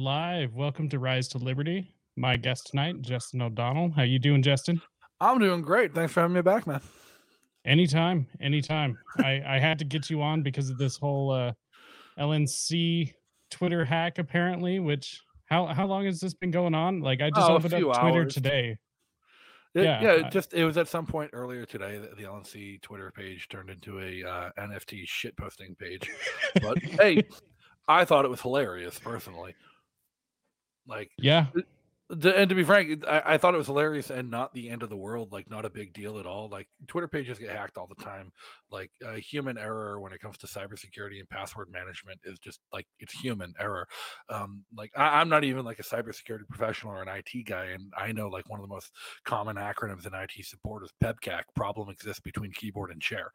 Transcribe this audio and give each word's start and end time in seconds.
And 0.00 0.06
we 0.06 0.12
are 0.12 0.40
live. 0.40 0.54
Welcome 0.54 0.88
to 0.90 0.98
Rise 0.98 1.28
to 1.28 1.38
Liberty. 1.38 1.94
My 2.16 2.36
guest 2.36 2.68
tonight, 2.70 3.02
Justin 3.02 3.42
O'Donnell. 3.42 3.90
How 3.90 4.02
you 4.02 4.18
doing, 4.18 4.42
Justin? 4.42 4.80
I'm 5.20 5.38
doing 5.38 5.60
great. 5.60 5.94
Thanks 5.94 6.12
for 6.14 6.20
having 6.20 6.34
me 6.34 6.40
back, 6.42 6.66
man. 6.66 6.80
Anytime, 7.66 8.26
anytime. 8.40 8.96
I, 9.18 9.42
I 9.46 9.58
had 9.58 9.78
to 9.80 9.84
get 9.84 10.08
you 10.08 10.22
on 10.22 10.42
because 10.42 10.70
of 10.70 10.78
this 10.78 10.96
whole 10.96 11.30
uh, 11.32 11.52
LNC 12.18 13.12
Twitter 13.50 13.84
hack, 13.84 14.18
apparently. 14.18 14.78
Which 14.80 15.20
how 15.46 15.66
how 15.66 15.86
long 15.86 16.06
has 16.06 16.18
this 16.20 16.32
been 16.34 16.50
going 16.50 16.74
on? 16.74 17.00
Like 17.00 17.20
I 17.20 17.28
just 17.30 17.50
Oh, 17.50 17.56
opened 17.56 17.74
up 17.74 17.80
Twitter 17.80 18.00
hours. 18.22 18.34
today. 18.34 18.78
It- 19.74 19.84
Yeah, 19.84 20.00
yeah, 20.02 20.12
it 20.26 20.30
just 20.32 20.54
it 20.54 20.64
was 20.64 20.78
at 20.78 20.88
some 20.88 21.04
point 21.06 21.30
earlier 21.34 21.66
today 21.66 21.98
that 21.98 22.16
the 22.16 22.22
LNC 22.24 22.80
Twitter 22.80 23.12
page 23.14 23.48
turned 23.48 23.68
into 23.70 24.00
a 24.00 24.24
uh, 24.28 24.50
NFT 24.58 25.04
shitposting 25.06 25.76
page. 25.78 26.08
But 26.62 26.78
hey, 26.82 27.22
I 27.88 28.04
thought 28.06 28.24
it 28.24 28.30
was 28.30 28.40
hilarious 28.40 28.98
personally. 28.98 29.54
Like, 30.90 31.10
Yeah, 31.18 31.46
the, 32.10 32.36
and 32.36 32.48
to 32.48 32.56
be 32.56 32.64
frank, 32.64 33.04
I, 33.06 33.22
I 33.24 33.38
thought 33.38 33.54
it 33.54 33.58
was 33.58 33.68
hilarious 33.68 34.10
and 34.10 34.30
not 34.30 34.52
the 34.52 34.68
end 34.68 34.82
of 34.82 34.90
the 34.90 34.96
world. 34.96 35.30
Like, 35.30 35.48
not 35.48 35.64
a 35.64 35.70
big 35.70 35.92
deal 35.92 36.18
at 36.18 36.26
all. 36.26 36.48
Like, 36.48 36.66
Twitter 36.88 37.06
pages 37.06 37.38
get 37.38 37.50
hacked 37.50 37.78
all 37.78 37.86
the 37.86 38.02
time. 38.02 38.32
Like, 38.70 38.90
uh, 39.06 39.12
human 39.14 39.56
error 39.56 40.00
when 40.00 40.12
it 40.12 40.20
comes 40.20 40.36
to 40.38 40.48
cybersecurity 40.48 41.20
and 41.20 41.28
password 41.28 41.70
management 41.70 42.18
is 42.24 42.38
just 42.40 42.60
like 42.72 42.86
it's 42.98 43.12
human 43.12 43.54
error. 43.60 43.86
Um, 44.28 44.64
like, 44.76 44.90
I, 44.96 45.20
I'm 45.20 45.28
not 45.28 45.44
even 45.44 45.64
like 45.64 45.78
a 45.78 45.84
cybersecurity 45.84 46.48
professional 46.48 46.94
or 46.94 47.02
an 47.02 47.08
IT 47.08 47.44
guy, 47.46 47.66
and 47.66 47.92
I 47.96 48.10
know 48.10 48.28
like 48.28 48.48
one 48.50 48.58
of 48.58 48.68
the 48.68 48.74
most 48.74 48.90
common 49.24 49.56
acronyms 49.56 50.06
in 50.06 50.12
IT 50.14 50.44
support 50.44 50.82
is 50.84 50.90
PEBKAC. 51.02 51.42
Problem 51.54 51.90
exists 51.90 52.20
between 52.20 52.52
keyboard 52.52 52.90
and 52.90 53.00
chair. 53.00 53.30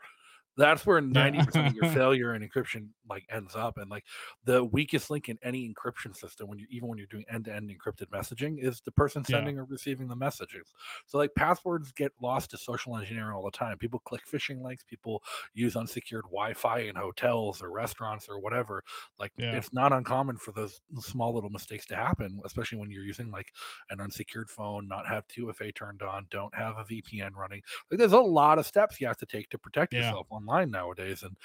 That's 0.58 0.86
where 0.86 1.02
ninety 1.02 1.42
percent 1.42 1.68
of 1.68 1.74
your 1.74 1.86
failure 1.86 2.34
in 2.34 2.48
encryption 2.48 2.90
like 3.10 3.26
ends 3.30 3.56
up, 3.56 3.78
and 3.78 3.90
like 3.90 4.06
the 4.44 4.64
weakest 4.64 5.10
link 5.10 5.28
in 5.30 5.38
any 5.44 5.68
encryption 5.74 6.16
system, 6.16 6.48
when 6.48 6.60
you 6.60 6.68
even 6.70 6.88
when 6.88 6.98
you're 6.98 7.08
doing 7.08 7.26
end-to-end 7.30 7.70
encrypted 7.70 8.08
messaging, 8.08 8.58
is 8.64 8.82
the 8.82 8.92
person 8.92 9.24
Yeah. 9.28 9.50
sending 9.50 9.58
or 9.60 9.66
receiving 9.66 10.08
the 10.08 10.16
messages. 10.16 10.74
So 11.06 11.18
like 11.18 11.36
passwords 11.36 11.92
get 11.92 12.14
lost 12.22 12.52
to 12.52 12.58
social 12.58 12.96
engineering 12.98 13.34
all 13.36 13.44
the 13.44 13.52
time. 13.52 13.78
People 13.78 14.00
click 14.00 14.26
phishing 14.26 14.62
links, 14.62 14.84
people 14.84 15.24
use 15.54 15.76
unsecured 15.76 16.24
Wi-Fi 16.26 16.80
in 16.80 16.96
hotels 16.96 17.62
or 17.62 17.72
restaurants 17.72 18.30
or 18.30 18.40
whatever. 18.40 18.84
Like 19.20 19.34
Yeah. 19.38 19.52
it's 19.52 19.74
not 19.74 19.94
uncommon 19.94 20.38
for 20.38 20.52
those 20.52 20.82
small 21.00 21.34
little 21.34 21.50
mistakes 21.50 21.86
to 21.88 21.96
happen, 21.96 22.42
especially 22.46 22.78
when 22.78 22.92
you're 22.92 23.04
using 23.04 23.30
like 23.32 23.52
an 23.90 24.00
unsecured 24.02 24.50
phone, 24.50 24.88
not 24.88 25.08
have 25.08 25.28
2FA 25.28 25.72
turned 25.72 26.02
on, 26.02 26.28
don't 26.30 26.54
have 26.56 26.78
a 26.78 26.84
VPN 26.86 27.34
running. 27.36 27.62
Like 27.90 28.00
there's 28.00 28.14
a 28.14 28.20
lot 28.20 28.60
of 28.60 28.66
steps 28.66 29.00
you 29.02 29.08
have 29.08 29.18
to 29.18 29.26
take 29.26 29.50
to 29.50 29.58
protect 29.58 29.92
Yeah. 29.92 29.96
yourself 29.96 30.28
online 30.48 30.72
nowadays. 30.72 31.24
And 31.24 31.36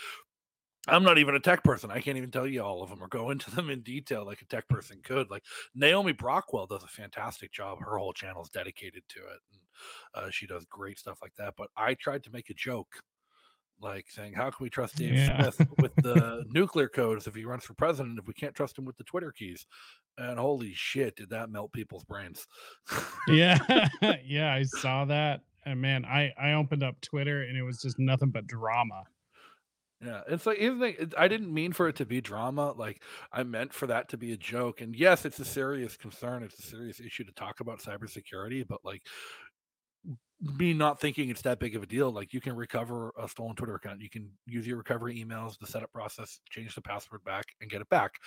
I'm 0.89 1.03
not 1.05 1.19
even 1.19 1.35
a 1.35 1.41
tech 1.41 1.63
person. 1.63 1.91
I 1.91 2.01
can't 2.01 2.17
even 2.17 2.31
tell 2.31 2.47
you 2.47 2.63
all 2.63 2.83
of 2.83 2.89
them 2.91 3.03
or 3.03 3.09
go 3.09 3.31
into 3.31 3.51
them 3.51 3.71
in 3.71 3.83
detail 3.83 4.25
like 4.25 4.43
a 4.43 4.47
tech 4.47 4.67
person 4.69 5.01
could. 5.03 5.31
Like 5.31 5.45
Naomi 5.75 6.13
Brockwell 6.15 6.67
does 6.69 6.83
a 6.83 6.89
fantastic 6.89 7.53
job. 7.53 7.79
Her 7.81 7.99
whole 7.99 8.13
channel 8.13 8.43
is 8.43 8.49
dedicated 8.49 9.03
to 9.09 9.19
it. 9.21 9.41
And 9.53 9.61
uh, 10.15 10.31
she 10.31 10.47
does 10.47 10.65
great 10.67 10.99
stuff 10.99 11.19
like 11.23 11.35
that. 11.37 11.55
But 11.57 11.69
I 11.77 11.95
tried 11.95 12.23
to 12.25 12.31
make 12.33 12.51
a 12.51 12.55
joke 12.55 13.03
like 13.81 14.11
saying, 14.11 14.33
How 14.35 14.51
can 14.51 14.65
we 14.65 14.71
trust 14.71 14.97
Dave 14.97 15.17
Yeah. 15.17 15.51
Smith 15.51 15.69
with 15.79 15.93
the 16.03 16.45
nuclear 16.49 16.89
codes 16.89 17.27
if 17.27 17.35
he 17.35 17.45
runs 17.45 17.65
for 17.65 17.75
president 17.75 18.19
if 18.19 18.27
we 18.27 18.35
can't 18.35 18.55
trust 18.55 18.79
him 18.79 18.85
with 18.85 18.97
the 18.97 19.05
Twitter 19.05 19.33
keys? 19.33 19.67
And 20.19 20.39
holy 20.39 20.75
shit, 20.75 21.17
did 21.17 21.31
that 21.31 21.51
melt 21.51 21.73
people's 21.73 22.05
brains? 22.05 22.47
yeah, 23.29 23.89
yeah. 24.25 24.53
I 24.53 24.65
saw 24.65 25.05
that, 25.07 25.43
and 25.65 25.81
man, 25.81 26.05
I 26.05 26.33
I 26.39 26.53
opened 26.55 26.83
up 26.83 27.01
Twitter 27.01 27.43
and 27.43 27.57
it 27.57 27.63
was 27.63 27.81
just 27.81 27.99
nothing 27.99 28.31
but 28.31 28.47
drama. 28.47 29.05
Yeah, 30.03 30.23
it's 30.29 30.47
like 30.47 30.59
even 30.59 30.83
it- 30.83 31.15
I 31.19 31.29
didn't 31.29 31.53
mean 31.53 31.73
for 31.75 31.87
it 31.89 31.97
to 31.97 32.07
be 32.07 32.23
drama. 32.23 32.73
Like 32.73 33.03
I 33.33 33.43
meant 33.43 33.75
for 33.75 33.87
that 33.89 34.09
to 34.11 34.17
be 34.17 34.33
a 34.33 34.37
joke. 34.37 34.81
And 34.81 34.97
yes, 34.97 35.27
it's 35.27 35.39
a 35.41 35.45
serious 35.45 35.97
concern. 35.99 36.43
It's 36.43 36.59
a 36.59 36.63
serious 36.63 37.01
issue 37.01 37.25
to 37.25 37.33
talk 37.33 37.61
about 37.61 37.81
cybersecurity. 37.81 38.67
But 38.67 38.83
like 38.85 39.03
me 40.41 40.73
not 40.73 41.01
thinking 41.01 41.29
it's 41.29 41.43
that 41.43 41.59
big 41.59 41.77
of 41.77 41.83
a 41.83 41.87
deal. 41.87 42.11
Like 42.11 42.33
you 42.33 42.41
can 42.41 42.57
recover 42.57 43.13
a 43.19 43.29
stolen 43.29 43.55
Twitter 43.57 43.75
account. 43.75 44.01
You 44.01 44.09
can 44.09 44.31
use 44.47 44.67
your 44.67 44.79
recovery 44.79 45.23
emails, 45.23 45.59
the 45.59 45.67
setup 45.67 45.93
process, 45.93 46.41
change 46.49 46.75
the 46.75 46.81
password 46.81 47.23
back, 47.25 47.45
and 47.61 47.71
get 47.71 47.83
it 47.83 47.89
back. 47.91 48.21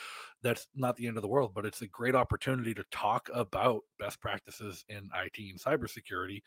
That's 0.43 0.67
not 0.75 0.95
the 0.95 1.07
end 1.07 1.17
of 1.17 1.23
the 1.23 1.27
world, 1.27 1.53
but 1.55 1.65
it's 1.65 1.81
a 1.81 1.87
great 1.87 2.13
opportunity 2.13 2.73
to 2.75 2.83
talk 2.91 3.29
about 3.33 3.81
best 3.97 4.19
practices 4.21 4.85
in 4.89 5.09
IT 5.15 5.37
and 5.39 5.59
cybersecurity 5.59 6.41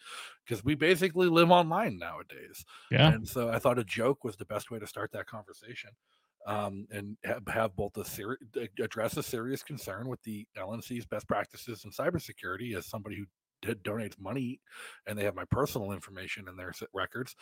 because 0.44 0.62
we 0.64 0.76
basically 0.76 1.28
live 1.28 1.50
online 1.50 1.98
nowadays. 1.98 2.64
Yeah, 2.90 3.12
And 3.12 3.26
so 3.26 3.48
I 3.48 3.58
thought 3.58 3.78
a 3.78 3.84
joke 3.84 4.22
was 4.22 4.36
the 4.36 4.46
best 4.46 4.70
way 4.70 4.78
to 4.78 4.86
start 4.86 5.10
that 5.12 5.26
conversation. 5.26 5.90
Um, 6.46 6.86
and 6.92 7.16
have, 7.24 7.42
have 7.48 7.74
both 7.74 7.96
a 7.96 8.38
address 8.80 9.16
a 9.16 9.22
serious 9.24 9.64
concern 9.64 10.08
with 10.08 10.22
the 10.22 10.46
LNC's 10.56 11.04
best 11.04 11.26
practices 11.26 11.84
in 11.84 11.90
cybersecurity 11.90 12.76
as 12.76 12.86
somebody 12.86 13.16
who 13.16 13.24
donates 13.62 14.18
money 14.18 14.60
and 15.06 15.18
they 15.18 15.24
have 15.24 15.34
my 15.34 15.44
personal 15.50 15.92
information 15.92 16.46
in 16.48 16.56
their 16.56 16.72
records 16.92 17.34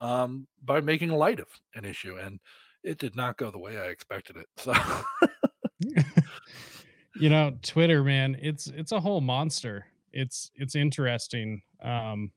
um, 0.00 0.46
by 0.64 0.80
making 0.80 1.10
light 1.10 1.40
of 1.40 1.48
an 1.74 1.84
issue. 1.84 2.16
And 2.16 2.40
it 2.82 2.98
did 2.98 3.16
not 3.16 3.36
go 3.36 3.50
the 3.50 3.58
way 3.58 3.78
I 3.78 3.86
expected 3.86 4.36
it. 4.36 4.46
So 4.56 4.74
you 7.20 7.30
know, 7.30 7.56
Twitter, 7.62 8.02
man, 8.04 8.36
it's 8.40 8.66
it's 8.68 8.92
a 8.92 9.00
whole 9.00 9.20
monster. 9.20 9.86
It's 10.12 10.50
it's 10.54 10.74
interesting. 10.74 11.62
Um, 11.82 12.32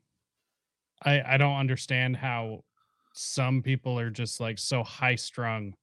I 1.04 1.22
I 1.22 1.38
don't 1.38 1.58
understand 1.58 2.18
how 2.18 2.64
some 3.14 3.62
people 3.62 4.00
are 4.00 4.10
just 4.10 4.40
like 4.40 4.58
so 4.58 4.84
high 4.84 5.16
strung 5.16 5.74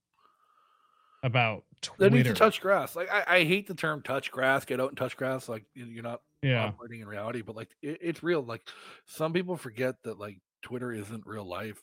about 1.22 1.64
they 1.98 2.08
Twitter. 2.08 2.16
need 2.16 2.24
to 2.24 2.34
touch 2.34 2.60
grass. 2.60 2.94
Like 2.96 3.10
I, 3.10 3.24
I 3.38 3.44
hate 3.44 3.66
the 3.66 3.74
term 3.74 4.02
touch 4.02 4.30
grass, 4.30 4.64
get 4.64 4.80
out 4.80 4.88
and 4.90 4.96
touch 4.98 5.16
grass. 5.16 5.48
Like 5.48 5.64
you- 5.74 5.86
you're 5.86 6.02
not 6.02 6.20
yeah, 6.42 6.66
operating 6.66 7.00
in 7.00 7.08
reality, 7.08 7.42
but 7.42 7.56
like 7.56 7.70
it, 7.82 7.98
it's 8.00 8.22
real. 8.22 8.42
Like 8.42 8.62
some 9.06 9.32
people 9.32 9.56
forget 9.56 9.96
that 10.04 10.18
like 10.18 10.38
Twitter 10.62 10.92
isn't 10.92 11.26
real 11.26 11.44
life. 11.48 11.80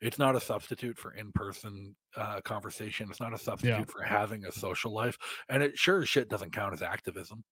It's- 0.00 0.18
not 0.18 0.34
a 0.36 0.40
substitute 0.40 0.98
for 0.98 1.12
in-person 1.12 1.94
uh, 2.16 2.40
conversation. 2.42 3.08
It's 3.10 3.20
not 3.20 3.32
a 3.32 3.38
substitute 3.38 3.90
for 3.90 4.02
having 4.02 4.44
a 4.44 4.52
social 4.52 4.92
life, 4.92 5.16
and 5.48 5.62
it 5.62 5.78
sure 5.78 6.02
as 6.02 6.08
shit 6.08 6.28
doesn't 6.28 6.52
count 6.52 6.72
as 6.74 6.82
activism. 6.82 7.44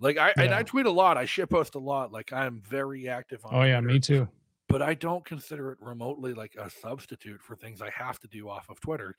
Like 0.00 0.16
I 0.16 0.32
and 0.36 0.54
I 0.54 0.62
tweet 0.62 0.86
a 0.86 0.90
lot. 0.90 1.16
I 1.16 1.24
shit 1.26 1.50
post 1.50 1.74
a 1.74 1.78
lot. 1.80 2.12
Like 2.12 2.32
I'm 2.32 2.62
very 2.68 3.08
active 3.08 3.40
on. 3.44 3.54
oh 3.54 3.62
yeah, 3.62 3.80
me 3.80 3.98
too. 4.00 4.28
But 4.68 4.82
I 4.82 4.92
don't 4.94 5.24
consider 5.24 5.72
it 5.72 5.78
remotely 5.80 6.34
like 6.34 6.54
a 6.56 6.68
substitute 6.68 7.40
for 7.40 7.56
things 7.56 7.80
I 7.80 7.88
have 7.90 8.18
to 8.20 8.28
do 8.28 8.48
off 8.50 8.68
of 8.68 8.80
Twitter 8.80 9.16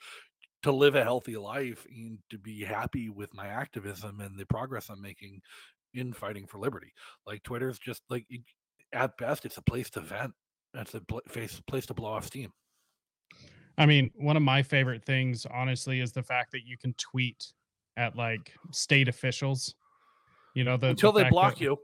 to 0.64 0.72
live 0.72 0.96
a 0.96 1.04
healthy 1.04 1.38
life 1.38 1.86
and 1.90 2.20
to 2.30 2.38
be 2.38 2.64
happy 2.64 3.10
with 3.10 3.34
my 3.34 3.48
activism 3.48 4.20
and 4.20 4.38
the 4.38 4.46
progress 4.46 4.90
I'm 4.90 5.02
making 5.02 5.42
in 5.94 6.14
fighting 6.14 6.46
for 6.46 6.58
liberty. 6.60 6.94
Like 7.26 7.44
Twitter's 7.44 7.80
just 7.80 8.02
like 8.10 8.26
at 8.94 9.16
best, 9.18 9.46
it's 9.46 9.58
a 9.58 9.62
place 9.62 9.90
to 9.92 10.02
vent. 10.02 10.34
It's 10.76 10.94
a 10.94 11.02
pl- 11.02 11.22
face 11.28 11.62
place 11.68 11.86
to 11.88 11.94
blow 11.94 12.10
off 12.10 12.26
steam. 12.26 12.52
I 13.78 13.86
mean, 13.86 14.12
one 14.16 14.36
of 14.36 14.44
my 14.44 14.62
favorite 14.62 15.04
things, 15.06 15.46
honestly, 15.52 16.02
is 16.02 16.12
the 16.12 16.24
fact 16.24 16.52
that 16.52 16.66
you 16.66 16.78
can 16.78 16.94
tweet 16.98 17.54
at 17.98 18.16
like 18.16 18.54
state 18.72 19.08
officials. 19.08 19.74
You 20.56 20.64
know, 20.66 20.76
the 20.78 20.88
the 20.88 20.90
Until 20.90 21.12
they 21.14 21.30
block 21.30 21.56
that- 21.56 21.62
you. 21.62 21.78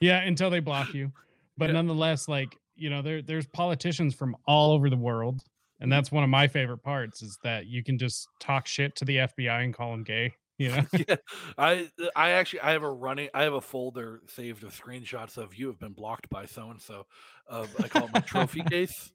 Yeah, 0.00 0.20
until 0.22 0.50
they 0.50 0.60
block 0.60 0.94
you. 0.94 1.12
But 1.58 1.70
Yeah. 1.70 1.74
nonetheless, 1.74 2.28
like, 2.28 2.54
you 2.74 2.90
know, 2.90 3.00
there 3.00 3.22
there's 3.22 3.46
politicians 3.46 4.14
from 4.14 4.36
all 4.46 4.72
over 4.72 4.90
the 4.90 4.96
world. 4.96 5.42
And 5.80 5.92
that's 5.92 6.10
one 6.10 6.24
of 6.24 6.30
my 6.30 6.48
favorite 6.48 6.82
parts 6.82 7.22
is 7.22 7.38
that 7.42 7.66
you 7.66 7.84
can 7.84 7.98
just 7.98 8.28
talk 8.40 8.66
shit 8.66 8.96
to 8.96 9.04
the 9.04 9.16
FBI 9.16 9.64
and 9.64 9.74
call 9.74 9.92
them 9.92 10.04
gay. 10.04 10.32
You 10.58 10.70
know? 10.70 10.86
yeah, 11.08 11.16
I 11.58 11.90
uh, 12.02 12.06
I 12.16 12.30
actually 12.30 12.60
I 12.60 12.72
have 12.72 12.82
a 12.82 12.90
running 12.90 13.28
I 13.34 13.42
have 13.42 13.52
a 13.52 13.60
folder 13.60 14.22
saved 14.28 14.64
of 14.64 14.74
screenshots 14.74 15.36
of 15.36 15.54
you 15.54 15.66
have 15.66 15.78
been 15.78 15.92
blocked 15.92 16.30
by 16.30 16.46
so 16.46 16.70
and 16.70 16.80
so. 16.80 17.06
Of 17.46 17.74
I 17.82 17.88
call 17.88 18.04
it 18.06 18.14
my 18.14 18.20
trophy 18.20 18.62
case. 18.70 19.12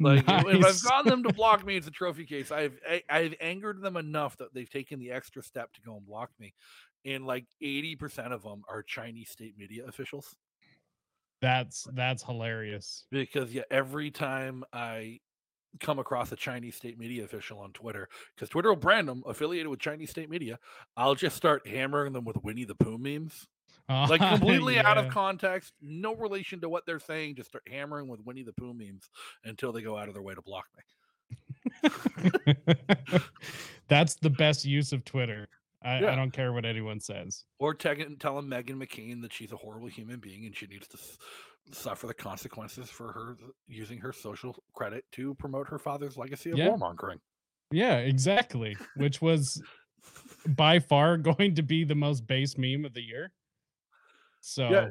Like 0.00 0.24
if 0.26 0.64
I've 0.64 0.82
gotten 0.82 1.10
them 1.10 1.22
to 1.22 1.32
block 1.32 1.64
me, 1.64 1.76
it's 1.76 1.86
a 1.86 1.92
trophy 1.92 2.24
case. 2.24 2.50
I've 2.50 2.76
I, 2.88 3.02
I've 3.08 3.34
angered 3.40 3.80
them 3.80 3.96
enough 3.96 4.36
that 4.38 4.52
they've 4.52 4.68
taken 4.68 4.98
the 4.98 5.12
extra 5.12 5.44
step 5.44 5.72
to 5.74 5.80
go 5.80 5.96
and 5.96 6.04
block 6.04 6.30
me. 6.40 6.54
And 7.04 7.24
like 7.24 7.46
80% 7.62 8.32
of 8.32 8.42
them 8.42 8.62
are 8.68 8.82
Chinese 8.82 9.30
state 9.30 9.56
media 9.56 9.84
officials. 9.86 10.34
That's 11.40 11.86
that's 11.94 12.22
hilarious. 12.22 13.06
Because 13.10 13.54
yeah, 13.54 13.62
every 13.70 14.10
time 14.10 14.64
I 14.72 15.20
come 15.78 15.98
across 15.98 16.32
a 16.32 16.36
Chinese 16.36 16.74
state 16.76 16.98
media 16.98 17.24
official 17.24 17.58
on 17.60 17.72
Twitter, 17.72 18.08
because 18.34 18.48
Twitter 18.48 18.68
will 18.70 18.76
brand 18.76 19.08
them 19.08 19.22
affiliated 19.26 19.68
with 19.68 19.78
Chinese 19.80 20.10
state 20.10 20.28
media, 20.28 20.58
I'll 20.96 21.14
just 21.14 21.36
start 21.36 21.66
hammering 21.66 22.12
them 22.12 22.24
with 22.24 22.42
Winnie 22.42 22.64
the 22.64 22.74
Pooh 22.74 22.98
memes. 22.98 23.46
Oh, 23.88 24.06
like 24.08 24.20
completely 24.28 24.78
out 24.78 24.98
of 24.98 25.08
context, 25.12 25.72
no 25.80 26.14
relation 26.14 26.60
to 26.60 26.68
what 26.68 26.86
they're 26.86 27.00
saying. 27.00 27.36
Just 27.36 27.50
start 27.50 27.66
hammering 27.70 28.08
with 28.08 28.20
Winnie 28.24 28.42
the 28.42 28.52
Pooh 28.52 28.74
memes 28.74 29.08
until 29.44 29.72
they 29.72 29.82
go 29.82 29.96
out 29.96 30.08
of 30.08 30.14
their 30.14 30.22
way 30.22 30.34
to 30.34 30.42
block 30.42 30.66
me. 30.76 31.90
That's 33.88 34.14
the 34.16 34.30
best 34.30 34.64
use 34.64 34.92
of 34.92 35.04
Twitter. 35.04 35.48
I, 35.82 36.00
Yeah. 36.00 36.12
I 36.12 36.16
don't 36.16 36.30
care 36.30 36.52
what 36.52 36.64
anyone 36.64 37.00
says. 37.00 37.44
Or 37.58 37.74
te- 37.74 38.16
telling 38.18 38.46
Meghan 38.46 38.76
McCain 38.76 39.22
that 39.22 39.32
she's 39.32 39.52
a 39.52 39.56
horrible 39.56 39.88
human 39.88 40.20
being 40.20 40.44
and 40.46 40.54
she 40.56 40.66
needs 40.66 40.86
to 40.88 40.98
suffer 41.74 42.06
the 42.06 42.14
consequences 42.14 42.90
for 42.90 43.12
her 43.12 43.36
using 43.68 43.98
her 43.98 44.12
social 44.12 44.56
credit 44.74 45.04
to 45.12 45.34
promote 45.34 45.68
her 45.68 45.78
father's 45.78 46.16
legacy 46.16 46.50
of 46.50 46.58
Yeah. 46.58 46.68
warmongering. 46.70 47.18
Yeah, 47.70 47.98
exactly. 47.98 48.76
Which 48.96 49.20
was 49.22 49.62
by 50.46 50.78
far 50.80 51.16
going 51.16 51.54
to 51.56 51.62
be 51.62 51.84
the 51.84 51.94
most 51.94 52.26
base 52.26 52.56
meme 52.58 52.84
of 52.84 52.94
the 52.94 53.02
year. 53.02 53.32
So 54.40 54.68
Yeah. 54.70 54.88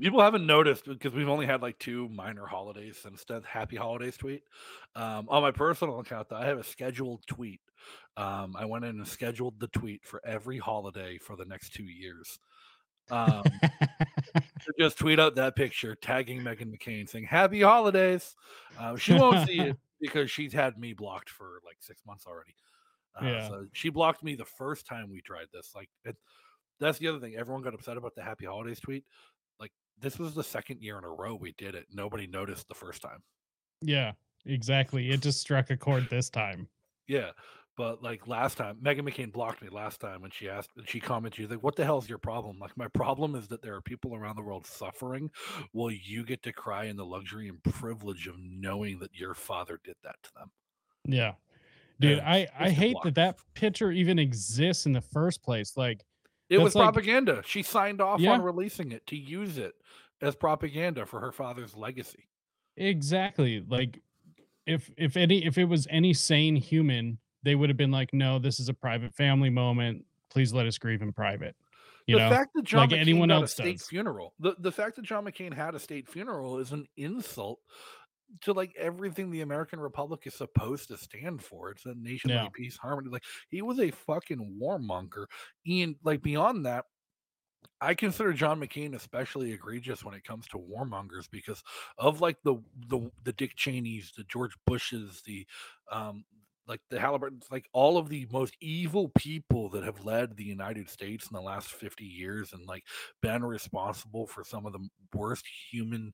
People 0.00 0.22
haven't 0.22 0.46
noticed 0.46 0.86
because 0.86 1.12
we've 1.12 1.28
only 1.28 1.44
had 1.44 1.60
like 1.60 1.78
two 1.78 2.08
minor 2.08 2.46
holidays 2.46 2.96
since 3.02 3.24
the 3.24 3.42
happy 3.46 3.76
holidays 3.76 4.16
tweet. 4.16 4.42
Um, 4.96 5.26
on 5.28 5.42
my 5.42 5.50
personal 5.50 6.00
account, 6.00 6.30
though, 6.30 6.36
I 6.36 6.46
have 6.46 6.56
a 6.58 6.64
scheduled 6.64 7.26
tweet. 7.26 7.60
Um, 8.16 8.56
I 8.56 8.64
went 8.64 8.86
in 8.86 8.96
and 8.96 9.06
scheduled 9.06 9.60
the 9.60 9.68
tweet 9.68 10.06
for 10.06 10.22
every 10.26 10.56
holiday 10.56 11.18
for 11.18 11.36
the 11.36 11.44
next 11.44 11.74
two 11.74 11.84
years. 11.84 12.38
Um, 13.10 13.42
just 14.78 14.98
tweet 14.98 15.20
out 15.20 15.34
that 15.36 15.56
picture, 15.56 15.94
tagging 15.94 16.40
Meghan 16.40 16.74
McCain, 16.76 17.08
saying 17.08 17.24
"Happy 17.24 17.62
Holidays." 17.62 18.34
Uh, 18.78 18.96
she 18.96 19.14
won't 19.14 19.46
see 19.46 19.60
it 19.60 19.76
because 20.00 20.30
she's 20.30 20.52
had 20.52 20.78
me 20.78 20.92
blocked 20.92 21.30
for 21.30 21.60
like 21.64 21.76
six 21.80 22.02
months 22.06 22.26
already. 22.26 22.54
Uh, 23.20 23.26
Yeah. 23.26 23.48
So 23.48 23.66
she 23.72 23.90
blocked 23.90 24.22
me 24.22 24.34
the 24.34 24.44
first 24.44 24.86
time 24.86 25.10
we 25.10 25.20
tried 25.20 25.46
this. 25.52 25.72
Like, 25.74 25.88
it, 26.04 26.16
that's 26.80 26.98
the 26.98 27.08
other 27.08 27.20
thing. 27.20 27.36
Everyone 27.36 27.62
got 27.62 27.74
upset 27.74 27.96
about 27.96 28.14
the 28.14 28.22
Happy 28.22 28.46
Holidays 28.46 28.80
tweet. 28.80 29.04
Like, 29.60 29.72
this 30.00 30.18
was 30.18 30.34
the 30.34 30.44
second 30.44 30.80
year 30.80 30.98
in 30.98 31.04
a 31.04 31.10
row 31.10 31.34
we 31.34 31.52
did 31.58 31.74
it. 31.74 31.86
Nobody 31.92 32.26
noticed 32.26 32.68
the 32.68 32.74
first 32.74 33.02
time. 33.02 33.22
yeah, 33.80 34.12
exactly. 34.46 35.10
It 35.10 35.20
just 35.20 35.40
struck 35.40 35.70
a 35.70 35.76
chord 35.76 36.08
this 36.10 36.30
time. 36.30 36.68
Yeah. 37.06 37.30
But 37.76 38.02
like 38.02 38.26
last 38.28 38.58
time, 38.58 38.76
Meghan 38.82 39.00
McCain 39.00 39.32
blocked 39.32 39.62
me 39.62 39.68
last 39.70 39.98
time 40.00 40.20
when 40.20 40.30
she 40.30 40.48
asked, 40.48 40.70
and 40.76 40.86
she 40.88 41.00
commented, 41.00 41.36
she's 41.38 41.50
like, 41.50 41.62
What 41.62 41.74
the 41.74 41.84
hell's 41.84 42.08
your 42.08 42.18
problem? 42.18 42.58
Like, 42.58 42.76
my 42.76 42.88
problem 42.88 43.34
is 43.34 43.48
that 43.48 43.62
there 43.62 43.74
are 43.74 43.80
people 43.80 44.14
around 44.14 44.36
the 44.36 44.42
world 44.42 44.66
suffering 44.66 45.30
while 45.72 45.90
you 45.90 46.22
get 46.24 46.42
to 46.42 46.52
cry 46.52 46.84
in 46.84 46.96
the 46.96 47.04
luxury 47.04 47.48
and 47.48 47.62
privilege 47.64 48.26
of 48.26 48.34
knowing 48.38 48.98
that 48.98 49.14
your 49.14 49.32
father 49.34 49.80
did 49.84 49.96
that 50.04 50.16
to 50.22 50.30
them. 50.36 50.50
Yeah. 51.06 51.32
Dude, 51.98 52.18
And 52.18 52.28
I 52.28 52.46
I 52.58 52.68
hate 52.70 52.92
block. 52.92 53.04
that 53.04 53.14
that 53.14 53.36
picture 53.54 53.90
even 53.90 54.18
exists 54.18 54.84
in 54.86 54.92
the 54.92 55.00
first 55.00 55.42
place. 55.42 55.74
Like 55.76 56.04
It 56.50 56.58
was 56.58 56.74
like- 56.74 56.84
propaganda. 56.84 57.42
She 57.46 57.62
signed 57.62 58.00
off 58.02 58.20
Yeah. 58.20 58.32
on 58.32 58.42
releasing 58.42 58.92
it 58.92 59.06
to 59.06 59.16
use 59.16 59.56
it 59.56 59.72
as 60.20 60.34
propaganda 60.36 61.06
for 61.06 61.20
her 61.20 61.32
father's 61.32 61.74
legacy. 61.74 62.28
exactly. 62.76 63.60
Like 63.66 64.00
if 64.66 64.90
if 64.96 65.16
any 65.16 65.44
if 65.44 65.58
it 65.58 65.64
was 65.64 65.86
any 65.90 66.12
sane 66.14 66.56
human, 66.56 67.18
they 67.42 67.54
would 67.54 67.68
have 67.70 67.76
been 67.76 67.90
like, 67.90 68.12
"No, 68.12 68.38
this 68.38 68.60
is 68.60 68.68
a 68.68 68.74
private 68.74 69.14
family 69.14 69.50
moment. 69.50 70.04
Please 70.30 70.52
let 70.52 70.66
us 70.66 70.78
grieve 70.78 71.02
in 71.02 71.12
private." 71.12 71.56
You 72.06 72.16
the 72.16 72.24
know? 72.24 72.30
fact 72.30 72.50
that 72.54 72.64
John 72.64 72.80
like 72.88 72.90
McCain 72.90 73.00
anyone 73.00 73.30
else 73.30 73.52
a 73.52 73.54
state 73.54 73.78
does. 73.78 73.86
funeral, 73.88 74.34
the, 74.40 74.56
the 74.58 74.72
fact 74.72 74.96
that 74.96 75.02
John 75.04 75.24
McCain 75.24 75.52
had 75.54 75.74
a 75.74 75.78
state 75.78 76.08
funeral 76.08 76.58
is 76.58 76.72
an 76.72 76.86
insult 76.96 77.60
to 78.40 78.52
like 78.52 78.74
everything 78.76 79.30
the 79.30 79.42
American 79.42 79.78
Republic 79.78 80.22
is 80.24 80.34
supposed 80.34 80.88
to 80.88 80.96
stand 80.96 81.42
for. 81.44 81.70
It's 81.70 81.84
a 81.86 81.94
nation 81.94 82.30
Yeah. 82.30 82.46
of 82.46 82.52
peace, 82.54 82.76
harmony. 82.76 83.10
Like 83.10 83.24
he 83.50 83.62
was 83.62 83.78
a 83.78 83.90
fucking 83.90 84.58
warmonger. 84.60 85.26
And 85.66 85.94
like 86.02 86.22
beyond 86.22 86.66
that, 86.66 86.86
I 87.80 87.94
consider 87.94 88.32
John 88.32 88.58
McCain 88.60 88.94
especially 88.94 89.52
egregious 89.52 90.04
when 90.04 90.14
it 90.14 90.24
comes 90.24 90.48
to 90.48 90.58
warmongers 90.58 91.30
because 91.30 91.62
of 91.98 92.20
like 92.20 92.36
the 92.42 92.56
the 92.88 93.10
the 93.22 93.32
Dick 93.34 93.52
Cheneys, 93.54 94.12
the 94.16 94.24
George 94.24 94.56
Bushes, 94.66 95.22
the 95.24 95.46
um 95.90 96.24
like 96.66 96.80
the 96.90 96.98
Halliburtons, 96.98 97.46
like 97.50 97.66
all 97.72 97.98
of 97.98 98.08
the 98.08 98.26
most 98.30 98.56
evil 98.60 99.10
people 99.16 99.68
that 99.70 99.84
have 99.84 100.04
led 100.04 100.36
the 100.36 100.44
United 100.44 100.88
States 100.88 101.26
in 101.30 101.34
the 101.34 101.42
last 101.42 101.72
50 101.72 102.04
years 102.04 102.52
and 102.52 102.66
like 102.66 102.84
been 103.20 103.44
responsible 103.44 104.26
for 104.26 104.44
some 104.44 104.66
of 104.66 104.72
the 104.72 104.88
worst 105.14 105.44
human 105.70 106.12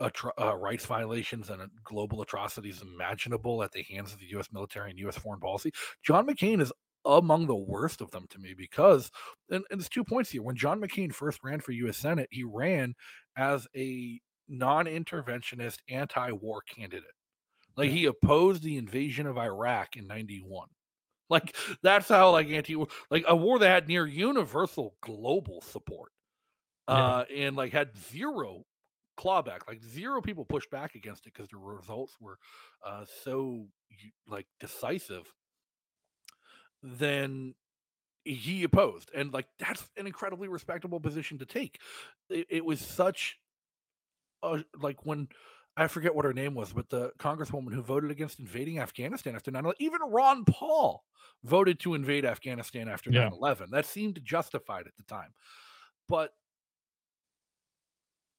atro- 0.00 0.30
uh, 0.40 0.56
rights 0.56 0.86
violations 0.86 1.50
and 1.50 1.62
uh, 1.62 1.66
global 1.84 2.22
atrocities 2.22 2.82
imaginable 2.82 3.62
at 3.62 3.72
the 3.72 3.82
hands 3.90 4.12
of 4.12 4.18
the 4.18 4.26
US 4.38 4.48
military 4.52 4.90
and 4.90 4.98
US 5.00 5.16
foreign 5.16 5.40
policy. 5.40 5.72
John 6.02 6.26
McCain 6.26 6.60
is 6.60 6.72
among 7.04 7.46
the 7.46 7.54
worst 7.54 8.00
of 8.00 8.10
them 8.10 8.26
to 8.30 8.38
me 8.38 8.54
because 8.56 9.10
and, 9.50 9.64
and 9.70 9.80
there's 9.80 9.88
two 9.88 10.04
points 10.04 10.30
here. 10.30 10.42
When 10.42 10.56
John 10.56 10.80
McCain 10.80 11.12
first 11.12 11.40
ran 11.44 11.60
for 11.60 11.72
US 11.72 11.98
Senate, 11.98 12.28
he 12.30 12.44
ran 12.44 12.94
as 13.36 13.66
a 13.76 14.20
non-interventionist 14.48 15.78
anti-war 15.88 16.62
candidate. 16.62 17.15
Like 17.76 17.90
he 17.90 18.06
opposed 18.06 18.62
the 18.62 18.76
invasion 18.76 19.26
of 19.26 19.36
Iraq 19.38 19.96
in 19.96 20.06
91. 20.06 20.68
Like 21.28 21.54
that's 21.82 22.08
how 22.08 22.30
like 22.32 22.48
anti 22.48 22.76
like 23.10 23.24
a 23.28 23.36
war 23.36 23.58
that 23.58 23.68
had 23.68 23.88
near 23.88 24.06
universal 24.06 24.94
global 25.02 25.60
support. 25.60 26.12
Yeah. 26.88 26.94
Uh 26.94 27.24
and 27.34 27.56
like 27.56 27.72
had 27.72 27.90
zero 28.10 28.64
clawback, 29.18 29.60
like 29.66 29.82
zero 29.82 30.20
people 30.20 30.44
pushed 30.44 30.70
back 30.70 30.94
against 30.94 31.26
it 31.26 31.32
because 31.34 31.48
the 31.50 31.56
results 31.56 32.16
were 32.20 32.38
uh 32.84 33.04
so 33.24 33.66
like 34.26 34.46
decisive. 34.60 35.32
Then 36.82 37.54
he 38.24 38.64
opposed 38.64 39.10
and 39.14 39.32
like 39.32 39.46
that's 39.58 39.88
an 39.96 40.06
incredibly 40.06 40.48
respectable 40.48 40.98
position 40.98 41.38
to 41.38 41.46
take 41.46 41.78
it, 42.28 42.46
it 42.50 42.64
was 42.64 42.80
such 42.80 43.38
a 44.42 44.64
like 44.80 45.06
when 45.06 45.28
i 45.76 45.86
forget 45.86 46.14
what 46.14 46.24
her 46.24 46.32
name 46.32 46.54
was 46.54 46.72
but 46.72 46.88
the 46.90 47.10
congresswoman 47.18 47.72
who 47.72 47.82
voted 47.82 48.10
against 48.10 48.38
invading 48.40 48.78
afghanistan 48.78 49.34
after 49.34 49.50
9 49.50 49.64
11, 49.64 49.76
even 49.80 50.00
ron 50.08 50.44
paul 50.44 51.04
voted 51.44 51.78
to 51.80 51.94
invade 51.94 52.24
afghanistan 52.24 52.88
after 52.88 53.10
Yeah. 53.10 53.30
9-11 53.30 53.70
that 53.70 53.86
seemed 53.86 54.20
justified 54.24 54.86
at 54.86 54.96
the 54.96 55.02
time 55.04 55.32
but 56.08 56.32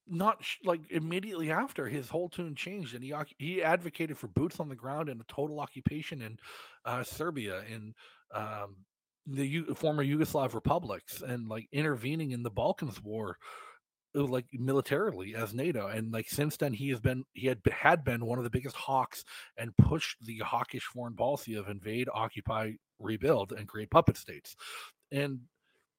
not 0.10 0.44
sh- 0.44 0.58
like 0.64 0.90
immediately 0.90 1.52
after 1.52 1.88
his 1.88 2.08
whole 2.10 2.30
tune 2.30 2.56
changed 2.56 2.96
and 2.96 3.04
he 3.04 3.14
he 3.38 3.62
advocated 3.62 4.18
for 4.18 4.28
boots 4.28 4.60
on 4.60 4.70
the 4.70 4.76
ground 4.76 5.10
and 5.10 5.20
a 5.20 5.26
total 5.26 5.60
occupation 5.60 6.22
in 6.22 6.38
uh, 6.86 7.04
Serbia 7.04 7.64
in 7.70 7.94
um, 8.34 8.78
the 9.26 9.46
U- 9.46 9.76
former 9.76 10.04
Yugoslav 10.06 10.54
republics 10.54 11.22
and 11.22 11.50
like 11.50 11.68
intervening 11.74 12.32
in 12.32 12.42
the 12.42 12.50
Balkans 12.50 13.02
war 13.04 13.38
Uh, 14.18 14.24
like 14.24 14.46
militarily 14.54 15.36
as 15.36 15.54
NATO 15.54 15.88
and 15.88 16.12
like 16.12 16.30
since 16.30 16.58
then 16.58 16.74
he 16.74 16.90
has 16.90 17.00
been 17.00 17.24
he 17.34 17.48
had 17.48 17.60
had 17.72 18.04
been 18.04 18.26
one 18.26 18.38
of 18.40 18.44
the 18.44 18.50
biggest 18.50 18.76
hawks 18.76 19.24
and 19.58 19.76
pushed 19.78 20.18
the 20.22 20.40
hawkish 20.40 20.84
foreign 20.84 21.16
policy 21.16 21.56
of 21.56 21.70
invade 21.70 22.10
occupy 22.14 22.72
rebuild 23.00 23.52
and 23.52 23.68
create 23.68 23.92
puppet 23.92 24.18
states 24.18 24.56
and 25.12 25.40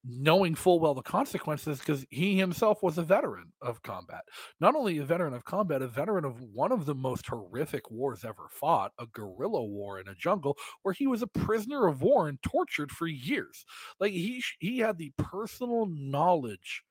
knowing 0.04 0.54
full 0.54 0.80
well 0.80 0.94
the 0.94 1.02
consequences 1.02 1.80
because 1.80 2.04
he 2.10 2.36
himself 2.38 2.82
was 2.82 2.98
a 2.98 3.02
veteran 3.02 3.52
of 3.60 3.82
combat. 3.82 4.22
Not 4.60 4.74
only 4.74 4.98
a 4.98 5.04
veteran 5.04 5.34
of 5.34 5.44
combat, 5.44 5.82
a 5.82 5.88
veteran 5.88 6.24
of 6.24 6.40
one 6.40 6.72
of 6.72 6.86
the 6.86 6.94
most 6.94 7.26
horrific 7.26 7.90
wars 7.90 8.24
ever 8.24 8.48
fought, 8.50 8.92
a 8.98 9.06
guerrilla 9.06 9.64
war 9.64 10.00
in 10.00 10.08
a 10.08 10.14
jungle 10.14 10.56
where 10.82 10.94
he 10.94 11.06
was 11.06 11.22
a 11.22 11.26
prisoner 11.26 11.86
of 11.86 12.00
war 12.00 12.28
and 12.28 12.40
tortured 12.42 12.92
for 12.92 13.06
years. 13.06 13.64
Like 14.00 14.12
he 14.12 14.42
he 14.60 14.78
had 14.78 14.98
the 14.98 15.12
personal 15.18 15.86
knowledge 15.86 16.84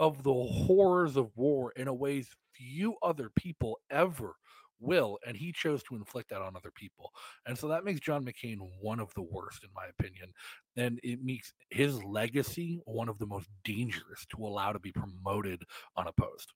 of 0.00 0.24
the 0.24 0.34
horrors 0.34 1.16
of 1.16 1.30
war 1.36 1.72
in 1.76 1.86
a 1.86 1.94
ways 1.94 2.28
few 2.54 2.96
other 3.02 3.30
people 3.36 3.78
ever 3.90 4.34
will 4.80 5.18
and 5.26 5.36
he 5.36 5.52
chose 5.52 5.82
to 5.82 5.94
inflict 5.94 6.30
that 6.30 6.40
on 6.42 6.56
other 6.56 6.70
people 6.74 7.12
and 7.46 7.56
so 7.56 7.68
that 7.68 7.84
makes 7.84 8.00
john 8.00 8.24
mccain 8.24 8.56
one 8.80 8.98
of 8.98 9.12
the 9.14 9.22
worst 9.22 9.62
in 9.62 9.70
my 9.74 9.86
opinion 9.86 10.32
and 10.76 10.98
it 11.02 11.22
makes 11.22 11.52
his 11.68 12.02
legacy 12.02 12.80
one 12.86 13.08
of 13.08 13.18
the 13.18 13.26
most 13.26 13.48
dangerous 13.62 14.26
to 14.26 14.44
allow 14.44 14.72
to 14.72 14.78
be 14.80 14.90
promoted 14.90 15.62
unopposed 15.98 16.52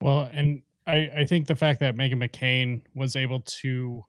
Well, 0.00 0.28
and 0.32 0.62
I, 0.86 1.10
I 1.16 1.26
think 1.26 1.46
the 1.46 1.56
fact 1.56 1.80
that 1.80 1.94
Meghan 1.96 2.22
McCain 2.22 2.82
was 2.94 3.16
able 3.16 3.40
to 3.40 4.04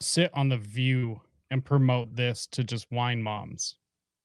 sit 0.00 0.30
on 0.34 0.48
the 0.48 0.58
view 0.58 1.20
and 1.50 1.64
promote 1.64 2.14
this 2.14 2.46
to 2.48 2.64
just 2.64 2.90
wine 2.90 3.22
moms. 3.22 3.76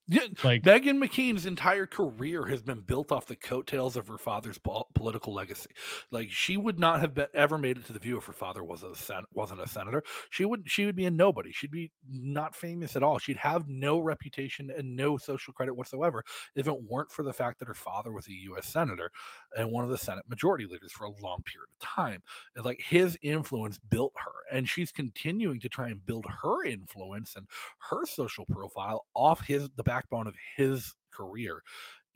Yeah 0.08 0.28
Like 0.44 0.62
Meghan 0.64 1.04
McCain's 1.04 1.48
entire 1.48 1.88
career 1.88 2.46
has 2.46 2.62
been 2.62 2.82
built 2.82 3.12
off 3.12 3.26
the 3.26 3.36
coattails 3.36 3.96
of 3.98 4.08
her 4.08 4.20
father's 4.20 4.60
pol- 4.60 4.88
political 4.94 5.34
legacy. 5.34 5.72
Like 6.12 6.30
she 6.32 6.58
would 6.58 6.78
not 6.78 7.00
have 7.02 7.16
been, 7.16 7.28
ever 7.34 7.58
made 7.58 7.78
it 7.78 7.86
to 7.88 7.94
the 7.94 8.00
view 8.00 8.18
if 8.18 8.26
her 8.26 8.34
father 8.34 8.64
was 8.64 8.84
a 8.84 8.96
sen- 8.96 9.24
wasn't 9.34 9.62
a 9.62 9.68
senator. 9.68 10.04
She 10.30 10.46
would 10.46 10.70
she 10.70 10.86
would 10.86 10.96
be 10.96 11.08
a 11.08 11.12
nobody. 11.12 11.52
She'd 11.52 11.72
be 11.72 11.92
not 12.08 12.56
famous 12.56 12.96
at 12.96 13.02
all. 13.02 13.18
She'd 13.18 13.38
have 13.38 13.68
no 13.68 13.98
reputation 14.00 14.72
and 14.78 14.96
no 14.96 15.18
social 15.18 15.54
credit 15.54 15.76
whatsoever 15.76 16.24
if 16.56 16.68
it 16.68 16.84
weren't 16.84 17.12
for 17.12 17.24
the 17.24 17.34
fact 17.34 17.58
that 17.60 17.68
her 17.68 17.74
father 17.74 18.12
was 18.12 18.28
a 18.28 18.34
U.S. 18.34 18.68
senator 18.68 19.10
and 19.58 19.72
one 19.72 19.84
of 19.84 19.90
the 19.90 19.98
Senate 19.98 20.26
majority 20.30 20.66
leaders 20.66 20.92
for 20.92 21.06
a 21.06 21.22
long 21.22 21.42
period 21.44 21.70
of 21.82 21.88
time. 21.88 22.22
And 22.56 22.64
like 22.64 22.80
his 22.80 23.18
influence 23.24 23.80
built 23.80 24.14
her, 24.18 24.56
and 24.56 24.70
she's 24.70 24.92
continuing 24.92 25.60
to 25.62 25.70
try 25.70 25.88
and 25.90 26.06
build 26.06 26.26
her 26.44 26.64
influence 26.64 27.36
and 27.36 27.48
her 27.90 28.06
social 28.06 28.46
profile 28.46 29.06
off 29.16 29.46
his 29.48 29.68
the 29.76 29.84
backbone 29.96 30.28
of 30.28 30.36
his 30.58 30.94
career 31.12 31.62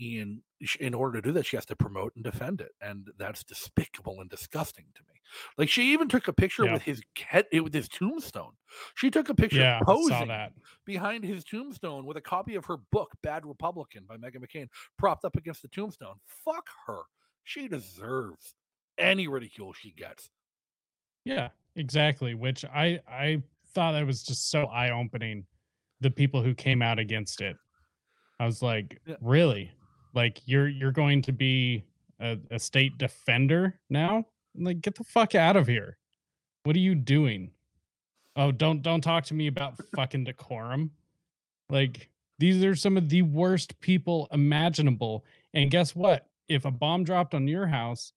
and 0.01 0.41
in 0.79 0.93
order 0.93 1.21
to 1.21 1.27
do 1.29 1.31
that 1.33 1.45
she 1.45 1.55
has 1.55 1.65
to 1.65 1.75
promote 1.75 2.11
and 2.15 2.23
defend 2.25 2.59
it 2.59 2.71
and 2.81 3.07
that's 3.17 3.43
despicable 3.43 4.19
and 4.19 4.29
disgusting 4.29 4.85
to 4.95 5.01
me 5.03 5.15
like 5.57 5.69
she 5.69 5.93
even 5.93 6.09
took 6.09 6.27
a 6.27 6.33
picture 6.33 6.65
Yeah. 6.65 6.73
with 6.73 6.81
his 6.81 7.01
cat 7.15 7.47
with 7.53 7.73
his 7.73 7.87
tombstone 7.87 8.51
she 8.95 9.09
took 9.09 9.29
a 9.29 9.33
picture 9.33 9.59
yeah, 9.59 9.79
posing 9.83 10.27
that. 10.27 10.51
behind 10.85 11.23
his 11.23 11.45
tombstone 11.45 12.05
with 12.05 12.17
a 12.17 12.21
copy 12.21 12.55
of 12.55 12.65
her 12.65 12.77
book 12.91 13.11
bad 13.23 13.45
republican 13.45 14.03
by 14.07 14.17
meghan 14.17 14.43
mccain 14.43 14.67
propped 14.97 15.23
up 15.23 15.37
against 15.37 15.61
the 15.61 15.69
tombstone 15.69 16.15
fuck 16.25 16.67
her 16.87 17.03
she 17.45 17.67
deserves 17.69 18.53
any 18.97 19.27
ridicule 19.29 19.71
she 19.71 19.91
gets 19.91 20.29
Yeah, 21.23 21.49
exactly. 21.77 22.33
Which 22.35 22.65
I 22.65 22.99
I 23.07 23.41
thought 23.73 23.93
that 23.93 24.05
was 24.05 24.23
just 24.23 24.49
so 24.51 24.65
eye 24.65 24.91
opening. 24.91 25.45
the 26.01 26.09
people 26.11 26.41
who 26.41 26.53
came 26.55 26.81
out 26.81 26.97
against 26.99 27.41
it. 27.41 27.55
I 28.39 28.45
was 28.45 28.61
like, 28.61 28.99
Yeah. 29.05 29.15
really? 29.21 29.71
Like 30.13 30.41
you're 30.45 30.67
you're 30.67 30.91
going 30.91 31.21
to 31.23 31.31
be 31.31 31.83
a, 32.19 32.37
a 32.51 32.59
state 32.59 32.97
defender 32.97 33.79
now? 33.89 34.25
Like 34.55 34.81
get 34.81 34.95
the 34.95 35.03
fuck 35.03 35.35
out 35.35 35.55
of 35.55 35.67
here. 35.67 35.97
What 36.63 36.75
are 36.75 36.79
you 36.79 36.95
doing? 36.95 37.51
Oh, 38.35 38.51
don't 38.51 38.81
don't 38.81 39.01
talk 39.01 39.25
to 39.25 39.33
me 39.33 39.47
about 39.47 39.75
fucking 39.95 40.23
decorum. 40.23 40.91
Like 41.69 42.09
these 42.39 42.63
are 42.63 42.75
some 42.75 42.97
of 42.97 43.09
the 43.09 43.21
worst 43.21 43.79
people 43.81 44.27
imaginable. 44.31 45.25
And 45.53 45.69
guess 45.69 45.95
what? 45.95 46.27
If 46.47 46.65
a 46.65 46.71
bomb 46.71 47.03
dropped 47.03 47.33
on 47.35 47.47
your 47.47 47.67
house, 47.67 48.13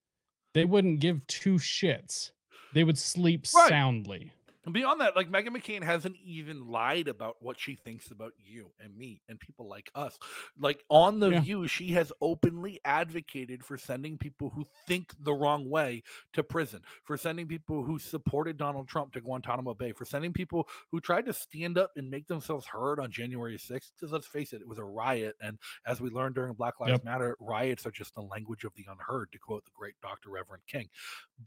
they 0.54 0.64
wouldn't 0.64 1.00
give 1.00 1.26
two 1.26 1.54
shits. 1.56 2.30
They 2.72 2.84
would 2.84 2.96
sleep 2.98 3.46
Right. 3.54 3.68
soundly. 3.68 4.32
And 4.64 4.72
beyond 4.72 5.00
that, 5.00 5.16
like 5.16 5.28
Meghan 5.28 5.48
McCain 5.48 5.82
hasn't 5.82 6.16
even 6.24 6.68
lied 6.68 7.08
about 7.08 7.36
what 7.40 7.58
she 7.58 7.74
thinks 7.74 8.12
about 8.12 8.32
you 8.38 8.70
and 8.78 8.96
me 8.96 9.20
and 9.28 9.40
people 9.40 9.68
like 9.68 9.90
us. 9.94 10.16
Like 10.58 10.84
on 10.88 11.18
The 11.18 11.30
Yeah. 11.30 11.40
View, 11.40 11.66
she 11.66 11.88
has 11.92 12.12
openly 12.20 12.80
advocated 12.84 13.64
for 13.64 13.76
sending 13.76 14.18
people 14.18 14.50
who 14.50 14.64
think 14.86 15.14
the 15.18 15.34
wrong 15.34 15.68
way 15.68 16.04
to 16.34 16.44
prison, 16.44 16.82
for 17.02 17.16
sending 17.16 17.48
people 17.48 17.82
who 17.82 17.98
supported 17.98 18.56
Donald 18.56 18.86
Trump 18.86 19.12
to 19.14 19.20
Guantanamo 19.20 19.74
Bay, 19.74 19.90
for 19.92 20.04
sending 20.04 20.32
people 20.32 20.68
who 20.92 21.00
tried 21.00 21.26
to 21.26 21.32
stand 21.32 21.76
up 21.76 21.90
and 21.96 22.08
make 22.08 22.28
themselves 22.28 22.66
heard 22.66 23.00
on 23.00 23.10
January 23.10 23.58
6th. 23.58 23.90
Because 23.96 24.12
let's 24.12 24.28
face 24.28 24.52
it, 24.52 24.60
it 24.60 24.68
was 24.68 24.78
a 24.78 24.84
riot. 24.84 25.34
And 25.40 25.58
as 25.86 26.00
we 26.00 26.08
learned 26.08 26.36
during 26.36 26.52
Black 26.54 26.78
Lives 26.78 26.92
Yep. 26.92 27.04
Matter, 27.04 27.36
riots 27.40 27.84
are 27.84 27.90
just 27.90 28.14
the 28.14 28.22
language 28.22 28.62
of 28.62 28.72
the 28.76 28.86
unheard, 28.88 29.32
to 29.32 29.38
quote 29.38 29.64
the 29.64 29.72
great 29.74 29.94
Dr. 30.02 30.30
Reverend 30.30 30.62
King. 30.68 30.88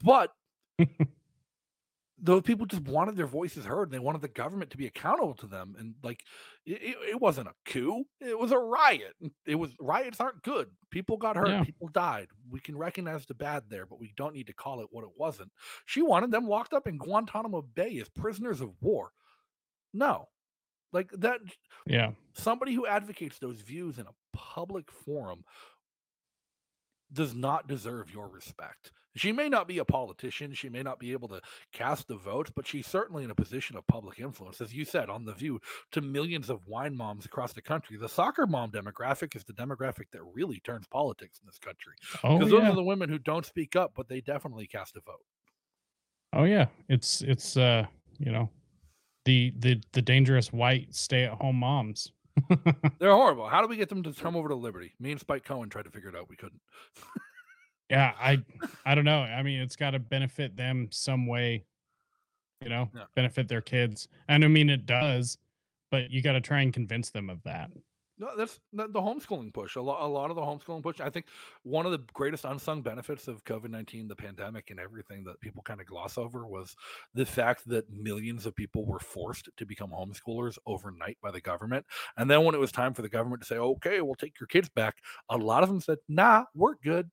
But 0.04 0.32
those 2.18 2.42
people 2.42 2.64
just 2.64 2.82
wanted 2.84 3.16
their 3.16 3.26
voices 3.26 3.66
heard. 3.66 3.88
and 3.88 3.92
They 3.92 3.98
wanted 3.98 4.22
the 4.22 4.28
government 4.28 4.70
to 4.70 4.78
be 4.78 4.86
accountable 4.86 5.34
to 5.34 5.46
them. 5.46 5.76
And 5.78 5.94
like, 6.02 6.22
it, 6.64 6.96
it, 7.10 7.20
wasn't 7.20 7.48
a 7.48 7.70
coup; 7.70 8.04
it 8.20 8.38
was 8.38 8.52
a 8.52 8.58
riot. 8.58 9.14
It 9.46 9.56
was 9.56 9.70
riots 9.78 10.20
aren't 10.20 10.42
good. 10.42 10.68
People 10.90 11.18
got 11.18 11.36
hurt. 11.36 11.48
Yeah. 11.48 11.64
People 11.64 11.88
died. 11.88 12.28
We 12.50 12.60
can 12.60 12.76
recognize 12.76 13.26
the 13.26 13.34
bad 13.34 13.64
there, 13.68 13.86
but 13.86 14.00
we 14.00 14.14
don't 14.16 14.34
need 14.34 14.46
to 14.46 14.54
call 14.54 14.80
it 14.80 14.88
what 14.90 15.04
it 15.04 15.10
wasn't. 15.16 15.52
She 15.84 16.00
wanted 16.02 16.30
them 16.30 16.48
locked 16.48 16.72
up 16.72 16.86
in 16.86 16.96
Guantanamo 16.96 17.62
Bay 17.62 17.98
as 18.00 18.08
prisoners 18.08 18.60
of 18.60 18.70
war. 18.80 19.12
No, 19.92 20.28
like 20.92 21.10
that. 21.18 21.40
Yeah. 21.86 22.12
Somebody 22.32 22.72
who 22.74 22.86
advocates 22.86 23.38
those 23.38 23.60
views 23.60 23.98
in 23.98 24.06
a 24.06 24.36
public 24.36 24.90
forum 24.90 25.44
does 27.12 27.34
not 27.34 27.68
deserve 27.68 28.12
your 28.12 28.28
respect. 28.28 28.90
She 29.16 29.32
may 29.32 29.48
not 29.48 29.66
be 29.66 29.78
a 29.78 29.84
politician, 29.84 30.54
she 30.54 30.68
may 30.68 30.82
not 30.82 30.98
be 30.98 31.12
able 31.12 31.28
to 31.28 31.40
cast 31.72 32.08
the 32.08 32.16
vote, 32.16 32.50
but 32.54 32.66
she's 32.66 32.86
certainly 32.86 33.24
in 33.24 33.30
a 33.30 33.34
position 33.34 33.76
of 33.76 33.86
public 33.86 34.18
influence. 34.18 34.60
As 34.60 34.74
you 34.74 34.84
said 34.84 35.08
on 35.08 35.24
The 35.24 35.32
View, 35.32 35.60
to 35.92 36.00
millions 36.00 36.50
of 36.50 36.66
wine 36.66 36.96
moms 36.96 37.24
across 37.24 37.52
the 37.52 37.62
country, 37.62 37.96
the 37.96 38.08
soccer 38.08 38.46
mom 38.46 38.70
demographic 38.70 39.34
is 39.34 39.44
the 39.44 39.52
demographic 39.52 40.10
that 40.12 40.22
really 40.34 40.60
turns 40.60 40.86
politics 40.86 41.40
in 41.42 41.46
this 41.46 41.58
country. 41.58 41.94
Oh 42.22 42.38
Because 42.38 42.50
those 42.52 42.64
are 42.64 42.74
the 42.74 42.82
women 42.82 43.08
who 43.08 43.18
don't 43.18 43.46
speak 43.46 43.76
up, 43.76 43.92
but 43.96 44.08
they 44.08 44.20
definitely 44.20 44.66
cast 44.66 44.96
a 44.96 45.00
vote. 45.00 45.24
Oh 46.32 46.44
yeah. 46.44 46.66
It's 46.88 47.22
it's 47.22 47.56
uh, 47.56 47.86
you 48.18 48.32
know, 48.32 48.50
the 49.24 49.52
the 49.58 49.80
the 49.92 50.02
dangerous 50.02 50.52
white 50.52 50.94
stay-at-home 50.94 51.56
moms. 51.56 52.12
They're 52.98 53.12
horrible. 53.12 53.48
How 53.48 53.62
do 53.62 53.68
we 53.68 53.76
get 53.76 53.88
them 53.88 54.02
to 54.02 54.12
come 54.12 54.36
over 54.36 54.48
to 54.48 54.54
Liberty? 54.54 54.94
Me 55.00 55.10
and 55.10 55.20
Spike 55.20 55.44
Cohen 55.44 55.70
tried 55.70 55.86
to 55.86 55.90
figure 55.90 56.10
it 56.10 56.16
out. 56.16 56.28
We 56.28 56.36
couldn't. 56.36 56.60
yeah, 57.90 58.14
I 58.18 58.44
I 58.84 58.94
don't 58.94 59.04
know. 59.04 59.20
I 59.20 59.42
mean, 59.42 59.60
it's 59.60 59.76
got 59.76 59.90
to 59.92 59.98
benefit 59.98 60.56
them 60.56 60.88
some 60.90 61.26
way, 61.26 61.66
you 62.62 62.68
know, 62.68 62.90
Yeah. 62.94 63.06
benefit 63.14 63.48
their 63.48 63.62
kids. 63.62 64.08
And 64.28 64.44
I 64.44 64.48
mean 64.48 64.70
it 64.70 64.86
does, 64.86 65.38
but 65.90 66.10
you 66.10 66.22
got 66.22 66.32
to 66.34 66.40
try 66.40 66.62
and 66.62 66.72
convince 66.74 67.10
them 67.10 67.30
of 67.30 67.42
that. 67.44 67.70
No, 68.18 68.34
that's 68.34 68.60
the, 68.72 68.88
the 68.88 69.00
homeschooling 69.00 69.52
push. 69.52 69.76
A 69.76 69.82
lot, 69.82 70.00
a 70.02 70.06
lot 70.06 70.30
of 70.30 70.36
the 70.36 70.40
homeschooling 70.42 70.82
push. 70.82 71.00
I 71.02 71.10
think 71.10 71.26
one 71.64 71.84
of 71.84 71.92
the 71.92 71.98
greatest 72.14 72.46
unsung 72.46 72.80
benefits 72.80 73.28
of 73.28 73.44
COVID 73.44 73.68
nineteen, 73.68 74.08
the 74.08 74.16
pandemic, 74.16 74.70
and 74.70 74.80
everything 74.80 75.22
that 75.24 75.38
people 75.42 75.62
kind 75.62 75.82
of 75.82 75.86
gloss 75.86 76.16
over 76.16 76.46
was 76.46 76.74
the 77.12 77.26
fact 77.26 77.68
that 77.68 77.90
millions 77.90 78.46
of 78.46 78.54
people 78.56 78.86
were 78.86 79.00
forced 79.00 79.50
to 79.54 79.66
become 79.66 79.90
homeschoolers 79.90 80.56
overnight 80.64 81.18
by 81.20 81.30
the 81.30 81.42
government. 81.42 81.84
And 82.16 82.30
then 82.30 82.42
when 82.44 82.54
it 82.54 82.58
was 82.58 82.72
time 82.72 82.94
for 82.94 83.02
the 83.02 83.08
government 83.10 83.42
to 83.42 83.46
say, 83.46 83.58
"Okay, 83.58 84.00
we'll 84.00 84.14
take 84.14 84.40
your 84.40 84.46
kids 84.46 84.70
back," 84.70 84.96
a 85.28 85.36
lot 85.36 85.62
of 85.62 85.68
them 85.68 85.80
said, 85.80 85.98
"Nah, 86.08 86.46
we're 86.54 86.76
good." 86.76 87.10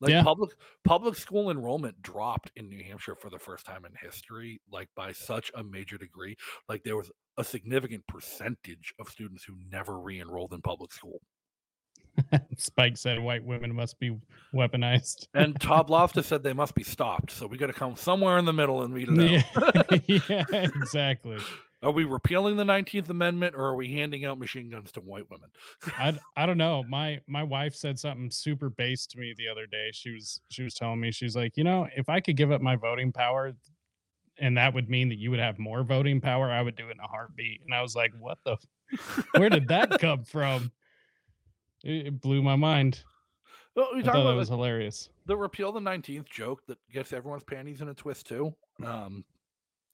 Like 0.00 0.10
Yeah. 0.10 0.22
public 0.22 0.50
public 0.84 1.16
school 1.16 1.50
enrollment 1.50 2.00
dropped 2.02 2.52
in 2.56 2.68
New 2.68 2.82
Hampshire 2.84 3.16
for 3.16 3.30
the 3.30 3.38
first 3.38 3.66
time 3.66 3.84
in 3.84 3.92
history, 4.00 4.60
like 4.70 4.88
by 4.94 5.12
such 5.12 5.50
a 5.54 5.64
major 5.64 5.98
degree. 5.98 6.36
Like 6.68 6.82
there 6.84 6.96
was 6.96 7.10
a 7.36 7.44
significant 7.44 8.06
percentage 8.06 8.94
of 8.98 9.08
students 9.08 9.44
who 9.44 9.54
never 9.70 9.98
re-enrolled 9.98 10.52
in 10.52 10.60
public 10.62 10.92
school. 10.92 11.20
Spike 12.56 12.96
said 12.96 13.20
white 13.20 13.44
women 13.44 13.74
must 13.74 13.98
be 14.00 14.16
weaponized. 14.54 15.26
And 15.34 15.58
Todd 15.60 15.88
Loftus 15.90 16.26
said 16.26 16.42
they 16.42 16.52
must 16.52 16.74
be 16.74 16.82
stopped. 16.82 17.30
So 17.30 17.46
we 17.46 17.56
got 17.58 17.68
to 17.68 17.72
come 17.72 17.96
somewhere 17.96 18.38
in 18.38 18.44
the 18.44 18.52
middle 18.52 18.82
and 18.82 18.92
meet 18.92 19.08
it 19.08 19.18
out. 19.18 20.02
yeah, 20.08 20.20
yeah, 20.28 20.44
exactly. 20.52 21.38
Are 21.82 21.92
we 21.92 22.04
repealing 22.04 22.56
the 22.56 22.64
19th 22.64 23.08
Amendment 23.08 23.54
or 23.54 23.64
are 23.64 23.76
we 23.76 23.92
handing 23.92 24.24
out 24.24 24.38
machine 24.38 24.68
guns 24.68 24.90
to 24.92 25.00
white 25.00 25.30
women? 25.30 25.48
I 25.96 26.18
I 26.36 26.44
don't 26.44 26.58
know. 26.58 26.82
My 26.88 27.20
my 27.28 27.44
wife 27.44 27.74
said 27.74 27.98
something 27.98 28.30
super 28.30 28.68
base 28.68 29.06
to 29.08 29.18
me 29.18 29.32
the 29.36 29.48
other 29.48 29.66
day. 29.66 29.90
She 29.92 30.10
was 30.10 30.40
she 30.50 30.64
was 30.64 30.74
telling 30.74 31.00
me 31.00 31.12
she's 31.12 31.36
like, 31.36 31.56
you 31.56 31.62
know, 31.64 31.86
if 31.96 32.08
I 32.08 32.20
could 32.20 32.36
give 32.36 32.50
up 32.50 32.60
my 32.60 32.74
voting 32.74 33.12
power, 33.12 33.52
and 34.38 34.56
that 34.56 34.74
would 34.74 34.88
mean 34.88 35.08
that 35.10 35.18
you 35.18 35.30
would 35.30 35.38
have 35.40 35.58
more 35.60 35.84
voting 35.84 36.20
power, 36.20 36.50
I 36.50 36.62
would 36.62 36.74
do 36.74 36.88
it 36.88 36.92
in 36.92 37.00
a 37.00 37.06
heartbeat. 37.06 37.60
And 37.64 37.72
I 37.72 37.82
was 37.82 37.94
like, 37.94 38.12
what 38.18 38.38
the? 38.44 38.56
Where 39.36 39.50
did 39.50 39.68
that 39.68 40.00
come 40.00 40.24
from? 40.24 40.72
It, 41.84 42.06
it 42.06 42.20
blew 42.20 42.42
my 42.42 42.56
mind. 42.56 43.04
Well, 43.76 43.90
we 43.94 44.00
I 44.00 44.02
thought 44.02 44.14
that 44.14 44.30
like, 44.30 44.36
was 44.36 44.48
hilarious. 44.48 45.10
the 45.26 45.36
repeal 45.36 45.70
the 45.70 45.78
19th 45.78 46.26
joke 46.28 46.62
that 46.66 46.78
gets 46.92 47.12
everyone's 47.12 47.44
panties 47.44 47.80
in 47.80 47.88
a 47.88 47.94
twist 47.94 48.26
too. 48.26 48.52
Um, 48.84 49.24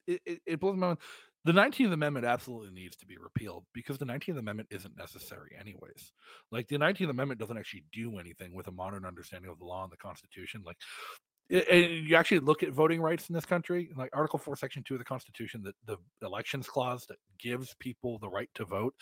it, 0.06 0.20
it, 0.24 0.40
it 0.46 0.60
blows 0.60 0.76
my 0.76 0.88
mind. 0.88 0.98
The 1.44 1.52
19th 1.52 1.92
Amendment 1.92 2.24
absolutely 2.24 2.70
needs 2.70 2.96
to 2.96 3.06
be 3.06 3.18
repealed 3.18 3.64
because 3.74 3.98
the 3.98 4.06
19th 4.06 4.38
Amendment 4.38 4.70
isn't 4.72 4.96
necessary, 4.96 5.50
anyways. 5.60 6.12
Like, 6.50 6.68
the 6.68 6.78
19th 6.78 7.10
Amendment 7.10 7.38
doesn't 7.38 7.58
actually 7.58 7.84
do 7.92 8.18
anything 8.18 8.54
with 8.54 8.66
a 8.68 8.72
modern 8.72 9.04
understanding 9.04 9.50
of 9.50 9.58
the 9.58 9.66
law 9.66 9.82
and 9.82 9.92
the 9.92 9.98
Constitution. 9.98 10.62
Like, 10.64 10.78
and 11.50 12.08
you 12.08 12.16
actually 12.16 12.40
look 12.40 12.62
at 12.62 12.72
voting 12.72 13.02
rights 13.02 13.28
in 13.28 13.34
this 13.34 13.44
country, 13.44 13.90
like 13.94 14.10
Article 14.14 14.38
4, 14.38 14.56
Section 14.56 14.82
2 14.82 14.94
of 14.94 14.98
the 14.98 15.04
Constitution, 15.04 15.62
that 15.64 15.74
the 15.84 15.98
elections 16.26 16.66
clause 16.66 17.04
that 17.06 17.18
gives 17.38 17.74
people 17.78 18.18
the 18.18 18.30
right 18.30 18.48
to 18.54 18.64
vote, 18.64 18.94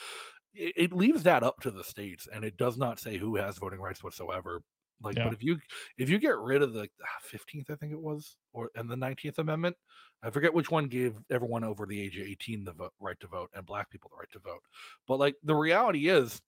it, 0.52 0.72
it 0.76 0.92
leaves 0.92 1.22
that 1.22 1.44
up 1.44 1.60
to 1.60 1.70
the 1.70 1.84
states 1.84 2.26
and 2.32 2.44
it 2.44 2.56
does 2.56 2.76
not 2.76 2.98
say 2.98 3.16
who 3.16 3.36
has 3.36 3.58
voting 3.58 3.80
rights 3.80 4.02
whatsoever. 4.02 4.62
Like, 5.02 5.16
Yeah. 5.16 5.22
but 5.22 5.32
if 5.32 5.42
you 5.42 5.58
if 5.98 6.08
you 6.10 6.18
get 6.18 6.36
rid 6.38 6.62
of 6.62 6.72
the 6.72 6.88
ah, 7.02 7.06
fifteenth, 7.22 7.70
I 7.70 7.76
think 7.76 7.92
it 7.92 8.00
was, 8.00 8.36
or 8.52 8.70
and 8.74 8.90
the 8.90 8.96
nineteenth 8.96 9.38
amendment, 9.38 9.76
I 10.22 10.30
forget 10.30 10.54
which 10.54 10.70
one 10.70 10.88
gave 10.88 11.16
everyone 11.30 11.64
over 11.64 11.86
the 11.86 12.00
age 12.00 12.16
of 12.18 12.26
eighteen 12.26 12.64
the 12.64 12.72
vote, 12.72 12.92
right 13.00 13.18
to 13.20 13.26
vote 13.28 13.50
and 13.54 13.66
black 13.66 13.90
people 13.90 14.10
the 14.10 14.16
right 14.18 14.30
to 14.32 14.38
vote. 14.40 14.62
But 15.06 15.18
like 15.18 15.36
the 15.42 15.54
reality 15.56 16.08
is, 16.08 16.40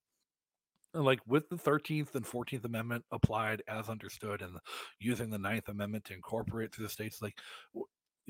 like 0.92 1.20
with 1.26 1.48
the 1.48 1.56
13th 1.56 2.14
and 2.14 2.24
14th 2.24 2.64
amendment 2.64 3.04
applied 3.10 3.62
as 3.66 3.88
understood 3.88 4.42
and 4.42 4.58
using 5.00 5.30
the 5.30 5.38
ninth 5.38 5.68
amendment 5.68 6.04
to 6.04 6.14
incorporate 6.14 6.70
to 6.72 6.82
the 6.82 6.88
states 6.88 7.20
like 7.20 7.36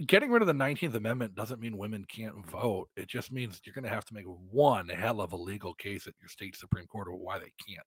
getting 0.06 0.30
rid 0.30 0.42
of 0.42 0.48
the 0.48 0.54
19th 0.54 0.94
amendment 0.94 1.34
doesn't 1.34 1.60
mean 1.60 1.76
women 1.76 2.04
can't 2.06 2.44
vote 2.50 2.88
it 2.96 3.08
just 3.08 3.30
means 3.30 3.60
you're 3.64 3.74
going 3.74 3.84
to 3.84 3.88
have 3.90 4.04
to 4.04 4.14
make 4.14 4.24
one 4.26 4.88
hell 4.88 5.20
of 5.20 5.32
a 5.32 5.36
legal 5.36 5.74
case 5.74 6.06
at 6.06 6.14
your 6.20 6.28
state 6.28 6.56
supreme 6.56 6.86
court 6.86 7.08
of 7.08 7.14
why 7.18 7.38
they 7.38 7.52
can't 7.68 7.86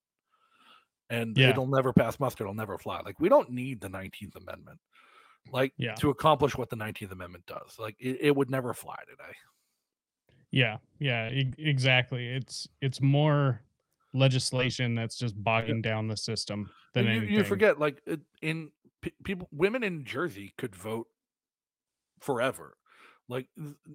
and 1.09 1.37
Yeah. 1.37 1.49
it'll 1.49 1.67
never 1.67 1.93
pass 1.93 2.19
muster 2.19 2.43
it'll 2.43 2.53
never 2.53 2.77
fly 2.77 3.01
like 3.05 3.19
we 3.19 3.29
don't 3.29 3.49
need 3.49 3.79
the 3.81 3.89
19th 3.89 4.35
amendment 4.35 4.79
like 5.51 5.73
Yeah. 5.77 5.95
to 5.95 6.09
accomplish 6.09 6.55
what 6.57 6.69
the 6.69 6.75
19th 6.75 7.11
amendment 7.11 7.45
does 7.45 7.77
like 7.79 7.95
it, 7.99 8.17
it 8.21 8.35
would 8.35 8.49
never 8.49 8.73
fly 8.73 8.97
today 9.09 9.33
Yeah, 10.51 10.77
yeah, 10.99 11.29
e- 11.29 11.53
exactly. 11.57 12.27
It's 12.27 12.67
it's 12.81 13.01
more 13.01 13.61
legislation 14.13 14.95
that's 14.95 15.17
just 15.17 15.35
bogging 15.43 15.81
down 15.81 16.07
the 16.07 16.15
system 16.17 16.69
than 16.93 17.05
you, 17.05 17.11
anything. 17.11 17.33
you 17.35 17.43
forget 17.43 17.77
like 17.79 18.01
in 18.41 18.71
p- 19.01 19.11
people 19.23 19.47
women 19.51 19.83
in 19.83 20.03
jersey 20.05 20.53
could 20.57 20.73
vote 20.75 21.07
forever 22.21 22.77
like 23.29 23.47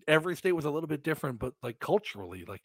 every 0.06 0.36
state 0.36 0.52
was 0.52 0.66
a 0.66 0.70
little 0.70 0.86
bit 0.86 1.02
different 1.02 1.38
but 1.38 1.54
like 1.62 1.78
culturally 1.80 2.44
like 2.44 2.62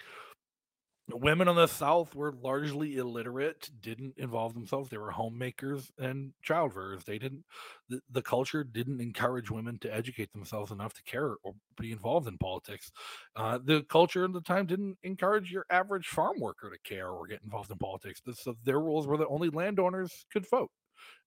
women 1.11 1.47
in 1.47 1.55
the 1.55 1.67
south 1.67 2.15
were 2.15 2.33
largely 2.41 2.97
illiterate 2.97 3.69
didn't 3.81 4.13
involve 4.17 4.53
themselves 4.53 4.89
they 4.89 4.97
were 4.97 5.11
homemakers 5.11 5.91
and 5.97 6.33
child 6.41 6.75
rearers 6.75 7.03
they 7.05 7.17
didn't 7.17 7.43
the, 7.89 8.01
the 8.11 8.21
culture 8.21 8.63
didn't 8.63 8.99
encourage 8.99 9.49
women 9.49 9.77
to 9.79 9.93
educate 9.93 10.31
themselves 10.33 10.71
enough 10.71 10.93
to 10.93 11.03
care 11.03 11.35
or 11.43 11.53
be 11.79 11.91
involved 11.91 12.27
in 12.27 12.37
politics. 12.37 12.91
Uh, 13.35 13.59
the 13.63 13.83
culture 13.83 14.25
at 14.25 14.33
the 14.33 14.41
time 14.41 14.65
didn't 14.65 14.97
encourage 15.03 15.51
your 15.51 15.65
average 15.69 16.07
farm 16.07 16.39
worker 16.39 16.69
to 16.69 16.77
care 16.89 17.09
or 17.09 17.27
get 17.27 17.41
involved 17.43 17.71
in 17.71 17.77
politics 17.77 18.21
so 18.33 18.55
their 18.63 18.79
rules 18.79 19.07
were 19.07 19.17
that 19.17 19.27
only 19.27 19.49
landowners 19.49 20.25
could 20.31 20.47
vote 20.49 20.71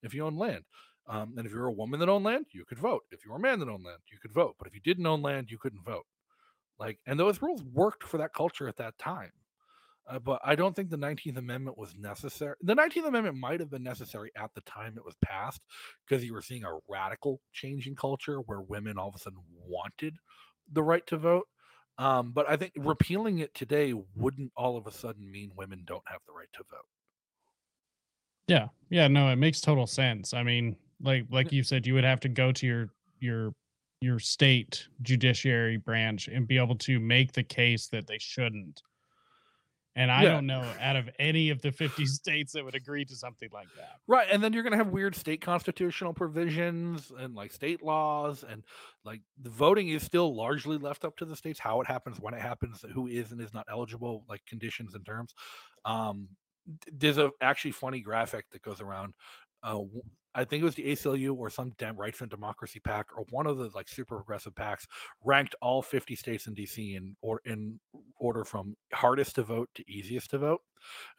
if 0.03 0.13
you 0.13 0.25
own 0.25 0.37
land. 0.37 0.63
Um, 1.07 1.33
and 1.37 1.47
if 1.47 1.51
you're 1.51 1.65
a 1.65 1.71
woman 1.71 1.99
that 1.99 2.09
owned 2.09 2.25
land 2.25 2.45
you 2.51 2.63
could 2.65 2.79
vote. 2.79 3.03
If 3.11 3.25
you 3.25 3.31
were 3.31 3.37
a 3.37 3.41
man 3.41 3.59
that 3.59 3.69
owned 3.69 3.83
land 3.83 3.99
you 4.11 4.19
could 4.21 4.33
vote. 4.33 4.55
But 4.59 4.67
if 4.67 4.75
you 4.75 4.81
didn't 4.81 5.05
own 5.07 5.21
land 5.21 5.49
you 5.49 5.57
couldn't 5.57 5.83
vote. 5.83 6.05
Like, 6.79 6.99
and 7.05 7.19
those 7.19 7.41
rules 7.41 7.63
worked 7.63 8.03
for 8.03 8.17
that 8.17 8.33
culture 8.33 8.67
at 8.67 8.77
that 8.77 8.97
time. 8.97 9.31
Uh, 10.07 10.19
but 10.19 10.41
I 10.43 10.55
don't 10.55 10.75
think 10.75 10.89
the 10.89 10.97
19th 10.97 11.37
Amendment 11.37 11.77
was 11.77 11.95
necessary. 11.95 12.55
The 12.61 12.75
19th 12.75 13.07
Amendment 13.07 13.37
might 13.37 13.59
have 13.59 13.69
been 13.69 13.83
necessary 13.83 14.31
at 14.35 14.51
the 14.55 14.61
time 14.61 14.95
it 14.97 15.05
was 15.05 15.15
passed 15.23 15.61
because 16.05 16.23
you 16.23 16.33
were 16.33 16.41
seeing 16.41 16.63
a 16.63 16.79
radical 16.89 17.39
change 17.53 17.87
in 17.87 17.95
culture 17.95 18.39
where 18.41 18.61
women 18.61 18.97
all 18.97 19.09
of 19.09 19.15
a 19.15 19.19
sudden 19.19 19.39
wanted 19.67 20.15
the 20.73 20.83
right 20.83 21.05
to 21.07 21.17
vote. 21.17 21.47
Um, 21.97 22.31
but 22.31 22.49
I 22.49 22.55
think 22.55 22.73
repealing 22.77 23.39
it 23.39 23.53
today 23.53 23.93
wouldn't 24.15 24.51
all 24.55 24.75
of 24.75 24.87
a 24.87 24.91
sudden 24.91 25.29
mean 25.29 25.51
women 25.55 25.83
don't 25.85 26.03
have 26.07 26.21
the 26.25 26.33
right 26.33 26.47
to 26.53 26.63
vote. 26.69 26.85
Yeah. 28.47 28.67
Yeah, 28.89 29.07
no, 29.07 29.29
it 29.29 29.35
makes 29.35 29.61
total 29.61 29.87
sense. 29.87 30.33
I 30.33 30.43
mean, 30.43 30.75
like 31.01 31.25
like 31.29 31.51
you 31.51 31.63
said 31.63 31.85
you 31.85 31.93
would 31.93 32.03
have 32.03 32.19
to 32.21 32.29
go 32.29 32.51
to 32.51 32.65
your 32.65 32.89
your 33.19 33.53
your 34.01 34.19
state 34.19 34.87
judiciary 35.03 35.77
branch 35.77 36.27
and 36.27 36.47
be 36.47 36.57
able 36.57 36.75
to 36.75 36.99
make 36.99 37.31
the 37.31 37.43
case 37.43 37.87
that 37.87 38.07
they 38.07 38.17
shouldn't. 38.17 38.81
And 39.95 40.11
I 40.11 40.23
Yeah. 40.23 40.25
don't 40.25 40.45
know 40.45 40.73
out 40.77 40.95
of 40.95 41.09
any 41.19 41.49
of 41.49 41.61
the 41.61 41.71
50 41.71 42.05
states 42.05 42.53
that 42.53 42.63
would 42.63 42.75
agree 42.75 43.05
to 43.05 43.15
something 43.15 43.49
like 43.51 43.71
that. 43.75 44.01
Right, 44.07 44.27
and 44.31 44.43
then 44.43 44.51
you're 44.51 44.63
going 44.63 44.71
to 44.71 44.77
have 44.77 44.87
weird 44.89 45.15
state 45.15 45.41
constitutional 45.41 46.13
provisions 46.13 47.11
and 47.11 47.35
like 47.35 47.51
state 47.51 47.83
laws 47.83 48.43
and 48.43 48.65
like 49.05 49.21
the 49.37 49.49
voting 49.49 49.89
is 49.89 50.03
still 50.03 50.35
largely 50.35 50.77
left 50.77 51.05
up 51.05 51.15
to 51.17 51.25
the 51.25 51.35
states 51.35 51.59
how 51.59 51.79
it 51.81 51.87
happens, 51.87 52.19
when 52.19 52.33
it 52.33 52.41
happens, 52.41 52.83
who 52.93 53.07
is 53.07 53.31
and 53.31 53.39
is 53.39 53.53
not 53.53 53.67
eligible, 53.69 54.25
like 54.27 54.43
conditions 54.45 54.95
and 54.95 55.05
terms. 55.05 55.33
Um 55.85 56.29
there's 56.91 57.17
a 57.17 57.31
actually 57.41 57.71
funny 57.71 58.01
graphic 58.01 58.49
that 58.51 58.61
goes 58.61 58.81
around 58.81 59.13
uh 59.63 59.79
I 60.33 60.45
think 60.45 60.61
it 60.61 60.65
was 60.65 60.75
the 60.75 60.91
ACLU 60.91 61.35
or 61.35 61.49
some 61.49 61.73
damn 61.77 61.97
rights 61.97 62.21
and 62.21 62.29
democracy 62.29 62.79
PAC 62.79 63.07
or 63.17 63.25
one 63.29 63.47
of 63.47 63.57
the 63.57 63.69
like 63.75 63.89
super 63.89 64.15
progressive 64.15 64.55
PACs 64.55 64.85
ranked 65.23 65.55
all 65.61 65.81
50 65.81 66.15
states 66.15 66.47
in 66.47 66.55
DC 66.55 66.95
in 66.95 67.15
or 67.21 67.41
in 67.45 67.79
order 68.17 68.45
from 68.45 68.75
hardest 68.93 69.35
to 69.35 69.43
vote 69.43 69.69
to 69.75 69.91
easiest 69.91 70.29
to 70.31 70.37
vote. 70.37 70.61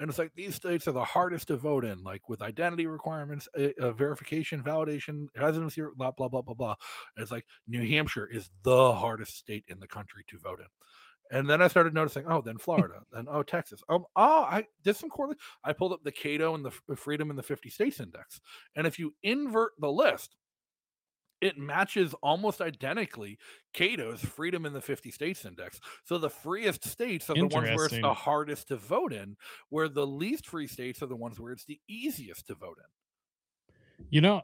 And 0.00 0.09
it's 0.09 0.19
like 0.19 0.33
these 0.35 0.54
states 0.54 0.88
are 0.88 0.92
the 0.92 1.04
hardest 1.04 1.49
to 1.49 1.57
vote 1.57 1.85
in, 1.85 2.02
like 2.02 2.28
with 2.28 2.42
identity 2.42 2.87
requirements, 2.87 3.49
uh, 3.59 3.69
uh, 3.81 3.92
verification, 3.92 4.62
validation, 4.62 5.26
residency, 5.38 5.83
blah 5.97 6.11
blah 6.11 6.28
blah 6.28 6.42
blah 6.42 6.54
blah. 6.54 6.75
And 7.16 7.23
it's 7.23 7.31
like 7.31 7.47
New 7.69 7.87
Hampshire 7.87 8.28
is 8.31 8.50
the 8.62 8.92
hardest 8.92 9.37
state 9.37 9.64
in 9.69 9.78
the 9.78 9.87
country 9.87 10.25
to 10.28 10.38
vote 10.38 10.61
in. 10.61 10.66
And 11.32 11.48
then 11.48 11.62
I 11.62 11.68
started 11.68 11.94
noticing, 11.94 12.24
oh, 12.28 12.42
then 12.42 12.58
Florida, 12.58 13.00
then 13.10 13.26
oh, 13.28 13.42
Texas. 13.42 13.82
Um, 13.88 14.04
oh, 14.14 14.42
I 14.42 14.66
did 14.84 14.96
some 14.96 15.10
correlation. 15.10 15.40
I 15.64 15.72
pulled 15.72 15.92
up 15.92 16.04
the 16.04 16.12
Cato 16.12 16.54
and 16.54 16.64
the 16.64 16.96
Freedom 16.96 17.30
in 17.30 17.36
the 17.36 17.42
50 17.42 17.70
States 17.70 17.98
Index, 17.98 18.40
and 18.76 18.86
if 18.86 18.98
you 18.98 19.14
invert 19.22 19.72
the 19.80 19.90
list, 19.90 20.36
it 21.40 21.58
matches 21.58 22.14
almost 22.22 22.60
identically 22.60 23.36
Cato's 23.72 24.20
Freedom 24.20 24.64
in 24.64 24.72
the 24.72 24.80
50 24.80 25.10
States 25.10 25.44
Index. 25.44 25.80
So 26.04 26.16
the 26.16 26.30
freest 26.30 26.84
states 26.84 27.28
are 27.28 27.34
the 27.34 27.48
ones 27.48 27.68
where 27.74 27.86
it's 27.86 28.00
the 28.00 28.14
hardest 28.14 28.68
to 28.68 28.76
vote 28.76 29.12
in, 29.12 29.36
where 29.68 29.88
the 29.88 30.06
least 30.06 30.46
free 30.46 30.68
states 30.68 31.02
are 31.02 31.06
the 31.06 31.16
ones 31.16 31.40
where 31.40 31.50
it's 31.50 31.64
the 31.64 31.80
easiest 31.88 32.46
to 32.46 32.54
vote 32.54 32.78
in. 32.78 34.06
You 34.08 34.20
know, 34.20 34.42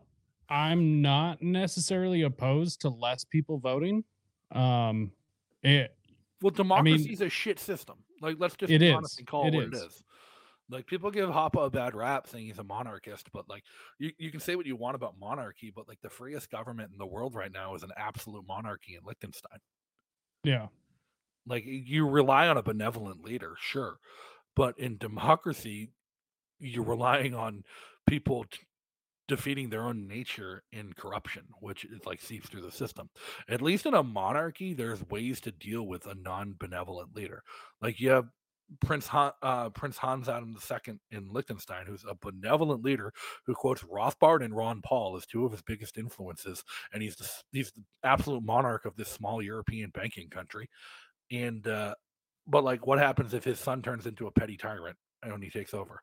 I'm 0.49 1.01
not 1.01 1.41
necessarily 1.41 2.23
opposed 2.23 2.81
to 2.81 2.89
less 2.89 3.25
people 3.25 3.59
voting. 3.59 4.03
Um 4.51 5.13
it 5.63 5.95
Well, 6.41 6.51
democracy 6.51 7.13
is 7.13 7.21
a 7.21 7.29
shit 7.29 7.59
system. 7.59 7.97
Like, 8.21 8.37
let's 8.39 8.57
just 8.57 8.73
It 8.73 8.79
be 8.81 8.89
is. 8.89 8.95
honest 8.95 9.19
and 9.19 9.27
call 9.27 9.47
it, 9.47 9.55
It 9.55 9.57
what 9.57 9.75
is. 9.75 9.83
it 9.83 9.87
is. 9.87 10.03
Like, 10.71 10.87
people 10.87 11.11
give 11.11 11.31
Hoppe 11.31 11.65
a 11.65 11.71
bad 11.71 11.95
rap 11.95 12.27
saying 12.29 12.47
he's 12.47 12.59
a 12.59 12.65
monarchist, 12.65 13.31
but 13.33 13.49
like, 13.49 13.65
you, 13.99 14.13
you 14.19 14.31
can 14.31 14.39
say 14.41 14.55
what 14.55 14.67
you 14.67 14.77
want 14.77 14.95
about 14.97 15.15
monarchy, 15.19 15.73
but 15.75 15.89
like, 15.89 15.99
the 16.03 16.11
freest 16.11 16.51
government 16.51 16.91
in 16.93 16.99
the 16.99 17.07
world 17.07 17.35
right 17.35 17.51
now 17.51 17.75
is 17.75 17.83
an 17.83 17.91
absolute 17.97 18.45
monarchy 18.47 18.95
in 18.95 19.01
Liechtenstein. 19.05 19.59
yeah. 20.45 20.67
Like, 21.47 21.65
you 21.67 22.07
rely 22.07 22.49
on 22.49 22.59
a 22.59 22.63
benevolent 22.63 23.25
leader, 23.25 23.55
sure, 23.59 23.99
but 24.55 24.79
in 24.79 24.99
democracy, 24.99 25.91
you're 26.61 26.85
relying 26.85 27.35
on 27.35 27.65
people 28.07 28.45
t- 28.51 28.59
defeating 29.29 29.69
their 29.69 29.85
own 29.85 30.09
nature 30.09 30.63
in 30.73 30.93
corruption, 30.95 31.45
which 31.61 31.85
is 31.85 32.05
like 32.07 32.21
seeps 32.21 32.49
through 32.49 32.63
the 32.63 32.73
system. 32.73 33.11
At 33.49 33.63
least 33.63 33.87
in 33.87 33.95
a 33.95 34.03
monarchy, 34.03 34.75
there's 34.75 35.09
ways 35.11 35.41
to 35.43 35.53
deal 35.53 35.85
with 35.87 36.07
a 36.07 36.15
non-benevolent 36.15 37.15
leader. 37.15 37.43
Like 37.81 38.01
you 38.01 38.11
have 38.11 38.27
Prince 38.81 39.07
Han, 39.09 39.33
uh, 39.43 39.71
Prince 39.71 39.97
Hans 39.99 40.29
Adam 40.29 40.57
II 40.71 40.99
in 41.11 41.29
Liechtenstein, 41.31 41.87
who's 41.87 42.05
a 42.09 42.17
benevolent 42.21 42.83
leader 42.83 43.13
who 43.47 43.55
quotes 43.55 43.83
Rothbard 43.83 44.45
and 44.45 44.55
Ron 44.55 44.83
Paul 44.83 45.17
as 45.17 45.27
two 45.27 45.45
of 45.45 45.53
his 45.53 45.63
biggest 45.63 45.97
influences, 45.97 46.65
and 46.93 47.03
he's 47.03 47.17
the, 47.17 47.31
he's 47.53 47.71
the 47.73 47.83
absolute 48.05 48.43
monarch 48.43 48.85
of 48.85 48.97
this 48.97 49.09
small 49.09 49.41
European 49.41 49.91
banking 49.91 50.29
country. 50.29 50.69
And 51.31 51.67
uh, 51.67 51.95
but 52.47 52.65
like, 52.65 52.87
what 52.87 52.99
happens 52.99 53.35
if 53.35 53.45
his 53.45 53.59
son 53.59 53.83
turns 53.83 54.07
into 54.07 54.27
a 54.27 54.31
petty 54.31 54.57
tyrant 54.57 54.97
and 55.23 55.43
he 55.43 55.51
takes 55.51 55.75
over? 55.75 56.03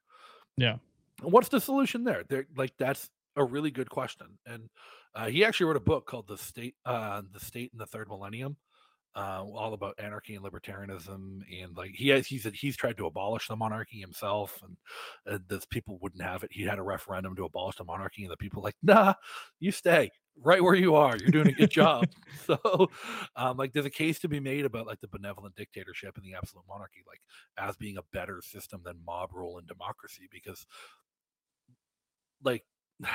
Yeah. 0.57 0.77
What's 1.21 1.49
the 1.49 1.59
solution 1.59 2.03
there? 2.03 2.23
There 2.27 2.45
like 2.55 2.73
that's 2.77 3.09
a 3.35 3.43
really 3.43 3.71
good 3.71 3.89
question 3.89 4.27
and 4.45 4.69
uh, 5.13 5.27
he 5.27 5.43
actually 5.43 5.65
wrote 5.65 5.75
a 5.75 5.81
book 5.81 6.05
called 6.05 6.27
the 6.27 6.37
state 6.37 6.75
uh 6.85 7.21
the 7.33 7.39
state 7.39 7.69
in 7.73 7.77
the 7.77 7.85
third 7.85 8.07
millennium 8.07 8.55
uh, 9.15 9.43
all 9.43 9.73
about 9.73 9.95
anarchy 9.97 10.35
and 10.35 10.43
libertarianism 10.43 11.39
and 11.61 11.77
like 11.77 11.91
he 11.91 12.09
has 12.09 12.27
he 12.27 12.37
said 12.37 12.53
he's 12.53 12.75
tried 12.75 12.97
to 12.97 13.05
abolish 13.05 13.47
the 13.47 13.55
monarchy 13.55 13.99
himself 13.99 14.61
and 14.63 14.75
uh, 15.33 15.39
those 15.47 15.65
people 15.65 15.97
wouldn't 16.01 16.21
have 16.21 16.43
it. 16.43 16.49
He 16.51 16.63
had 16.63 16.79
a 16.79 16.83
referendum 16.83 17.33
to 17.37 17.45
abolish 17.45 17.77
the 17.77 17.85
monarchy 17.85 18.23
and 18.23 18.31
the 18.31 18.37
people 18.37 18.61
like 18.61 18.75
nah 18.83 19.13
you 19.59 19.71
stay 19.71 20.11
right 20.43 20.61
where 20.61 20.75
you 20.75 20.95
are. 20.95 21.15
You're 21.15 21.29
doing 21.29 21.47
a 21.47 21.53
good 21.53 21.71
job. 21.71 22.05
So 22.45 22.89
um 23.37 23.57
like 23.57 23.71
there's 23.71 23.85
a 23.85 23.89
case 23.89 24.19
to 24.19 24.27
be 24.27 24.39
made 24.39 24.65
about 24.65 24.85
like 24.85 24.99
the 24.99 25.07
benevolent 25.07 25.55
dictatorship 25.55 26.17
and 26.17 26.25
the 26.25 26.35
absolute 26.35 26.65
monarchy 26.67 27.01
like 27.07 27.21
as 27.57 27.77
being 27.77 27.97
a 27.97 28.03
better 28.11 28.41
system 28.43 28.81
than 28.83 28.97
mob 29.05 29.31
rule 29.33 29.57
and 29.57 29.67
democracy 29.67 30.27
because 30.29 30.67
like 32.43 32.63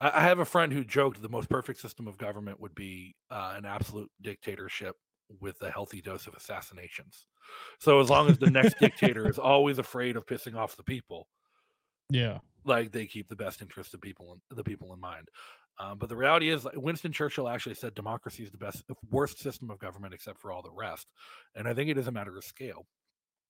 I 0.00 0.22
have 0.22 0.38
a 0.38 0.44
friend 0.44 0.72
who 0.72 0.84
joked 0.84 1.22
the 1.22 1.28
most 1.28 1.48
perfect 1.48 1.80
system 1.80 2.06
of 2.08 2.18
government 2.18 2.60
would 2.60 2.74
be 2.74 3.16
uh, 3.30 3.54
an 3.56 3.64
absolute 3.64 4.10
dictatorship 4.20 4.96
with 5.40 5.56
a 5.62 5.70
healthy 5.70 6.02
dose 6.02 6.26
of 6.26 6.34
assassinations. 6.34 7.26
So 7.78 8.00
as 8.00 8.10
long 8.10 8.28
as 8.28 8.38
the 8.38 8.50
next 8.50 8.78
dictator 8.78 9.28
is 9.28 9.38
always 9.38 9.78
afraid 9.78 10.16
of 10.16 10.26
pissing 10.26 10.56
off 10.56 10.76
the 10.76 10.82
people, 10.84 11.28
Yeah. 12.10 12.40
like 12.64 12.92
they 12.92 13.06
keep 13.06 13.28
the 13.28 13.36
best 13.36 13.60
interest 13.62 13.94
of 13.94 14.00
people 14.00 14.32
in, 14.32 14.56
the 14.56 14.64
people 14.64 14.92
in 14.92 15.00
mind. 15.00 15.28
Um, 15.78 15.98
but 15.98 16.08
the 16.08 16.16
reality 16.16 16.50
is, 16.50 16.64
like, 16.64 16.76
Winston 16.76 17.12
Churchill 17.12 17.48
actually 17.48 17.74
said 17.74 17.94
democracy 17.94 18.44
is 18.44 18.52
the 18.52 18.58
best, 18.58 18.84
worst 19.10 19.38
system 19.38 19.70
of 19.70 19.78
government 19.80 20.14
except 20.14 20.40
for 20.40 20.52
all 20.52 20.62
the 20.62 20.70
rest. 20.70 21.08
And 21.54 21.66
I 21.66 21.74
think 21.74 21.90
it 21.90 21.98
is 21.98 22.06
a 22.06 22.12
matter 22.12 22.36
of 22.36 22.44
scale. 22.44 22.86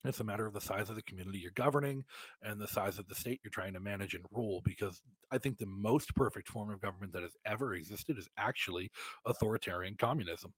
It's 0.04 0.20
a 0.20 0.24
matter 0.24 0.46
of 0.46 0.52
the 0.52 0.60
size 0.60 0.90
of 0.90 0.96
the 0.96 1.02
community 1.02 1.38
you're 1.38 1.52
governing 1.52 2.04
and 2.42 2.60
the 2.60 2.68
size 2.68 2.98
of 2.98 3.08
the 3.08 3.14
state 3.14 3.40
you're 3.42 3.50
trying 3.50 3.72
to 3.74 3.80
manage 3.80 4.14
and 4.14 4.24
rule. 4.30 4.60
Because 4.64 5.00
I 5.30 5.38
think 5.38 5.58
the 5.58 5.66
most 5.66 6.14
perfect 6.14 6.48
form 6.48 6.70
of 6.70 6.80
government 6.80 7.12
that 7.14 7.22
has 7.22 7.36
ever 7.46 7.74
existed 7.74 8.18
is 8.18 8.28
actually 8.36 8.90
authoritarian 9.26 9.96
communism. 9.98 10.52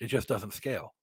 It 0.00 0.06
just 0.06 0.28
doesn't 0.28 0.54
scale. 0.54 0.94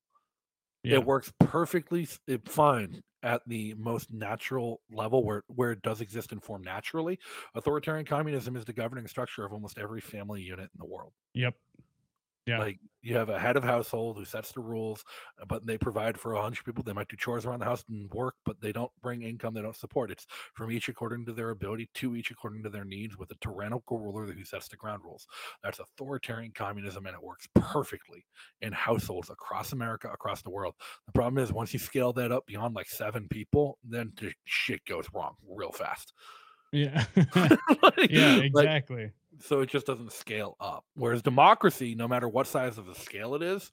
Yeah. 0.84 0.96
It 0.96 1.06
works 1.06 1.32
perfectly 1.40 2.08
fine 2.46 3.02
at 3.24 3.42
the 3.48 3.74
most 3.78 4.12
natural 4.14 4.80
level 4.92 5.24
where, 5.24 5.44
where 5.48 5.72
it 5.72 5.82
does 5.82 6.02
exist 6.02 6.32
and 6.32 6.42
form 6.42 6.64
naturally. 6.64 7.20
Authoritarian 7.56 8.06
communism 8.06 8.56
is 8.56 8.64
the 8.64 8.74
governing 8.74 9.08
structure 9.08 9.44
of 9.44 9.54
almost 9.54 9.78
every 9.78 10.02
family 10.02 10.42
unit 10.42 10.70
in 10.74 10.80
the 10.80 10.86
world. 10.86 11.14
Yep. 11.34 11.56
Yeah. 12.48 12.60
Like 12.60 12.80
you 13.02 13.16
have 13.16 13.30
a 13.30 13.38
head 13.38 13.58
of 13.58 13.64
household 13.64 14.18
who 14.18 14.24
sets 14.26 14.54
the 14.54 14.62
rules, 14.62 15.04
uh, 15.42 15.46
but 15.46 15.66
they 15.66 15.78
provide 15.78 16.18
for 16.18 16.34
a 16.34 16.42
hundred 16.42 16.64
people. 16.64 16.82
They 16.82 16.94
might 16.94 17.10
do 17.10 17.18
chores 17.18 17.46
around 17.46 17.60
the 17.60 17.66
house 17.66 17.84
and 17.90 18.10
work, 18.12 18.36
but 18.46 18.60
they 18.62 18.72
don't 18.72 18.92
bring 19.04 19.22
income. 19.22 19.54
They 19.54 19.62
don't 19.62 19.76
support. 19.76 20.12
It's 20.12 20.26
from 20.54 20.72
each 20.72 20.88
according 20.88 21.26
to 21.26 21.34
their 21.34 21.50
ability, 21.50 21.90
to 21.96 22.16
each 22.16 22.32
according 22.32 22.64
to 22.64 22.70
their 22.70 22.86
needs, 22.86 23.18
with 23.18 23.32
a 23.32 23.36
tyrannical 23.42 24.00
ruler 24.00 24.26
who 24.32 24.44
sets 24.46 24.70
the 24.70 24.78
ground 24.78 25.04
rules. 25.04 25.28
That's 25.62 25.80
authoritarian 25.80 26.54
communism, 26.56 27.06
and 27.06 27.16
it 27.16 27.22
works 27.22 27.48
perfectly 27.54 28.26
in 28.62 28.72
households 28.72 29.30
across 29.30 29.74
America, 29.74 30.10
across 30.10 30.42
the 30.42 30.50
world. 30.50 30.76
The 31.06 31.12
problem 31.12 31.44
is 31.44 31.52
once 31.52 31.74
you 31.74 31.80
scale 31.80 32.14
that 32.14 32.32
up 32.32 32.46
beyond 32.48 32.76
like 32.76 32.88
seven 32.90 33.28
people, 33.28 33.78
then 33.84 34.14
the 34.20 34.32
shit 34.46 34.84
goes 34.86 35.06
wrong 35.14 35.36
real 35.48 35.72
fast. 35.74 36.14
Yeah. 36.72 37.04
Like- 37.82 38.10
yeah, 38.12 38.36
like, 38.36 38.46
exactly. 38.46 39.12
So 39.40 39.62
it 39.62 39.70
just 39.70 39.86
doesn't 39.86 40.12
scale 40.12 40.56
up. 40.60 40.84
Whereas 40.96 41.22
democracy, 41.22 41.96
no 41.96 42.08
matter 42.08 42.28
what 42.28 42.48
size 42.48 42.78
of 42.78 42.86
the 42.86 42.96
scale 42.96 43.36
it 43.36 43.42
is, 43.42 43.72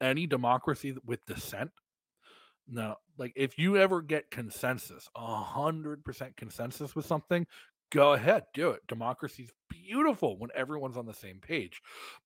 any 0.00 0.26
democracy 0.26 0.96
with 1.04 1.24
dissent, 1.26 1.70
no, 2.68 2.96
like 3.18 3.32
if 3.36 3.58
you 3.58 3.76
ever 3.76 4.00
get 4.00 4.30
consensus, 4.30 5.08
a 5.16 5.36
hundred 5.36 6.04
percent 6.04 6.36
consensus 6.36 6.94
with 6.94 7.04
something, 7.04 7.46
go 7.90 8.12
ahead, 8.12 8.44
do 8.54 8.70
it. 8.70 8.80
Democracy's 8.86 9.50
beautiful 9.68 10.38
when 10.38 10.50
everyone's 10.54 10.96
on 10.96 11.06
the 11.06 11.12
same 11.12 11.40
page. 11.40 11.80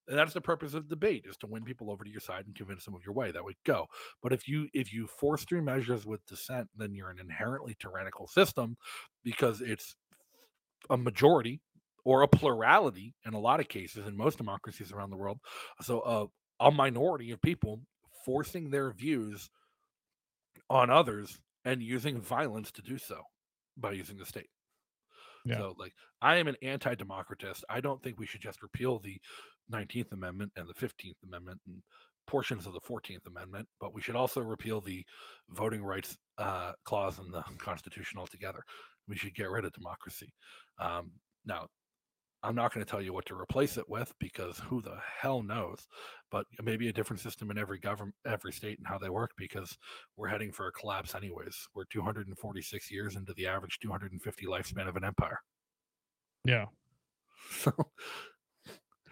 And 0.06 0.18
that's 0.18 0.34
the 0.34 0.40
purpose 0.40 0.74
of 0.74 0.88
debate 0.88 1.24
is 1.26 1.36
to 1.38 1.46
win 1.46 1.64
people 1.64 1.90
over 1.90 2.04
to 2.04 2.10
your 2.10 2.20
side 2.20 2.44
and 2.46 2.54
convince 2.54 2.84
them 2.84 2.94
of 2.94 3.04
your 3.04 3.14
way. 3.14 3.30
That 3.30 3.44
would 3.44 3.56
go. 3.64 3.86
But 4.22 4.32
if 4.32 4.46
you 4.46 4.68
if 4.74 4.92
you 4.92 5.06
force 5.06 5.44
through 5.44 5.62
measures 5.62 6.04
with 6.04 6.24
dissent, 6.26 6.68
then 6.76 6.94
you're 6.94 7.10
an 7.10 7.18
inherently 7.18 7.74
tyrannical 7.80 8.26
system 8.26 8.76
because 9.24 9.62
it's 9.62 9.96
a 10.90 10.96
majority 10.96 11.60
or 12.04 12.22
a 12.22 12.28
plurality 12.28 13.14
in 13.26 13.34
a 13.34 13.38
lot 13.38 13.60
of 13.60 13.68
cases 13.68 14.06
in 14.06 14.16
most 14.16 14.38
democracies 14.38 14.92
around 14.92 15.10
the 15.10 15.16
world. 15.16 15.38
So 15.82 16.00
uh, 16.00 16.26
a 16.60 16.70
minority 16.70 17.30
of 17.30 17.40
people 17.42 17.80
forcing 18.24 18.70
their 18.70 18.92
views 18.92 19.48
on 20.70 20.90
others 20.90 21.38
and 21.64 21.82
using 21.82 22.20
violence 22.20 22.70
to 22.72 22.82
do 22.82 22.98
so 22.98 23.20
by 23.76 23.92
using 23.92 24.18
the 24.18 24.26
state. 24.26 24.48
Yeah. 25.44 25.58
So, 25.58 25.74
like, 25.78 25.92
I 26.22 26.36
am 26.36 26.48
an 26.48 26.56
anti 26.62 26.94
democratist. 26.94 27.64
I 27.68 27.80
don't 27.80 28.02
think 28.02 28.18
we 28.18 28.26
should 28.26 28.40
just 28.40 28.62
repeal 28.62 28.98
the 28.98 29.18
19th 29.72 30.12
Amendment 30.12 30.52
and 30.56 30.66
the 30.66 30.74
15th 30.74 31.22
Amendment 31.26 31.60
and 31.66 31.82
portions 32.26 32.66
of 32.66 32.72
the 32.72 32.80
14th 32.80 33.26
Amendment, 33.26 33.68
but 33.80 33.94
we 33.94 34.00
should 34.00 34.16
also 34.16 34.40
repeal 34.40 34.80
the 34.80 35.04
voting 35.50 35.84
rights 35.84 36.16
uh, 36.38 36.72
clause 36.84 37.18
in 37.18 37.30
the 37.30 37.42
Constitution 37.58 38.18
altogether. 38.18 38.62
We 39.06 39.16
should 39.16 39.34
get 39.34 39.50
rid 39.50 39.66
of 39.66 39.72
democracy. 39.72 40.32
Um, 40.78 41.10
now, 41.44 41.66
I'm 42.44 42.54
not 42.54 42.72
going 42.74 42.84
to 42.84 42.90
tell 42.90 43.00
you 43.02 43.12
what 43.12 43.24
to 43.26 43.34
replace 43.34 43.76
it 43.78 43.88
with 43.88 44.12
because 44.20 44.58
who 44.58 44.82
the 44.82 44.96
hell 45.20 45.42
knows? 45.42 45.86
But 46.30 46.46
maybe 46.62 46.88
a 46.88 46.92
different 46.92 47.20
system 47.20 47.50
in 47.50 47.58
every 47.58 47.78
government, 47.78 48.14
every 48.26 48.52
state, 48.52 48.78
and 48.78 48.86
how 48.86 48.98
they 48.98 49.08
work 49.08 49.30
because 49.36 49.76
we're 50.16 50.28
heading 50.28 50.52
for 50.52 50.66
a 50.66 50.72
collapse, 50.72 51.14
anyways. 51.14 51.56
We're 51.74 51.84
246 51.86 52.90
years 52.90 53.16
into 53.16 53.32
the 53.34 53.46
average 53.46 53.78
250 53.80 54.46
lifespan 54.46 54.88
of 54.88 54.96
an 54.96 55.04
empire. 55.04 55.38
Yeah. 56.44 56.66
So, 57.50 57.72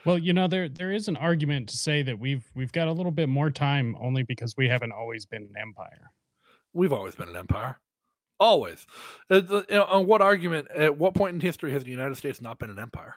Well, 0.04 0.18
you 0.18 0.32
know, 0.32 0.48
there 0.48 0.68
there 0.68 0.90
is 0.90 1.06
an 1.06 1.16
argument 1.16 1.68
to 1.68 1.76
say 1.76 2.02
that 2.02 2.18
we've 2.18 2.44
we've 2.54 2.72
got 2.72 2.88
a 2.88 2.92
little 2.92 3.12
bit 3.12 3.28
more 3.28 3.50
time 3.50 3.94
only 4.00 4.22
because 4.24 4.54
we 4.56 4.68
haven't 4.68 4.92
always 4.92 5.26
been 5.26 5.42
an 5.42 5.54
empire. 5.60 6.10
we've 6.72 6.92
always 6.92 7.14
been 7.14 7.28
an 7.28 7.36
empire. 7.36 7.78
Always. 8.40 8.86
Uh, 9.30 9.40
the- 9.40 9.66
you 9.68 9.76
know, 9.76 9.84
on 9.84 10.06
what 10.06 10.20
argument, 10.22 10.68
at 10.74 10.96
what 10.98 11.14
point 11.14 11.34
in 11.34 11.40
history 11.40 11.70
has 11.72 11.84
the 11.84 11.90
United 11.90 12.16
States 12.16 12.40
not 12.40 12.58
been 12.58 12.70
an 12.70 12.78
empire? 12.78 13.14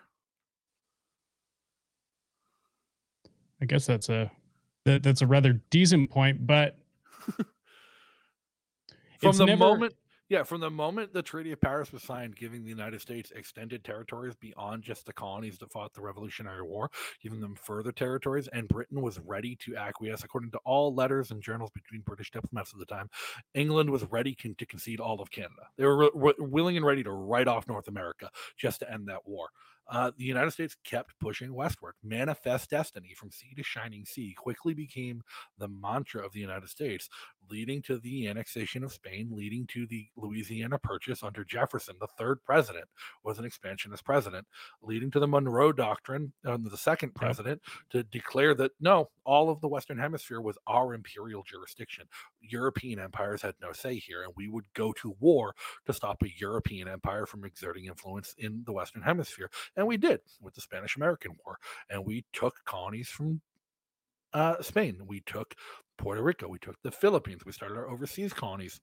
I 3.62 3.66
guess 3.66 3.86
that's 3.86 4.10
a 4.10 4.32
that, 4.86 5.02
that's 5.04 5.22
a 5.22 5.28
rather 5.28 5.54
decent 5.70 6.10
point, 6.12 6.46
but 6.46 6.78
From 9.20 9.38
the 9.38 9.46
never- 9.46 9.58
moment, 9.60 9.94
yeah, 10.30 10.44
from 10.44 10.60
the 10.60 10.70
moment 10.70 11.14
the 11.14 11.22
Treaty 11.22 11.52
of 11.52 11.62
Paris 11.62 11.92
was 11.94 12.04
signed, 12.04 12.36
giving 12.36 12.64
the 12.64 12.70
United 12.70 13.00
States 13.02 13.32
extended 13.32 13.84
territories 13.84 14.36
beyond 14.36 14.84
just 14.84 15.06
the 15.06 15.14
colonies 15.14 15.58
that 15.60 15.72
fought 15.72 15.94
the 15.94 16.02
Revolutionary 16.02 16.62
War, 16.64 16.90
giving 17.22 17.40
them 17.40 17.56
further 17.56 17.92
territories, 17.92 18.48
and 18.52 18.68
Britain 18.68 19.02
was 19.02 19.20
ready 19.20 19.56
to 19.58 19.76
acquiesce, 19.78 20.24
according 20.24 20.52
to 20.52 20.60
all 20.66 20.94
letters 20.94 21.32
and 21.32 21.42
journals 21.42 21.72
between 21.72 22.02
British 22.02 22.32
diplomats 22.32 22.74
at 22.74 22.80
the 22.80 22.86
time. 22.86 23.10
England 23.54 23.90
was 23.90 24.04
ready 24.12 24.36
con- 24.36 24.56
to 24.58 24.66
concede 24.66 25.00
all 25.00 25.22
of 25.22 25.32
Canada. 25.32 25.68
They 25.78 25.86
were 25.86 26.12
re- 26.14 26.34
willing 26.40 26.76
and 26.78 26.86
ready 26.86 27.04
to 27.04 27.12
write 27.12 27.48
off 27.48 27.68
North 27.68 27.88
America 27.88 28.30
just 28.58 28.80
to 28.82 28.92
end 28.92 29.08
that 29.08 29.28
war. 29.28 29.50
Uh, 29.88 30.12
the 30.18 30.24
United 30.24 30.52
States 30.52 30.76
kept 30.84 31.14
pushing 31.20 31.54
westward. 31.54 31.94
Manifest 32.04 32.70
destiny 32.70 33.14
from 33.16 33.32
sea 33.32 33.54
to 33.56 33.64
shining 33.64 34.06
sea 34.06 34.34
quickly 34.38 34.74
became 34.74 35.22
the 35.58 35.68
mantra 35.68 36.26
of 36.26 36.34
the 36.34 36.40
United 36.40 36.70
States 36.70 37.10
leading 37.50 37.82
to 37.84 37.98
the 38.00 38.28
annexation 38.28 38.84
of 38.84 38.94
Spain, 38.94 39.30
leading 39.32 39.66
to 39.68 39.86
the 39.88 40.08
Louisiana 40.16 40.78
Purchase 40.80 41.24
under 41.24 41.44
Jefferson. 41.44 41.96
The 42.00 42.08
third 42.18 42.44
president 42.44 42.86
was 43.24 43.40
an 43.40 43.46
expansionist 43.46 44.04
president, 44.04 44.46
leading 44.82 45.12
to 45.12 45.20
the 45.20 45.28
Monroe 45.28 45.72
Doctrine 45.72 46.34
under 46.46 46.70
the 46.70 46.78
second 46.78 47.16
president 47.16 47.62
to 47.92 48.04
declare 48.04 48.54
that 48.56 48.72
no, 48.80 49.10
all 49.26 49.50
of 49.50 49.62
the 49.62 49.68
Western 49.68 49.98
Hemisphere 49.98 50.42
was 50.42 50.58
our 50.68 50.94
imperial 50.94 51.44
jurisdiction. 51.44 52.06
European 52.42 53.00
empires 53.00 53.42
had 53.42 53.56
no 53.62 53.72
say 53.72 53.96
here, 53.96 54.24
and 54.24 54.34
we 54.36 54.48
would 54.48 54.66
go 54.74 54.94
to 54.94 55.16
war 55.20 55.54
to 55.86 55.94
stop 55.94 56.22
a 56.24 56.30
European 56.38 56.88
empire 56.88 57.26
from 57.26 57.46
exerting 57.46 57.86
influence 57.86 58.36
in 58.38 58.64
the 58.66 58.74
Western 58.74 59.02
Hemisphere. 59.02 59.50
And 59.76 59.88
we 59.88 59.98
did 59.98 60.20
with 60.42 60.54
the 60.54 60.62
Spanish 60.62 60.96
American 60.96 61.36
War. 61.46 61.58
And 61.90 62.06
we 62.06 62.26
took 62.34 62.64
colonies 62.66 63.10
from 63.10 63.42
uh, 64.36 64.62
Spain. 64.62 65.00
We 65.08 65.22
took 65.22 65.56
Puerto 65.98 66.22
Rico. 66.22 66.48
We 66.48 66.60
took 66.60 66.76
the 66.84 66.92
Philippines. 66.92 67.44
We 67.46 67.54
started 67.54 67.78
our 67.78 67.90
overseas 67.90 68.34
colonies. 68.34 68.80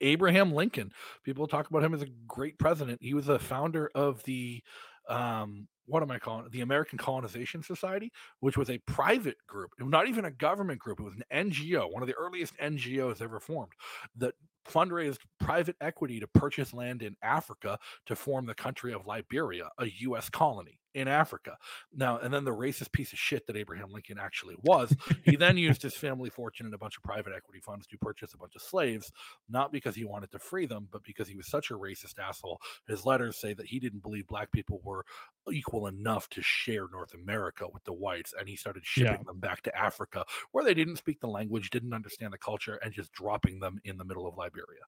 Abraham 0.00 0.52
Lincoln, 0.52 0.90
people 1.24 1.46
talk 1.46 1.70
about 1.70 1.82
him 1.82 1.94
as 1.94 2.02
a 2.02 2.08
great 2.26 2.58
president. 2.58 2.98
He 3.00 3.14
was 3.14 3.28
a 3.28 3.38
founder 3.38 3.90
of 3.94 4.22
the, 4.24 4.62
um, 5.08 5.66
what 5.86 6.02
am 6.02 6.10
I 6.10 6.18
calling 6.18 6.46
it? 6.46 6.52
The 6.52 6.60
American 6.60 6.98
Colonization 6.98 7.62
Society, 7.62 8.12
which 8.40 8.56
was 8.56 8.70
a 8.70 8.78
private 8.78 9.38
group, 9.46 9.70
not 9.78 10.08
even 10.08 10.24
a 10.24 10.30
government 10.30 10.78
group. 10.78 11.00
It 11.00 11.04
was 11.04 11.14
an 11.14 11.50
NGO, 11.50 11.92
one 11.92 12.02
of 12.02 12.08
the 12.08 12.14
earliest 12.14 12.56
NGOs 12.58 13.22
ever 13.22 13.40
formed 13.40 13.72
that 14.16 14.34
fundraised 14.68 15.18
private 15.38 15.76
equity 15.80 16.20
to 16.20 16.26
purchase 16.26 16.74
land 16.74 17.02
in 17.02 17.16
Africa 17.22 17.78
to 18.06 18.16
form 18.16 18.46
the 18.46 18.54
country 18.54 18.92
of 18.92 19.06
Liberia, 19.06 19.68
a 19.78 19.86
U.S. 20.00 20.28
colony 20.28 20.80
in 20.96 21.08
Africa. 21.08 21.58
Now, 21.94 22.18
and 22.18 22.32
then 22.32 22.44
the 22.44 22.54
racist 22.54 22.90
piece 22.90 23.12
of 23.12 23.18
shit 23.18 23.46
that 23.46 23.56
Abraham 23.56 23.90
Lincoln 23.90 24.18
actually 24.18 24.56
was, 24.62 24.96
he 25.24 25.36
then 25.36 25.58
used 25.58 25.82
his 25.82 25.94
family 25.94 26.30
fortune 26.30 26.64
and 26.64 26.74
a 26.74 26.78
bunch 26.78 26.96
of 26.96 27.02
private 27.02 27.34
equity 27.36 27.60
funds 27.60 27.86
to 27.88 27.98
purchase 27.98 28.32
a 28.32 28.38
bunch 28.38 28.56
of 28.56 28.62
slaves, 28.62 29.12
not 29.48 29.72
because 29.72 29.94
he 29.94 30.06
wanted 30.06 30.32
to 30.32 30.38
free 30.38 30.64
them, 30.64 30.88
but 30.90 31.04
because 31.04 31.28
he 31.28 31.36
was 31.36 31.48
such 31.48 31.70
a 31.70 31.74
racist 31.74 32.18
asshole. 32.18 32.60
His 32.88 33.04
letters 33.04 33.36
say 33.36 33.52
that 33.52 33.66
he 33.66 33.78
didn't 33.78 34.02
believe 34.02 34.26
black 34.26 34.50
people 34.52 34.80
were 34.82 35.04
equal 35.52 35.75
enough 35.86 36.28
to 36.30 36.40
share 36.42 36.88
North 36.88 37.12
America 37.12 37.68
with 37.68 37.84
the 37.84 37.92
whites, 37.92 38.32
and 38.38 38.48
he 38.48 38.56
started 38.56 38.86
shipping 38.86 39.18
Yeah. 39.18 39.24
them 39.26 39.38
back 39.38 39.60
to 39.62 39.76
Africa, 39.76 40.24
where 40.52 40.64
they 40.64 40.74
didn't 40.74 40.96
speak 40.96 41.20
the 41.20 41.28
language, 41.28 41.68
didn't 41.70 41.92
understand 41.92 42.32
the 42.32 42.38
culture, 42.38 42.76
and 42.76 42.94
just 42.94 43.12
dropping 43.12 43.60
them 43.60 43.78
in 43.84 43.98
the 43.98 44.04
middle 44.04 44.26
of 44.26 44.36
Liberia. 44.36 44.82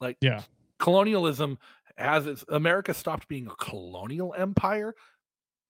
Like, 0.00 0.18
Yeah. 0.20 0.44
colonialism 0.78 1.58
has 1.98 2.26
its 2.26 2.44
America 2.48 2.94
stopped 2.94 3.28
being 3.28 3.46
a 3.48 3.56
colonial 3.56 4.34
empire 4.36 4.94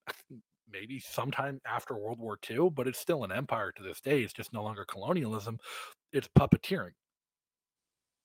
maybe 0.68 0.98
sometime 1.00 1.60
after 1.66 1.96
World 1.96 2.18
War 2.18 2.36
II, 2.38 2.70
but 2.70 2.88
it's 2.88 2.98
still 2.98 3.24
an 3.24 3.32
empire 3.32 3.72
to 3.72 3.82
this 3.82 4.00
day. 4.00 4.22
It's 4.22 4.32
just 4.32 4.52
no 4.52 4.62
longer 4.62 4.84
colonialism, 4.84 5.58
it's 6.12 6.28
puppeteering. 6.28 6.92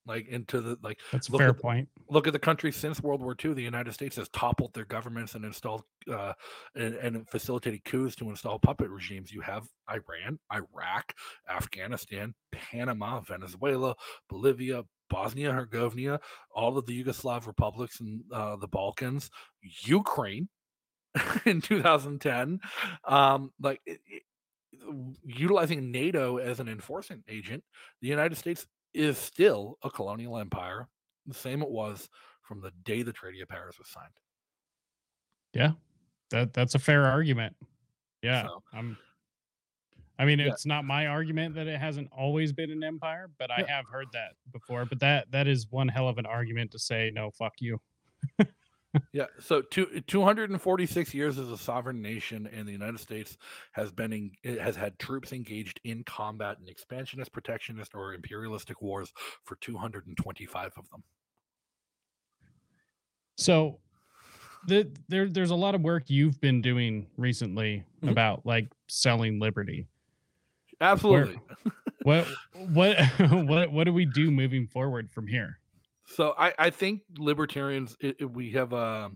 Like 0.08 0.28
into 0.30 0.62
the 0.62 0.78
like 0.82 1.00
that's 1.12 1.28
a 1.28 1.32
Look 1.34 1.41
fair 1.41 1.50
at 1.50 1.58
the- 1.58 1.62
point. 1.62 1.89
look 2.10 2.28
at 2.28 2.34
the 2.34 2.39
countries 2.39 2.76
since 2.78 3.02
World 3.04 3.22
War 3.22 3.36
II. 3.43 3.54
The 3.54 3.62
United 3.62 3.93
States 3.93 4.15
has 4.15 4.30
toppled 4.30 4.74
their 4.74 4.86
governments 4.86 5.36
and 5.36 5.43
installed 5.43 5.84
uh, 6.12 6.34
and, 6.76 6.96
and 6.96 7.30
facilitated 7.30 7.84
coups 7.84 8.15
to 8.15 8.30
install 8.30 8.58
puppet 8.60 8.89
regimes. 8.89 9.32
You 9.34 9.41
have 9.41 9.67
Iran, 9.91 10.39
Iraq, 10.54 11.13
Afghanistan, 11.50 12.34
Panama, 12.54 13.20
Venezuela, 13.22 13.96
Bolivia, 14.30 14.84
Bosnia 15.10 15.52
Herzegovina, 15.52 16.20
all 16.54 16.78
of 16.78 16.86
the 16.86 17.04
Yugoslav 17.04 17.46
republics 17.48 18.00
and 18.00 18.22
uh, 18.32 18.56
the 18.56 18.67
Balkans, 18.67 19.30
Ukraine 19.62 20.48
in 21.46 21.60
2010. 21.62 22.60
Um, 23.06 23.52
like 23.62 23.82
it, 23.86 24.00
it- 24.08 24.24
utilizing 25.26 25.91
NATO 25.91 26.38
as 26.38 26.60
an 26.60 26.67
enforcement 26.70 27.24
agent, 27.28 27.63
the 28.02 28.08
United 28.08 28.38
States 28.38 28.65
is 28.93 29.17
still 29.17 29.78
a 29.84 29.89
colonial 29.89 30.38
empire, 30.38 30.88
the 31.26 31.34
same 31.34 31.62
it 31.62 31.69
was 31.69 32.10
from 32.41 32.62
the 32.62 32.71
day 32.84 33.04
the 33.04 33.13
Treaty 33.13 33.41
of 33.41 33.50
Paris 33.50 33.78
was 33.78 33.89
signed. 33.89 34.13
Yeah, 35.54 35.71
that 36.32 36.54
that's 36.54 36.76
a 36.76 36.80
fair 36.80 37.06
argument. 37.06 37.56
Yeah. 38.21 38.43
So- 38.43 38.63
I'm 38.73 38.97
I 40.19 40.26
mean, 40.26 40.39
Yeah. 40.39 40.47
it's 40.47 40.65
not 40.65 40.84
my 40.84 41.06
argument 41.08 41.54
that 41.56 41.67
it 41.67 41.80
hasn't 41.80 42.10
always 42.12 42.52
been 42.52 42.71
an 42.71 42.84
empire, 42.84 43.30
but 43.38 43.52
I 43.52 43.60
Yeah. 43.62 43.67
have 43.76 43.86
heard 43.88 44.08
that 44.13 44.34
before. 44.52 44.86
But 44.86 45.00
that 45.00 45.30
that 45.32 45.47
is 45.47 45.67
one 45.69 45.88
hell 45.88 46.08
of 46.10 46.17
an 46.17 46.26
argument 46.26 46.71
to 46.71 46.80
say 46.80 47.12
no, 47.13 47.30
fuck 47.32 47.54
you. 47.62 47.80
Yeah, 49.13 49.28
so 49.39 49.62
two, 49.62 50.02
246 50.02 51.13
years 51.13 51.39
as 51.39 51.50
a 51.50 51.58
sovereign 51.58 52.02
nation, 52.02 52.45
and 52.47 52.67
the 52.67 52.71
United 52.71 53.00
States 53.00 53.38
has 53.71 53.91
been 53.91 54.12
in, 54.13 54.32
it 54.43 54.60
has 54.60 54.76
had 54.76 55.00
troops 55.00 55.32
engaged 55.32 55.80
in 55.84 56.04
combat 56.04 56.58
in 56.60 56.67
expansionist, 56.67 57.32
protectionist, 57.32 57.95
or 57.95 58.13
imperialistic 58.13 58.82
wars 58.82 59.12
for 59.43 59.56
225 59.58 60.71
of 60.78 60.89
them. 60.89 61.04
So 63.38 63.80
the, 64.67 64.91
there 65.08 65.30
there's 65.30 65.52
a 65.52 65.56
lot 65.56 65.76
of 65.76 65.82
work 65.82 66.10
you've 66.10 66.41
been 66.41 66.62
doing 66.62 67.08
recently 67.17 67.86
Mhm. 68.04 68.12
about 68.12 68.45
like 68.45 68.69
selling 68.88 69.39
liberty. 69.39 69.88
Absolutely. 70.82 71.39
What 72.04 72.28
what 72.54 72.97
what 73.32 73.71
what 73.71 73.84
do 73.86 73.93
we 73.93 74.06
do 74.06 74.32
moving 74.32 74.67
forward 74.67 75.12
from 75.12 75.28
here? 75.28 75.60
So 76.08 76.34
I, 76.38 76.54
I 76.58 76.70
think 76.70 77.02
libertarians 77.17 77.96
it, 78.00 78.15
it- 78.20 78.32
we 78.32 78.52
have 78.52 78.74
a 78.74 79.12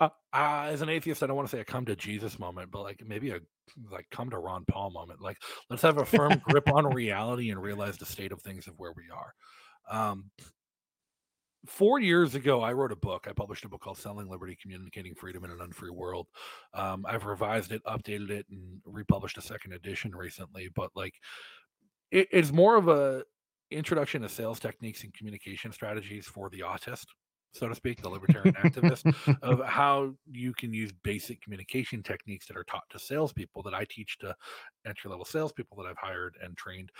uh, 0.00 0.08
uh, 0.32 0.66
as 0.70 0.82
an 0.82 0.88
atheist 0.88 1.22
I 1.22 1.26
don't 1.26 1.36
want 1.36 1.48
to 1.48 1.56
say 1.56 1.60
a 1.60 1.64
come 1.64 1.84
to 1.86 1.96
Jesus 1.96 2.38
moment, 2.38 2.70
but 2.70 2.82
like 2.82 3.02
maybe 3.06 3.30
a 3.30 3.40
like 3.90 4.06
come 4.10 4.30
to 4.30 4.38
Ron 4.38 4.64
Paul 4.66 4.90
moment. 4.90 5.20
Like 5.20 5.38
let's 5.70 5.82
have 5.82 5.98
a 5.98 6.06
firm 6.06 6.38
grip 6.48 6.70
on 6.72 6.86
reality 6.92 7.50
and 7.50 7.62
realize 7.62 7.96
the 7.96 8.06
state 8.06 8.32
of 8.32 8.42
things 8.42 8.66
of 8.66 8.74
where 8.78 8.92
we 8.96 9.04
are. 9.14 9.34
Um, 9.88 10.30
four 11.66 11.98
years 12.00 12.34
ago, 12.34 12.62
I 12.62 12.72
wrote 12.72 12.92
a 12.92 12.96
book. 12.96 13.26
I 13.28 13.32
published 13.32 13.64
a 13.64 13.68
book 13.68 13.80
called 13.82 13.98
Selling 13.98 14.28
Liberty, 14.28 14.56
Communicating 14.60 15.14
Freedom 15.14 15.44
in 15.44 15.50
an 15.50 15.60
Unfree 15.60 15.90
World. 15.90 16.26
Um, 16.74 17.04
I've 17.08 17.26
revised 17.26 17.72
it, 17.72 17.82
updated 17.84 18.30
it, 18.30 18.46
and 18.50 18.80
republished 18.84 19.38
a 19.38 19.42
second 19.42 19.72
edition 19.72 20.14
recently. 20.14 20.68
But 20.74 20.90
like, 20.94 21.14
it, 22.10 22.28
it's 22.30 22.52
more 22.52 22.76
of 22.76 22.88
a 22.88 23.24
introduction 23.70 24.22
to 24.22 24.28
sales 24.28 24.60
techniques 24.60 25.04
and 25.04 25.12
communication 25.14 25.72
strategies 25.72 26.26
for 26.26 26.48
the 26.50 26.60
autist. 26.60 27.06
so 27.52 27.68
to 27.68 27.74
speak, 27.74 28.02
the 28.02 28.08
libertarian 28.08 28.54
activist, 28.54 29.14
of 29.42 29.60
how 29.66 30.12
you 30.30 30.52
can 30.52 30.72
use 30.72 30.92
basic 31.02 31.40
communication 31.42 32.02
techniques 32.02 32.46
that 32.46 32.56
are 32.56 32.64
taught 32.64 32.84
to 32.90 32.98
salespeople 32.98 33.62
that 33.62 33.74
I 33.74 33.86
teach 33.88 34.18
to 34.18 34.34
entry 34.86 35.10
level 35.10 35.24
salespeople 35.24 35.76
that 35.78 35.88
I've 35.88 35.98
hired 35.98 36.36
and 36.42 36.56
trained 36.56 36.90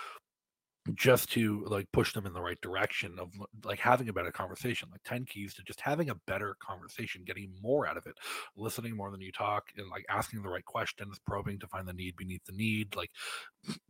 just 0.95 1.31
to 1.33 1.65
like 1.67 1.91
push 1.93 2.13
them 2.13 2.27
in 2.27 2.33
the 2.33 2.41
right 2.41 2.61
direction 2.61 3.19
of 3.19 3.31
like 3.65 3.81
having 3.81 4.09
a 4.09 4.13
better 4.13 4.31
conversation 4.31 4.89
like 4.91 5.03
10 5.05 5.25
keys 5.25 5.55
to 5.55 5.63
just 5.63 5.81
having 5.81 6.11
a 6.11 6.15
better 6.27 6.57
conversation 6.61 7.25
getting 7.27 7.53
more 7.61 7.87
out 7.87 7.97
of 7.97 8.07
it 8.07 8.17
listening 8.57 8.97
more 8.97 9.11
than 9.11 9.21
you 9.21 9.33
talk 9.33 9.65
and 9.77 9.89
like 9.91 10.05
asking 10.09 10.43
the 10.43 10.49
right 10.49 10.65
questions 10.65 11.19
probing 11.27 11.59
to 11.59 11.67
find 11.67 11.89
the 11.89 11.93
need 11.93 12.15
beneath 12.17 12.45
the 12.45 12.53
need 12.53 12.95
like 12.95 13.11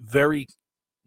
very 0.01 0.47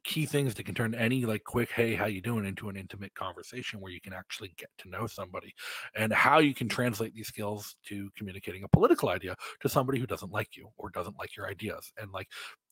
key 0.04 0.26
things 0.26 0.56
that 0.56 0.66
can 0.66 0.76
turn 0.76 0.96
any 0.96 1.26
like 1.26 1.44
quick 1.44 1.70
hey 1.72 1.96
how 1.96 2.06
you 2.06 2.22
doing? 2.22 2.46
into 2.46 2.70
an 2.70 2.76
intimate 2.76 3.14
conversation 3.16 3.80
where 3.80 3.92
you 3.92 4.02
can 4.02 4.14
actually 4.14 4.54
get 4.58 4.70
to 4.78 4.90
know 4.90 5.06
somebody 5.08 5.54
and 5.96 6.12
how 6.14 6.40
you 6.40 6.54
can 6.54 6.70
translate 6.70 7.14
these 7.14 7.28
skills 7.28 7.76
to 7.86 8.10
communicating 8.18 8.64
a 8.64 8.68
political 8.70 9.10
idea 9.10 9.36
to 9.60 9.70
somebody 9.70 10.00
who 10.00 10.08
doesn't 10.08 10.32
like 10.32 10.56
you 10.56 10.70
or 10.78 10.90
doesn't 10.90 11.18
like 11.18 11.36
your 11.36 11.48
ideas 11.48 11.92
and 12.02 12.12
like 12.12 12.28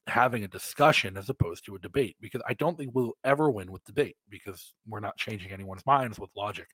having 0.08 0.44
a 0.44 0.48
discussion 0.48 1.18
as 1.18 1.30
opposed 1.30 1.66
to 1.66 1.76
a 1.76 1.80
debate 1.80 2.16
because 2.22 2.42
I 2.48 2.54
don't 2.54 2.78
think 2.78 2.92
we'll 2.94 3.13
ever 3.24 3.50
win 3.50 3.72
with 3.72 3.84
debate 3.84 4.16
because 4.30 4.74
we're 4.88 5.02
not 5.02 5.18
changing 5.18 5.52
anyone's 5.52 5.86
minds 5.86 6.18
with 6.18 6.30
logic 6.36 6.68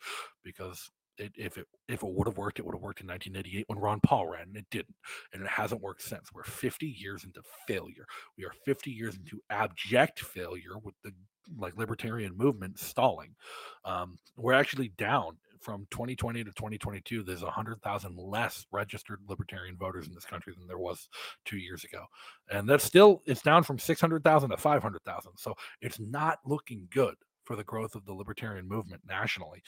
because 0.43 0.89
it, 1.17 1.31
if 1.37 1.57
it 1.57 1.67
if 1.87 2.03
it 2.03 2.09
would 2.09 2.27
have 2.27 2.37
worked, 2.37 2.59
it 2.59 2.65
would 2.65 2.75
have 2.75 2.81
worked 2.81 3.01
in 3.01 3.07
1988 3.07 3.65
when 3.67 3.79
Ron 3.79 3.99
Paul 4.01 4.27
ran, 4.27 4.47
and 4.47 4.57
it 4.57 4.65
didn't, 4.71 4.95
and 5.33 5.41
it 5.41 5.47
hasn't 5.47 5.81
worked 5.81 6.01
since. 6.01 6.33
We're 6.33 6.43
50 6.43 6.87
years 6.87 7.23
into 7.23 7.41
failure. 7.67 8.05
We 8.37 8.45
are 8.45 8.53
50 8.65 8.91
years 8.91 9.15
into 9.15 9.41
abject 9.49 10.19
failure 10.19 10.77
with 10.81 10.95
the 11.03 11.11
like 11.57 11.77
libertarian 11.77 12.35
movement 12.37 12.79
stalling. 12.79 13.35
Um, 13.83 14.17
we're 14.37 14.53
actually 14.53 14.89
down 14.97 15.37
from 15.63 15.87
2020 15.91 16.43
to 16.43 16.51
2022, 16.51 17.23
there's 17.23 17.41
100,000 17.41 18.17
less 18.17 18.65
registered 18.71 19.19
libertarian 19.27 19.77
voters 19.77 20.07
in 20.07 20.13
this 20.13 20.25
country 20.25 20.53
than 20.57 20.67
there 20.67 20.77
was 20.77 21.07
two 21.45 21.57
years 21.57 21.83
ago. 21.85 22.03
And 22.51 22.67
that's 22.67 22.83
still, 22.83 23.21
it's 23.25 23.41
down 23.41 23.63
from 23.63 23.79
600,000 23.79 24.49
to 24.49 24.57
500,000. 24.57 25.31
So 25.37 25.55
it's 25.81 25.99
not 25.99 26.39
looking 26.45 26.87
good 26.91 27.15
for 27.45 27.55
the 27.55 27.63
growth 27.63 27.95
of 27.95 28.05
the 28.05 28.13
libertarian 28.13 28.67
movement 28.67 29.01
nationally. 29.07 29.63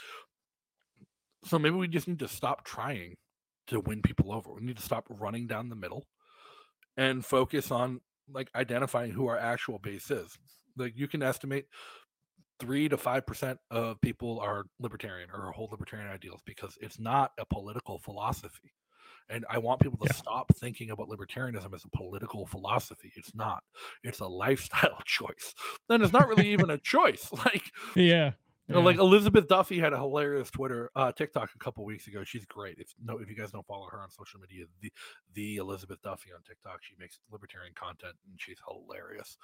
So 1.45 1.60
maybe 1.60 1.75
we 1.75 1.88
just 1.88 2.08
need 2.08 2.19
to 2.19 2.27
stop 2.27 2.65
trying 2.65 3.15
to 3.67 3.79
win 3.79 4.01
people 4.01 4.34
over. 4.34 4.53
We 4.53 4.62
need 4.62 4.77
to 4.77 4.84
stop 4.84 5.05
running 5.10 5.47
down 5.47 5.69
the 5.69 5.75
middle 5.75 6.05
and 6.97 7.25
focus 7.25 7.71
on 7.71 8.01
like 8.31 8.49
identifying 8.55 9.12
who 9.12 9.27
our 9.27 9.38
actual 9.38 9.79
base 9.79 10.10
is. 10.10 10.38
Like 10.77 10.93
you 10.95 11.08
can 11.08 11.21
estimate 11.21 11.65
three 12.60 12.89
to 12.89 12.97
five 12.97 13.25
percent 13.25 13.60
of 13.69 13.99
people 14.01 14.39
are 14.39 14.65
libertarian 14.79 15.29
or 15.34 15.51
hold 15.51 15.71
libertarian 15.71 16.10
ideals 16.10 16.41
because 16.45 16.77
it's 16.81 16.99
not 16.99 17.31
a 17.39 17.45
political 17.45 17.99
philosophy. 17.99 18.71
And 19.27 19.43
I 19.49 19.58
want 19.58 19.81
people 19.81 19.97
to 19.99 20.08
yeah. 20.08 20.15
stop 20.15 20.53
thinking 20.55 20.91
about 20.91 21.10
libertarianism 21.10 21.73
as 21.73 21.84
a 21.84 21.97
political 21.97 22.45
philosophy. 22.45 23.12
It's 23.15 23.34
not. 23.34 23.63
It's 24.03 24.19
a 24.19 24.27
lifestyle 24.27 24.99
choice. 25.05 25.53
Then 25.89 26.03
it's 26.03 26.13
not 26.13 26.27
really 26.27 26.49
even 26.49 26.69
a 26.69 26.77
choice. 26.77 27.29
Like 27.45 27.71
yeah. 27.95 28.31
You 28.67 28.73
know, 28.73 28.82
like 28.82 28.97
Elizabeth 28.97 29.47
Duffy 29.47 29.80
had 29.80 29.93
a 29.93 29.97
hilarious 29.97 30.49
Twitter 30.49 30.89
uh, 30.95 31.12
TikTok 31.12 31.51
a 31.54 31.60
couple 31.60 31.86
weeks 31.86 32.08
ago. 32.08 32.23
She's 32.23 32.45
great. 32.45 32.78
If 32.80 32.93
no, 33.04 33.19
if 33.19 33.30
you 33.30 33.36
guys 33.36 33.51
don't 33.51 33.65
follow 33.67 33.88
her 33.91 34.01
on 34.01 34.10
social 34.10 34.39
media, 34.39 34.65
the 34.82 34.91
the 35.34 35.58
Elizabeth 35.58 36.01
Duffy 36.01 36.32
on 36.34 36.41
TikTok, 36.41 36.80
she 36.82 36.95
makes 36.99 37.19
libertarian 37.32 37.73
content 37.75 38.13
and 38.28 38.39
she's 38.41 38.58
hilarious. 38.67 39.38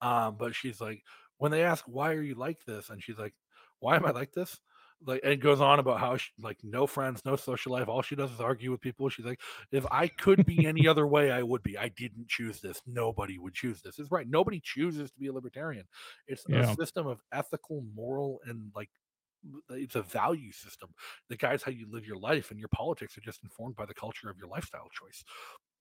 Um, 0.00 0.36
but 0.38 0.54
she's 0.54 0.80
like, 0.80 1.02
when 1.38 1.50
they 1.50 1.64
ask 1.64 1.84
why 1.86 2.12
are 2.12 2.22
you 2.22 2.36
like 2.36 2.64
this, 2.66 2.88
and 2.90 3.02
she's 3.02 3.18
like, 3.18 3.34
why 3.80 3.96
am 3.96 4.06
I 4.06 4.10
like 4.10 4.32
this? 4.32 4.60
Like, 5.06 5.20
and 5.22 5.32
it 5.32 5.36
goes 5.36 5.60
on 5.60 5.78
about 5.78 6.00
how 6.00 6.16
she, 6.16 6.30
like 6.40 6.58
no 6.62 6.86
friends, 6.86 7.22
no 7.24 7.36
social 7.36 7.72
life. 7.72 7.88
All 7.88 8.02
she 8.02 8.16
does 8.16 8.32
is 8.32 8.40
argue 8.40 8.70
with 8.70 8.80
people. 8.80 9.08
She's 9.08 9.26
like, 9.26 9.40
if 9.70 9.86
I 9.90 10.08
could 10.08 10.44
be 10.44 10.66
any 10.66 10.88
other 10.88 11.06
way, 11.06 11.30
I 11.30 11.42
would 11.42 11.62
be. 11.62 11.78
I 11.78 11.88
didn't 11.88 12.28
choose 12.28 12.60
this. 12.60 12.82
Nobody 12.86 13.38
would 13.38 13.54
choose 13.54 13.80
this. 13.80 13.98
It's 13.98 14.10
right. 14.10 14.28
Nobody 14.28 14.60
chooses 14.60 15.10
to 15.12 15.18
be 15.18 15.28
a 15.28 15.32
libertarian. 15.32 15.84
It's 16.26 16.44
yeah. 16.48 16.72
a 16.72 16.74
system 16.74 17.06
of 17.06 17.20
ethical, 17.32 17.84
moral, 17.94 18.40
and 18.46 18.72
like 18.74 18.90
it's 19.70 19.94
a 19.94 20.02
value 20.02 20.52
system 20.52 20.90
that 21.28 21.38
guides 21.38 21.62
how 21.62 21.70
you 21.70 21.86
live 21.90 22.06
your 22.06 22.18
life 22.18 22.50
and 22.50 22.58
your 22.58 22.68
politics 22.68 23.16
are 23.16 23.20
just 23.20 23.42
informed 23.44 23.76
by 23.76 23.86
the 23.86 23.94
culture 23.94 24.28
of 24.28 24.36
your 24.36 24.48
lifestyle 24.48 24.88
choice 24.92 25.22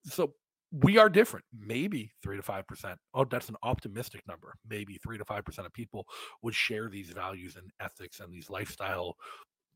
so 0.06 0.34
we 0.72 0.98
are 0.98 1.10
different. 1.10 1.46
Maybe 1.58 2.12
three 2.22 2.36
to 2.36 2.44
five 2.44 2.68
percent. 2.68 3.00
Oh, 3.14 3.26
that's 3.26 3.50
an 3.50 3.56
optimistic 3.64 4.22
number. 4.28 4.56
Maybe 4.70 4.98
three 5.02 5.18
to 5.18 5.26
five 5.26 5.46
percent 5.46 5.66
of 5.66 5.74
people 5.74 6.06
would 6.42 6.56
share 6.56 6.90
these 6.90 7.10
values 7.10 7.56
and 7.56 7.72
ethics 7.80 8.20
and 8.20 8.34
these 8.34 8.50
lifestyle 8.50 9.16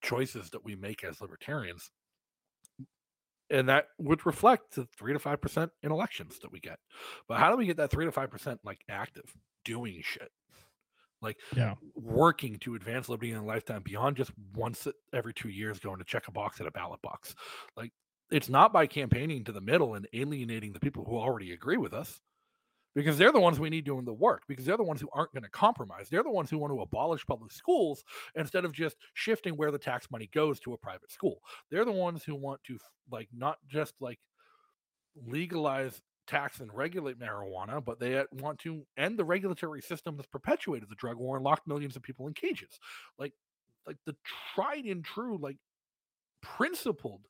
choices 0.01 0.49
that 0.49 0.63
we 0.63 0.75
make 0.75 1.03
as 1.03 1.21
libertarians. 1.21 1.91
And 3.49 3.67
that 3.69 3.87
would 3.97 4.25
reflect 4.25 4.75
the 4.75 4.87
three 4.97 5.13
to 5.13 5.19
five 5.19 5.41
percent 5.41 5.71
in 5.83 5.91
elections 5.91 6.39
that 6.41 6.51
we 6.51 6.59
get. 6.59 6.79
But 7.27 7.37
how 7.37 7.51
do 7.51 7.57
we 7.57 7.65
get 7.65 7.77
that 7.77 7.91
three 7.91 8.05
to 8.05 8.11
five 8.11 8.31
percent 8.31 8.59
like 8.63 8.81
active, 8.89 9.33
doing 9.63 10.01
shit? 10.03 10.29
Like 11.21 11.37
yeah. 11.55 11.75
working 11.95 12.57
to 12.59 12.75
advance 12.75 13.07
liberty 13.07 13.31
in 13.31 13.37
a 13.37 13.45
lifetime 13.45 13.83
beyond 13.83 14.17
just 14.17 14.31
once 14.55 14.87
every 15.13 15.33
two 15.33 15.49
years 15.49 15.79
going 15.79 15.99
to 15.99 16.03
check 16.03 16.27
a 16.27 16.31
box 16.31 16.59
at 16.59 16.67
a 16.67 16.71
ballot 16.71 17.01
box. 17.03 17.35
Like 17.77 17.91
it's 18.31 18.49
not 18.49 18.71
by 18.73 18.87
campaigning 18.87 19.43
to 19.43 19.51
the 19.51 19.61
middle 19.61 19.95
and 19.95 20.07
alienating 20.13 20.73
the 20.73 20.79
people 20.79 21.03
who 21.03 21.17
already 21.17 21.51
agree 21.51 21.77
with 21.77 21.93
us 21.93 22.21
because 22.95 23.17
they're 23.17 23.31
the 23.31 23.39
ones 23.39 23.59
we 23.59 23.69
need 23.69 23.85
doing 23.85 24.05
the 24.05 24.13
work 24.13 24.43
because 24.47 24.65
they're 24.65 24.77
the 24.77 24.83
ones 24.83 25.01
who 25.01 25.09
aren't 25.13 25.33
going 25.33 25.43
to 25.43 25.49
compromise. 25.49 26.07
They're 26.09 26.23
the 26.23 26.31
ones 26.31 26.49
who 26.49 26.57
want 26.57 26.73
to 26.73 26.81
abolish 26.81 27.25
public 27.25 27.51
schools 27.51 28.03
instead 28.35 28.65
of 28.65 28.73
just 28.73 28.97
shifting 29.13 29.55
where 29.55 29.71
the 29.71 29.77
tax 29.77 30.09
money 30.11 30.29
goes 30.33 30.59
to 30.61 30.73
a 30.73 30.77
private 30.77 31.11
school. 31.11 31.41
They're 31.69 31.85
the 31.85 31.91
ones 31.91 32.23
who 32.23 32.35
want 32.35 32.63
to 32.65 32.77
like 33.11 33.29
not 33.33 33.57
just 33.67 33.93
like 33.99 34.19
legalize 35.27 36.01
tax 36.27 36.61
and 36.61 36.73
regulate 36.73 37.19
marijuana 37.19 37.83
but 37.83 37.99
they 37.99 38.17
uh, 38.17 38.23
want 38.31 38.57
to 38.59 38.85
end 38.95 39.17
the 39.17 39.25
regulatory 39.25 39.81
system 39.81 40.15
that's 40.15 40.27
perpetuated 40.27 40.87
the 40.87 40.95
drug 40.95 41.17
war 41.17 41.35
and 41.35 41.43
locked 41.43 41.67
millions 41.67 41.95
of 41.95 42.03
people 42.03 42.27
in 42.27 42.33
cages. 42.33 42.79
Like 43.17 43.33
like 43.85 43.97
the 44.05 44.15
tried 44.53 44.85
and 44.85 45.03
true 45.03 45.37
like 45.41 45.57
principled 46.41 47.21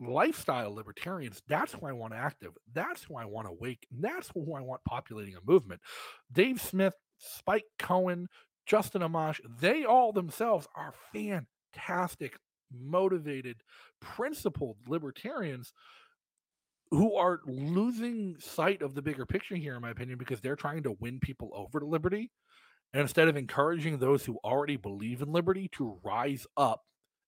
lifestyle 0.00 0.74
libertarians 0.74 1.42
that's 1.48 1.72
who 1.72 1.86
i 1.86 1.92
want 1.92 2.14
active 2.14 2.52
that's 2.72 3.04
who 3.04 3.16
i 3.16 3.24
want 3.24 3.46
awake 3.46 3.86
that's 4.00 4.30
who 4.34 4.54
i 4.54 4.60
want 4.60 4.82
populating 4.84 5.34
a 5.36 5.50
movement. 5.50 5.80
Dave 6.32 6.60
smith 6.60 6.94
spike 7.18 7.64
cohen 7.78 8.28
justin 8.66 9.02
amash 9.02 9.40
they 9.60 9.84
all 9.84 10.12
themselves 10.12 10.66
are 10.74 10.94
fantastic 11.12 12.36
motivated 12.74 13.62
principled 14.00 14.76
libertarians 14.88 15.72
who 16.90 17.14
are 17.14 17.40
losing 17.46 18.36
sight 18.38 18.82
of 18.82 18.94
the 18.94 19.02
bigger 19.02 19.24
picture 19.24 19.56
here 19.56 19.76
in 19.76 19.82
my 19.82 19.90
opinion 19.90 20.18
because 20.18 20.40
they're 20.40 20.56
trying 20.56 20.82
to 20.82 20.96
win 21.00 21.20
people 21.20 21.50
over 21.54 21.80
to 21.80 21.86
liberty 21.86 22.30
and 22.92 23.00
instead 23.00 23.28
of 23.28 23.36
encouraging 23.36 23.98
those 23.98 24.24
who 24.24 24.38
already 24.44 24.76
believe 24.76 25.22
in 25.22 25.32
liberty 25.32 25.68
to 25.72 25.98
rise 26.02 26.46
up 26.56 26.82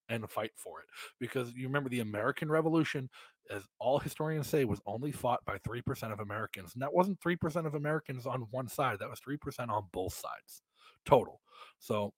and 0.08 0.28
fight 0.30 0.52
for 0.56 0.80
it. 0.80 0.86
Because 1.18 1.52
you 1.54 1.66
remember 1.66 1.88
the 1.88 2.00
American 2.00 2.50
Revolution, 2.50 3.08
as 3.50 3.62
all 3.78 3.98
historians 3.98 4.46
say, 4.46 4.64
was 4.64 4.80
only 4.86 5.12
fought 5.12 5.44
by 5.44 5.58
3% 5.58 6.12
of 6.12 6.20
Americans. 6.20 6.72
And 6.74 6.82
that 6.82 6.92
wasn't 6.92 7.20
3% 7.20 7.66
of 7.66 7.74
Americans 7.74 8.26
on 8.26 8.46
one 8.50 8.68
side, 8.68 8.98
that 8.98 9.10
was 9.10 9.20
3% 9.20 9.68
on 9.68 9.84
both 9.92 10.14
sides 10.14 10.62
total. 11.04 11.40
So 11.78 12.12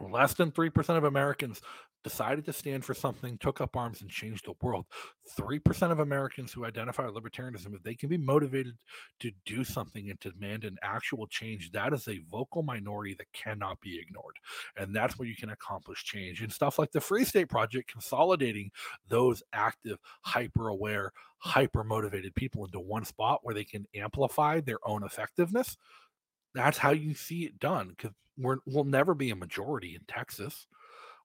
less 0.00 0.34
than 0.34 0.50
3% 0.50 0.96
of 0.96 1.04
Americans 1.04 1.60
decided 2.04 2.44
to 2.44 2.52
stand 2.52 2.84
for 2.84 2.94
something, 2.94 3.38
took 3.38 3.60
up 3.60 3.74
arms, 3.74 4.02
and 4.02 4.10
changed 4.10 4.46
the 4.46 4.52
world. 4.60 4.84
3% 5.38 5.90
of 5.90 5.98
Americans 5.98 6.52
who 6.52 6.64
identify 6.64 7.06
with 7.06 7.14
libertarianism, 7.14 7.74
if 7.74 7.82
they 7.82 7.94
can 7.94 8.10
be 8.10 8.18
motivated 8.18 8.74
to 9.20 9.32
do 9.46 9.64
something 9.64 10.10
and 10.10 10.20
to 10.20 10.30
demand 10.30 10.64
an 10.64 10.76
actual 10.82 11.26
change, 11.26 11.72
that 11.72 11.92
is 11.92 12.06
a 12.06 12.20
vocal 12.30 12.62
minority 12.62 13.14
that 13.14 13.32
cannot 13.32 13.80
be 13.80 13.98
ignored. 13.98 14.36
And 14.76 14.94
that's 14.94 15.18
where 15.18 15.26
you 15.26 15.34
can 15.34 15.48
accomplish 15.48 16.04
change. 16.04 16.42
And 16.42 16.52
stuff 16.52 16.78
like 16.78 16.92
the 16.92 17.00
Free 17.00 17.24
State 17.24 17.48
Project, 17.48 17.90
consolidating 17.90 18.70
those 19.08 19.42
active, 19.52 19.98
hyper 20.20 20.68
aware, 20.68 21.10
hyper 21.38 21.82
motivated 21.82 22.34
people 22.34 22.64
into 22.64 22.78
one 22.78 23.04
spot 23.04 23.40
where 23.42 23.54
they 23.54 23.64
can 23.64 23.86
amplify 23.94 24.60
their 24.60 24.78
own 24.86 25.02
effectiveness. 25.02 25.76
That's 26.54 26.78
how 26.78 26.92
you 26.92 27.14
see 27.14 27.44
it 27.44 27.58
done 27.58 27.88
because 27.96 28.12
we'll 28.36 28.84
never 28.84 29.14
be 29.14 29.30
a 29.30 29.36
majority 29.36 29.94
in 29.94 30.02
Texas 30.06 30.66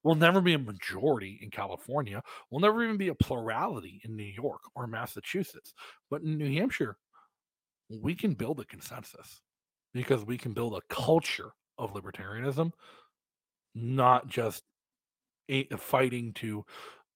will 0.03 0.15
never 0.15 0.41
be 0.41 0.53
a 0.53 0.59
majority 0.59 1.39
in 1.41 1.49
California, 1.49 2.21
We'll 2.49 2.62
never 2.62 2.83
even 2.83 2.97
be 2.97 3.09
a 3.09 3.15
plurality 3.15 4.01
in 4.03 4.15
New 4.15 4.23
York 4.23 4.62
or 4.75 4.88
Massachusetts. 4.88 5.73
But 6.09 6.21
in 6.21 6.38
New 6.38 6.53
Hampshire, 6.53 6.97
we 7.89 8.15
can 8.15 8.33
build 8.33 8.59
a 8.59 8.65
consensus 8.65 9.41
because 9.93 10.23
we 10.23 10.38
can 10.38 10.53
build 10.53 10.75
a 10.75 10.93
culture 10.93 11.51
of 11.77 11.93
libertarianism, 11.93 12.71
not 13.73 14.27
just 14.27 14.63
a, 15.49 15.65
fighting 15.77 16.33
to 16.33 16.65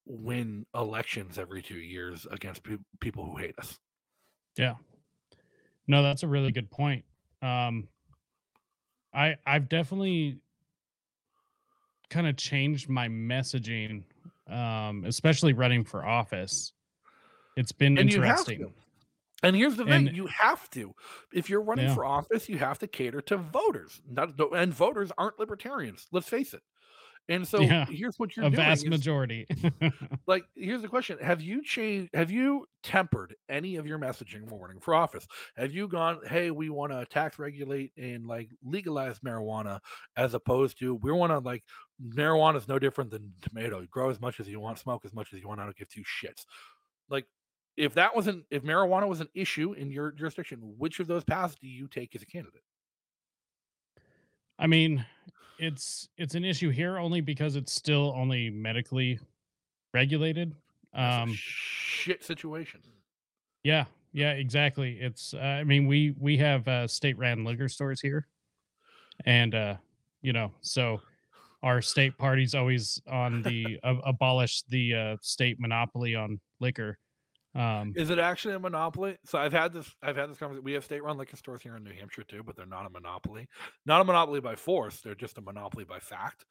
win 0.05 0.65
elections 0.75 1.37
every 1.37 1.61
two 1.61 1.77
years 1.77 2.25
against 2.31 2.63
pe- 2.63 2.77
people 2.99 3.25
who 3.25 3.37
hate 3.37 3.57
us. 3.59 3.79
Yeah. 4.57 4.75
No, 5.87 6.01
that's 6.01 6.23
a 6.23 6.27
really 6.27 6.51
good 6.51 6.69
point. 6.71 7.03
Um, 7.41 7.87
I 9.13 9.35
I've 9.45 9.69
definitely 9.69 10.39
kind 12.13 12.27
of 12.27 12.37
changed 12.37 12.89
my 12.89 13.07
messaging 13.07 14.03
um, 14.49 15.03
especially 15.05 15.53
running 15.53 15.83
for 15.83 16.05
office. 16.05 16.73
It's 17.55 17.71
been 17.71 17.97
And 17.97 18.11
you 18.11 18.21
have 18.21 18.39
interesting. 18.39 18.59
to. 18.59 18.71
And 19.43 19.55
here's 19.55 19.75
the 19.75 19.83
thing: 19.83 20.07
And 20.07 20.15
you 20.15 20.27
have 20.27 20.69
to. 20.71 20.93
If 21.33 21.49
you're 21.49 21.61
running 21.61 21.87
yeah, 21.87 21.95
for 21.95 22.05
office, 22.05 22.47
you 22.47 22.57
have 22.59 22.79
to 22.79 22.87
cater 22.87 23.21
to 23.23 23.37
voters. 23.37 24.01
Not 24.09 24.39
and 24.55 24.73
voters 24.73 25.11
aren't 25.17 25.37
libertarians. 25.37 26.07
Let's 26.11 26.29
face 26.29 26.53
it. 26.53 26.61
And 27.29 27.47
so 27.47 27.61
yeah, 27.61 27.85
here's 27.85 28.17
what 28.17 28.35
you're 28.35 28.45
a 28.45 28.49
doing 28.49 28.57
vast 28.57 28.83
is 28.83 28.89
majority. 28.89 29.47
like 30.27 30.43
here's 30.55 30.81
the 30.81 30.87
question: 30.87 31.17
Have 31.19 31.41
you 31.41 31.63
changed? 31.63 32.09
Have 32.13 32.31
you 32.31 32.65
tempered 32.83 33.35
any 33.49 33.77
of 33.77 33.87
your 33.87 33.97
messaging 33.97 34.49
when 34.49 34.59
running 34.59 34.79
for 34.79 34.93
office? 34.93 35.25
Have 35.55 35.73
you 35.73 35.87
gone, 35.87 36.19
hey, 36.27 36.51
we 36.51 36.69
want 36.69 36.91
to 36.91 37.05
tax 37.05 37.39
regulate 37.39 37.91
and 37.97 38.25
like 38.25 38.49
legalize 38.63 39.19
marijuana, 39.19 39.79
as 40.17 40.33
opposed 40.33 40.79
to 40.79 40.95
we 40.95 41.11
want 41.13 41.31
to 41.31 41.39
like 41.39 41.63
marijuana 42.03 42.57
is 42.57 42.67
no 42.67 42.79
different 42.79 43.11
than 43.11 43.33
tomato. 43.41 43.79
You 43.79 43.87
grow 43.87 44.09
as 44.09 44.19
much 44.19 44.39
as 44.39 44.47
you 44.47 44.59
want, 44.59 44.79
smoke 44.79 45.05
as 45.05 45.13
much 45.13 45.33
as 45.33 45.39
you 45.39 45.47
want. 45.47 45.59
I 45.59 45.63
don't 45.63 45.75
give 45.75 45.89
two 45.89 46.03
shits. 46.03 46.45
Like 47.09 47.25
if 47.77 47.93
that 47.95 48.15
wasn't 48.15 48.45
if 48.51 48.63
marijuana 48.63 49.07
was 49.07 49.21
an 49.21 49.29
issue 49.33 49.73
in 49.73 49.91
your 49.91 50.11
jurisdiction, 50.11 50.59
which 50.77 50.99
of 50.99 51.07
those 51.07 51.23
paths 51.23 51.55
do 51.59 51.67
you 51.67 51.87
take 51.87 52.15
as 52.15 52.21
a 52.21 52.25
candidate? 52.25 52.63
I 54.59 54.67
mean, 54.67 55.05
it's 55.59 56.09
it's 56.17 56.35
an 56.35 56.45
issue 56.45 56.69
here 56.69 56.97
only 56.97 57.21
because 57.21 57.55
it's 57.55 57.73
still 57.73 58.13
only 58.15 58.49
medically 58.49 59.19
regulated. 59.93 60.55
Um, 60.93 61.33
shit 61.33 62.23
situation. 62.23 62.81
yeah, 63.63 63.85
yeah, 64.11 64.31
exactly. 64.31 64.99
It's 64.99 65.33
uh, 65.33 65.37
I 65.37 65.63
mean, 65.63 65.87
we 65.87 66.13
we 66.19 66.37
have 66.37 66.67
uh, 66.67 66.87
state 66.87 67.17
ran 67.17 67.43
liquor 67.43 67.67
stores 67.67 67.99
here, 67.99 68.27
and 69.25 69.55
uh, 69.55 69.75
you 70.21 70.33
know, 70.33 70.51
so 70.61 71.01
our 71.63 71.81
state 71.81 72.17
party's 72.17 72.53
always 72.53 73.01
on 73.07 73.41
the 73.41 73.79
uh, 73.83 73.95
abolish 74.05 74.63
the 74.63 74.93
uh, 74.93 75.17
state 75.21 75.59
monopoly 75.59 76.13
on 76.13 76.39
liquor. 76.59 76.97
Um, 77.55 77.93
Is 77.95 78.09
it 78.09 78.19
actually 78.19 78.55
a 78.55 78.59
monopoly? 78.59 79.17
So 79.25 79.37
I've 79.39 79.53
had 79.53 79.73
this. 79.73 79.89
I've 80.01 80.15
had 80.17 80.29
this 80.29 80.37
conversation. 80.37 80.63
We 80.63 80.73
have 80.73 80.83
state-run 80.83 81.17
liquor 81.17 81.37
stores 81.37 81.61
here 81.63 81.75
in 81.77 81.83
New 81.83 81.93
Hampshire 81.93 82.23
too, 82.23 82.43
but 82.43 82.55
they're 82.55 82.65
not 82.65 82.85
a 82.85 82.89
monopoly. 82.89 83.47
Not 83.85 84.01
a 84.01 84.03
monopoly 84.03 84.41
by 84.41 84.55
force. 84.55 85.01
They're 85.01 85.15
just 85.15 85.37
a 85.37 85.41
monopoly 85.41 85.83
by 85.85 85.99
fact. 85.99 86.45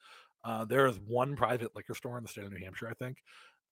Uh, 0.45 0.65
there 0.65 0.87
is 0.87 0.99
one 1.01 1.37
private 1.37 1.75
liquor 1.77 1.95
store 1.95 2.17
in 2.19 2.25
the 2.25 2.29
state 2.29 2.45
of 2.45 2.53
New 2.53 2.59
Hampshire, 2.65 2.89
I 2.89 2.95
think, 2.95 3.19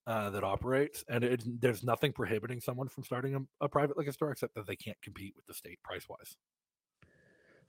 uh, 0.06 0.30
that 0.30 0.44
operates, 0.44 1.04
and 1.08 1.24
it, 1.24 1.42
there's 1.60 1.82
nothing 1.82 2.12
prohibiting 2.12 2.60
someone 2.60 2.88
from 2.88 3.02
starting 3.04 3.34
a, 3.34 3.64
a 3.64 3.68
private 3.68 3.96
liquor 3.96 4.12
store 4.12 4.30
except 4.30 4.54
that 4.54 4.66
they 4.66 4.76
can't 4.76 5.00
compete 5.02 5.34
with 5.36 5.46
the 5.46 5.54
state 5.54 5.82
price-wise. 5.82 6.36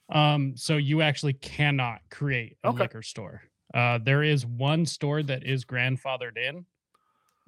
Um, 0.10 0.58
so 0.58 0.78
you 0.78 1.02
actually 1.02 1.34
cannot 1.34 2.02
create 2.10 2.58
a 2.64 2.70
Okay. 2.70 2.84
liquor 2.84 3.02
store. 3.02 3.44
Uh, 3.74 4.00
there 4.04 4.24
is 4.24 4.46
one 4.46 4.86
store 4.86 5.24
that 5.24 5.44
is 5.44 5.66
grandfathered 5.66 6.38
in. 6.38 6.66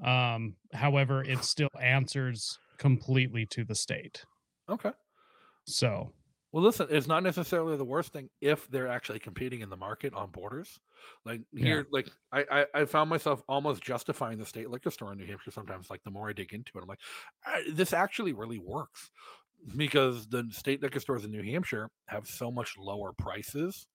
Um, 0.05 0.55
however, 0.73 1.23
it 1.23 1.43
still 1.43 1.69
answers 1.81 2.57
completely 2.77 3.45
to 3.47 3.63
the 3.63 3.75
state. 3.75 4.25
Okay. 4.69 4.91
So 5.65 6.11
Well, 6.51 6.63
listen, 6.63 6.87
it's 6.89 7.07
not 7.07 7.23
necessarily 7.23 7.77
the 7.77 7.85
worst 7.85 8.13
thing 8.13 8.29
if 8.41 8.67
they're 8.69 8.87
actually 8.87 9.19
competing 9.19 9.61
in 9.61 9.69
the 9.69 9.77
market 9.77 10.13
on 10.13 10.29
borders. 10.31 10.79
Like 11.25 11.41
yeah, 11.51 11.65
here, 11.65 11.87
like 11.91 12.09
I, 12.31 12.45
I, 12.51 12.65
I 12.81 12.85
found 12.85 13.09
myself 13.09 13.43
almost 13.47 13.81
justifying 13.83 14.37
the 14.37 14.45
state 14.45 14.69
liquor 14.69 14.91
store 14.91 15.11
in 15.11 15.17
New 15.17 15.25
Hampshire 15.25 15.51
sometimes. 15.51 15.89
Like 15.89 16.03
the 16.03 16.11
more 16.11 16.29
I 16.29 16.33
dig 16.33 16.53
into 16.53 16.71
it, 16.75 16.81
I'm 16.81 16.87
like, 16.87 16.99
this 17.71 17.93
actually 17.93 18.33
really 18.33 18.59
works 18.59 19.11
because 19.77 20.27
the 20.27 20.47
state 20.51 20.81
liquor 20.81 20.99
stores 20.99 21.23
in 21.23 21.31
New 21.31 21.43
Hampshire 21.43 21.89
have 22.07 22.27
so 22.27 22.51
much 22.51 22.75
lower 22.77 23.13
prices 23.13 23.87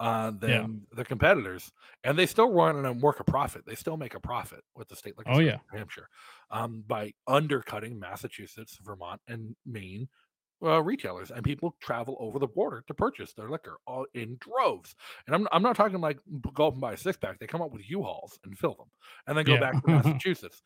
uh, 0.00 0.32
yeah, 0.42 0.60
than 0.62 0.86
the 0.92 1.04
competitors, 1.04 1.72
and 2.04 2.18
they 2.18 2.26
still 2.26 2.50
run 2.52 2.84
and 2.84 3.02
work 3.02 3.20
a 3.20 3.24
profit. 3.24 3.64
They 3.66 3.74
still 3.74 3.96
make 3.96 4.14
a 4.14 4.20
profit 4.20 4.60
with 4.74 4.88
the 4.88 4.96
state 4.96 5.16
liquor 5.16 5.32
oh 5.32 5.38
yeah, 5.38 5.58
New 5.72 5.78
Hampshire 5.78 6.08
um, 6.50 6.84
by 6.86 7.12
undercutting 7.26 7.98
Massachusetts, 7.98 8.78
Vermont, 8.82 9.20
and 9.28 9.56
Maine 9.64 10.08
uh, 10.62 10.82
retailers, 10.82 11.30
and 11.30 11.44
people 11.44 11.76
travel 11.80 12.16
over 12.18 12.38
the 12.38 12.46
border 12.46 12.82
to 12.86 12.94
purchase 12.94 13.32
their 13.32 13.48
liquor 13.50 13.78
all 13.86 14.06
in 14.14 14.38
droves. 14.40 14.94
And 15.26 15.34
I'm 15.34 15.48
I'm 15.52 15.62
not 15.62 15.76
talking 15.76 16.00
like 16.00 16.18
go 16.52 16.68
up 16.68 16.74
and 16.74 16.80
buy 16.80 16.94
a 16.94 16.96
six 16.96 17.16
pack. 17.16 17.38
They 17.38 17.46
come 17.46 17.62
up 17.62 17.72
with 17.72 17.88
U-Hauls 17.88 18.38
and 18.44 18.58
fill 18.58 18.74
them, 18.74 18.90
and 19.26 19.36
then 19.36 19.44
go 19.44 19.58
back 19.58 19.82
to 19.82 19.90
Massachusetts. 19.90 20.62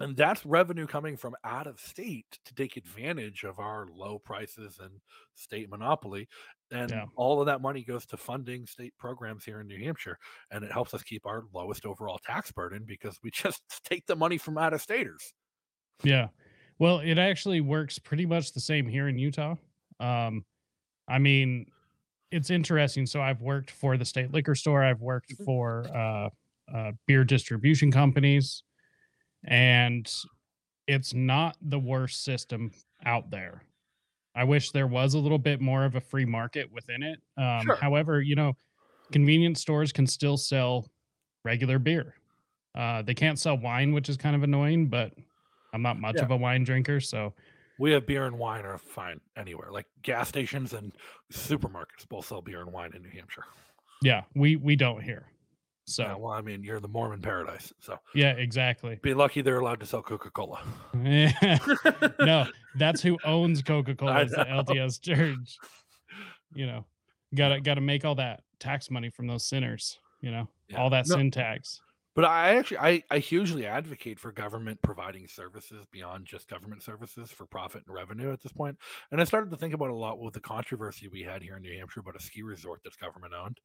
And 0.00 0.16
that's 0.16 0.46
revenue 0.46 0.86
coming 0.86 1.16
from 1.16 1.34
out 1.42 1.66
of 1.66 1.80
state 1.80 2.38
to 2.44 2.54
take 2.54 2.76
advantage 2.76 3.42
of 3.42 3.58
our 3.58 3.88
low 3.92 4.18
prices 4.20 4.78
and 4.80 5.00
state 5.34 5.68
monopoly. 5.68 6.28
And 6.70 6.90
yeah, 6.90 7.06
all 7.16 7.40
of 7.40 7.46
that 7.46 7.60
money 7.62 7.82
goes 7.82 8.04
to 8.06 8.16
funding 8.16 8.66
state 8.66 8.92
programs 8.98 9.44
here 9.44 9.60
in 9.60 9.66
New 9.66 9.78
Hampshire. 9.82 10.18
And 10.50 10.64
it 10.64 10.70
helps 10.72 10.92
us 10.94 11.02
keep 11.02 11.26
our 11.26 11.44
lowest 11.54 11.86
overall 11.86 12.18
tax 12.24 12.52
burden 12.52 12.84
because 12.86 13.18
we 13.22 13.30
just 13.32 13.62
take 13.84 14.06
the 14.06 14.16
money 14.16 14.38
from 14.38 14.58
out 14.58 14.74
of 14.74 14.82
staters. 14.82 15.32
yeah. 16.02 16.28
Well, 16.78 17.00
it 17.00 17.18
actually 17.18 17.60
works 17.60 17.98
pretty 17.98 18.24
much 18.24 18.52
the 18.52 18.60
same 18.60 18.86
here 18.86 19.08
in 19.08 19.18
Utah. 19.18 19.56
Um, 19.98 20.44
I 21.08 21.18
mean, 21.18 21.66
it's 22.30 22.50
interesting. 22.50 23.06
So 23.06 23.20
I've 23.20 23.40
worked 23.42 23.70
for 23.70 23.96
the 23.96 24.04
state 24.04 24.30
liquor 24.32 24.54
store. 24.54 24.84
I've 24.84 25.00
worked 25.00 25.34
Mhm. 25.38 25.44
for 25.44 25.86
uh, 25.92 26.30
uh, 26.72 26.92
beer 27.06 27.24
distribution 27.24 27.90
companies, 27.90 28.62
and 29.44 30.08
it's 30.86 31.14
not 31.14 31.56
the 31.62 31.78
worst 31.78 32.22
system 32.24 32.70
out 33.04 33.30
there. 33.30 33.62
I 34.38 34.44
wish 34.44 34.70
there 34.70 34.86
was 34.86 35.14
a 35.14 35.18
little 35.18 35.38
bit 35.38 35.60
more 35.60 35.84
of 35.84 35.96
a 35.96 36.00
free 36.00 36.24
market 36.24 36.70
within 36.72 37.02
it. 37.02 37.18
Um, 37.36 37.62
Sure. 37.64 37.74
however, 37.74 38.22
you 38.22 38.36
know, 38.36 38.52
convenience 39.10 39.60
stores 39.60 39.90
can 39.92 40.06
still 40.06 40.36
sell 40.36 40.86
regular 41.44 41.80
beer. 41.80 42.14
Uh, 42.76 43.02
they 43.02 43.14
can't 43.14 43.36
sell 43.36 43.58
wine, 43.58 43.92
which 43.92 44.08
is 44.08 44.16
kind 44.16 44.36
of 44.36 44.44
annoying, 44.44 44.86
but 44.88 45.12
I'm 45.72 45.82
not 45.82 45.98
much 45.98 46.14
Yeah. 46.18 46.22
of 46.22 46.30
a 46.30 46.36
wine 46.36 46.62
drinker, 46.62 47.00
so 47.00 47.34
We 47.80 47.90
have 47.92 48.06
beer 48.06 48.26
and 48.26 48.38
wine 48.38 48.64
are 48.64 48.78
fine 48.78 49.20
anywhere. 49.36 49.70
Like 49.72 49.86
gas 50.02 50.28
stations 50.28 50.72
and 50.72 50.92
supermarkets 51.32 52.08
both 52.08 52.26
sell 52.26 52.40
beer 52.42 52.60
and 52.60 52.72
wine 52.72 52.92
in 52.94 53.02
New 53.02 53.10
Hampshire. 53.10 53.44
yeah, 54.02 54.22
we 54.36 54.54
we 54.54 54.76
don't 54.76 55.00
here. 55.02 55.26
Yeah, 55.96 56.12
So 56.14 56.18
well, 56.18 56.32
I 56.32 56.40
mean, 56.42 56.62
you're 56.62 56.80
the 56.80 56.88
Mormon 56.88 57.20
paradise. 57.22 57.72
So 57.80 57.98
yeah, 58.14 58.32
exactly. 58.32 58.98
be 59.02 59.14
lucky 59.14 59.40
they're 59.42 59.60
allowed 59.60 59.80
to 59.80 59.86
sell 59.86 60.02
Coca 60.02 60.30
Cola. 60.30 60.60
no, 62.20 62.46
that's 62.76 63.00
who 63.02 63.18
owns 63.24 63.62
Coca 63.62 63.94
Cola. 63.94 64.22
Is 64.24 64.32
the. 64.32 64.44
LDS 64.44 65.00
Church. 65.00 65.56
You 66.54 66.66
know, 66.66 66.84
gotta 67.34 67.60
gotta 67.60 67.80
make 67.80 68.04
all 68.04 68.14
that 68.16 68.42
tax 68.58 68.90
money 68.90 69.10
from 69.10 69.26
those 69.26 69.46
sinners. 69.46 69.98
You 70.20 70.30
know, 70.32 70.48
Yeah. 70.68 70.80
all 70.80 70.90
that 70.90 71.06
No, 71.08 71.16
sin 71.16 71.30
tax. 71.30 71.80
but 72.16 72.24
I 72.24 72.56
actually 72.56 72.78
I, 72.78 73.02
I 73.10 73.18
hugely 73.18 73.66
advocate 73.66 74.18
for 74.18 74.32
government 74.32 74.80
providing 74.82 75.28
services 75.28 75.84
beyond 75.92 76.26
just 76.26 76.48
government 76.48 76.82
services 76.82 77.30
for 77.30 77.46
profit 77.46 77.84
and 77.86 77.94
revenue 77.94 78.32
at 78.32 78.42
this 78.42 78.52
point. 78.52 78.76
And 79.12 79.20
I 79.20 79.24
started 79.24 79.50
to 79.50 79.56
think 79.56 79.74
about 79.74 79.90
a 79.90 79.94
lot 79.94 80.18
with 80.18 80.34
the 80.34 80.40
controversy 80.40 81.06
we 81.08 81.22
had 81.22 81.42
here 81.42 81.56
in 81.56 81.62
New 81.62 81.76
Hampshire 81.78 82.00
about 82.00 82.16
a 82.16 82.22
ski 82.22 82.42
resort 82.42 82.80
that's 82.82 82.96
government 82.96 83.32
owned. 83.34 83.58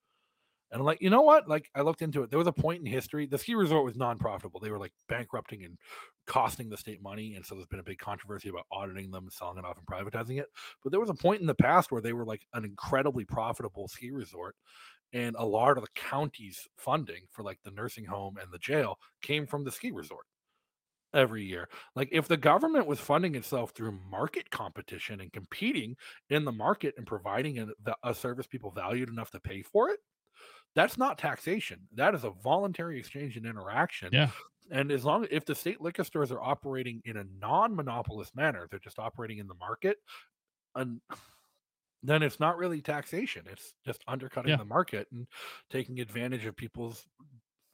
And 0.74 0.82
I'm 0.82 0.86
like, 0.86 1.02
you 1.02 1.12
know 1.12 1.22
what? 1.22 1.48
Like, 1.48 1.70
I 1.76 1.82
looked 1.82 2.02
into 2.02 2.24
it. 2.24 2.32
There 2.32 2.40
was 2.40 2.48
a 2.48 2.52
point 2.52 2.80
in 2.80 2.86
history. 2.88 3.28
The 3.28 3.38
ski 3.38 3.54
resort 3.54 3.86
was 3.86 3.96
non-profitable. 3.96 4.60
They 4.60 4.72
were 4.72 4.80
like 4.80 4.92
bankrupting 5.08 5.64
and 5.64 5.78
costing 6.26 6.68
the 6.68 6.78
state 6.78 7.00
money, 7.00 7.36
and 7.36 7.46
so 7.46 7.54
there's 7.54 7.68
been 7.68 7.80
a 7.80 7.84
big 7.84 8.00
controversy 8.00 8.50
about 8.50 8.66
auditing 8.72 9.12
them, 9.12 9.30
selling 9.32 9.60
it 9.60 9.66
off, 9.66 9.78
and 9.78 9.86
privatizing 9.86 10.40
it. 10.40 10.48
But 10.82 10.92
there 10.92 11.00
was 11.00 11.12
a 11.12 11.14
point 11.14 11.42
in 11.42 11.48
the 11.48 11.54
past 11.54 11.92
where 11.92 12.02
they 12.02 12.14
were 12.14 12.26
like 12.26 12.42
an 12.56 12.66
incredibly 12.66 13.24
profitable 13.24 13.88
ski 13.88 14.10
resort, 14.10 14.56
and 15.14 15.36
a 15.38 15.46
lot 15.46 15.78
of 15.78 15.84
the 15.84 15.90
county's 15.94 16.68
funding 16.76 17.22
for 17.30 17.44
like 17.44 17.60
the 17.64 17.72
nursing 17.72 18.06
home 18.06 18.38
and 18.42 18.52
the 18.52 18.58
jail 18.58 18.98
came 19.22 19.46
from 19.46 19.64
the 19.64 19.72
ski 19.72 19.92
resort 19.92 20.26
every 21.14 21.44
year. 21.44 21.70
Like 21.96 22.10
if 22.12 22.28
the 22.28 22.38
government 22.38 22.88
was 22.88 23.00
funding 23.00 23.36
itself 23.36 23.72
through 23.72 24.00
market 24.10 24.50
competition 24.50 25.22
and 25.22 25.32
competing 25.32 25.96
in 26.32 26.46
the 26.46 26.52
market 26.52 26.96
and 26.98 27.06
providing 27.06 27.60
a, 27.60 27.68
a 28.04 28.16
service 28.16 28.48
people 28.48 28.72
valued 28.72 29.10
enough 29.10 29.30
to 29.32 29.40
pay 29.40 29.62
for 29.62 29.90
it, 29.90 30.00
that's 30.76 30.98
not 30.98 31.18
taxation. 31.18 31.88
That 31.94 32.16
is 32.16 32.24
a 32.24 32.30
voluntary 32.32 32.98
exchange 33.00 33.38
and 33.38 33.46
interaction. 33.46 34.10
Yeah. 34.12 34.32
And 34.72 34.92
as 34.92 35.04
long 35.06 35.24
as 35.24 35.30
if 35.32 35.46
the 35.46 35.56
state 35.56 35.82
liquor 35.82 36.04
stores 36.04 36.32
are 36.32 36.42
operating 36.42 37.02
in 37.06 37.18
a 37.18 37.26
non-monopolist 37.40 38.36
manner, 38.36 38.68
they're 38.70 38.80
just 38.80 38.98
operating 39.00 39.38
in 39.40 39.48
the 39.48 39.56
market, 39.56 39.98
and 40.76 41.02
then 42.04 42.24
it's 42.24 42.40
not 42.40 42.58
really 42.58 42.82
taxation. 42.82 43.46
It's 43.52 43.74
just 43.86 44.04
undercutting 44.08 44.50
Yeah. 44.52 44.58
the 44.58 44.66
market 44.66 45.08
and 45.12 45.28
taking 45.70 46.00
advantage 46.00 46.46
of 46.46 46.56
people's 46.56 47.06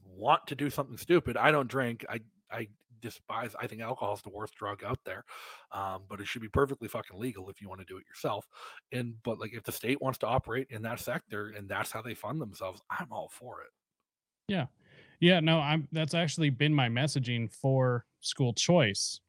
want 0.06 0.46
to 0.48 0.56
do 0.56 0.70
something 0.70 0.98
stupid. 0.98 1.38
I 1.38 1.52
don't 1.52 1.70
drink. 1.70 2.06
I 2.10 2.20
I 2.52 2.68
despise. 3.02 3.56
I 3.60 3.68
think 3.68 3.82
alcohol 3.82 4.14
is 4.14 4.22
the 4.22 4.30
worst 4.30 4.56
drug 4.56 4.84
out 4.84 5.00
there, 5.06 5.24
um, 5.72 6.04
but 6.10 6.20
it 6.20 6.28
should 6.28 6.42
be 6.42 6.50
perfectly 6.50 6.88
fucking 6.88 7.20
legal 7.20 7.50
if 7.50 7.62
you 7.62 7.70
want 7.70 7.82
to 7.82 7.86
do 7.86 7.98
it 7.98 8.06
yourself. 8.08 8.48
And 8.92 9.16
but 9.24 9.40
like 9.40 9.54
if 9.54 9.64
the 9.64 9.72
state 9.72 10.02
wants 10.02 10.20
to 10.20 10.28
operate 10.28 10.68
in 10.70 10.82
that 10.84 11.00
sector 11.00 11.54
and 11.56 11.68
that's 11.68 11.92
how 11.92 12.02
they 12.02 12.14
fund 12.14 12.42
themselves, 12.42 12.82
I'm 12.90 13.08
all 13.12 13.30
for 13.32 13.62
it. 13.62 13.70
Yeah. 14.48 14.66
Yeah, 15.20 15.42
no, 15.42 15.60
I'm 15.60 15.88
that's 15.92 16.14
actually 16.14 16.50
been 16.50 16.74
my 16.74 16.88
messaging 16.88 17.52
for 17.52 18.06
school 18.22 18.54
choice. 18.54 19.20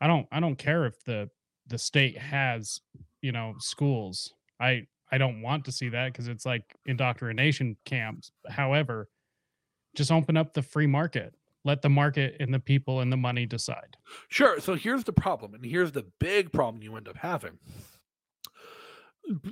I 0.00 0.06
don't 0.06 0.26
I 0.32 0.40
don't 0.40 0.56
care 0.56 0.86
if 0.86 1.02
the 1.04 1.30
the 1.68 1.78
state 1.78 2.18
has, 2.18 2.80
you 3.22 3.32
know, 3.32 3.54
schools. 3.58 4.34
I 4.60 4.86
I 5.12 5.18
don't 5.18 5.42
want 5.42 5.64
to 5.66 5.72
see 5.72 5.88
that 5.90 6.12
because 6.12 6.28
it's 6.28 6.46
like 6.46 6.74
indoctrination 6.86 7.76
camps. 7.84 8.32
However, 8.48 9.08
just 9.94 10.12
open 10.12 10.36
up 10.36 10.54
the 10.54 10.62
free 10.62 10.86
market. 10.86 11.34
Let 11.64 11.82
the 11.82 11.90
market 11.90 12.36
and 12.40 12.52
the 12.52 12.60
people 12.60 13.00
and 13.00 13.12
the 13.12 13.16
money 13.16 13.46
decide. 13.46 13.96
Sure. 14.28 14.60
So 14.60 14.74
here's 14.74 15.04
the 15.04 15.12
problem, 15.12 15.54
and 15.54 15.64
here's 15.64 15.92
the 15.92 16.06
big 16.18 16.52
problem 16.52 16.82
you 16.82 16.96
end 16.96 17.08
up 17.08 17.16
having 17.16 17.58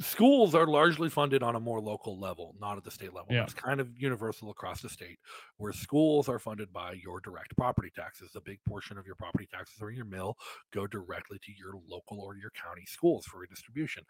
schools 0.01 0.55
are 0.55 0.67
largely 0.67 1.09
funded 1.09 1.43
on 1.43 1.55
a 1.55 1.61
more 1.61 1.81
local 1.81 2.19
level, 2.19 2.55
not 2.61 2.77
at 2.77 2.85
the 2.85 2.91
state 2.91 3.15
level. 3.15 3.33
Yeah. 3.33 3.45
It's 3.45 3.55
kind 3.55 3.81
of 3.81 3.89
universal 3.97 4.51
across 4.51 4.81
the 4.83 4.89
state, 4.89 5.19
where 5.57 5.73
schools 5.73 6.29
are 6.29 6.39
funded 6.39 6.73
by 6.73 6.93
your 6.93 7.21
direct 7.21 7.57
property 7.57 7.91
taxes. 7.95 8.33
A 8.35 8.41
big 8.41 8.59
portion 8.67 8.99
of 8.99 9.07
your 9.07 9.15
property 9.15 9.49
taxes 9.53 9.81
or 9.81 9.91
your 9.91 10.05
mill 10.05 10.37
go 10.73 10.87
directly 10.87 11.39
to 11.45 11.53
your 11.57 11.75
local 11.89 12.21
or 12.21 12.37
your 12.37 12.51
county 12.51 12.85
schools 12.87 13.27
for 13.27 13.39
redistribution. 13.39 14.05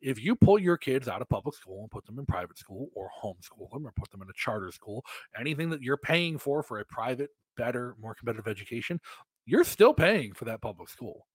If 0.00 0.22
you 0.22 0.34
pull 0.34 0.58
your 0.58 0.76
kids 0.76 1.08
out 1.08 1.22
of 1.22 1.28
public 1.28 1.54
school 1.54 1.82
and 1.82 1.90
put 1.90 2.04
them 2.06 2.18
in 2.18 2.26
private 2.26 2.58
school 2.58 2.88
or 2.94 3.08
homeschool 3.22 3.70
them 3.72 3.86
or 3.86 3.92
put 3.92 4.10
them 4.10 4.22
in 4.22 4.28
a 4.28 4.34
charter 4.34 4.72
school, 4.72 5.04
anything 5.38 5.70
that 5.70 5.82
you're 5.82 5.96
paying 5.96 6.38
for 6.38 6.62
for 6.62 6.80
a 6.80 6.84
private, 6.84 7.30
better, 7.56 7.94
more 8.00 8.14
competitive 8.14 8.48
education, 8.48 9.00
you're 9.46 9.64
still 9.64 9.94
paying 9.94 10.32
for 10.32 10.44
that 10.46 10.62
public 10.62 10.88
school. 10.88 11.26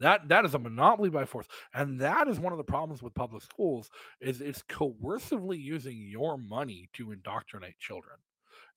That 0.00 0.28
that 0.28 0.44
is 0.44 0.54
a 0.54 0.58
monopoly 0.58 1.08
by 1.08 1.24
force, 1.24 1.46
and 1.72 2.00
that 2.00 2.26
is 2.26 2.40
one 2.40 2.52
of 2.52 2.58
the 2.58 2.64
problems 2.64 3.02
with 3.02 3.14
public 3.14 3.42
schools 3.42 3.90
is 4.20 4.40
it's 4.40 4.62
coercively 4.62 5.60
using 5.62 5.96
your 5.96 6.36
money 6.36 6.88
to 6.94 7.12
indoctrinate 7.12 7.78
children. 7.78 8.16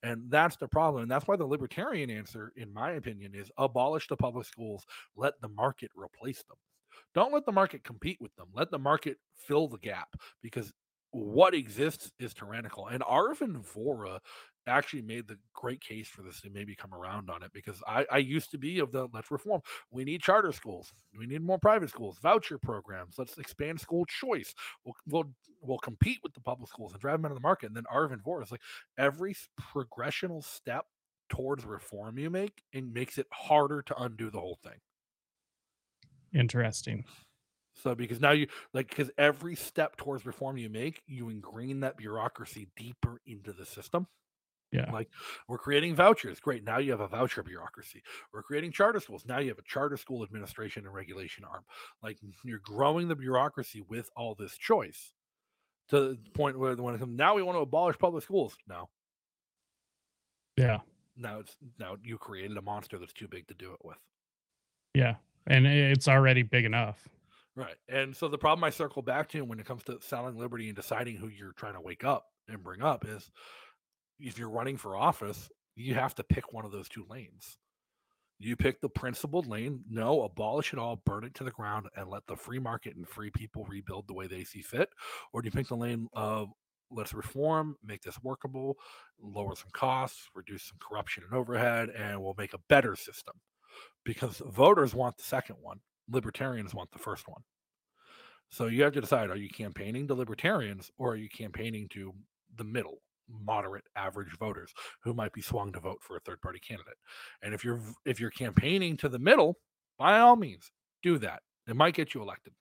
And 0.03 0.30
that's 0.30 0.57
the 0.57 0.68
problem. 0.68 1.01
And 1.01 1.11
that's 1.11 1.28
why 1.28 1.36
the 1.36 1.45
libertarian 1.45 2.09
answer, 2.11 2.53
in 2.55 2.72
my 2.72 2.91
opinion, 2.91 3.34
is 3.34 3.51
abolish 3.57 4.07
the 4.07 4.15
public 4.15 4.45
schools, 4.45 4.86
let 5.15 5.34
the 5.41 5.49
market 5.49 5.89
replace 5.95 6.43
them. 6.43 6.57
Don't 7.15 7.34
let 7.34 7.45
the 7.45 7.51
market 7.51 7.84
compete 7.84 8.20
with 8.22 8.36
them. 8.36 8.47
Let 8.53 8.70
the 8.70 8.80
market 8.80 9.18
fill 9.36 9.68
the 9.68 9.80
gap 9.80 10.09
because 10.43 10.72
what 11.11 11.55
exists 11.55 12.11
is 12.20 12.34
tyrannical. 12.34 12.88
And 12.88 13.01
Arvin 13.01 13.63
Vohra 13.74 14.20
actually 14.68 15.01
made 15.01 15.28
the 15.28 15.38
great 15.53 15.82
case 15.82 16.07
for 16.07 16.22
this 16.22 16.41
to 16.41 16.49
maybe 16.49 16.76
come 16.76 16.93
around 16.93 17.30
on 17.30 17.43
it 17.43 17.51
because 17.53 17.82
I, 17.88 18.05
I 18.11 18.18
used 18.18 18.51
to 18.51 18.57
be 18.57 18.80
of 18.80 18.91
the 18.91 19.07
let's 19.13 19.32
reform. 19.32 19.61
We 19.91 20.03
need 20.03 20.22
charter 20.22 20.51
schools. 20.51 20.91
We 21.18 21.26
need 21.26 21.41
more 21.41 21.59
private 21.59 21.89
schools, 21.89 22.18
voucher 22.22 22.57
programs. 22.57 23.15
Let's 23.18 23.38
expand 23.38 23.80
school 23.80 24.05
choice. 24.05 24.53
We'll 24.86 24.95
we'll, 25.07 25.32
we'll 25.61 25.80
compete 25.80 26.20
with 26.24 26.34
the 26.34 26.41
public 26.41 26.70
schools 26.70 26.93
and 26.93 27.01
drive 27.01 27.20
them 27.20 27.26
out 27.26 27.32
of 27.32 27.38
the 27.38 27.41
market. 27.41 27.68
And 27.68 27.76
then 27.76 27.86
Arvin 27.93 28.22
Vohra 28.22 28.43
is 28.43 28.51
like 28.51 28.61
every 28.97 29.36
progressional 29.59 30.43
step 30.43 30.86
towards 31.30 31.65
reform 31.65 32.18
you 32.18 32.30
make 32.30 32.63
it 32.72 32.86
makes 32.86 33.18
it 33.18 33.28
harder 33.32 33.82
to 33.82 34.01
undo 34.01 34.30
the 34.30 34.39
whole 34.39 34.59
thing. 34.63 34.80
Interesting. 36.34 37.05
So 37.76 37.95
because 37.95 38.20
now 38.20 38.32
you 38.32 38.47
like 38.74 38.89
because 38.89 39.11
every 39.18 39.55
step 39.55 39.97
towards 39.97 40.26
reform 40.26 40.57
you 40.57 40.70
make, 40.70 41.01
you 41.05 41.30
ingrain 41.30 41.82
that 41.82 41.97
bureaucracy 41.97 42.68
deeper 42.76 43.22
into 43.26 43.53
the 43.53 43.65
system. 43.65 44.07
Yeah. 44.72 44.91
Like 44.91 45.09
we're 45.47 45.57
creating 45.57 45.95
vouchers. 45.95 46.39
Great. 46.39 46.63
Now 46.63 46.78
you 46.80 46.91
have 46.91 46.99
a 46.99 47.07
voucher 47.07 47.41
bureaucracy. 47.41 48.03
We're 48.34 48.43
creating 48.43 48.72
charter 48.72 48.99
schools. 48.99 49.24
Now 49.26 49.39
you 49.39 49.49
have 49.49 49.59
a 49.59 49.63
charter 49.63 49.97
school 49.97 50.24
administration 50.24 50.86
and 50.86 50.93
regulation 50.93 51.45
arm. 51.45 51.63
Like 52.03 52.18
you're 52.43 52.59
growing 52.59 53.07
the 53.07 53.15
bureaucracy 53.15 53.82
with 53.88 54.09
all 54.15 54.36
this 54.36 54.57
choice 54.57 55.13
to 55.89 55.99
the 55.99 56.18
point 56.34 56.59
where 56.59 56.76
when 56.76 56.95
it 56.95 56.99
comes 56.99 57.18
now 57.18 57.36
we 57.36 57.43
want 57.43 57.55
to 57.55 57.61
abolish 57.61 57.97
public 57.97 58.24
schools. 58.24 58.57
No. 58.68 58.89
Yeah. 60.57 60.80
Now 61.15 61.39
it's 61.39 61.55
now 61.80 61.95
you 62.03 62.18
created 62.18 62.57
a 62.57 62.61
monster 62.61 62.97
that's 62.97 63.13
too 63.13 63.28
big 63.28 63.47
to 63.47 63.53
do 63.53 63.72
it 63.72 63.80
with. 63.84 63.97
Yeah. 64.93 65.15
And 65.47 65.65
it's 65.65 66.09
already 66.09 66.43
big 66.43 66.65
enough. 66.65 67.07
Right. 67.55 67.76
And 67.88 68.15
so 68.15 68.28
the 68.28 68.38
problem 68.38 68.63
I 68.63 68.70
circle 68.70 69.01
back 69.01 69.30
to 69.30 69.41
when 69.41 69.59
it 69.59 69.65
comes 69.65 69.84
to 69.86 69.97
selling 70.01 70.38
liberty 70.38 70.68
and 70.68 70.76
deciding 70.76 71.15
who 71.15 71.30
you're 71.30 71.53
trying 71.53 71.74
to 71.74 71.82
wake 71.82 72.03
up 72.03 72.28
and 72.49 72.63
bring 72.63 72.84
up 72.84 73.05
is 73.07 73.32
if 74.20 74.38
you're 74.38 74.49
running 74.49 74.78
for 74.78 74.95
office, 74.95 75.49
you 75.76 75.93
have 75.93 76.15
to 76.15 76.24
pick 76.24 76.51
one 76.51 76.65
of 76.65 76.72
those 76.72 76.89
two 76.89 77.05
lanes. 77.09 77.57
You 78.39 78.55
pick 78.55 78.82
the 78.82 78.89
principled 78.89 79.47
lane, 79.47 79.84
no, 79.89 80.24
abolish 80.24 80.72
it 80.74 80.80
all, 80.80 81.01
burn 81.05 81.24
it 81.24 81.34
to 81.36 81.43
the 81.43 81.51
ground, 81.51 81.88
and 81.95 82.09
let 82.09 82.26
the 82.28 82.36
free 82.36 82.59
market 82.59 82.95
and 82.95 83.07
free 83.07 83.32
people 83.32 83.65
rebuild 83.65 84.07
the 84.07 84.13
way 84.13 84.28
they 84.28 84.43
see 84.43 84.61
fit. 84.61 84.89
Or 85.34 85.41
do 85.41 85.47
you 85.47 85.51
pick 85.51 85.68
the 85.68 85.76
lane 85.76 86.07
of 86.13 86.49
let's 86.91 87.13
reform, 87.13 87.76
make 87.84 88.01
this 88.01 88.22
workable, 88.22 88.78
lower 89.20 89.55
some 89.55 89.70
costs, 89.74 90.30
reduce 90.36 90.63
some 90.63 90.78
corruption 90.80 91.24
and 91.24 91.38
overhead, 91.38 91.89
and 91.89 92.22
we'll 92.22 92.36
make 92.38 92.53
a 92.53 92.59
better 92.70 92.95
system? 92.95 93.36
Because 94.05 94.41
voters 94.51 94.93
want 94.93 95.18
the 95.18 95.24
second 95.24 95.57
one, 95.61 95.80
libertarians 96.09 96.76
want 96.76 96.91
the 96.91 96.99
first 96.99 97.28
one. 97.28 97.41
So 98.49 98.68
you 98.68 98.84
have 98.84 98.93
to 98.93 99.01
decide 99.01 99.30
are 99.30 99.36
you 99.36 99.49
campaigning 99.49 100.07
to 100.07 100.13
libertarians 100.13 100.91
or 100.97 101.13
are 101.13 101.18
you 101.18 101.30
campaigning 101.30 101.89
to 101.89 102.13
the 102.55 102.63
middle? 102.63 102.99
Moderate 103.30 103.86
average 103.95 104.38
voters 104.38 104.73
who 105.03 105.13
might 105.13 105.34
be 105.34 105.41
swung 105.41 105.71
to 105.73 105.80
vote 105.80 105.99
for 106.01 106.17
a 106.17 106.19
third 106.21 106.41
party 106.41 106.59
candidate. 106.59 106.97
And 107.41 107.53
if 107.53 107.63
you're 107.63 107.82
if 108.05 108.19
you're 108.19 108.32
campaigning 108.32 108.97
to 108.97 109.09
the 109.09 109.19
middle, 109.19 109.57
by 109.97 110.19
all 110.19 110.36
means, 110.36 110.71
do 111.03 111.17
that. 111.19 111.41
It 111.67 111.75
might 111.75 111.95
get 111.95 112.13
you 112.13 112.21
elected. 112.21 112.53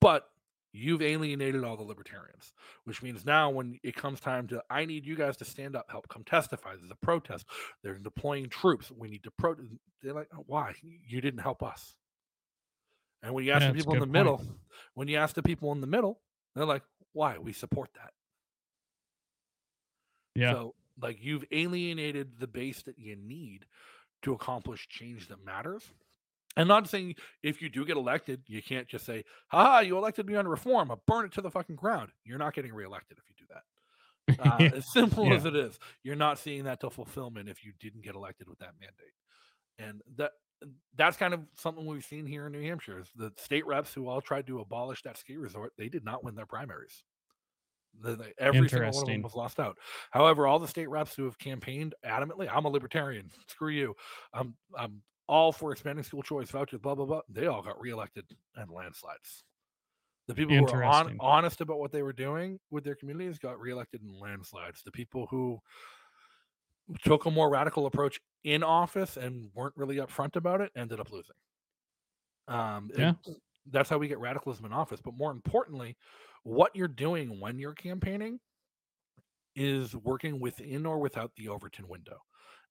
But 0.00 0.24
you've 0.72 1.02
alienated 1.02 1.64
all 1.64 1.76
the 1.76 1.82
libertarians, 1.82 2.52
which 2.84 3.02
means 3.02 3.24
now 3.24 3.50
when 3.50 3.78
it 3.82 3.96
comes 3.96 4.20
time 4.20 4.46
to 4.48 4.62
I 4.70 4.84
need 4.84 5.06
you 5.06 5.16
guys 5.16 5.36
to 5.38 5.44
stand 5.44 5.76
up, 5.76 5.86
help 5.90 6.08
come 6.08 6.24
testify. 6.24 6.76
There's 6.76 6.90
a 6.90 7.06
protest. 7.06 7.46
They're 7.82 7.98
deploying 7.98 8.48
troops. 8.48 8.90
We 8.96 9.08
need 9.08 9.22
to 9.24 9.30
pro 9.30 9.56
they're 10.02 10.14
like, 10.14 10.28
oh, 10.36 10.44
why? 10.46 10.74
You 10.82 11.20
didn't 11.20 11.40
help 11.40 11.62
us. 11.62 11.94
And 13.22 13.34
when 13.34 13.44
you 13.44 13.52
ask 13.52 13.62
yeah, 13.62 13.68
the 13.72 13.74
people 13.74 13.94
in 13.94 14.00
the 14.00 14.06
point. 14.06 14.12
middle, 14.12 14.42
when 14.94 15.08
you 15.08 15.16
ask 15.16 15.34
the 15.34 15.42
people 15.42 15.72
in 15.72 15.80
the 15.80 15.86
middle, 15.86 16.20
they're 16.54 16.66
like, 16.66 16.82
why? 17.12 17.38
We 17.38 17.52
support 17.52 17.88
that. 17.94 18.12
Yeah. 20.36 20.52
So 20.52 20.74
like 21.00 21.18
you've 21.20 21.44
alienated 21.52 22.38
the 22.38 22.46
base 22.46 22.82
that 22.82 22.98
you 22.98 23.16
need 23.16 23.66
to 24.22 24.32
accomplish 24.32 24.88
change 24.88 25.28
that 25.28 25.44
matters. 25.44 25.84
And 26.56 26.68
not 26.68 26.88
saying 26.88 27.16
if 27.42 27.60
you 27.60 27.68
do 27.68 27.84
get 27.84 27.96
elected, 27.96 28.42
you 28.46 28.62
can't 28.62 28.88
just 28.88 29.04
say, 29.04 29.24
ha, 29.48 29.80
you 29.80 29.96
elected 29.98 30.26
me 30.26 30.36
on 30.36 30.48
reform, 30.48 30.90
I 30.90 30.94
burn 31.06 31.26
it 31.26 31.32
to 31.32 31.42
the 31.42 31.50
fucking 31.50 31.76
ground. 31.76 32.10
You're 32.24 32.38
not 32.38 32.54
getting 32.54 32.72
reelected 32.72 33.18
if 33.18 33.24
you 33.28 33.36
do 33.36 33.44
that. 33.52 34.72
Uh, 34.72 34.76
as 34.76 34.86
simple 34.92 35.26
yeah. 35.26 35.34
as 35.34 35.44
it 35.44 35.54
is, 35.54 35.78
you're 36.02 36.16
not 36.16 36.38
seeing 36.38 36.64
that 36.64 36.80
to 36.80 36.90
fulfillment 36.90 37.48
if 37.48 37.64
you 37.64 37.72
didn't 37.78 38.02
get 38.02 38.14
elected 38.14 38.48
with 38.48 38.58
that 38.60 38.72
mandate. 38.80 39.12
And 39.78 40.00
that 40.16 40.32
that's 40.96 41.18
kind 41.18 41.34
of 41.34 41.40
something 41.54 41.84
we've 41.84 42.04
seen 42.04 42.26
here 42.26 42.46
in 42.46 42.52
New 42.52 42.62
Hampshire. 42.62 43.00
Is 43.00 43.10
the 43.14 43.30
state 43.36 43.66
reps 43.66 43.92
who 43.92 44.08
all 44.08 44.22
tried 44.22 44.46
to 44.46 44.60
abolish 44.60 45.02
that 45.02 45.18
ski 45.18 45.36
resort, 45.36 45.74
they 45.76 45.90
did 45.90 46.04
not 46.04 46.24
win 46.24 46.34
their 46.34 46.46
primaries. 46.46 47.02
Every 48.38 48.68
single 48.68 48.90
one 48.90 49.02
of 49.02 49.08
them 49.08 49.22
was 49.22 49.34
lost 49.34 49.60
out. 49.60 49.78
However, 50.10 50.46
all 50.46 50.58
the 50.58 50.68
state 50.68 50.88
reps 50.88 51.14
who 51.14 51.24
have 51.24 51.38
campaigned 51.38 51.94
adamantly, 52.04 52.48
I'm 52.52 52.64
a 52.64 52.68
libertarian. 52.68 53.30
Screw 53.48 53.70
you. 53.70 53.94
I'm 54.32 54.54
I'm 54.76 55.02
all 55.28 55.52
for 55.52 55.72
expanding 55.72 56.04
school 56.04 56.22
choice 56.22 56.50
vouchers. 56.50 56.80
Blah 56.80 56.94
blah 56.94 57.06
blah. 57.06 57.20
They 57.28 57.46
all 57.46 57.62
got 57.62 57.80
reelected 57.80 58.24
and 58.54 58.70
landslides. 58.70 59.44
The 60.28 60.34
people 60.34 60.56
who 60.56 60.64
were 60.64 60.84
on, 60.84 61.16
honest 61.20 61.60
about 61.60 61.78
what 61.78 61.92
they 61.92 62.02
were 62.02 62.12
doing 62.12 62.58
with 62.70 62.82
their 62.82 62.96
communities 62.96 63.38
got 63.38 63.60
reelected 63.60 64.02
in 64.02 64.18
landslides. 64.18 64.82
The 64.82 64.90
people 64.90 65.26
who 65.30 65.60
took 67.04 67.26
a 67.26 67.30
more 67.30 67.48
radical 67.48 67.86
approach 67.86 68.20
in 68.42 68.62
office 68.62 69.16
and 69.16 69.50
weren't 69.54 69.76
really 69.76 69.96
upfront 69.96 70.34
about 70.34 70.60
it 70.60 70.72
ended 70.76 70.98
up 70.98 71.12
losing. 71.12 71.36
Um, 72.48 72.90
yeah. 72.96 73.12
It, 73.26 73.36
that's 73.70 73.88
how 73.88 73.98
we 73.98 74.08
get 74.08 74.18
radicalism 74.18 74.64
in 74.64 74.72
office. 74.72 75.00
But 75.00 75.14
more 75.16 75.30
importantly, 75.30 75.96
what 76.46 76.76
you're 76.76 76.86
doing 76.86 77.40
when 77.40 77.58
you're 77.58 77.74
campaigning 77.74 78.38
is 79.56 79.96
working 79.96 80.38
within 80.38 80.86
or 80.86 81.00
without 81.00 81.32
the 81.36 81.48
Overton 81.48 81.88
window. 81.88 82.18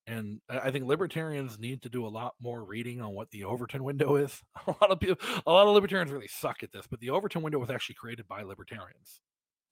And 0.08 0.40
I 0.48 0.72
think 0.72 0.86
libertarians 0.86 1.60
need 1.60 1.82
to 1.82 1.90
do 1.90 2.06
a 2.06 2.08
lot 2.08 2.36
more 2.40 2.64
reading 2.64 3.02
on 3.02 3.14
what 3.14 3.32
the 3.32 3.44
Overton 3.44 3.84
window 3.84 4.16
is. 4.16 4.42
A 4.68 4.72
lot 4.82 4.92
of 4.92 5.00
people, 5.00 5.18
a 5.46 5.52
lot 5.52 5.68
of 5.68 5.74
libertarians 5.74 6.12
really 6.12 6.28
suck 6.28 6.62
at 6.62 6.72
this, 6.72 6.86
but 6.88 7.00
the 7.00 7.10
Overton 7.10 7.42
window 7.42 7.58
was 7.58 7.72
actually 7.72 7.96
created 7.96 8.28
by 8.28 8.44
libertarians. 8.44 9.20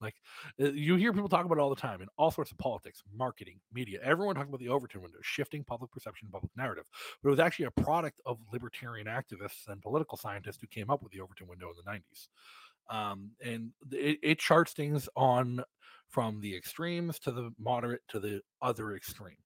Like 0.00 0.16
uh, 0.60 0.72
you 0.72 0.96
hear 0.96 1.12
people 1.12 1.28
talk 1.28 1.46
about 1.46 1.56
it 1.58 1.60
all 1.60 1.70
the 1.70 1.76
time 1.76 2.02
in 2.02 2.08
all 2.18 2.30
sorts 2.30 2.50
of 2.50 2.58
politics, 2.58 3.02
marketing, 3.16 3.60
media. 3.72 4.00
Everyone 4.02 4.34
talks 4.34 4.48
about 4.48 4.60
the 4.60 4.68
Overton 4.68 5.00
window, 5.00 5.18
shifting 5.22 5.64
public 5.64 5.92
perception, 5.92 6.28
public 6.30 6.52
narrative. 6.56 6.84
But 7.22 7.28
it 7.28 7.30
was 7.30 7.40
actually 7.40 7.66
a 7.66 7.82
product 7.82 8.20
of 8.26 8.38
libertarian 8.52 9.06
activists 9.06 9.68
and 9.68 9.80
political 9.80 10.18
scientists 10.18 10.58
who 10.60 10.66
came 10.66 10.90
up 10.90 11.02
with 11.02 11.12
the 11.12 11.20
Overton 11.20 11.46
window 11.48 11.70
in 11.70 11.76
the 11.82 11.90
90s. 11.90 12.28
Um, 12.90 13.30
and 13.44 13.70
it, 13.92 14.18
it 14.22 14.38
charts 14.38 14.72
things 14.72 15.08
on 15.16 15.62
from 16.08 16.40
the 16.40 16.56
extremes 16.56 17.18
to 17.20 17.32
the 17.32 17.50
moderate 17.58 18.02
to 18.08 18.20
the 18.20 18.40
other 18.62 18.94
extreme. 18.94 19.36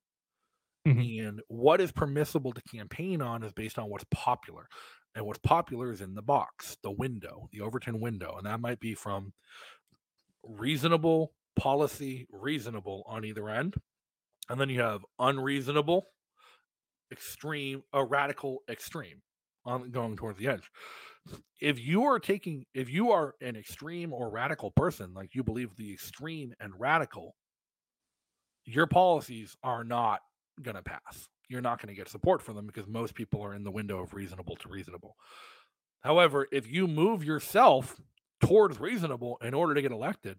Mm-hmm. 0.87 1.27
And 1.27 1.41
what 1.47 1.81
is 1.81 1.91
permissible 1.91 2.53
to 2.53 2.61
campaign 2.61 3.21
on 3.21 3.43
is 3.43 3.51
based 3.53 3.79
on 3.79 3.89
what's 3.89 4.05
popular. 4.11 4.67
And 5.15 5.25
what's 5.25 5.39
popular 5.39 5.91
is 5.91 6.01
in 6.01 6.13
the 6.13 6.21
box, 6.21 6.77
the 6.83 6.91
window, 6.91 7.49
the 7.51 7.61
Overton 7.61 7.99
window. 7.99 8.35
And 8.37 8.45
that 8.45 8.61
might 8.61 8.79
be 8.79 8.93
from 8.93 9.33
reasonable 10.43 11.33
policy, 11.55 12.27
reasonable 12.31 13.03
on 13.07 13.25
either 13.25 13.49
end. 13.49 13.75
And 14.49 14.61
then 14.61 14.69
you 14.69 14.81
have 14.81 15.01
unreasonable, 15.19 16.05
extreme, 17.11 17.83
a 17.93 18.03
radical 18.03 18.59
extreme 18.69 19.21
on 19.65 19.91
going 19.91 20.15
towards 20.15 20.39
the 20.39 20.47
edge. 20.47 20.69
If 21.61 21.79
you 21.79 22.03
are 22.05 22.19
taking, 22.19 22.65
if 22.73 22.89
you 22.89 23.11
are 23.11 23.35
an 23.41 23.55
extreme 23.55 24.13
or 24.13 24.29
radical 24.29 24.71
person, 24.71 25.13
like 25.13 25.35
you 25.35 25.43
believe 25.43 25.75
the 25.75 25.91
extreme 25.91 26.53
and 26.59 26.73
radical, 26.79 27.35
your 28.65 28.87
policies 28.87 29.57
are 29.63 29.83
not 29.83 30.21
going 30.61 30.75
to 30.75 30.83
pass. 30.83 31.27
You're 31.49 31.61
not 31.61 31.81
going 31.81 31.93
to 31.93 31.99
get 31.99 32.09
support 32.09 32.41
for 32.41 32.53
them 32.53 32.67
because 32.67 32.87
most 32.87 33.15
people 33.15 33.41
are 33.41 33.55
in 33.55 33.63
the 33.63 33.71
window 33.71 33.99
of 33.99 34.13
reasonable 34.13 34.55
to 34.57 34.69
reasonable. 34.69 35.15
However, 36.01 36.47
if 36.51 36.71
you 36.71 36.87
move 36.87 37.23
yourself 37.23 37.99
towards 38.41 38.79
reasonable 38.79 39.37
in 39.41 39.53
order 39.53 39.73
to 39.73 39.81
get 39.81 39.91
elected, 39.91 40.37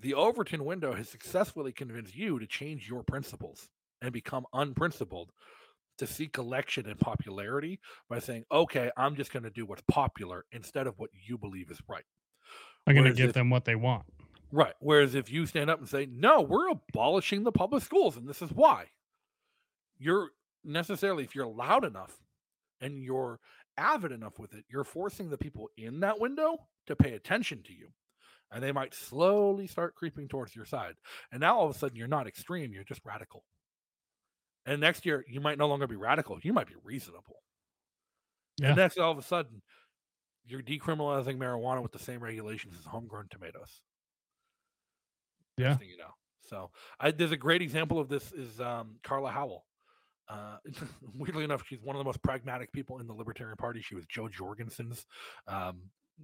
the 0.00 0.14
Overton 0.14 0.64
window 0.64 0.92
has 0.94 1.08
successfully 1.08 1.72
convinced 1.72 2.16
you 2.16 2.38
to 2.38 2.46
change 2.46 2.88
your 2.88 3.02
principles 3.02 3.68
and 4.00 4.12
become 4.12 4.46
unprincipled 4.52 5.32
to 5.98 6.06
seek 6.06 6.38
election 6.38 6.88
and 6.88 6.98
popularity 6.98 7.80
by 8.08 8.18
saying, 8.18 8.44
okay, 8.50 8.90
I'm 8.96 9.16
just 9.16 9.32
going 9.32 9.42
to 9.42 9.50
do 9.50 9.66
what's 9.66 9.82
popular 9.88 10.44
instead 10.52 10.86
of 10.86 10.98
what 10.98 11.10
you 11.12 11.38
believe 11.38 11.70
is 11.70 11.80
right. 11.88 12.04
I'm 12.86 12.94
going 12.94 13.06
to 13.06 13.12
give 13.12 13.30
if, 13.30 13.34
them 13.34 13.50
what 13.50 13.64
they 13.64 13.74
want. 13.74 14.04
Right. 14.50 14.74
Whereas 14.80 15.14
if 15.14 15.30
you 15.30 15.46
stand 15.46 15.68
up 15.68 15.78
and 15.78 15.88
say, 15.88 16.08
no, 16.10 16.40
we're 16.40 16.70
abolishing 16.70 17.44
the 17.44 17.52
public 17.52 17.82
schools 17.82 18.16
and 18.16 18.26
this 18.26 18.40
is 18.40 18.50
why, 18.50 18.86
you're 19.98 20.30
necessarily, 20.64 21.24
if 21.24 21.34
you're 21.34 21.46
loud 21.46 21.84
enough 21.84 22.16
and 22.80 23.02
you're 23.02 23.40
avid 23.76 24.12
enough 24.12 24.38
with 24.38 24.54
it, 24.54 24.64
you're 24.68 24.84
forcing 24.84 25.28
the 25.28 25.38
people 25.38 25.68
in 25.76 26.00
that 26.00 26.20
window 26.20 26.56
to 26.86 26.96
pay 26.96 27.12
attention 27.14 27.62
to 27.64 27.72
you. 27.72 27.88
And 28.50 28.62
they 28.62 28.72
might 28.72 28.94
slowly 28.94 29.66
start 29.66 29.94
creeping 29.94 30.28
towards 30.28 30.56
your 30.56 30.64
side. 30.64 30.94
And 31.30 31.40
now 31.40 31.58
all 31.58 31.68
of 31.68 31.76
a 31.76 31.78
sudden, 31.78 31.96
you're 31.96 32.08
not 32.08 32.26
extreme, 32.26 32.72
you're 32.72 32.84
just 32.84 33.04
radical. 33.04 33.44
And 34.68 34.82
next 34.82 35.06
year, 35.06 35.24
you 35.26 35.40
might 35.40 35.56
no 35.56 35.66
longer 35.66 35.86
be 35.86 35.96
radical, 35.96 36.38
you 36.42 36.52
might 36.52 36.66
be 36.66 36.74
reasonable. 36.84 37.42
Yeah. 38.60 38.68
And 38.68 38.76
next, 38.76 38.98
all 38.98 39.10
of 39.10 39.18
a 39.18 39.22
sudden, 39.22 39.62
you're 40.44 40.62
decriminalizing 40.62 41.38
marijuana 41.38 41.82
with 41.82 41.92
the 41.92 41.98
same 41.98 42.20
regulations 42.20 42.74
as 42.78 42.84
homegrown 42.84 43.28
tomatoes. 43.30 43.80
Yeah. 45.56 45.78
You 45.80 45.96
know. 45.96 46.10
So 46.50 46.70
I, 47.00 47.12
there's 47.12 47.32
a 47.32 47.36
great 47.36 47.62
example 47.62 47.98
of 47.98 48.08
this 48.08 48.30
is 48.32 48.60
um, 48.60 48.96
Carla 49.02 49.30
Howell. 49.30 49.64
Uh, 50.28 50.56
weirdly 51.14 51.44
enough, 51.44 51.62
she's 51.66 51.80
one 51.82 51.96
of 51.96 52.00
the 52.00 52.04
most 52.04 52.22
pragmatic 52.22 52.70
people 52.72 52.98
in 52.98 53.06
the 53.06 53.14
Libertarian 53.14 53.56
Party. 53.56 53.80
She 53.80 53.94
was 53.94 54.04
Jo 54.06 54.28
Jorgensen's 54.28 55.06
um, 55.46 55.80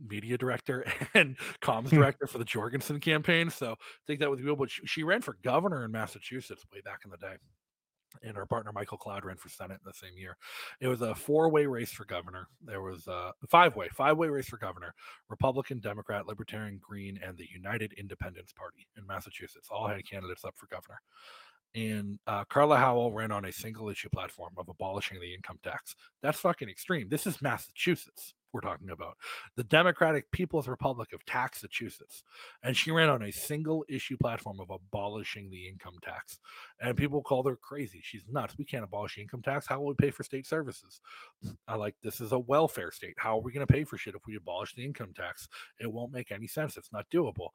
media 0.07 0.37
director 0.37 0.85
and 1.15 1.37
comms 1.63 1.89
hmm. 1.89 1.97
director 1.97 2.27
for 2.27 2.37
the 2.37 2.45
Jorgensen 2.45 3.01
campaign. 3.01 3.49
So 3.49 3.77
take 4.07 4.19
that 4.19 4.31
with 4.31 4.41
you. 4.41 4.55
But 4.55 4.71
she, 4.71 4.87
she 4.87 5.03
ran 5.03 5.23
for 5.23 5.39
governor 5.43 5.83
in 5.85 5.93
Massachusetts 5.93 6.65
way 6.71 6.83
back 6.83 7.01
in 7.07 7.11
the 7.11 7.17
day 7.17 7.37
and 8.23 8.37
our 8.37 8.47
partner 8.47 8.73
Michael 8.73 8.99
Cloud 8.99 9.25
ran 9.25 9.37
for 9.37 9.49
Senate 9.49 9.81
in 9.85 9.87
the 9.87 9.93
same 9.93 10.17
year. 10.17 10.37
It 10.81 10.89
was 10.89 11.03
a 11.03 11.15
four-way 11.15 11.67
race 11.67 11.93
for 11.93 12.05
governor. 12.05 12.49
There 12.65 12.83
was 12.83 13.07
a 13.07 13.33
five-way, 13.49 13.89
five-way 13.95 14.29
race 14.29 14.49
for 14.49 14.59
governor: 14.59 14.95
Republican, 15.29 15.81
Democrat, 15.81 16.27
Libertarian, 16.27 16.81
Green, 16.83 17.19
and 17.23 17.37
the 17.37 17.49
United 17.53 17.93
Independence 17.95 18.53
Party 18.53 18.87
in 18.97 19.07
Massachusetts. 19.07 19.69
All 19.71 19.89
had 19.89 20.09
candidates 20.09 20.45
up 20.45 20.55
for 20.57 20.67
governor. 20.67 21.01
And 21.75 22.19
uh, 22.27 22.45
Carla 22.45 22.77
Howell 22.77 23.13
ran 23.13 23.33
on 23.33 23.45
a 23.45 23.53
single-issue 23.53 24.09
platform 24.11 24.53
of 24.57 24.69
abolishing 24.69 25.21
the 25.21 25.35
income 25.35 25.59
tax. 25.63 25.97
That's 26.23 26.39
fucking 26.39 26.69
extreme. 26.69 27.09
This 27.09 27.27
is 27.27 27.43
Massachusetts 27.43 28.35
we're 28.55 28.61
talking 28.61 28.91
about 28.91 29.17
the 29.57 29.65
Democratic 29.65 30.31
People's 30.31 30.69
Republic 30.69 31.13
of 31.13 31.21
Massachusetts. 31.27 32.23
And 32.63 32.77
she 32.77 32.93
ran 32.93 33.09
on 33.11 33.23
a 33.23 33.33
single 33.33 33.85
issue 33.89 34.17
platform 34.17 34.61
of 34.61 34.71
abolishing 34.71 35.51
the 35.51 35.69
income 35.69 35.97
tax. 36.03 36.39
And 36.81 36.97
people 36.97 37.21
called 37.21 37.47
her 37.47 37.57
crazy. 37.57 38.01
She's 38.03 38.23
nuts. 38.31 38.57
We 38.57 38.65
can't 38.65 38.85
abolish 38.85 39.19
income 39.19 39.43
tax. 39.43 39.67
How 39.67 39.81
will 39.81 39.89
we 39.89 39.95
pay 39.95 40.11
for 40.11 40.23
state 40.23 40.47
services? 40.47 41.01
I 41.69 41.75
like 41.75 41.97
this 42.03 42.21
is 42.21 42.33
a 42.33 42.39
welfare 42.39 42.93
state. 42.93 43.15
How 43.19 43.37
are 43.37 43.43
we 43.43 43.53
going 43.53 43.67
to 43.67 43.73
pay 43.73 43.85
for 43.85 43.99
shit 43.99 44.15
if 44.15 44.23
we 44.27 44.37
abolish 44.37 44.75
the 44.75 44.85
income 44.85 45.13
tax? 45.15 45.49
It 45.81 45.93
won't 45.93 46.13
make 46.13 46.31
any 46.31 46.47
sense. 46.47 46.77
It's 46.77 46.93
not 46.93 47.11
doable. 47.13 47.49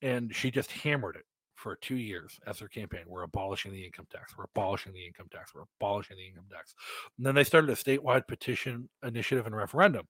And 0.00 0.34
she 0.34 0.50
just 0.50 0.72
hammered 0.72 1.16
it 1.16 1.26
for 1.60 1.76
two 1.76 1.96
years 1.96 2.40
as 2.46 2.58
their 2.58 2.68
campaign. 2.68 3.02
We're 3.06 3.22
abolishing 3.22 3.72
the 3.72 3.84
income 3.84 4.06
tax. 4.10 4.36
We're 4.36 4.44
abolishing 4.44 4.94
the 4.94 5.06
income 5.06 5.28
tax. 5.30 5.54
We're 5.54 5.64
abolishing 5.78 6.16
the 6.16 6.26
income 6.26 6.46
tax. 6.50 6.74
And 7.18 7.26
then 7.26 7.34
they 7.34 7.44
started 7.44 7.70
a 7.70 7.74
statewide 7.74 8.26
petition 8.26 8.88
initiative 9.04 9.46
and 9.46 9.54
referendum 9.54 10.06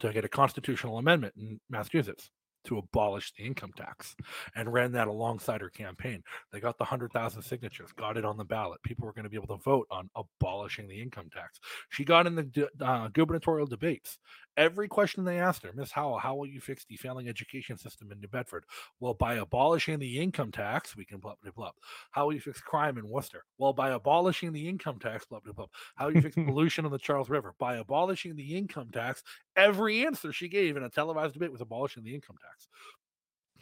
to 0.00 0.12
get 0.12 0.26
a 0.26 0.28
constitutional 0.28 0.98
amendment 0.98 1.34
in 1.38 1.58
Massachusetts 1.70 2.30
to 2.64 2.78
abolish 2.78 3.32
the 3.32 3.44
income 3.44 3.72
tax 3.76 4.14
and 4.54 4.72
ran 4.72 4.92
that 4.92 5.08
alongside 5.08 5.60
her 5.60 5.70
campaign. 5.70 6.22
They 6.52 6.60
got 6.60 6.76
the 6.76 6.84
100,000 6.84 7.40
signatures, 7.40 7.92
got 7.96 8.18
it 8.18 8.24
on 8.26 8.36
the 8.36 8.44
ballot. 8.44 8.82
People 8.82 9.06
were 9.06 9.12
going 9.12 9.24
to 9.24 9.30
be 9.30 9.36
able 9.36 9.56
to 9.56 9.62
vote 9.62 9.86
on 9.90 10.10
abolishing 10.14 10.86
the 10.86 11.00
income 11.00 11.30
tax. 11.32 11.60
She 11.88 12.04
got 12.04 12.26
in 12.26 12.34
the 12.34 12.68
uh, 12.80 13.08
gubernatorial 13.08 13.66
debates. 13.66 14.18
Every 14.58 14.88
question 14.88 15.22
they 15.22 15.38
asked 15.38 15.62
her, 15.62 15.70
Miss 15.72 15.92
Howell, 15.92 16.18
how 16.18 16.34
will 16.34 16.48
you 16.48 16.60
fix 16.60 16.84
the 16.84 16.96
failing 16.96 17.28
education 17.28 17.78
system 17.78 18.10
in 18.10 18.18
New 18.18 18.26
Bedford? 18.26 18.64
Well, 18.98 19.14
by 19.14 19.34
abolishing 19.34 20.00
the 20.00 20.18
income 20.18 20.50
tax, 20.50 20.96
we 20.96 21.04
can 21.04 21.18
blah, 21.18 21.34
blah, 21.40 21.52
blah. 21.52 21.70
How 22.10 22.26
will 22.26 22.32
you 22.32 22.40
fix 22.40 22.60
crime 22.60 22.98
in 22.98 23.08
Worcester? 23.08 23.44
Well, 23.58 23.72
by 23.72 23.90
abolishing 23.90 24.52
the 24.52 24.68
income 24.68 24.98
tax, 24.98 25.24
blah, 25.26 25.38
blah, 25.38 25.52
blah. 25.52 25.66
How 25.94 26.10
do 26.10 26.16
you 26.16 26.22
fix 26.22 26.34
pollution 26.44 26.84
on 26.84 26.90
the 26.90 26.98
Charles 26.98 27.30
River? 27.30 27.54
By 27.60 27.76
abolishing 27.76 28.34
the 28.34 28.56
income 28.56 28.90
tax. 28.92 29.22
Every 29.54 30.04
answer 30.04 30.32
she 30.32 30.48
gave 30.48 30.76
in 30.76 30.82
a 30.82 30.90
televised 30.90 31.34
debate 31.34 31.52
was 31.52 31.60
abolishing 31.60 32.02
the 32.02 32.12
income 32.12 32.36
tax. 32.44 32.66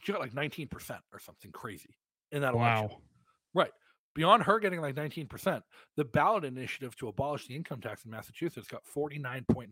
She 0.03 0.13
got 0.13 0.23
like 0.23 0.33
19% 0.33 0.71
or 1.13 1.19
something 1.19 1.53
crazy 1.53 1.95
in 2.33 2.41
that 2.41 2.55
election. 2.55 2.89
Wow. 2.89 2.99
Right. 3.53 3.73
Beyond 4.17 4.45
her 4.45 4.59
getting 4.59 4.81
like 4.81 4.95
19%, 4.95 5.63
the 5.97 6.05
ballot 6.05 6.45
initiative 6.45 6.97
to 6.97 7.09
abolish 7.09 7.47
the 7.47 7.55
income 7.55 7.83
tax 7.83 8.07
in 8.07 8.11
Massachusetts 8.11 8.67
got 8.67 8.81
49.9%. 8.87 9.69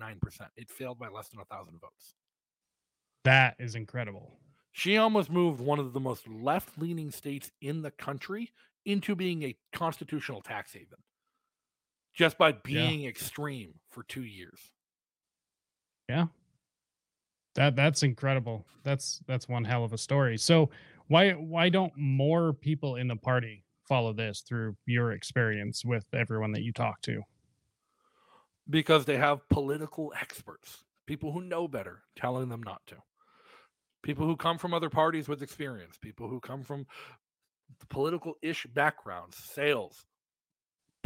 It 0.59 0.70
failed 0.70 0.99
by 0.99 1.09
less 1.09 1.28
than 1.28 1.40
a 1.40 1.47
thousand 1.47 1.80
votes. 1.80 2.14
That 3.24 3.57
is 3.59 3.74
incredible. 3.74 4.38
She 4.72 4.99
almost 4.99 5.30
moved 5.30 5.61
one 5.61 5.78
of 5.78 5.95
the 5.95 6.01
most 6.01 6.28
left 6.28 6.76
leaning 6.76 7.11
states 7.11 7.51
in 7.62 7.80
the 7.80 7.90
country 7.90 8.53
into 8.84 9.14
being 9.14 9.42
a 9.45 9.57
constitutional 9.72 10.42
tax 10.42 10.74
haven 10.74 10.99
just 12.12 12.36
by 12.36 12.53
being 12.53 13.01
yeah. 13.01 13.09
extreme 13.09 13.72
for 13.90 14.03
two 14.03 14.24
years. 14.24 14.61
Yeah. 16.07 16.26
That 17.55 17.76
that's 17.76 18.03
incredible. 18.03 18.66
That's 18.82 19.20
that's 19.26 19.49
one 19.49 19.64
hell 19.64 19.84
of 19.84 19.95
a 19.95 19.99
story. 19.99 20.36
So 20.36 20.68
why 21.07 21.30
why 21.30 21.70
don't 21.70 21.97
more 21.97 22.53
people 22.53 22.97
in 22.97 23.09
the 23.09 23.16
party 23.16 23.64
follow 23.89 24.12
this 24.12 24.41
through 24.41 24.76
your 24.87 25.12
experience 25.12 25.85
with 25.85 26.07
everyone 26.12 26.53
that 26.53 26.62
you 26.62 26.72
talk 26.72 27.01
to? 27.03 27.22
Because 28.68 29.05
they 29.05 29.16
have 29.16 29.49
political 29.49 30.12
experts, 30.18 30.85
people 31.07 31.32
who 31.32 31.43
know 31.43 31.68
better, 31.68 32.03
telling 32.16 32.49
them 32.49 32.62
not 32.62 32.80
to. 32.87 32.97
People 34.03 34.26
who 34.26 34.37
come 34.37 34.59
from 34.59 34.74
other 34.74 34.91
parties 34.91 35.28
with 35.28 35.43
experience, 35.43 35.97
people 36.01 36.28
who 36.28 36.41
come 36.41 36.62
from 36.62 36.87
political 37.89 38.35
ish 38.43 38.66
backgrounds, 38.66 39.37
sales, 39.37 40.07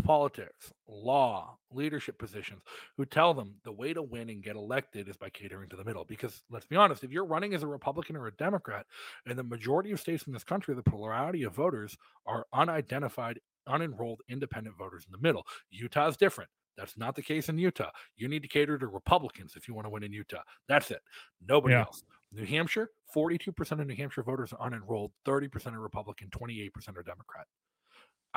politics, 0.05 0.73
law, 0.87 1.57
leadership 1.73 2.19
positions 2.19 2.63
who 2.97 3.05
tell 3.05 3.35
them 3.35 3.55
the 3.65 3.73
way 3.73 3.93
to 3.93 4.03
win 4.03 4.31
and 4.31 4.43
get 4.43 4.57
elected 4.57 5.09
is 5.09 5.17
by 5.17 5.31
catering 5.31 5.69
to 5.69 5.77
the 5.77 5.85
middle. 5.85 6.05
Because 6.05 6.43
let's 6.51 6.67
be 6.67 6.77
honest, 6.77 7.05
if 7.05 7.13
you're 7.13 7.25
running 7.25 7.55
as 7.55 7.63
a 7.63 7.67
Republican 7.67 8.17
or 8.17 8.27
a 8.27 8.37
Democrat, 8.37 8.87
and 9.27 9.39
the 9.39 9.43
majority 9.43 9.93
of 9.93 10.01
states 10.01 10.27
in 10.27 10.33
this 10.33 10.45
country, 10.45 10.75
the 10.75 10.83
plurality 10.83 11.43
of 11.43 11.55
voters 11.55 11.97
are 12.27 12.47
unidentified, 12.53 13.39
unenrolled 13.69 14.19
independent 14.29 14.77
voters 14.79 15.05
in 15.07 15.13
the 15.13 15.27
middle. 15.27 15.47
Utah 15.71 16.09
is 16.09 16.17
different. 16.17 16.51
That's 16.77 16.97
not 16.97 17.17
the 17.17 17.23
case 17.23 17.49
in 17.49 17.59
Utah. 17.59 17.91
You 18.17 18.29
need 18.29 18.43
to 18.43 18.49
cater 18.49 18.79
to 18.79 18.87
Republicans 18.87 19.55
if 19.57 19.67
you 19.67 19.75
want 19.75 19.87
to 19.87 19.91
win 19.91 20.05
in 20.05 20.13
Utah. 20.13 20.43
That's 20.69 20.91
it. 20.91 21.01
Nobody 21.47 21.75
yeah. 21.75 21.81
else. 21.81 22.05
New 22.33 22.45
Hampshire, 22.45 22.91
42% 23.15 23.81
of 23.81 23.87
New 23.87 23.97
Hampshire 23.97 24.23
voters 24.23 24.53
are 24.53 24.71
unenrolled, 24.71 25.11
30% 25.27 25.75
are 25.75 25.81
Republican, 25.81 26.29
28% 26.31 26.71
are 26.97 27.03
Democrat. 27.03 27.47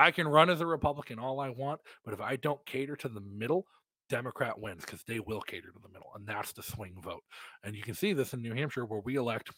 I 0.01 0.09
can 0.09 0.27
run 0.27 0.49
as 0.49 0.61
a 0.61 0.65
Republican 0.65 1.19
all 1.19 1.39
I 1.39 1.49
want, 1.49 1.79
but 2.03 2.13
if 2.13 2.21
I 2.21 2.35
don't 2.35 2.65
cater 2.65 2.95
to 2.95 3.07
the 3.07 3.21
middle, 3.21 3.67
Democrat 4.09 4.59
wins 4.59 4.83
because 4.83 5.03
they 5.03 5.19
will 5.19 5.41
cater 5.41 5.71
to 5.71 5.79
the 5.79 5.89
middle, 5.89 6.09
and 6.15 6.27
that's 6.27 6.53
the 6.53 6.63
swing 6.63 6.95
vote. 7.03 7.23
And 7.63 7.75
you 7.75 7.83
can 7.83 7.93
see 7.93 8.11
this 8.11 8.33
in 8.33 8.41
New 8.41 8.53
Hampshire 8.55 8.85
where 8.85 9.01
we 9.01 9.15
elect 9.15 9.51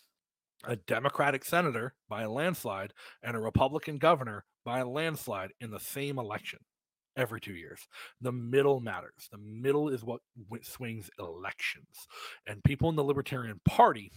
a 0.65 0.75
Democratic 0.75 1.45
senator 1.45 1.93
by 2.09 2.23
a 2.23 2.29
landslide 2.29 2.93
and 3.23 3.37
a 3.37 3.39
Republican 3.39 3.97
governor 3.97 4.43
by 4.65 4.79
a 4.79 4.87
landslide 4.87 5.51
in 5.61 5.71
the 5.71 5.79
same 5.79 6.19
election 6.19 6.59
every 7.15 7.39
two 7.39 7.53
years. 7.53 7.79
The 8.19 8.31
middle 8.33 8.81
matters. 8.81 9.29
The 9.31 9.37
middle 9.37 9.87
is 9.87 10.03
what 10.03 10.21
swings 10.61 11.09
elections. 11.19 12.07
And 12.47 12.63
people 12.63 12.89
in 12.89 12.97
the 12.97 13.03
Libertarian 13.03 13.61
Party 13.65 14.11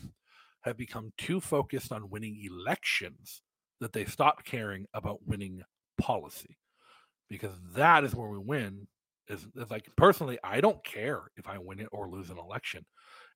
have 0.63 0.77
become 0.77 1.13
too 1.19 1.41
focused 1.41 1.93
on 1.93 2.11
winning 2.11 2.43
elections 2.45 3.43
that 3.81 3.93
they 3.93 4.05
stopped 4.05 4.45
caring 4.45 4.87
about 4.93 5.27
winning 5.27 5.63
policy 5.99 6.57
because 7.29 7.55
that 7.75 8.05
is 8.05 8.15
where 8.15 8.29
we 8.29 8.39
win. 8.39 8.87
Is, 9.29 9.47
is 9.57 9.71
like 9.71 9.89
personally, 9.97 10.39
I 10.45 10.61
don't 10.61 10.85
care 10.85 11.23
if 11.37 11.49
I 11.49 11.59
win 11.59 11.81
it 11.81 11.89
or 11.91 12.09
lose 12.09 12.31
an 12.31 12.39
election. 12.39 12.85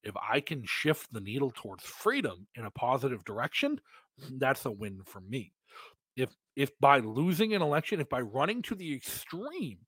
If 0.02 0.14
I 0.16 0.40
can 0.40 0.64
shift 0.64 1.12
the 1.12 1.20
needle 1.20 1.52
towards 1.54 1.84
freedom 1.84 2.46
in 2.54 2.64
a 2.64 2.70
positive 2.70 3.24
direction, 3.24 3.80
that's 4.38 4.64
a 4.64 4.70
win 4.70 5.00
for 5.04 5.20
me. 5.20 5.52
If 6.16 6.30
if 6.56 6.70
by 6.78 6.98
losing 6.98 7.54
an 7.54 7.62
election, 7.62 8.00
if 8.00 8.08
by 8.08 8.20
running 8.20 8.62
to 8.62 8.74
the 8.74 8.94
extreme 8.94 9.78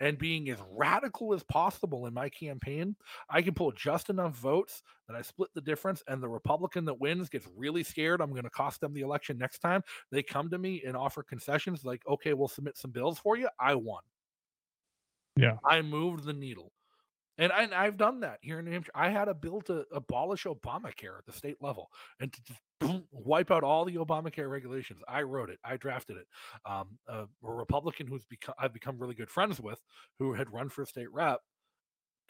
and 0.00 0.18
being 0.18 0.48
as 0.50 0.58
radical 0.70 1.34
as 1.34 1.42
possible 1.44 2.06
in 2.06 2.14
my 2.14 2.28
campaign, 2.28 2.96
I 3.28 3.42
can 3.42 3.54
pull 3.54 3.72
just 3.72 4.10
enough 4.10 4.34
votes 4.36 4.82
that 5.08 5.16
I 5.16 5.22
split 5.22 5.50
the 5.54 5.60
difference, 5.60 6.02
and 6.06 6.22
the 6.22 6.28
Republican 6.28 6.84
that 6.84 7.00
wins 7.00 7.28
gets 7.28 7.48
really 7.56 7.82
scared. 7.82 8.20
I'm 8.20 8.30
going 8.30 8.42
to 8.44 8.50
cost 8.50 8.80
them 8.80 8.92
the 8.94 9.00
election 9.00 9.38
next 9.38 9.58
time. 9.58 9.82
They 10.10 10.22
come 10.22 10.50
to 10.50 10.58
me 10.58 10.82
and 10.86 10.96
offer 10.96 11.22
concessions 11.22 11.84
like, 11.84 12.02
okay, 12.06 12.34
we'll 12.34 12.48
submit 12.48 12.76
some 12.76 12.90
bills 12.90 13.18
for 13.18 13.36
you. 13.36 13.48
I 13.58 13.74
won. 13.74 14.02
Yeah. 15.36 15.56
I 15.64 15.82
moved 15.82 16.24
the 16.24 16.32
needle. 16.32 16.72
And, 17.38 17.52
I, 17.52 17.62
and 17.62 17.74
I've 17.74 17.96
done 17.96 18.20
that 18.20 18.38
here 18.40 18.58
in 18.58 18.64
New 18.64 18.72
Hampshire. 18.72 18.92
I 18.94 19.10
had 19.10 19.28
a 19.28 19.34
bill 19.34 19.60
to 19.62 19.84
abolish 19.92 20.44
Obamacare 20.44 21.18
at 21.18 21.26
the 21.26 21.32
state 21.32 21.56
level 21.60 21.88
and 22.20 22.32
to 22.32 22.40
boom, 22.80 23.04
wipe 23.12 23.50
out 23.50 23.64
all 23.64 23.84
the 23.84 23.96
Obamacare 23.96 24.50
regulations. 24.50 25.00
I 25.08 25.22
wrote 25.22 25.50
it. 25.50 25.58
I 25.64 25.76
drafted 25.76 26.16
it. 26.16 26.26
Um, 26.68 26.98
a, 27.06 27.22
a 27.22 27.26
Republican 27.42 28.06
who's 28.06 28.24
become 28.24 28.54
I've 28.58 28.72
become 28.72 28.98
really 28.98 29.14
good 29.14 29.30
friends 29.30 29.60
with, 29.60 29.80
who 30.18 30.34
had 30.34 30.52
run 30.52 30.68
for 30.68 30.84
state 30.84 31.12
rep, 31.12 31.40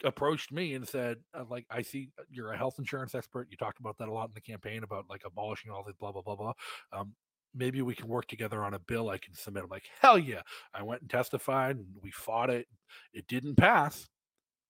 approached 0.03 0.51
me 0.51 0.75
and 0.75 0.87
said, 0.87 1.17
uh, 1.33 1.43
like, 1.49 1.65
I 1.69 1.81
see 1.81 2.09
you're 2.29 2.51
a 2.51 2.57
health 2.57 2.75
insurance 2.77 3.15
expert. 3.15 3.47
You 3.49 3.57
talked 3.57 3.79
about 3.79 3.97
that 3.97 4.09
a 4.09 4.13
lot 4.13 4.29
in 4.29 4.33
the 4.35 4.41
campaign 4.41 4.83
about 4.83 5.05
like 5.09 5.23
abolishing 5.25 5.71
all 5.71 5.83
this 5.83 5.95
blah 5.99 6.11
blah 6.11 6.21
blah 6.21 6.35
blah. 6.35 6.53
Um, 6.93 7.13
maybe 7.55 7.81
we 7.81 7.95
can 7.95 8.07
work 8.07 8.27
together 8.27 8.63
on 8.63 8.75
a 8.75 8.79
bill 8.79 9.09
I 9.09 9.17
can 9.17 9.33
submit. 9.33 9.63
I'm 9.63 9.69
like, 9.69 9.89
hell 10.01 10.19
yeah. 10.19 10.41
I 10.73 10.83
went 10.83 11.01
and 11.01 11.09
testified 11.09 11.77
and 11.77 11.87
we 12.01 12.11
fought 12.11 12.49
it. 12.49 12.67
It 13.13 13.27
didn't 13.27 13.55
pass 13.55 14.07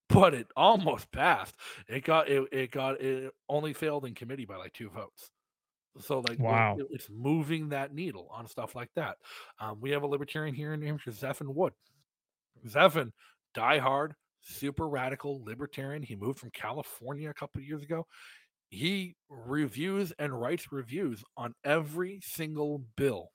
but 0.10 0.34
it 0.34 0.48
almost 0.56 1.12
passed. 1.12 1.56
It 1.88 2.04
got 2.04 2.30
it, 2.30 2.48
it 2.52 2.72
got 2.72 3.02
it 3.02 3.32
only 3.48 3.74
failed 3.74 4.06
in 4.06 4.16
committee 4.16 4.46
by 4.46 4.58
like 4.58 4.74
two 4.74 4.90
votes. 4.90 5.30
So 6.02 6.24
like 6.28 6.40
wow, 6.40 6.78
it, 6.80 6.88
it's 6.92 7.10
moving 7.10 7.70
that 7.70 7.94
needle 7.94 8.30
on 8.32 8.48
stuff 8.48 8.76
like 8.76 8.90
that. 8.96 9.18
Um, 9.60 9.80
we 9.82 9.92
have 9.92 10.04
a 10.04 10.08
libertarian 10.08 10.56
here 10.56 10.74
in 10.74 10.80
New 10.80 10.88
Hampshire, 10.88 11.12
Zephyr 11.12 11.50
Wood. 11.50 11.74
Zephyr, 12.68 13.10
diehard, 13.56 14.12
super 14.42 14.88
radical 14.88 15.44
libertarian. 15.44 16.04
He 16.04 16.16
moved 16.16 16.40
from 16.40 16.52
California 16.52 17.30
a 17.30 17.34
couple 17.34 17.62
years 17.62 17.84
ago. 17.84 18.06
He 18.70 19.16
reviews 19.30 20.14
and 20.20 20.40
writes 20.40 20.72
reviews 20.72 21.24
on 21.36 21.56
every 21.64 22.20
single 22.24 22.84
bill 22.96 23.32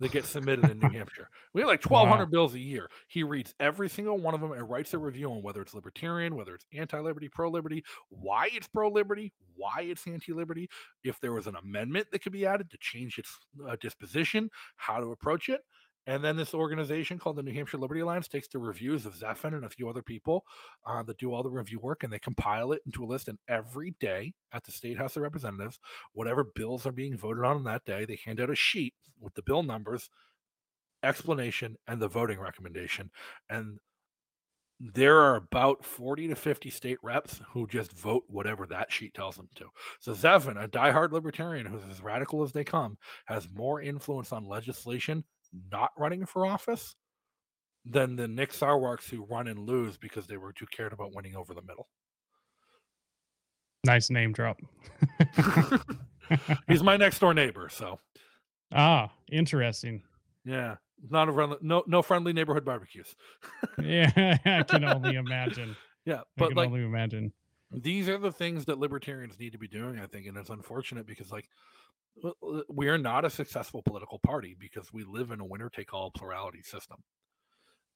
that 0.00 0.12
get 0.12 0.24
submitted 0.24 0.70
in 0.70 0.78
New 0.78 0.88
Hampshire. 0.98 1.28
We 1.54 1.60
have 1.60 1.68
like 1.68 1.84
1,200 1.84 2.24
wow. 2.24 2.30
bills 2.30 2.54
a 2.54 2.58
year. 2.58 2.88
He 3.08 3.22
reads 3.22 3.54
every 3.60 3.88
single 3.88 4.18
one 4.18 4.34
of 4.34 4.40
them 4.40 4.52
and 4.52 4.68
writes 4.68 4.94
a 4.94 4.98
review 4.98 5.30
on 5.30 5.42
whether 5.42 5.62
it's 5.62 5.74
libertarian, 5.74 6.34
whether 6.34 6.54
it's 6.54 6.66
anti 6.74 6.98
liberty, 6.98 7.28
pro 7.28 7.50
liberty, 7.50 7.84
why 8.08 8.48
it's 8.52 8.66
pro 8.68 8.88
liberty, 8.88 9.32
why 9.56 9.82
it's 9.82 10.06
anti 10.06 10.32
liberty, 10.32 10.68
if 11.04 11.20
there 11.20 11.32
was 11.32 11.46
an 11.46 11.56
amendment 11.56 12.08
that 12.10 12.22
could 12.22 12.32
be 12.32 12.46
added 12.46 12.70
to 12.70 12.78
change 12.80 13.18
its 13.18 13.38
uh, 13.68 13.76
disposition, 13.80 14.50
how 14.76 14.98
to 14.98 15.12
approach 15.12 15.48
it. 15.48 15.60
And 16.06 16.22
then 16.24 16.36
this 16.36 16.52
organization 16.52 17.18
called 17.18 17.36
the 17.36 17.42
New 17.42 17.52
Hampshire 17.52 17.78
Liberty 17.78 18.00
Alliance 18.00 18.26
takes 18.26 18.48
the 18.48 18.58
reviews 18.58 19.06
of 19.06 19.16
Zephyr 19.16 19.48
and 19.48 19.64
a 19.64 19.70
few 19.70 19.88
other 19.88 20.02
people 20.02 20.44
uh, 20.84 21.02
that 21.04 21.18
do 21.18 21.32
all 21.32 21.44
the 21.44 21.50
review 21.50 21.78
work 21.78 22.02
and 22.02 22.12
they 22.12 22.18
compile 22.18 22.72
it 22.72 22.82
into 22.86 23.04
a 23.04 23.06
list. 23.06 23.28
And 23.28 23.38
every 23.48 23.94
day 24.00 24.32
at 24.52 24.64
the 24.64 24.72
State 24.72 24.98
House 24.98 25.16
of 25.16 25.22
Representatives, 25.22 25.78
whatever 26.12 26.42
bills 26.42 26.86
are 26.86 26.92
being 26.92 27.16
voted 27.16 27.44
on 27.44 27.62
that 27.64 27.84
day, 27.84 28.04
they 28.04 28.18
hand 28.24 28.40
out 28.40 28.50
a 28.50 28.56
sheet 28.56 28.94
with 29.20 29.34
the 29.34 29.42
bill 29.42 29.62
numbers, 29.62 30.10
explanation, 31.04 31.76
and 31.86 32.02
the 32.02 32.08
voting 32.08 32.40
recommendation. 32.40 33.10
And 33.48 33.78
there 34.80 35.18
are 35.18 35.36
about 35.36 35.84
40 35.84 36.26
to 36.28 36.34
50 36.34 36.70
state 36.70 36.98
reps 37.04 37.40
who 37.52 37.68
just 37.68 37.92
vote 37.92 38.24
whatever 38.26 38.66
that 38.66 38.90
sheet 38.90 39.14
tells 39.14 39.36
them 39.36 39.48
to. 39.54 39.66
So 40.00 40.12
Zephyr, 40.12 40.58
a 40.58 40.66
diehard 40.66 41.12
libertarian 41.12 41.66
who's 41.66 41.82
as 41.88 42.02
radical 42.02 42.42
as 42.42 42.50
they 42.50 42.64
come, 42.64 42.98
has 43.26 43.46
more 43.54 43.80
influence 43.80 44.32
on 44.32 44.48
legislation 44.48 45.22
not 45.70 45.90
running 45.96 46.26
for 46.26 46.46
office 46.46 46.94
than 47.84 48.16
the 48.16 48.28
Nick 48.28 48.52
Sarwarks 48.52 49.08
who 49.08 49.24
run 49.24 49.48
and 49.48 49.58
lose 49.58 49.98
because 49.98 50.26
they 50.26 50.36
were 50.36 50.52
too 50.52 50.66
cared 50.66 50.92
about 50.92 51.14
winning 51.14 51.36
over 51.36 51.54
the 51.54 51.62
middle. 51.62 51.88
Nice 53.84 54.10
name 54.10 54.32
drop. 54.32 54.60
He's 56.68 56.82
my 56.82 56.96
next 56.96 57.18
door 57.18 57.34
neighbor, 57.34 57.68
so. 57.68 57.98
Ah, 58.72 59.10
interesting. 59.30 60.02
Yeah, 60.44 60.76
not 61.10 61.28
a 61.28 61.32
friendly, 61.32 61.56
no 61.60 61.82
no 61.86 62.00
friendly 62.00 62.32
neighborhood 62.32 62.64
barbecues. 62.64 63.14
yeah, 63.82 64.38
I 64.44 64.62
can 64.62 64.84
only 64.84 65.16
imagine. 65.16 65.76
Yeah, 66.04 66.20
but 66.36 66.46
I 66.46 66.48
can 66.48 66.56
like, 66.56 66.66
only 66.68 66.84
imagine. 66.84 67.32
These 67.72 68.08
are 68.08 68.18
the 68.18 68.32
things 68.32 68.64
that 68.66 68.78
libertarians 68.78 69.38
need 69.38 69.52
to 69.52 69.58
be 69.58 69.68
doing, 69.68 69.98
I 69.98 70.06
think, 70.06 70.26
and 70.26 70.36
it's 70.36 70.50
unfortunate 70.50 71.06
because 71.06 71.32
like 71.32 71.48
we 72.68 72.88
are 72.88 72.98
not 72.98 73.24
a 73.24 73.30
successful 73.30 73.82
political 73.82 74.18
party 74.18 74.56
because 74.58 74.92
we 74.92 75.04
live 75.04 75.30
in 75.30 75.40
a 75.40 75.44
winner 75.44 75.70
take 75.70 75.94
all 75.94 76.10
plurality 76.10 76.62
system. 76.62 76.98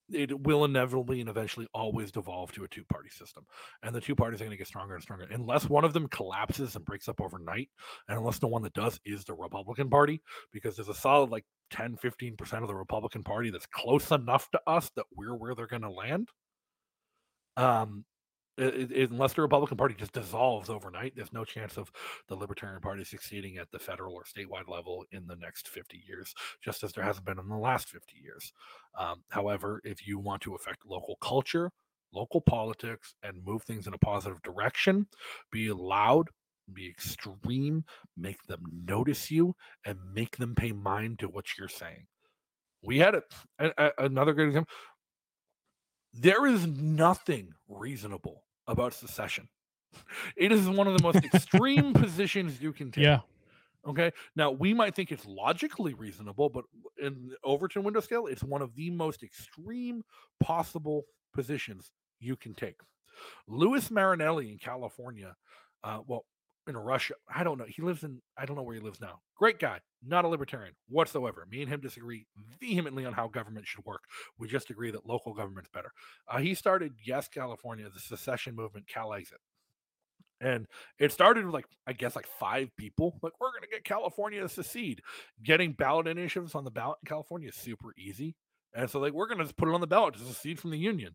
It 0.09 0.41
will 0.41 0.65
inevitably 0.65 1.21
and 1.21 1.29
eventually 1.29 1.67
always 1.75 2.13
devolve 2.13 2.53
to 2.53 2.63
a 2.63 2.69
two 2.69 2.85
party 2.85 3.11
system. 3.11 3.45
And 3.83 3.93
the 3.93 4.01
two 4.01 4.15
parties 4.15 4.41
are 4.41 4.45
going 4.45 4.53
to 4.53 4.57
get 4.57 4.69
stronger 4.69 4.95
and 4.95 5.03
stronger. 5.03 5.27
Unless 5.31 5.69
one 5.69 5.85
of 5.85 5.93
them 5.93 6.07
collapses 6.09 6.77
and 6.77 6.85
breaks 6.85 7.09
up 7.09 7.21
overnight, 7.21 7.71
and 8.09 8.17
unless 8.17 8.39
the 8.39 8.47
one 8.47 8.63
that 8.63 8.73
does 8.73 9.01
is 9.05 9.25
the 9.25 9.35
Republican 9.35 9.91
Party, 9.91 10.23
because 10.53 10.77
there's 10.77 10.89
a 10.89 10.95
solid 10.95 11.31
like 11.31 11.45
10, 11.71 11.97
15% 11.97 12.63
of 12.63 12.69
the 12.69 12.75
Republican 12.75 13.25
Party 13.25 13.51
that's 13.51 13.67
close 13.67 14.13
enough 14.13 14.49
to 14.53 14.61
us 14.67 14.91
that 14.95 15.07
we're 15.15 15.35
where 15.35 15.57
they're 15.57 15.67
going 15.67 15.83
to 15.83 15.91
land. 15.91 16.29
Um, 17.57 18.05
unless 18.59 19.35
the 19.35 19.43
Republican 19.43 19.77
Party 19.77 19.95
just 19.95 20.13
dissolves 20.13 20.71
overnight, 20.71 21.15
there's 21.15 21.33
no 21.33 21.45
chance 21.45 21.77
of 21.77 21.91
the 22.29 22.35
Libertarian 22.35 22.81
Party 22.81 23.05
succeeding 23.05 23.59
at 23.59 23.71
the 23.71 23.79
federal 23.79 24.15
or 24.15 24.25
statewide 24.25 24.69
level 24.69 25.05
in 25.13 25.27
the 25.27 25.37
next 25.37 25.69
50 25.69 26.03
years, 26.07 26.35
just 26.63 26.83
as 26.83 26.93
there 26.93 27.05
hasn't 27.05 27.27
been 27.27 27.39
in 27.39 27.49
the 27.49 27.57
last 27.57 27.89
50 27.89 28.17
years. 28.23 28.53
Um, 28.99 29.23
however, 29.29 29.81
if 29.85 30.07
you 30.07 30.19
want 30.19 30.43
to 30.43 30.55
affect 30.55 30.87
local 30.87 31.17
culture, 31.21 31.71
local 32.13 32.41
politics, 32.41 33.15
and 33.23 33.45
move 33.45 33.63
things 33.63 33.87
in 33.87 33.95
a 33.95 33.99
positive 33.99 34.41
direction, 34.43 35.07
be 35.53 35.71
loud, 35.71 36.29
be 36.73 36.89
extreme, 36.89 37.85
make 38.17 38.43
them 38.45 38.63
notice 38.87 39.31
you, 39.31 39.55
and 39.85 39.99
make 40.15 40.37
them 40.39 40.55
pay 40.55 40.73
mind 40.73 41.19
to 41.19 41.29
what 41.29 41.45
you're 41.59 41.69
saying. 41.69 42.07
We 42.83 42.99
had 42.99 43.17
a, 43.59 43.91
another 43.99 44.33
good 44.33 44.49
example. 44.49 44.73
There 46.13 46.47
is 46.47 46.67
nothing 46.67 47.53
reasonable 47.69 48.46
about 48.67 48.95
secession. 48.95 49.49
It 50.37 50.53
is 50.53 50.69
one 50.69 50.87
of 50.87 50.97
the 50.97 51.03
most 51.03 51.25
extreme 51.25 51.93
positions 51.95 52.61
you 52.61 52.73
can 52.73 52.91
take. 52.91 53.05
Yeah. 53.05 53.21
Okay. 53.87 54.13
Now 54.35 54.51
we 54.51 54.75
might 54.75 54.95
think 54.95 55.13
it's 55.13 55.25
logically 55.27 55.95
reasonable, 55.95 56.49
but 56.49 56.65
in 57.01 57.33
Overton 57.45 57.85
window 57.85 58.01
scale, 58.01 58.27
it's 58.27 58.43
one 58.43 58.63
of 58.63 58.75
the 58.75 58.91
most 58.91 59.23
extreme 59.23 60.03
possible 60.41 61.05
positions 61.33 61.93
you 62.19 62.37
can 62.37 62.55
take. 62.55 62.81
Louis 63.49 63.91
Marinelli 63.91 64.51
in 64.51 64.59
California, 64.59 65.35
uh, 65.85 66.01
well, 66.07 66.25
in 66.67 66.77
Russia. 66.77 67.15
I 67.35 67.45
don't 67.45 67.59
know. 67.59 67.67
He 67.69 67.83
lives 67.83 68.03
in, 68.03 68.21
I 68.37 68.45
don't 68.45 68.57
know 68.57 68.63
where 68.63 68.75
he 68.75 68.81
lives 68.81 69.01
now. 69.01 69.21
Great 69.37 69.59
guy, 69.59 69.81
not 70.07 70.25
a 70.25 70.29
libertarian 70.29 70.75
whatsoever. 70.89 71.47
Me 71.51 71.63
and 71.63 71.71
him 71.71 71.81
disagree 71.81 72.27
vehemently 72.61 73.05
on 73.05 73.13
how 73.13 73.29
government 73.29 73.67
should 73.67 73.85
work. 73.85 74.03
We 74.39 74.49
just 74.49 74.71
agree 74.71 74.91
that 74.91 75.07
local 75.07 75.35
government's 75.35 75.71
better. 75.73 75.93
Uh, 76.29 76.39
he 76.39 76.55
started 76.55 76.95
Yes 77.05 77.29
California, 77.29 77.89
the 77.93 78.01
secession 78.01 78.55
movement, 78.55 78.89
Cal 78.89 79.15
Exit. 79.15 79.39
And 80.41 80.67
it 80.99 81.13
started 81.13 81.45
with 81.45 81.55
like, 81.55 81.67
I 81.87 81.93
guess, 81.93 82.15
like 82.15 82.29
five 82.39 82.69
people. 82.77 83.19
Like, 83.23 83.33
we're 83.41 83.53
going 83.53 83.63
to 83.63 83.69
get 83.69 83.85
California 83.85 84.43
to 84.43 84.49
secede. 84.49 85.01
Getting 85.43 85.73
ballot 85.73 86.07
initiatives 86.07 86.55
on 86.55 86.65
the 86.65 86.71
ballot 86.71 86.99
in 87.03 87.09
California 87.09 87.49
is 87.49 87.55
super 87.55 87.95
easy. 87.97 88.37
And 88.75 88.91
so, 88.91 89.01
like, 89.01 89.15
we're 89.15 89.29
going 89.29 89.39
to 89.39 89.45
just 89.45 89.57
put 89.57 89.69
it 89.69 89.75
on 89.75 89.81
the 89.81 89.87
ballot 89.87 90.15
to 90.15 90.21
secede 90.21 90.61
from 90.61 90.73
the 90.73 90.79
union. 90.79 91.15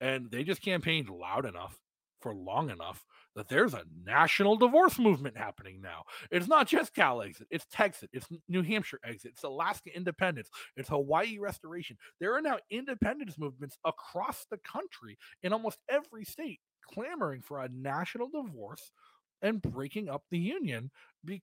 And 0.00 0.30
they 0.30 0.42
just 0.42 0.62
campaigned 0.62 1.10
loud 1.10 1.44
enough 1.44 1.78
for 2.22 2.34
long 2.34 2.70
enough 2.70 3.04
that 3.34 3.48
there's 3.48 3.74
a 3.74 3.84
national 4.04 4.56
divorce 4.56 4.98
movement 4.98 5.36
happening 5.36 5.80
now. 5.80 6.04
It's 6.30 6.48
not 6.48 6.68
just 6.68 6.94
Cal 6.94 7.22
exit, 7.22 7.46
it's 7.50 7.66
Texas, 7.70 8.08
it's 8.12 8.28
New 8.48 8.62
Hampshire 8.62 9.00
exit, 9.04 9.32
it's 9.32 9.44
Alaska 9.44 9.94
independence, 9.94 10.50
it's 10.76 10.88
Hawaii 10.88 11.38
restoration. 11.38 11.96
There 12.20 12.34
are 12.34 12.42
now 12.42 12.58
independence 12.70 13.38
movements 13.38 13.78
across 13.84 14.46
the 14.50 14.58
country 14.58 15.18
in 15.42 15.52
almost 15.52 15.78
every 15.88 16.24
state 16.24 16.60
clamoring 16.82 17.42
for 17.42 17.60
a 17.62 17.68
national 17.68 18.28
divorce 18.28 18.92
and 19.40 19.62
breaking 19.62 20.08
up 20.08 20.22
the 20.30 20.38
union. 20.38 20.90
Be- 21.24 21.42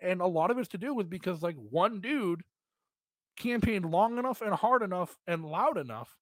and 0.00 0.20
a 0.20 0.26
lot 0.26 0.50
of 0.50 0.58
it's 0.58 0.68
to 0.68 0.78
do 0.78 0.94
with 0.94 1.10
because 1.10 1.42
like 1.42 1.56
one 1.56 2.00
dude 2.00 2.42
campaigned 3.36 3.90
long 3.90 4.18
enough 4.18 4.40
and 4.40 4.54
hard 4.54 4.82
enough 4.82 5.16
and 5.26 5.44
loud 5.44 5.78
enough 5.78 6.16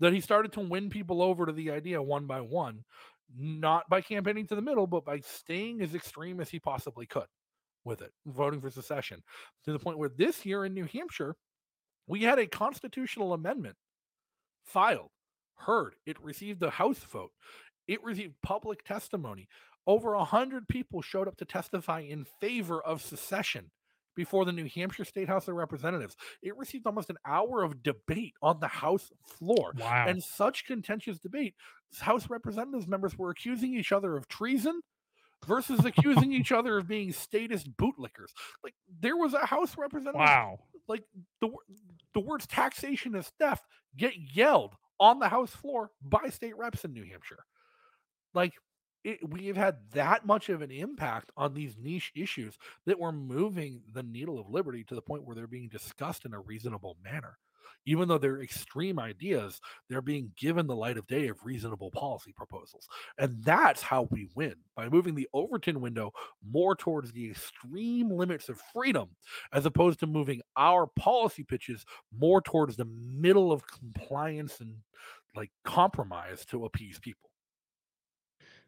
that 0.00 0.12
he 0.12 0.20
started 0.20 0.52
to 0.52 0.60
win 0.60 0.90
people 0.90 1.22
over 1.22 1.46
to 1.46 1.52
the 1.52 1.70
idea 1.70 2.02
one 2.02 2.26
by 2.26 2.40
one 2.40 2.84
not 3.36 3.88
by 3.88 4.00
campaigning 4.00 4.46
to 4.48 4.54
the 4.54 4.62
middle, 4.62 4.86
but 4.86 5.04
by 5.04 5.20
staying 5.20 5.80
as 5.82 5.94
extreme 5.94 6.40
as 6.40 6.50
he 6.50 6.58
possibly 6.58 7.06
could 7.06 7.26
with 7.84 8.02
it, 8.02 8.12
voting 8.26 8.60
for 8.60 8.70
secession 8.70 9.22
to 9.64 9.72
the 9.72 9.78
point 9.78 9.98
where 9.98 10.10
this 10.10 10.44
year 10.44 10.64
in 10.64 10.74
New 10.74 10.84
Hampshire, 10.84 11.36
we 12.06 12.22
had 12.22 12.38
a 12.38 12.46
constitutional 12.46 13.32
amendment 13.32 13.76
filed, 14.64 15.10
heard. 15.56 15.94
It 16.06 16.22
received 16.22 16.60
the 16.60 16.70
House 16.70 16.98
vote, 16.98 17.32
it 17.88 18.02
received 18.02 18.34
public 18.42 18.84
testimony. 18.84 19.48
Over 19.86 20.12
a 20.14 20.24
hundred 20.24 20.68
people 20.68 21.00
showed 21.00 21.26
up 21.26 21.36
to 21.38 21.44
testify 21.44 22.00
in 22.00 22.26
favor 22.40 22.82
of 22.82 23.02
secession 23.02 23.70
before 24.14 24.44
the 24.44 24.52
New 24.52 24.68
Hampshire 24.74 25.04
State 25.04 25.28
House 25.28 25.48
of 25.48 25.54
Representatives. 25.54 26.16
It 26.42 26.56
received 26.56 26.86
almost 26.86 27.10
an 27.10 27.16
hour 27.26 27.62
of 27.62 27.82
debate 27.82 28.34
on 28.42 28.60
the 28.60 28.68
House 28.68 29.10
floor. 29.24 29.72
Wow. 29.78 30.06
And 30.08 30.22
such 30.22 30.66
contentious 30.66 31.18
debate, 31.18 31.54
House 31.98 32.28
Representatives 32.28 32.86
members 32.86 33.16
were 33.18 33.30
accusing 33.30 33.74
each 33.74 33.92
other 33.92 34.16
of 34.16 34.28
treason 34.28 34.80
versus 35.46 35.84
accusing 35.84 36.32
each 36.32 36.52
other 36.52 36.78
of 36.78 36.88
being 36.88 37.12
statist 37.12 37.74
bootlickers. 37.76 38.32
Like 38.62 38.74
there 39.00 39.16
was 39.16 39.34
a 39.34 39.46
House 39.46 39.76
representative. 39.78 40.20
wow. 40.20 40.58
Like 40.88 41.04
the 41.40 41.50
the 42.14 42.20
words 42.20 42.46
taxation 42.46 43.14
is 43.14 43.30
theft 43.38 43.64
get 43.96 44.14
yelled 44.34 44.74
on 44.98 45.18
the 45.18 45.28
House 45.28 45.50
floor 45.50 45.90
by 46.02 46.28
state 46.28 46.56
reps 46.56 46.84
in 46.84 46.92
New 46.92 47.04
Hampshire. 47.04 47.44
Like 48.34 48.52
it, 49.04 49.18
we 49.28 49.46
have 49.46 49.56
had 49.56 49.76
that 49.92 50.26
much 50.26 50.48
of 50.48 50.62
an 50.62 50.70
impact 50.70 51.30
on 51.36 51.54
these 51.54 51.76
niche 51.78 52.12
issues 52.14 52.58
that 52.86 52.98
we're 52.98 53.12
moving 53.12 53.82
the 53.92 54.02
needle 54.02 54.38
of 54.38 54.50
liberty 54.50 54.84
to 54.84 54.94
the 54.94 55.02
point 55.02 55.24
where 55.24 55.34
they're 55.34 55.46
being 55.46 55.68
discussed 55.68 56.24
in 56.24 56.34
a 56.34 56.40
reasonable 56.40 56.96
manner. 57.02 57.38
Even 57.86 58.08
though 58.08 58.18
they're 58.18 58.42
extreme 58.42 58.98
ideas, 58.98 59.58
they're 59.88 60.02
being 60.02 60.30
given 60.36 60.66
the 60.66 60.76
light 60.76 60.98
of 60.98 61.06
day 61.06 61.28
of 61.28 61.42
reasonable 61.42 61.90
policy 61.90 62.30
proposals. 62.30 62.86
And 63.18 63.42
that's 63.42 63.80
how 63.80 64.06
we 64.10 64.28
win 64.34 64.54
by 64.76 64.90
moving 64.90 65.14
the 65.14 65.28
Overton 65.32 65.80
window 65.80 66.12
more 66.46 66.76
towards 66.76 67.10
the 67.10 67.30
extreme 67.30 68.10
limits 68.10 68.50
of 68.50 68.60
freedom, 68.74 69.08
as 69.54 69.64
opposed 69.64 69.98
to 70.00 70.06
moving 70.06 70.42
our 70.56 70.86
policy 70.86 71.42
pitches 71.42 71.86
more 72.16 72.42
towards 72.42 72.76
the 72.76 72.84
middle 72.84 73.50
of 73.50 73.66
compliance 73.66 74.60
and 74.60 74.74
like 75.34 75.50
compromise 75.64 76.44
to 76.46 76.66
appease 76.66 76.98
people. 76.98 77.29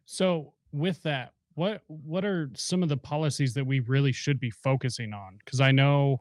So 0.05 0.55
with 0.73 1.03
that, 1.03 1.33
what 1.55 1.83
what 1.87 2.25
are 2.25 2.51
some 2.55 2.83
of 2.83 2.89
the 2.89 2.97
policies 2.97 3.55
that 3.55 3.67
we 3.67 3.81
really 3.81 4.13
should 4.13 4.41
be 4.41 4.51
focusing 4.51 5.13
on? 5.13 5.39
Because 5.45 5.61
I 5.61 5.73
know 5.73 6.21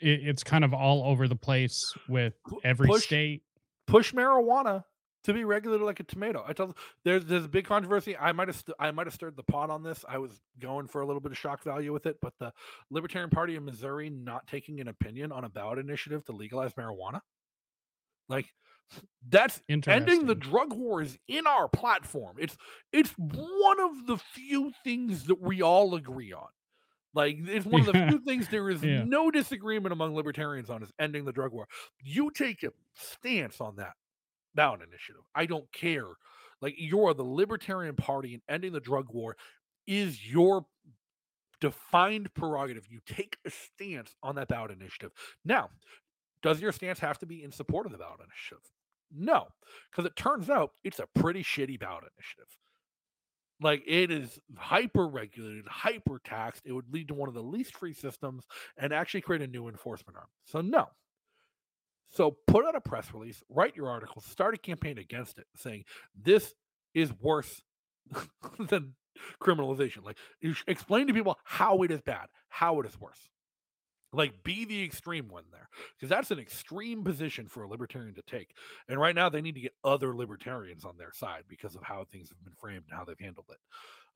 it, 0.00 0.20
it's 0.22 0.44
kind 0.44 0.64
of 0.64 0.72
all 0.72 1.04
over 1.04 1.28
the 1.28 1.36
place 1.36 1.92
with 2.08 2.34
every 2.64 2.88
push- 2.88 3.04
state. 3.04 3.42
push 3.86 4.12
marijuana 4.12 4.84
to 5.24 5.34
be 5.34 5.44
regulated 5.44 5.84
like 5.84 6.00
a 6.00 6.04
tomato. 6.04 6.44
I 6.46 6.52
tell 6.52 6.74
there's 7.04 7.24
there's 7.24 7.44
a 7.44 7.48
big 7.48 7.66
controversy. 7.66 8.16
I 8.16 8.32
might 8.32 8.48
have 8.48 8.56
st- 8.56 8.76
I 8.78 8.90
might 8.90 9.06
have 9.06 9.14
stirred 9.14 9.36
the 9.36 9.42
pot 9.42 9.68
on 9.68 9.82
this. 9.82 10.04
I 10.08 10.18
was 10.18 10.40
going 10.58 10.86
for 10.86 11.02
a 11.02 11.06
little 11.06 11.20
bit 11.20 11.32
of 11.32 11.38
shock 11.38 11.62
value 11.62 11.92
with 11.92 12.06
it, 12.06 12.16
but 12.22 12.32
the 12.38 12.52
Libertarian 12.90 13.30
Party 13.30 13.56
of 13.56 13.62
Missouri 13.62 14.08
not 14.10 14.46
taking 14.46 14.80
an 14.80 14.88
opinion 14.88 15.32
on 15.32 15.44
a 15.44 15.48
ballot 15.48 15.78
initiative 15.78 16.24
to 16.26 16.32
legalize 16.32 16.72
marijuana, 16.74 17.20
like 18.28 18.46
that's 19.28 19.60
ending 19.86 20.26
the 20.26 20.34
drug 20.34 20.72
war 20.72 21.02
is 21.02 21.18
in 21.28 21.46
our 21.46 21.68
platform. 21.68 22.36
It's 22.38 22.56
it's 22.92 23.12
one 23.18 23.80
of 23.80 24.06
the 24.06 24.18
few 24.18 24.72
things 24.84 25.24
that 25.24 25.40
we 25.40 25.62
all 25.62 25.94
agree 25.94 26.32
on. 26.32 26.48
Like 27.14 27.36
it's 27.40 27.66
one 27.66 27.80
of 27.82 27.86
the 27.86 27.92
few 28.08 28.20
things 28.20 28.48
there 28.48 28.70
is 28.70 28.82
Yeah. 28.82 29.04
no 29.04 29.30
disagreement 29.30 29.92
among 29.92 30.14
libertarians 30.14 30.70
on 30.70 30.82
is 30.82 30.92
ending 30.98 31.24
the 31.24 31.32
drug 31.32 31.52
war. 31.52 31.66
You 32.02 32.30
take 32.30 32.62
a 32.62 32.70
stance 32.94 33.60
on 33.60 33.76
that 33.76 33.94
ballot 34.54 34.82
initiative. 34.82 35.22
I 35.34 35.46
don't 35.46 35.70
care. 35.72 36.08
Like 36.60 36.74
you're 36.78 37.14
the 37.14 37.24
Libertarian 37.24 37.96
Party 37.96 38.34
and 38.34 38.42
ending 38.48 38.72
the 38.72 38.80
drug 38.80 39.06
war 39.12 39.36
is 39.86 40.26
your 40.30 40.66
defined 41.60 42.32
prerogative. 42.34 42.86
You 42.88 43.00
take 43.06 43.36
a 43.44 43.50
stance 43.50 44.14
on 44.22 44.36
that 44.36 44.48
ballot 44.48 44.70
initiative. 44.70 45.12
Now, 45.44 45.70
does 46.42 46.60
your 46.60 46.72
stance 46.72 46.98
have 47.00 47.18
to 47.18 47.26
be 47.26 47.42
in 47.42 47.52
support 47.52 47.86
of 47.86 47.92
the 47.92 47.98
ballot 47.98 48.20
initiative? 48.20 48.64
No, 49.14 49.48
because 49.90 50.04
it 50.04 50.16
turns 50.16 50.50
out 50.50 50.72
it's 50.84 50.98
a 50.98 51.06
pretty 51.18 51.42
shitty 51.42 51.78
ballot 51.80 52.04
initiative. 52.16 52.56
Like 53.60 53.82
it 53.86 54.10
is 54.10 54.38
hyper 54.56 55.08
regulated, 55.08 55.66
hyper 55.66 56.20
taxed. 56.22 56.62
It 56.64 56.72
would 56.72 56.92
lead 56.92 57.08
to 57.08 57.14
one 57.14 57.28
of 57.28 57.34
the 57.34 57.42
least 57.42 57.76
free 57.76 57.94
systems 57.94 58.44
and 58.76 58.92
actually 58.92 59.22
create 59.22 59.42
a 59.42 59.48
new 59.48 59.68
enforcement 59.68 60.16
arm. 60.16 60.28
So, 60.44 60.60
no. 60.60 60.88
So, 62.10 62.36
put 62.46 62.64
out 62.64 62.76
a 62.76 62.80
press 62.80 63.12
release, 63.12 63.42
write 63.48 63.76
your 63.76 63.88
article, 63.88 64.22
start 64.22 64.54
a 64.54 64.58
campaign 64.58 64.96
against 64.98 65.38
it, 65.38 65.46
saying 65.56 65.84
this 66.14 66.54
is 66.94 67.12
worse 67.20 67.62
than 68.58 68.94
criminalization. 69.42 70.04
Like, 70.04 70.16
you 70.40 70.54
explain 70.66 71.06
to 71.08 71.12
people 71.12 71.36
how 71.44 71.82
it 71.82 71.90
is 71.90 72.00
bad, 72.00 72.28
how 72.48 72.80
it 72.80 72.86
is 72.86 72.98
worse. 72.98 73.28
Like, 74.12 74.42
be 74.42 74.64
the 74.64 74.82
extreme 74.82 75.28
one 75.28 75.44
there, 75.52 75.68
because 75.96 76.08
that's 76.08 76.30
an 76.30 76.38
extreme 76.38 77.04
position 77.04 77.46
for 77.46 77.64
a 77.64 77.68
libertarian 77.68 78.14
to 78.14 78.22
take. 78.22 78.54
And 78.88 78.98
right 78.98 79.14
now, 79.14 79.28
they 79.28 79.42
need 79.42 79.54
to 79.56 79.60
get 79.60 79.74
other 79.84 80.16
libertarians 80.16 80.84
on 80.84 80.96
their 80.96 81.12
side 81.12 81.44
because 81.46 81.74
of 81.74 81.82
how 81.82 82.06
things 82.10 82.30
have 82.30 82.42
been 82.42 82.54
framed 82.58 82.84
and 82.88 82.98
how 82.98 83.04
they've 83.04 83.18
handled 83.20 83.46
it. 83.50 83.58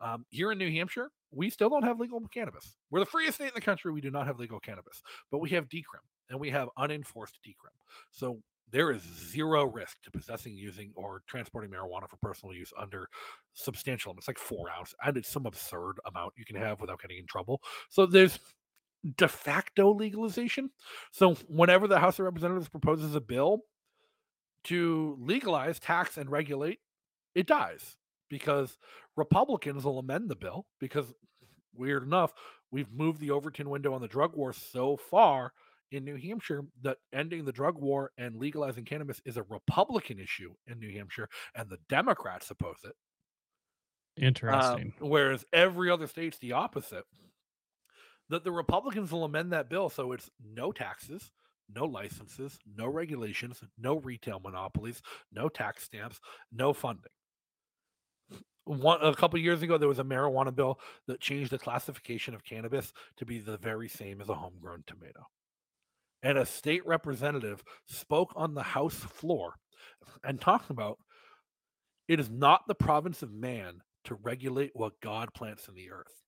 Um, 0.01 0.25
here 0.31 0.51
in 0.51 0.59
New 0.59 0.71
Hampshire, 0.73 1.11
we 1.31 1.51
still 1.51 1.69
don't 1.69 1.85
have 1.85 2.01
legal 2.01 2.21
cannabis. 2.33 2.77
We're 2.91 3.01
the 3.01 3.07
freest 3.07 3.35
state 3.35 3.49
in 3.49 3.53
the 3.55 3.61
country. 3.61 3.93
We 3.93 4.01
do 4.01 4.11
not 4.11 4.27
have 4.27 4.39
legal 4.39 4.59
cannabis, 4.59 5.03
but 5.31 5.39
we 5.39 5.51
have 5.51 5.69
decrim 5.69 6.03
and 6.29 6.41
we 6.41 6.51
have 6.51 6.69
unenforced 6.77 7.39
decrim. 7.47 7.77
So 8.11 8.41
there 8.71 8.91
is 8.91 9.03
zero 9.03 9.65
risk 9.65 9.99
to 10.03 10.11
possessing, 10.11 10.57
using, 10.57 10.93
or 10.97 11.23
transporting 11.29 11.71
marijuana 11.71 12.09
for 12.09 12.17
personal 12.17 12.55
use 12.55 12.73
under 12.77 13.07
substantial 13.53 14.11
limits, 14.11 14.27
like 14.27 14.39
four 14.39 14.71
ounce, 14.71 14.95
and 15.05 15.17
it's 15.17 15.29
some 15.29 15.47
absurd 15.47 16.01
amount 16.07 16.33
you 16.37 16.45
can 16.45 16.57
have 16.57 16.81
without 16.81 17.01
getting 17.01 17.19
in 17.19 17.27
trouble. 17.27 17.61
So 17.91 18.07
there's 18.07 18.39
de 19.17 19.29
facto 19.29 19.93
legalization. 19.93 20.71
So 21.11 21.35
whenever 21.49 21.89
the 21.89 21.99
House 21.99 22.19
of 22.19 22.25
Representatives 22.25 22.69
proposes 22.69 23.15
a 23.15 23.21
bill 23.21 23.63
to 24.65 25.17
legalize, 25.21 25.81
tax, 25.81 26.17
and 26.17 26.31
regulate, 26.31 26.79
it 27.35 27.47
dies 27.47 27.97
because 28.29 28.79
Republicans 29.17 29.85
will 29.85 29.99
amend 29.99 30.31
the 30.31 30.37
bill 30.37 30.67
because 30.79 31.13
weird 31.75 32.03
enough, 32.03 32.33
we've 32.71 32.93
moved 32.93 33.21
the 33.21 33.31
Overton 33.31 33.71
window 33.71 33.93
on 33.95 34.01
the 34.01 34.09
drug 34.09 34.37
war 34.37 34.53
so 34.53 34.97
far 34.97 35.53
in 35.91 36.05
New 36.05 36.17
Hampshire 36.17 36.63
that 36.83 36.99
ending 37.13 37.45
the 37.45 37.53
drug 37.53 37.79
war 37.79 38.11
and 38.17 38.37
legalizing 38.37 38.85
cannabis 38.85 39.21
is 39.25 39.37
a 39.37 39.43
Republican 39.45 40.19
issue 40.19 40.55
in 40.67 40.79
New 40.79 40.91
Hampshire, 40.93 41.29
and 41.55 41.69
the 41.69 41.79
Democrats 41.89 42.51
oppose 42.51 42.79
it. 42.85 42.95
Um, 44.17 44.25
Interesting. 44.25 44.95
whereas 45.01 45.45
every 45.53 45.91
other 45.91 46.07
state's 46.07 46.39
the 46.39 46.53
opposite. 46.53 47.05
That 48.33 48.45
the 48.45 48.51
Republicans 48.51 49.13
will 49.13 49.25
amend 49.25 49.53
that 49.53 49.69
bill 49.69 49.91
so 49.91 50.13
it's 50.13 50.31
no 50.43 50.73
taxes, 50.73 51.31
no 51.69 51.85
licenses, 51.85 52.59
no 52.75 52.87
regulations, 52.87 53.63
no 53.79 53.97
retail 53.97 54.41
monopolies, 54.41 55.03
no 55.31 55.51
tax 55.51 55.85
stamps, 55.85 56.19
no 56.51 56.73
funding. 56.73 57.13
One 58.65 59.01
a 59.03 59.15
couple 59.15 59.39
years 59.39 59.61
ago, 59.61 59.77
there 59.77 59.87
was 59.87 59.99
a 59.99 60.05
marijuana 60.05 60.55
bill 60.55 60.81
that 61.09 61.21
changed 61.21 61.51
the 61.51 61.59
classification 61.59 62.33
of 62.33 62.43
cannabis 62.43 62.95
to 63.19 63.27
be 63.27 63.39
the 63.39 63.59
very 63.59 63.91
same 63.91 64.23
as 64.23 64.31
a 64.31 64.35
homegrown 64.35 64.85
tomato. 64.87 65.27
And 66.23 66.39
a 66.39 66.47
state 66.47 66.87
representative 66.87 67.63
spoke 67.87 68.33
on 68.35 68.55
the 68.55 68.63
House 68.63 68.95
floor 68.95 69.57
and 70.25 70.41
talked 70.41 70.71
about 70.71 70.97
it 72.09 72.19
is 72.19 72.31
not 72.31 72.63
the 72.67 72.75
province 72.75 73.23
of 73.23 73.31
man 73.31 73.83
to 74.05 74.15
regulate 74.15 74.71
what 74.73 75.01
God 75.03 75.35
plants 75.35 75.69
in 75.69 75.75
the 75.75 75.91
earth. 75.91 76.22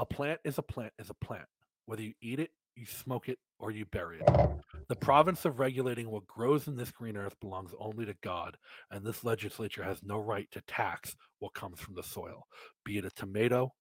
A 0.00 0.06
plant 0.06 0.40
is 0.44 0.56
a 0.56 0.62
plant 0.62 0.94
is 0.98 1.10
a 1.10 1.14
plant. 1.14 1.44
Whether 1.84 2.02
you 2.02 2.14
eat 2.22 2.40
it, 2.40 2.50
you 2.74 2.86
smoke 2.86 3.28
it, 3.28 3.38
or 3.58 3.70
you 3.70 3.84
bury 3.84 4.20
it. 4.20 4.50
The 4.88 4.96
province 4.96 5.44
of 5.44 5.60
regulating 5.60 6.08
what 6.10 6.26
grows 6.26 6.66
in 6.68 6.76
this 6.76 6.90
green 6.90 7.18
earth 7.18 7.38
belongs 7.40 7.72
only 7.78 8.06
to 8.06 8.14
God, 8.22 8.56
and 8.90 9.04
this 9.04 9.24
legislature 9.24 9.82
has 9.84 10.02
no 10.02 10.18
right 10.18 10.50
to 10.52 10.62
tax 10.62 11.14
what 11.38 11.52
comes 11.52 11.78
from 11.80 11.94
the 11.94 12.02
soil, 12.02 12.46
be 12.82 12.96
it 12.96 13.04
a 13.04 13.10
tomato 13.10 13.74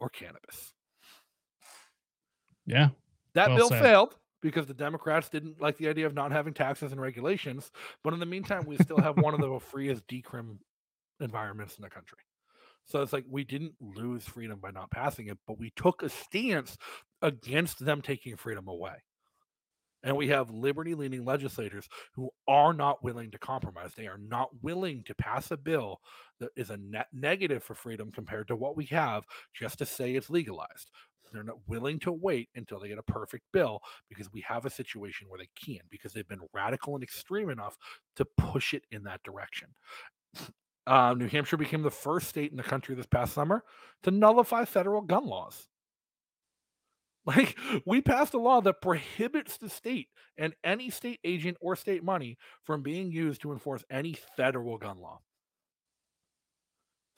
or 0.00 0.08
cannabis. 0.08 0.72
yeah. 2.64 2.88
That 3.34 3.48
Well 3.48 3.56
bill 3.58 3.68
said. 3.68 3.82
failed 3.82 4.16
because 4.40 4.66
the 4.66 4.74
Democrats 4.74 5.28
didn't 5.28 5.60
like 5.60 5.76
the 5.76 5.88
idea 5.88 6.06
of 6.06 6.14
not 6.14 6.32
having 6.32 6.54
taxes 6.54 6.92
and 6.92 7.00
regulations. 7.00 7.70
But 8.02 8.14
in 8.14 8.18
the 8.20 8.26
meantime, 8.26 8.64
we 8.66 8.78
still 8.78 8.98
have 8.98 9.18
one 9.18 9.34
of 9.34 9.40
the 9.40 9.60
freest 9.70 10.06
decrim 10.08 10.56
environments 11.20 11.76
in 11.76 11.82
the 11.82 11.90
country. 11.90 12.18
So 12.90 13.00
it's 13.02 13.12
like 13.12 13.24
we 13.30 13.44
didn't 13.44 13.74
lose 13.80 14.24
freedom 14.24 14.58
by 14.58 14.72
not 14.72 14.90
passing 14.90 15.28
it, 15.28 15.38
but 15.46 15.60
we 15.60 15.70
took 15.76 16.02
a 16.02 16.08
stance 16.08 16.76
against 17.22 17.84
them 17.84 18.02
taking 18.02 18.36
freedom 18.36 18.66
away. 18.66 18.94
And 20.02 20.16
we 20.16 20.28
have 20.28 20.50
liberty 20.50 20.94
leaning 20.94 21.24
legislators 21.24 21.86
who 22.14 22.30
are 22.48 22.72
not 22.72 23.04
willing 23.04 23.30
to 23.30 23.38
compromise. 23.38 23.92
They 23.94 24.08
are 24.08 24.18
not 24.18 24.48
willing 24.62 25.04
to 25.04 25.14
pass 25.14 25.52
a 25.52 25.56
bill 25.56 26.00
that 26.40 26.50
is 26.56 26.70
a 26.70 26.78
net 26.78 27.06
negative 27.12 27.62
for 27.62 27.74
freedom 27.74 28.10
compared 28.10 28.48
to 28.48 28.56
what 28.56 28.76
we 28.76 28.86
have 28.86 29.24
just 29.54 29.78
to 29.78 29.86
say 29.86 30.14
it's 30.14 30.30
legalized. 30.30 30.90
They're 31.32 31.44
not 31.44 31.68
willing 31.68 32.00
to 32.00 32.10
wait 32.10 32.48
until 32.56 32.80
they 32.80 32.88
get 32.88 32.98
a 32.98 33.04
perfect 33.04 33.44
bill 33.52 33.80
because 34.08 34.32
we 34.32 34.40
have 34.40 34.64
a 34.64 34.70
situation 34.70 35.28
where 35.28 35.38
they 35.38 35.48
can, 35.54 35.80
because 35.90 36.12
they've 36.12 36.26
been 36.26 36.48
radical 36.52 36.96
and 36.96 37.04
extreme 37.04 37.50
enough 37.50 37.76
to 38.16 38.24
push 38.36 38.74
it 38.74 38.82
in 38.90 39.04
that 39.04 39.22
direction. 39.22 39.68
Uh, 40.90 41.14
New 41.14 41.28
Hampshire 41.28 41.56
became 41.56 41.82
the 41.82 41.90
first 41.90 42.28
state 42.28 42.50
in 42.50 42.56
the 42.56 42.62
country 42.62 42.94
this 42.94 43.06
past 43.06 43.32
summer 43.32 43.62
to 44.02 44.10
nullify 44.10 44.64
federal 44.64 45.02
gun 45.02 45.26
laws. 45.26 45.66
Like, 47.26 47.56
we 47.84 48.00
passed 48.00 48.32
a 48.32 48.38
law 48.38 48.62
that 48.62 48.80
prohibits 48.80 49.58
the 49.58 49.68
state 49.68 50.08
and 50.38 50.54
any 50.64 50.88
state 50.88 51.20
agent 51.22 51.58
or 51.60 51.76
state 51.76 52.02
money 52.02 52.38
from 52.64 52.82
being 52.82 53.12
used 53.12 53.42
to 53.42 53.52
enforce 53.52 53.84
any 53.90 54.16
federal 54.38 54.78
gun 54.78 54.98
law. 55.00 55.20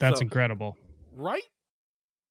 That's 0.00 0.18
So- 0.18 0.22
incredible. 0.24 0.76
right? 1.14 1.44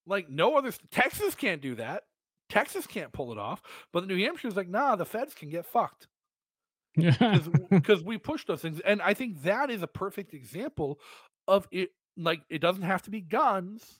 Like 0.05 0.29
no 0.29 0.57
other 0.57 0.73
Texas 0.91 1.33
can't 1.33 1.61
do 1.61 1.75
that. 1.75 2.03
Texas 2.49 2.85
can't 2.85 3.13
pull 3.13 3.31
it 3.31 3.37
off, 3.37 3.61
but 3.93 4.05
New 4.05 4.17
Hampshire's 4.17 4.57
like, 4.57 4.67
nah, 4.67 4.97
the 4.97 5.05
feds 5.05 5.33
can 5.33 5.49
get 5.49 5.65
fucked 5.65 6.07
Yeah. 6.97 7.39
because 7.69 8.03
we 8.03 8.17
push 8.17 8.43
those 8.45 8.61
things, 8.61 8.81
and 8.81 9.01
I 9.01 9.13
think 9.13 9.43
that 9.43 9.69
is 9.69 9.81
a 9.81 9.87
perfect 9.87 10.33
example 10.33 10.99
of 11.47 11.67
it. 11.71 11.89
Like, 12.17 12.41
it 12.49 12.59
doesn't 12.59 12.83
have 12.83 13.01
to 13.03 13.09
be 13.09 13.21
guns, 13.21 13.99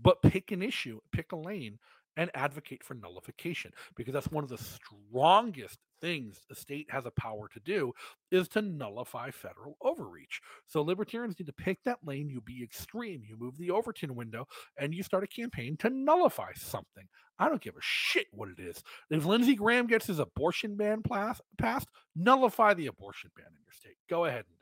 but 0.00 0.22
pick 0.22 0.52
an 0.52 0.62
issue, 0.62 1.00
pick 1.12 1.32
a 1.32 1.36
lane, 1.36 1.78
and 2.16 2.30
advocate 2.34 2.82
for 2.82 2.94
nullification 2.94 3.72
because 3.94 4.14
that's 4.14 4.30
one 4.30 4.44
of 4.44 4.50
the 4.50 4.58
strongest 4.58 5.78
things 6.00 6.40
a 6.50 6.54
state 6.54 6.86
has 6.90 7.06
a 7.06 7.10
power 7.10 7.48
to 7.48 7.60
do 7.60 7.92
is 8.30 8.48
to 8.48 8.62
nullify 8.62 9.30
federal 9.30 9.76
overreach. 9.82 10.40
So 10.66 10.82
libertarians 10.82 11.38
need 11.38 11.46
to 11.46 11.52
pick 11.52 11.82
that 11.84 11.98
lane, 12.04 12.28
you 12.28 12.40
be 12.40 12.62
extreme, 12.62 13.22
you 13.26 13.36
move 13.38 13.56
the 13.56 13.70
Overton 13.70 14.14
window, 14.14 14.46
and 14.78 14.94
you 14.94 15.02
start 15.02 15.24
a 15.24 15.26
campaign 15.26 15.76
to 15.78 15.90
nullify 15.90 16.52
something. 16.54 17.06
I 17.38 17.48
don't 17.48 17.60
give 17.60 17.76
a 17.76 17.82
shit 17.82 18.26
what 18.32 18.48
it 18.48 18.58
is. 18.58 18.82
If 19.10 19.26
Lindsey 19.26 19.54
Graham 19.54 19.86
gets 19.86 20.06
his 20.06 20.18
abortion 20.18 20.76
ban 20.76 21.02
passed, 21.02 21.88
nullify 22.14 22.74
the 22.74 22.86
abortion 22.86 23.30
ban 23.36 23.46
in 23.48 23.62
your 23.62 23.72
state. 23.72 23.96
Go 24.08 24.24
ahead 24.24 24.44
and. 24.48 24.55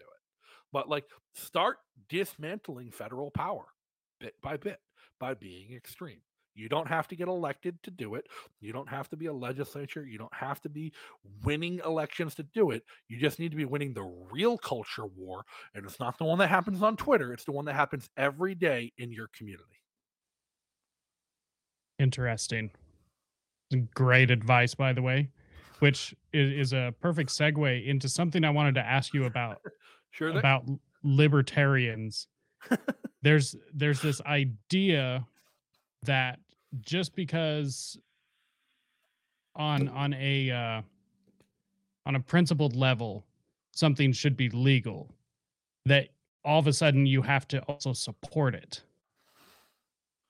But 0.74 0.88
like 0.88 1.04
start 1.34 1.76
dismantling 2.08 2.90
federal 2.90 3.30
power 3.30 3.64
bit 4.20 4.34
by 4.42 4.56
bit 4.56 4.80
by 5.20 5.34
being 5.34 5.72
extreme. 5.72 6.18
You 6.56 6.68
don't 6.68 6.88
have 6.88 7.08
to 7.08 7.16
get 7.16 7.28
elected 7.28 7.80
to 7.84 7.90
do 7.90 8.16
it. 8.16 8.26
You 8.60 8.72
don't 8.72 8.88
have 8.88 9.08
to 9.10 9.16
be 9.16 9.26
a 9.26 9.32
legislature. 9.32 10.04
You 10.04 10.18
don't 10.18 10.34
have 10.34 10.60
to 10.62 10.68
be 10.68 10.92
winning 11.44 11.80
elections 11.84 12.34
to 12.36 12.42
do 12.42 12.72
it. 12.72 12.82
You 13.08 13.18
just 13.18 13.38
need 13.38 13.50
to 13.52 13.56
be 13.56 13.64
winning 13.64 13.94
the 13.94 14.02
real 14.32 14.58
culture 14.58 15.06
war. 15.16 15.44
And 15.74 15.84
it's 15.84 16.00
not 16.00 16.18
the 16.18 16.24
one 16.24 16.38
that 16.38 16.48
happens 16.48 16.82
on 16.82 16.96
Twitter, 16.96 17.32
it's 17.32 17.44
the 17.44 17.52
one 17.52 17.64
that 17.66 17.74
happens 17.74 18.08
every 18.16 18.54
day 18.56 18.92
in 18.98 19.12
your 19.12 19.28
community. 19.36 19.80
Interesting. 22.00 22.70
Great 23.94 24.30
advice, 24.30 24.74
by 24.74 24.92
the 24.92 25.02
way, 25.02 25.30
which 25.78 26.14
is, 26.32 26.72
a 26.72 26.92
perfect 27.00 27.30
segue 27.30 27.86
into 27.86 28.08
something 28.08 28.44
I 28.44 28.50
wanted 28.50 28.74
to 28.74 28.82
ask 28.82 29.14
you 29.14 29.24
about. 29.24 29.60
sure. 30.14 30.36
About 30.36 30.64
libertarians. 31.02 32.28
there's 33.22 33.56
there's 33.74 34.00
this 34.00 34.20
idea 34.22 35.26
that 36.04 36.38
just 36.80 37.14
because 37.14 37.98
on 39.56 39.88
on 39.88 40.14
a 40.14 40.50
uh, 40.50 40.82
on 42.06 42.16
a 42.16 42.20
principled 42.20 42.76
level 42.76 43.24
something 43.72 44.12
should 44.12 44.36
be 44.36 44.48
legal 44.50 45.10
that 45.86 46.08
all 46.44 46.58
of 46.58 46.66
a 46.66 46.72
sudden 46.72 47.06
you 47.06 47.22
have 47.22 47.48
to 47.48 47.60
also 47.62 47.92
support 47.92 48.54
it 48.54 48.82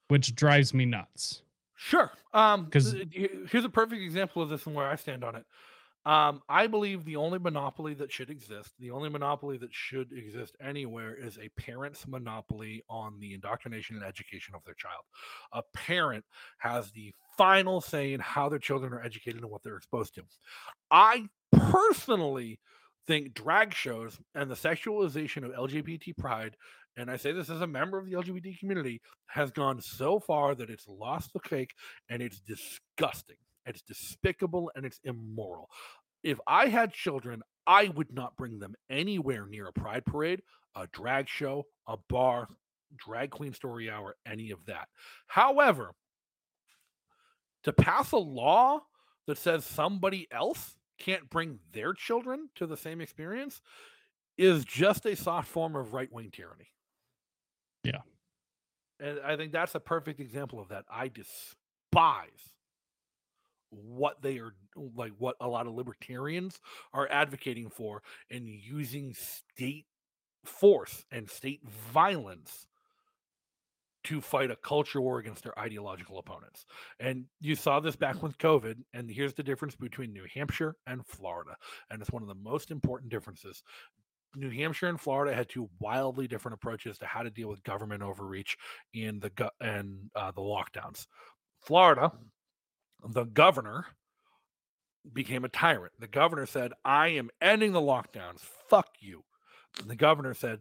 which 0.09 0.35
drives 0.35 0.73
me 0.73 0.85
nuts 0.85 1.43
sure 1.75 2.11
um 2.33 2.65
because 2.65 2.95
here's 3.51 3.65
a 3.65 3.69
perfect 3.69 4.01
example 4.03 4.41
of 4.41 4.49
this 4.49 4.67
and 4.67 4.75
where 4.75 4.87
i 4.87 4.97
stand 4.97 5.23
on 5.23 5.35
it 5.35 5.45
um, 6.07 6.43
I 6.49 6.67
believe 6.67 7.05
the 7.05 7.17
only 7.17 7.39
monopoly 7.39 7.95
that 7.95 8.13
should 8.13 8.29
exist, 8.29 8.73
the 8.79 8.91
only 8.91 9.09
monopoly 9.09 9.57
that 9.59 9.73
should 9.73 10.13
exist 10.13 10.55
anywhere, 10.61 11.15
is 11.15 11.39
a 11.39 11.49
parent's 11.61 12.07
monopoly 12.07 12.83
on 12.91 13.19
the 13.21 13.33
indoctrination 13.33 13.97
and 13.97 14.05
education 14.05 14.55
of 14.55 14.65
their 14.65 14.75
child. 14.75 15.03
A 15.53 15.63
parent 15.75 16.25
has 16.59 16.91
the 16.91 17.13
final 17.39 17.81
say 17.81 18.13
in 18.13 18.21
how 18.21 18.49
their 18.49 18.59
children 18.59 18.93
are 18.93 19.03
educated 19.03 19.41
and 19.41 19.51
what 19.51 19.63
they're 19.63 19.77
exposed 19.77 20.15
to. 20.17 20.23
I 20.91 21.27
personally 21.53 22.61
think 23.07 23.35
drag 23.35 23.75
shows 23.75 24.19
and 24.35 24.51
the 24.51 24.55
sexualization 24.55 25.45
of 25.45 25.71
LGBT 25.71 26.17
pride, 26.19 26.57
and 26.97 27.11
I 27.11 27.17
say 27.17 27.33
this 27.33 27.49
as 27.49 27.63
a 27.63 27.67
member 27.67 27.99
of 27.99 28.07
the 28.07 28.13
LGBT 28.13 28.59
community, 28.59 29.01
has 29.27 29.51
gone 29.51 29.81
so 29.81 30.21
far 30.21 30.55
that 30.55 30.71
it's 30.71 30.87
lost 30.87 31.33
the 31.33 31.41
cake 31.41 31.73
and 32.11 32.23
it's 32.23 32.41
disgusting. 32.41 33.37
It's 33.67 33.83
despicable 33.83 34.71
and 34.75 34.85
it's 34.85 35.01
immoral. 35.05 35.71
If 36.23 36.39
I 36.47 36.69
had 36.69 36.93
children, 36.93 37.43
I 37.67 37.89
would 37.89 38.13
not 38.13 38.37
bring 38.37 38.59
them 38.59 38.75
anywhere 38.91 39.47
near 39.47 39.67
a 39.67 39.73
pride 39.73 40.05
parade, 40.05 40.43
a 40.75 40.87
drag 40.89 41.29
show, 41.29 41.67
a 41.87 41.97
bar, 42.09 42.49
drag 42.97 43.31
queen 43.31 43.53
story 43.53 43.91
hour, 43.91 44.17
any 44.27 44.51
of 44.51 44.65
that. 44.67 44.89
However, 45.27 45.95
to 47.65 47.73
pass 47.73 48.13
a 48.13 48.19
law 48.19 48.81
that 49.27 49.39
says 49.39 49.65
somebody 49.65 50.29
else 50.31 50.77
can't 50.99 51.29
bring 51.31 51.59
their 51.73 51.93
children 51.95 52.49
to 52.55 52.67
the 52.67 52.77
same 52.77 53.01
experience 53.01 53.61
is 54.37 54.65
just 54.65 55.07
a 55.07 55.17
soft 55.17 55.49
form 55.49 55.77
of 55.77 55.95
right 55.95 56.13
wing 56.13 56.31
tyranny. 56.31 56.69
Yeah. 57.83 58.01
And 59.01 59.21
I 59.25 59.37
think 59.37 59.53
that's 59.53 59.75
a 59.75 59.81
perfect 59.81 60.21
example 60.21 60.61
of 60.61 60.69
that. 60.69 60.85
I 60.91 61.09
despise 61.09 62.54
what 63.75 64.21
they 64.23 64.39
are 64.39 64.55
like 64.97 65.13
what 65.19 65.37
a 65.41 65.49
lot 65.49 65.67
of 65.67 65.75
libertarians 65.75 66.61
are 66.93 67.09
advocating 67.11 67.69
for 67.69 68.03
and 68.31 68.49
using 68.49 69.15
state 69.15 69.87
force 70.45 71.05
and 71.11 71.29
state 71.29 71.61
violence 71.93 72.67
to 74.05 74.21
fight 74.21 74.51
a 74.51 74.57
culture 74.57 75.01
war 75.01 75.19
against 75.19 75.43
their 75.43 75.59
ideological 75.59 76.19
opponents. 76.19 76.67
And 77.01 77.25
you 77.41 77.57
saw 77.57 77.81
this 77.81 77.97
back 77.97 78.23
with 78.23 78.39
COVID. 78.39 78.77
And 78.93 79.11
here's 79.11 79.33
the 79.33 79.43
difference 79.43 79.75
between 79.75 80.13
New 80.13 80.27
Hampshire 80.33 80.77
and 80.87 81.05
Florida. 81.07 81.57
And 81.91 82.01
it's 82.01 82.11
one 82.11 82.23
of 82.23 82.29
the 82.29 82.35
most 82.35 82.71
important 82.71 83.11
differences. 83.11 83.63
New 84.37 84.51
Hampshire 84.51 84.89
and 84.89 85.01
Florida 85.01 85.35
had 85.35 85.49
two 85.49 85.71
wildly 85.81 86.29
different 86.29 86.55
approaches 86.55 86.99
to 86.99 87.07
how 87.07 87.23
to 87.23 87.31
deal 87.31 87.49
with 87.49 87.63
government 87.63 88.03
overreach 88.03 88.57
in 88.93 89.21
the 89.21 89.51
and 89.61 90.11
uh, 90.15 90.33
the 90.33 90.41
lockdowns. 90.41 91.07
Florida 91.61 92.13
the 93.07 93.25
governor 93.25 93.87
became 95.13 95.45
a 95.45 95.49
tyrant. 95.49 95.93
The 95.99 96.09
governor 96.09 96.47
said, 96.47 96.73
I 96.85 97.09
am 97.09 97.31
ending 97.41 97.73
the 97.73 97.81
lockdowns. 97.81 98.41
Fuck 98.69 98.89
you. 99.01 99.25
And 99.81 99.91
the 99.91 99.97
governor 99.97 100.35
said, 100.35 100.61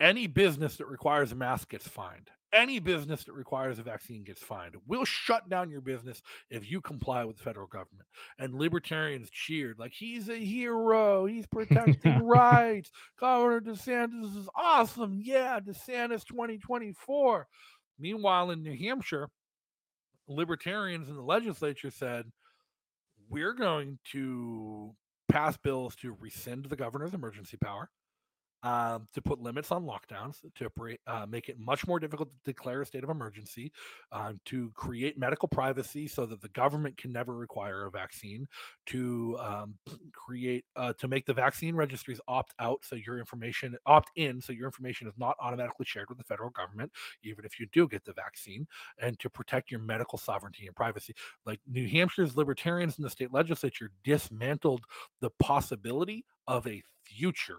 any 0.00 0.26
business 0.26 0.76
that 0.76 0.86
requires 0.86 1.32
a 1.32 1.36
mask 1.36 1.70
gets 1.70 1.86
fined. 1.86 2.30
Any 2.52 2.78
business 2.78 3.24
that 3.24 3.32
requires 3.32 3.78
a 3.78 3.82
vaccine 3.82 4.22
gets 4.22 4.40
fined. 4.40 4.76
We'll 4.86 5.04
shut 5.04 5.48
down 5.48 5.70
your 5.70 5.80
business 5.80 6.22
if 6.50 6.70
you 6.70 6.80
comply 6.80 7.24
with 7.24 7.36
the 7.36 7.42
federal 7.42 7.66
government. 7.66 8.06
And 8.38 8.54
libertarians 8.54 9.28
cheered, 9.30 9.78
like, 9.78 9.92
he's 9.92 10.28
a 10.28 10.38
hero. 10.38 11.26
He's 11.26 11.46
protecting 11.46 12.18
rights. 12.24 12.90
Governor 13.18 13.60
DeSantis 13.60 14.38
is 14.38 14.48
awesome. 14.54 15.18
Yeah, 15.20 15.58
DeSantis 15.60 16.24
2024. 16.24 17.46
Meanwhile, 17.98 18.50
in 18.52 18.62
New 18.62 18.76
Hampshire, 18.76 19.30
libertarians 20.28 21.08
in 21.08 21.16
the 21.16 21.22
legislature 21.22 21.90
said, 21.90 22.26
we're 23.28 23.54
going 23.54 23.98
to 24.12 24.94
pass 25.28 25.56
bills 25.56 25.96
to 25.96 26.16
rescind 26.20 26.66
the 26.66 26.76
governor's 26.76 27.14
emergency 27.14 27.56
power 27.56 27.90
um, 28.64 29.06
to 29.12 29.20
put 29.20 29.40
limits 29.40 29.70
on 29.70 29.84
lockdowns, 29.84 30.38
to 30.56 30.70
uh, 31.06 31.26
make 31.28 31.50
it 31.50 31.58
much 31.60 31.86
more 31.86 32.00
difficult 32.00 32.30
to 32.30 32.36
declare 32.44 32.80
a 32.80 32.86
state 32.86 33.04
of 33.04 33.10
emergency, 33.10 33.70
um, 34.10 34.40
to 34.46 34.70
create 34.74 35.18
medical 35.18 35.46
privacy 35.46 36.08
so 36.08 36.24
that 36.24 36.40
the 36.40 36.48
government 36.48 36.96
can 36.96 37.12
never 37.12 37.36
require 37.36 37.84
a 37.84 37.90
vaccine, 37.90 38.48
to 38.86 39.36
um, 39.38 39.74
create 40.12 40.64
uh, 40.76 40.94
to 40.94 41.06
make 41.06 41.26
the 41.26 41.34
vaccine 41.34 41.76
registries 41.76 42.20
opt 42.26 42.54
out 42.58 42.78
so 42.82 42.96
your 42.96 43.18
information 43.18 43.76
opt 43.84 44.10
in 44.16 44.40
so 44.40 44.52
your 44.52 44.66
information 44.66 45.06
is 45.06 45.14
not 45.18 45.36
automatically 45.40 45.84
shared 45.84 46.08
with 46.08 46.16
the 46.16 46.24
federal 46.24 46.50
government, 46.50 46.90
even 47.22 47.44
if 47.44 47.60
you 47.60 47.66
do 47.70 47.86
get 47.86 48.02
the 48.04 48.14
vaccine, 48.14 48.66
and 48.98 49.18
to 49.18 49.28
protect 49.28 49.70
your 49.70 49.80
medical 49.80 50.18
sovereignty 50.18 50.66
and 50.66 50.74
privacy. 50.74 51.14
Like 51.44 51.60
New 51.70 51.86
Hampshire's 51.86 52.34
libertarians 52.34 52.96
in 52.96 53.04
the 53.04 53.10
state 53.10 53.32
legislature 53.32 53.90
dismantled 54.02 54.86
the 55.20 55.30
possibility 55.38 56.24
of 56.46 56.66
a 56.66 56.82
future 57.04 57.58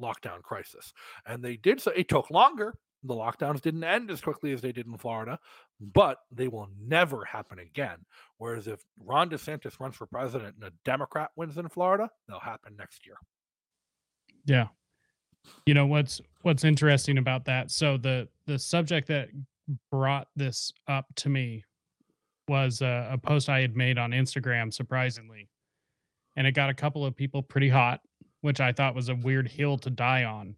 lockdown 0.00 0.42
crisis. 0.42 0.92
And 1.26 1.42
they 1.42 1.56
did 1.56 1.80
so. 1.80 1.90
It 1.92 2.08
took 2.08 2.30
longer. 2.30 2.74
The 3.04 3.14
lockdowns 3.14 3.60
didn't 3.60 3.84
end 3.84 4.10
as 4.10 4.20
quickly 4.20 4.52
as 4.52 4.60
they 4.60 4.72
did 4.72 4.86
in 4.86 4.98
Florida, 4.98 5.38
but 5.80 6.18
they 6.32 6.48
will 6.48 6.68
never 6.80 7.24
happen 7.24 7.60
again. 7.60 7.98
Whereas 8.38 8.66
if 8.66 8.80
Ron 8.98 9.30
DeSantis 9.30 9.78
runs 9.78 9.94
for 9.94 10.06
president 10.06 10.56
and 10.56 10.64
a 10.64 10.72
Democrat 10.84 11.30
wins 11.36 11.58
in 11.58 11.68
Florida, 11.68 12.10
they'll 12.26 12.40
happen 12.40 12.74
next 12.76 13.06
year. 13.06 13.16
Yeah. 14.44 14.68
You 15.64 15.74
know 15.74 15.86
what's 15.86 16.20
what's 16.42 16.64
interesting 16.64 17.18
about 17.18 17.44
that? 17.44 17.70
So 17.70 17.96
the 17.96 18.28
the 18.46 18.58
subject 18.58 19.08
that 19.08 19.28
brought 19.90 20.28
this 20.34 20.72
up 20.88 21.06
to 21.16 21.28
me 21.28 21.64
was 22.48 22.82
a, 22.82 23.10
a 23.12 23.18
post 23.18 23.48
I 23.48 23.60
had 23.60 23.76
made 23.76 23.98
on 23.98 24.10
Instagram, 24.10 24.72
surprisingly, 24.72 25.48
and 26.36 26.46
it 26.46 26.52
got 26.52 26.70
a 26.70 26.74
couple 26.74 27.06
of 27.06 27.14
people 27.14 27.42
pretty 27.42 27.68
hot 27.68 28.00
which 28.40 28.60
I 28.60 28.72
thought 28.72 28.94
was 28.94 29.08
a 29.08 29.14
weird 29.14 29.48
hill 29.48 29.78
to 29.78 29.90
die 29.90 30.24
on. 30.24 30.54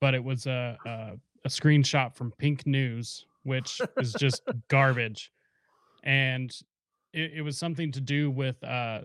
But 0.00 0.14
it 0.14 0.22
was 0.22 0.46
a 0.46 0.76
a, 0.86 1.12
a 1.44 1.48
screenshot 1.48 2.14
from 2.14 2.32
Pink 2.38 2.66
News, 2.66 3.26
which 3.42 3.80
is 3.98 4.12
just 4.14 4.42
garbage, 4.68 5.32
and 6.04 6.50
it, 7.12 7.32
it, 7.36 7.42
was 7.42 7.58
something 7.58 7.90
to 7.92 8.00
do 8.00 8.30
with 8.30 8.62
uh, 8.62 9.00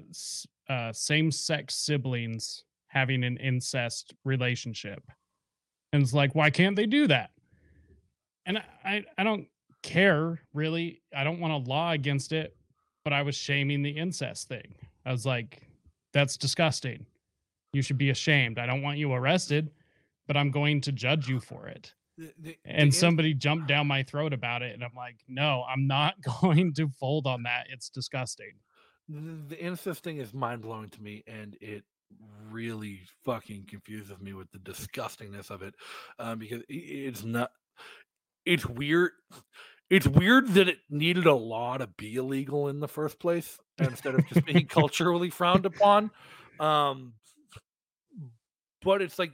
uh, 0.70 0.92
same-sex 0.92 1.76
siblings 1.76 2.64
having 2.88 3.24
an 3.24 3.38
incest 3.38 4.14
relationship, 4.24 5.04
and 5.92 6.04
it's 6.04 6.14
like, 6.14 6.36
why 6.36 6.50
can't 6.50 6.76
they 6.76 6.86
do 6.86 7.08
that? 7.08 7.32
And 8.46 8.62
I 8.86 9.04
I 9.18 9.24
don't 9.24 9.48
care 9.82 10.42
really. 10.54 11.02
I 11.16 11.24
don't 11.24 11.40
want 11.40 11.52
to 11.66 11.70
law 11.70 11.92
against 11.92 12.34
it, 12.34 12.56
but 13.04 13.14
I 13.14 13.22
was 13.22 13.36
shaming 13.36 13.82
the 13.82 13.92
incest 13.92 14.48
thing. 14.48 14.76
I 15.06 15.12
was 15.12 15.26
like, 15.26 15.68
that's 16.14 16.38
disgusting. 16.38 17.06
You 17.74 17.82
should 17.82 17.98
be 17.98 18.12
ashamed. 18.12 18.60
I 18.60 18.66
don't 18.66 18.82
want 18.82 18.98
you 18.98 19.12
arrested, 19.14 19.72
but 20.28 20.38
I'm 20.38 20.52
going 20.52 20.82
to 20.82 20.92
judge 20.92 21.28
you 21.28 21.40
for 21.40 21.68
it. 21.68 21.94
The, 22.18 22.32
the, 22.40 22.58
And 22.66 22.92
the 22.92 22.96
somebody 22.96 23.34
jumped 23.34 23.68
down 23.68 23.88
my 23.88 24.04
throat 24.04 24.34
about 24.34 24.62
it. 24.62 24.74
And 24.74 24.84
I'm 24.84 24.94
like, 24.96 25.18
no, 25.28 25.66
I'm 25.68 25.88
not 25.88 26.16
going 26.42 26.74
to 26.76 26.90
fold 27.00 27.28
on 27.28 27.44
that. 27.44 27.68
It's 27.70 27.90
disgusting. 27.90 28.52
the, 29.10 29.60
incest 29.60 30.04
thing 30.04 30.18
is 30.18 30.34
mind 30.34 30.62
blowing 30.62 30.90
to 30.90 31.02
me, 31.02 31.24
and 31.28 31.58
it 31.60 31.84
really 32.52 33.02
fucking 33.26 33.66
confuses 33.68 34.20
me 34.22 34.34
with 34.34 34.52
the 34.52 34.60
disgustingness 34.60 35.50
of 35.50 35.64
it, 35.64 35.74
um, 36.20 36.40
because 36.40 36.62
it's 36.70 37.24
not. 37.24 37.52
It's 38.46 38.66
weird. 38.66 39.12
It's 39.90 40.08
weird 40.08 40.54
that 40.56 40.68
it 40.68 40.78
needed 40.90 41.26
a 41.26 41.34
law 41.34 41.78
to 41.78 41.88
be 41.88 42.16
illegal 42.16 42.68
in 42.68 42.80
the 42.80 42.88
first 42.88 43.20
place 43.20 43.60
instead 43.80 44.16
of 44.16 44.28
just 44.28 44.46
being 44.46 44.66
culturally 44.70 45.30
frowned 45.30 45.66
upon. 45.66 46.12
Um, 46.60 47.14
but 48.84 49.02
it's 49.02 49.20
like 49.20 49.32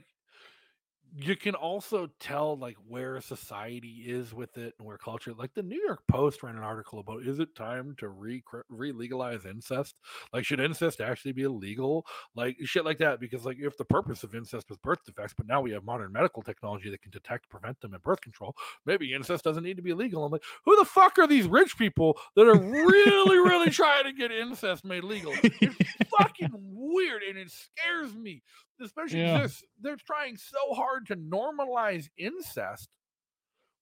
you 1.16 1.34
can 1.36 1.54
also 1.54 2.08
tell 2.20 2.56
like 2.56 2.76
where 2.86 3.20
society 3.20 4.04
is 4.06 4.32
with 4.32 4.56
it 4.56 4.74
and 4.78 4.86
where 4.86 4.96
culture 4.96 5.32
like 5.36 5.52
the 5.54 5.62
new 5.62 5.80
york 5.84 6.02
post 6.06 6.42
ran 6.42 6.56
an 6.56 6.62
article 6.62 7.00
about 7.00 7.22
is 7.22 7.40
it 7.40 7.54
time 7.56 7.94
to 7.98 8.08
re 8.08 8.42
re-legalize 8.68 9.44
incest? 9.44 9.96
Like 10.32 10.44
should 10.44 10.60
incest 10.60 11.00
actually 11.00 11.32
be 11.32 11.42
illegal? 11.42 12.06
Like 12.34 12.56
shit 12.64 12.84
like 12.84 12.98
that 12.98 13.20
because 13.20 13.44
like 13.44 13.58
if 13.60 13.76
the 13.76 13.84
purpose 13.84 14.22
of 14.22 14.34
incest 14.34 14.68
was 14.68 14.78
birth 14.78 15.04
defects 15.04 15.34
but 15.36 15.46
now 15.46 15.60
we 15.60 15.72
have 15.72 15.84
modern 15.84 16.12
medical 16.12 16.42
technology 16.42 16.90
that 16.90 17.02
can 17.02 17.10
detect 17.10 17.48
prevent 17.48 17.80
them 17.80 17.94
and 17.94 18.02
birth 18.02 18.20
control 18.20 18.54
maybe 18.86 19.12
incest 19.12 19.44
doesn't 19.44 19.64
need 19.64 19.76
to 19.76 19.82
be 19.82 19.94
legal. 19.94 20.24
I'm 20.24 20.32
like 20.32 20.44
who 20.64 20.76
the 20.76 20.84
fuck 20.84 21.18
are 21.18 21.26
these 21.26 21.46
rich 21.46 21.76
people 21.76 22.18
that 22.36 22.46
are 22.46 22.58
really 22.58 23.38
really 23.38 23.70
trying 23.70 24.04
to 24.04 24.12
get 24.12 24.30
incest 24.30 24.84
made 24.84 25.04
legal? 25.04 25.32
It's 25.42 25.76
fucking 26.18 26.50
weird 26.52 27.22
and 27.22 27.38
it 27.38 27.50
scares 27.50 28.14
me 28.14 28.42
especially 28.80 29.20
Yeah. 29.20 29.38
they're, 29.38 29.50
they're 29.80 29.96
trying 29.96 30.36
so 30.36 30.74
hard 30.74 31.06
to 31.08 31.16
normalize 31.16 32.08
incest 32.16 32.88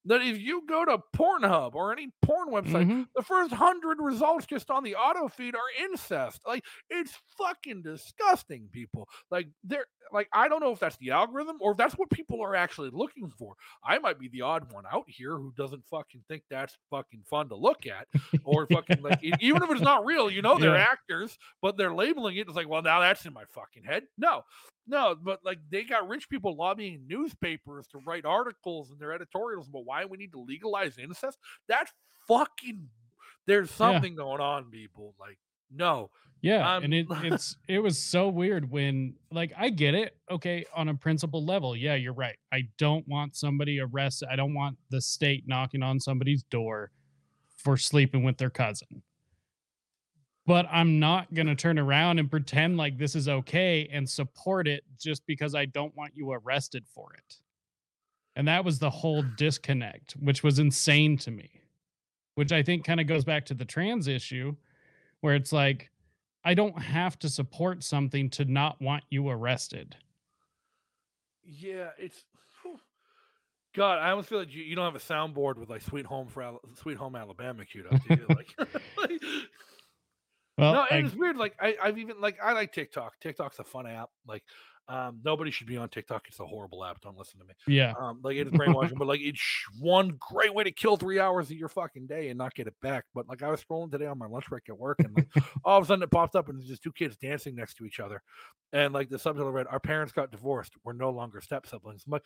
that 0.04 0.22
if 0.22 0.38
you 0.40 0.62
go 0.66 0.84
to 0.86 0.98
Pornhub 1.14 1.74
or 1.74 1.92
any 1.92 2.10
porn 2.22 2.48
website, 2.48 2.86
Mhm. 2.88 3.08
the 3.14 3.22
first 3.22 3.52
hundred 3.52 3.98
results 4.00 4.46
just 4.46 4.70
on 4.70 4.82
the 4.82 4.94
auto 4.94 5.28
feed 5.28 5.54
are 5.54 5.60
incest. 5.84 6.40
Like 6.46 6.64
it's 6.88 7.12
fucking 7.36 7.82
disgusting, 7.82 8.68
people. 8.72 9.06
Like 9.30 9.48
they're 9.64 9.84
like 10.10 10.28
I 10.32 10.48
don't 10.48 10.60
know 10.60 10.70
if 10.72 10.78
that's 10.78 10.96
the 10.96 11.10
algorithm 11.10 11.58
or 11.60 11.72
if 11.72 11.76
that's 11.76 11.94
what 11.98 12.08
people 12.08 12.40
are 12.42 12.54
actually 12.54 12.88
looking 12.90 13.28
for. 13.36 13.54
I 13.84 13.98
might 13.98 14.18
be 14.18 14.28
the 14.28 14.42
odd 14.42 14.72
one 14.72 14.84
out 14.90 15.04
here 15.08 15.36
who 15.36 15.52
doesn't 15.58 15.84
fucking 15.90 16.24
think 16.28 16.44
that's 16.48 16.78
fucking 16.88 17.24
fun 17.28 17.50
to 17.50 17.56
look 17.56 17.84
at, 17.86 18.06
or 18.44 18.66
fucking 18.68 19.02
like 19.02 19.22
even 19.40 19.62
if 19.62 19.70
it's 19.70 19.80
not 19.82 20.06
real, 20.06 20.30
you 20.30 20.40
know 20.40 20.56
they're 20.58 20.76
Yeah. 20.76 20.86
actors, 20.90 21.36
but 21.60 21.76
they're 21.76 21.92
labeling 21.94 22.36
it 22.36 22.48
as 22.48 22.54
like, 22.54 22.68
well, 22.68 22.80
now 22.82 23.00
that's 23.00 23.26
in 23.26 23.34
my 23.34 23.44
fucking 23.50 23.84
head. 23.84 24.04
No, 24.16 24.44
no, 24.88 25.14
but 25.20 25.40
like 25.44 25.58
they 25.70 25.84
got 25.84 26.08
rich 26.08 26.28
people 26.28 26.56
lobbying 26.56 27.04
newspapers 27.06 27.86
to 27.88 27.98
write 27.98 28.24
articles 28.24 28.90
and 28.90 28.98
their 28.98 29.12
editorials 29.12 29.68
about 29.68 29.84
why 29.84 30.06
we 30.06 30.16
need 30.16 30.32
to 30.32 30.40
legalize 30.40 30.98
incest. 30.98 31.38
That's 31.68 31.92
fucking. 32.26 32.88
There's 33.46 33.70
something 33.70 34.14
going 34.14 34.40
on, 34.40 34.70
people. 34.70 35.14
Like, 35.18 35.38
no, 35.70 36.10
Yeah, 36.40 36.76
Um, 36.76 36.84
and 36.84 36.94
it 36.94 37.06
it's 37.22 37.56
it 37.68 37.78
was 37.80 37.98
so 37.98 38.28
weird 38.28 38.70
when 38.70 39.14
like 39.30 39.52
I 39.56 39.68
get 39.68 39.94
it. 39.94 40.16
Okay, 40.30 40.64
on 40.74 40.88
a 40.88 40.94
principle 40.94 41.44
level, 41.44 41.76
yeah, 41.76 41.94
you're 41.94 42.12
right. 42.14 42.36
I 42.52 42.68
don't 42.78 43.06
want 43.06 43.36
somebody 43.36 43.80
arrested. 43.80 44.28
I 44.30 44.36
don't 44.36 44.54
want 44.54 44.78
the 44.90 45.00
state 45.00 45.44
knocking 45.46 45.82
on 45.82 46.00
somebody's 46.00 46.42
door 46.44 46.90
for 47.56 47.76
sleeping 47.76 48.22
with 48.22 48.38
their 48.38 48.50
cousin. 48.50 49.02
But 50.48 50.66
I'm 50.72 50.98
not 50.98 51.34
going 51.34 51.46
to 51.46 51.54
turn 51.54 51.78
around 51.78 52.18
and 52.18 52.30
pretend 52.30 52.78
like 52.78 52.96
this 52.96 53.14
is 53.14 53.28
okay 53.28 53.86
and 53.92 54.08
support 54.08 54.66
it 54.66 54.82
just 54.98 55.26
because 55.26 55.54
I 55.54 55.66
don't 55.66 55.94
want 55.94 56.12
you 56.16 56.32
arrested 56.32 56.86
for 56.88 57.12
it. 57.12 57.36
And 58.34 58.48
that 58.48 58.64
was 58.64 58.78
the 58.78 58.88
whole 58.88 59.22
disconnect, 59.36 60.12
which 60.12 60.42
was 60.42 60.58
insane 60.58 61.18
to 61.18 61.30
me. 61.30 61.50
Which 62.36 62.50
I 62.50 62.62
think 62.62 62.84
kind 62.84 62.98
of 62.98 63.06
goes 63.06 63.26
back 63.26 63.44
to 63.46 63.54
the 63.54 63.66
trans 63.66 64.08
issue 64.08 64.56
where 65.20 65.34
it's 65.34 65.52
like 65.52 65.90
I 66.44 66.54
don't 66.54 66.80
have 66.80 67.18
to 67.18 67.28
support 67.28 67.84
something 67.84 68.30
to 68.30 68.46
not 68.46 68.80
want 68.80 69.04
you 69.10 69.28
arrested. 69.28 69.96
Yeah, 71.44 71.90
it's. 71.98 72.24
God. 73.74 73.98
I 73.98 74.10
almost 74.10 74.30
feel 74.30 74.38
like 74.38 74.54
you, 74.54 74.62
you 74.64 74.74
don't 74.76 74.86
have 74.86 74.96
a 74.96 74.98
soundboard 74.98 75.58
with 75.58 75.68
like 75.68 75.82
"Sweet 75.82 76.06
Home 76.06 76.26
for 76.26 76.42
Al- 76.42 76.60
Sweet 76.80 76.96
Home 76.96 77.16
Alabama" 77.16 77.66
queued 77.66 77.86
up. 77.86 78.00
Like, 78.30 78.54
like- 78.96 79.22
Well, 80.58 80.72
no, 80.74 80.80
I- 80.80 80.88
and 80.96 81.06
it's 81.06 81.16
weird. 81.16 81.36
Like 81.36 81.54
I, 81.60 81.76
I've 81.82 81.98
even 81.98 82.20
like 82.20 82.38
I 82.42 82.52
like 82.52 82.72
TikTok. 82.72 83.18
TikTok's 83.20 83.58
a 83.60 83.64
fun 83.64 83.86
app. 83.86 84.10
Like, 84.26 84.42
um, 84.88 85.20
nobody 85.22 85.50
should 85.50 85.66
be 85.66 85.76
on 85.76 85.88
TikTok. 85.90 86.24
It's 86.28 86.40
a 86.40 86.46
horrible 86.46 86.82
app. 86.84 87.00
Don't 87.02 87.16
listen 87.18 87.38
to 87.40 87.44
me. 87.46 87.52
yeah, 87.66 87.92
Um, 88.00 88.20
like 88.24 88.36
it 88.36 88.46
is 88.46 88.52
brainwashing, 88.56 88.96
but 88.98 89.06
like 89.06 89.20
it's 89.22 89.40
one 89.78 90.16
great 90.18 90.54
way 90.54 90.64
to 90.64 90.72
kill 90.72 90.96
three 90.96 91.20
hours 91.20 91.50
of 91.50 91.56
your 91.58 91.68
fucking 91.68 92.06
day 92.06 92.30
and 92.30 92.38
not 92.38 92.54
get 92.54 92.66
it 92.66 92.74
back. 92.80 93.04
But 93.14 93.28
like 93.28 93.42
I 93.42 93.50
was 93.50 93.62
scrolling 93.62 93.92
today 93.92 94.06
on 94.06 94.18
my 94.18 94.26
lunch 94.26 94.46
break 94.48 94.68
at 94.68 94.78
work, 94.78 94.98
and 95.00 95.14
like 95.14 95.28
all 95.64 95.78
of 95.78 95.84
a 95.84 95.86
sudden 95.86 96.02
it 96.02 96.10
popped 96.10 96.34
up, 96.36 96.48
and 96.48 96.58
there's 96.58 96.68
just 96.70 96.82
two 96.82 96.92
kids 96.92 97.16
dancing 97.18 97.54
next 97.54 97.74
to 97.74 97.84
each 97.84 98.00
other, 98.00 98.22
and 98.72 98.94
like 98.94 99.10
the 99.10 99.18
subtitle 99.18 99.52
read, 99.52 99.66
"Our 99.70 99.78
parents 99.80 100.12
got 100.12 100.30
divorced. 100.32 100.72
We're 100.84 100.94
no 100.94 101.10
longer 101.10 101.40
step 101.42 101.66
siblings." 101.66 102.04
I'm 102.06 102.12
like, 102.12 102.24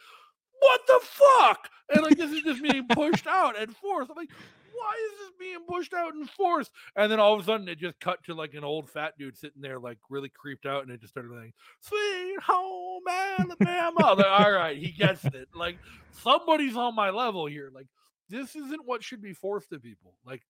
what 0.63 0.81
the 0.87 1.01
fuck? 1.03 1.69
And 1.93 2.03
like 2.03 2.17
this 2.17 2.31
is 2.31 2.43
just 2.43 2.63
being 2.63 2.87
pushed 2.89 3.27
out 3.27 3.61
and 3.61 3.75
forced. 3.77 4.11
I'm 4.11 4.17
like, 4.17 4.31
why 4.73 4.95
is 5.07 5.19
this 5.19 5.31
being 5.39 5.59
pushed 5.69 5.93
out 5.93 6.15
and 6.15 6.29
forced? 6.31 6.71
And 6.97 7.11
then 7.11 7.21
all 7.21 7.35
of 7.35 7.41
a 7.41 7.45
sudden 7.45 7.69
it 7.69 7.79
just 7.79 7.99
cut 8.01 8.23
to 8.25 8.35
like 8.35 8.55
an 8.55 8.65
old 8.65 8.89
fat 8.89 9.15
dude 9.19 9.37
sitting 9.37 9.61
there 9.61 9.79
like 9.79 9.99
really 10.09 10.29
creeped 10.29 10.65
out, 10.65 10.83
and 10.83 10.93
it 10.93 11.01
just 11.01 11.13
started 11.13 11.33
like, 11.33 11.55
"Sweet 11.81 12.37
home 12.41 13.03
Alabama." 13.39 14.15
Like, 14.15 14.27
all 14.27 14.53
right, 14.53 14.79
he 14.79 14.93
gets 14.93 15.25
it. 15.25 15.49
Like 15.55 15.79
somebody's 16.13 16.77
on 16.77 16.95
my 16.95 17.11
level 17.11 17.47
here. 17.47 17.71
Like 17.75 17.87
this 18.29 18.55
isn't 18.55 18.87
what 18.87 19.03
should 19.03 19.21
be 19.21 19.35
forced 19.35 19.71
to 19.71 19.81
people. 19.81 20.15
Like 20.25 20.43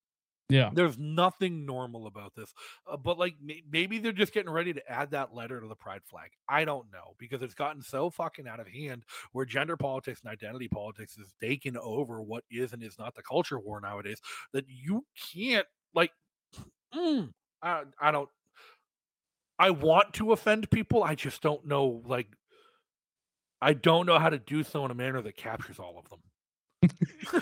yeah, 0.53 0.71
there's 0.71 0.99
nothing 0.99 1.65
normal 1.67 2.07
about 2.07 2.35
this. 2.35 2.53
Uh, 2.87 2.97
but 2.97 3.19
like 3.19 3.37
may- 3.41 3.63
maybe 3.71 3.99
they're 3.99 4.13
just 4.13 4.33
getting 4.33 4.51
ready 4.53 4.73
to 4.73 4.91
add 4.91 5.11
that 5.13 5.35
letter 5.35 5.61
to 5.61 5.67
the 5.69 5.77
pride 5.77 6.03
flag. 6.05 6.31
I 6.49 6.65
don't 6.65 6.91
know 6.93 7.15
because 7.19 7.43
it's 7.43 7.55
gotten 7.55 7.83
so 7.83 8.11
fucking 8.11 8.47
out 8.49 8.61
of 8.61 8.69
hand 8.69 9.05
where 9.33 9.45
gender 9.45 9.77
politics 9.77 10.21
and 10.23 10.31
identity 10.33 10.69
politics 10.69 11.17
is 11.19 11.35
taking 11.41 11.77
over 11.77 12.23
what 12.23 12.45
is 12.51 12.73
and 12.73 12.83
is 12.83 12.99
not 12.99 13.15
the 13.15 13.23
culture 13.23 13.59
war 13.59 13.81
nowadays 13.81 14.21
that 14.53 14.67
you 14.69 15.07
can't 15.33 15.67
like 15.95 16.13
mm, 16.95 17.31
I, 17.63 17.85
I 18.01 18.11
don't 18.11 18.29
I 19.59 19.71
want 19.71 20.15
to 20.15 20.33
offend 20.33 20.71
people. 20.71 21.03
I 21.05 21.15
just 21.15 21.41
don't 21.43 21.65
know 21.67 22.03
like 22.05 22.29
I 23.63 23.73
don't 23.73 24.05
know 24.07 24.19
how 24.19 24.29
to 24.29 24.39
do 24.39 24.63
so 24.63 24.85
in 24.85 24.91
a 24.91 24.95
manner 24.95 25.23
that 25.23 25.37
captures 25.37 25.79
all 25.79 25.99
of 25.99 26.09
them. 26.11 26.21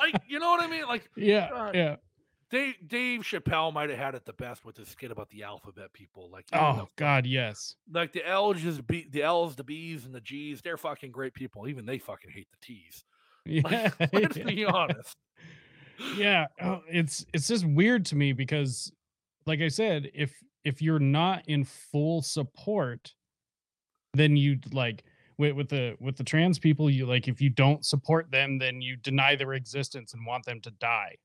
like, 0.00 0.14
you 0.28 0.38
know 0.38 0.50
what 0.50 0.62
I 0.62 0.66
mean? 0.66 0.86
Like 0.86 1.08
yeah, 1.16 1.48
God. 1.50 1.74
yeah. 1.74 1.96
Dave 2.50 2.74
Dave 2.86 3.20
Chappelle 3.22 3.72
might 3.72 3.88
have 3.88 3.98
had 3.98 4.14
it 4.14 4.26
the 4.26 4.32
best 4.34 4.64
with 4.64 4.76
his 4.76 4.88
skit 4.88 5.10
about 5.10 5.30
the 5.30 5.42
alphabet 5.42 5.92
people. 5.92 6.28
Like, 6.30 6.44
Oh 6.52 6.88
God, 6.96 7.24
yes. 7.26 7.76
like 7.90 8.12
the 8.12 8.26
L's, 8.28 8.60
just 8.60 8.86
be 8.86 9.06
the 9.10 9.22
L's, 9.22 9.56
the 9.56 9.64
B's, 9.64 10.04
and 10.04 10.14
the 10.14 10.20
G's. 10.20 10.60
They're 10.60 10.76
fucking 10.76 11.12
great 11.12 11.32
people. 11.34 11.66
Even 11.68 11.86
they 11.86 11.98
fucking 11.98 12.30
hate 12.30 12.48
the 12.50 12.58
T's. 12.66 13.04
Yeah, 13.44 13.62
Like, 13.64 14.12
let's 14.12 14.38
be 14.38 14.64
honest. 14.64 15.16
yeah. 16.16 16.46
oh, 16.62 16.82
It's 16.88 17.26
it's 17.34 17.48
just 17.48 17.66
weird 17.66 18.04
to 18.06 18.16
me 18.16 18.32
because, 18.32 18.92
like 19.46 19.60
I 19.60 19.66
said, 19.68 20.10
if 20.14 20.32
if 20.64 20.80
you're 20.80 21.00
not 21.00 21.42
in 21.48 21.64
full 21.64 22.22
support, 22.22 23.14
then 24.14 24.36
you'd 24.36 24.72
like 24.72 25.02
with 25.42 25.56
with 25.56 25.68
the 25.68 25.96
with 26.00 26.16
the 26.16 26.24
trans 26.24 26.58
people, 26.58 26.88
you 26.88 27.06
like 27.06 27.28
if 27.28 27.40
you 27.40 27.50
don't 27.50 27.84
support 27.84 28.30
them, 28.30 28.58
then 28.58 28.80
you 28.80 28.96
deny 28.96 29.34
their 29.36 29.54
existence 29.54 30.14
and 30.14 30.24
want 30.24 30.44
them 30.44 30.60
to 30.60 30.70
die, 30.70 31.16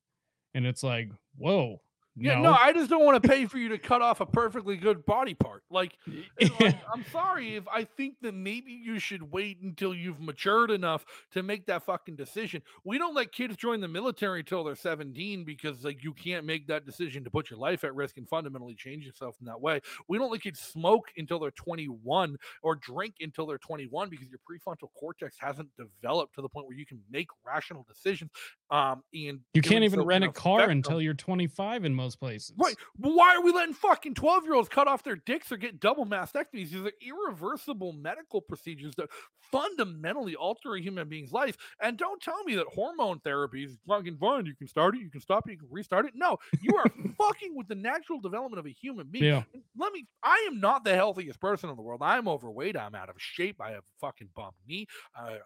and 0.53 0.65
it's 0.65 0.83
like, 0.83 1.09
whoa, 1.37 1.79
Yeah, 2.19 2.35
no, 2.35 2.51
I 2.53 2.73
just 2.73 2.89
don't 2.89 3.05
want 3.05 3.21
to 3.21 3.29
pay 3.29 3.45
for 3.45 3.59
you 3.59 3.69
to 3.69 3.77
cut 3.77 4.01
off 4.01 4.21
a 4.21 4.25
perfectly 4.25 4.75
good 4.77 5.05
body 5.05 5.35
part. 5.35 5.63
Like, 5.69 5.97
like, 6.59 6.75
I'm 6.91 7.05
sorry 7.11 7.55
if 7.55 7.67
I 7.67 7.83
think 7.83 8.15
that 8.21 8.33
maybe 8.33 8.71
you 8.71 8.99
should 8.99 9.21
wait 9.21 9.59
until 9.61 9.93
you've 9.93 10.19
matured 10.19 10.71
enough 10.71 11.05
to 11.31 11.43
make 11.43 11.67
that 11.67 11.83
fucking 11.83 12.15
decision. 12.15 12.63
We 12.83 12.97
don't 12.97 13.13
let 13.13 13.31
kids 13.31 13.55
join 13.55 13.81
the 13.81 13.87
military 13.87 14.39
until 14.39 14.63
they're 14.63 14.75
17 14.75 15.43
because 15.43 15.83
like 15.83 16.03
you 16.03 16.13
can't 16.13 16.45
make 16.45 16.67
that 16.67 16.85
decision 16.85 17.23
to 17.23 17.29
put 17.29 17.49
your 17.49 17.59
life 17.59 17.83
at 17.83 17.93
risk 17.93 18.17
and 18.17 18.27
fundamentally 18.27 18.75
change 18.75 19.05
yourself 19.05 19.35
in 19.39 19.45
that 19.45 19.61
way. 19.61 19.81
We 20.07 20.17
don't 20.17 20.31
let 20.31 20.41
kids 20.41 20.59
smoke 20.59 21.09
until 21.17 21.39
they're 21.39 21.51
21 21.51 22.35
or 22.63 22.75
drink 22.75 23.15
until 23.19 23.45
they're 23.45 23.57
21 23.57 24.09
because 24.09 24.27
your 24.29 24.39
prefrontal 24.49 24.89
cortex 24.97 25.37
hasn't 25.39 25.69
developed 25.77 26.35
to 26.35 26.41
the 26.41 26.49
point 26.49 26.67
where 26.67 26.77
you 26.77 26.85
can 26.85 27.01
make 27.11 27.27
rational 27.45 27.85
decisions 27.87 28.31
Um, 28.69 29.03
and 29.13 29.41
You 29.53 29.61
can't 29.61 29.83
even 29.83 29.99
so 29.99 30.05
rent 30.05 30.23
a 30.23 30.31
car 30.31 30.69
until 30.69 31.01
you're 31.01 31.13
25 31.13 31.85
in 31.85 31.93
most 31.93 32.06
places. 32.15 32.53
Right. 32.57 32.75
Why 32.97 33.35
are 33.35 33.41
we 33.41 33.51
letting 33.51 33.73
fucking 33.73 34.15
12 34.15 34.43
year 34.45 34.53
olds 34.53 34.69
cut 34.69 34.87
off 34.87 35.03
their 35.03 35.15
dicks 35.15 35.51
or 35.51 35.57
get 35.57 35.79
double 35.79 36.05
mastectomies? 36.05 36.69
These 36.69 36.75
are 36.75 36.91
irreversible 37.01 37.93
medical 37.93 38.41
procedures 38.41 38.95
that 38.95 39.09
fundamentally 39.51 40.35
alter 40.35 40.75
a 40.75 40.81
human 40.81 41.07
being's 41.07 41.31
life. 41.31 41.57
And 41.81 41.97
don't 41.97 42.21
tell 42.21 42.43
me 42.43 42.55
that 42.55 42.67
hormone 42.73 43.19
therapy 43.19 43.63
is 43.63 43.77
fucking 43.87 44.17
fun. 44.17 44.45
You 44.45 44.55
can 44.55 44.67
start 44.67 44.95
it, 44.95 45.01
you 45.01 45.09
can 45.09 45.21
stop 45.21 45.47
it, 45.47 45.53
you 45.53 45.57
can 45.57 45.67
restart 45.69 46.05
it. 46.05 46.13
No, 46.15 46.37
you 46.61 46.75
are 46.77 46.85
fucking 47.17 47.55
with 47.55 47.67
the 47.67 47.75
natural 47.75 48.19
development 48.19 48.59
of 48.59 48.65
a 48.65 48.71
human 48.73 49.07
being. 49.07 49.25
Yeah. 49.25 49.43
Let 49.77 49.93
me, 49.93 50.07
I 50.23 50.47
am 50.51 50.59
not 50.59 50.83
the 50.83 50.95
healthiest 50.95 51.39
person 51.39 51.69
in 51.69 51.75
the 51.75 51.81
world. 51.81 52.01
I'm 52.03 52.27
overweight. 52.27 52.77
I'm 52.77 52.95
out 52.95 53.09
of 53.09 53.15
shape. 53.17 53.61
I 53.61 53.71
have 53.71 53.83
a 53.83 53.99
fucking 53.99 54.29
bum 54.35 54.51
knee. 54.67 54.87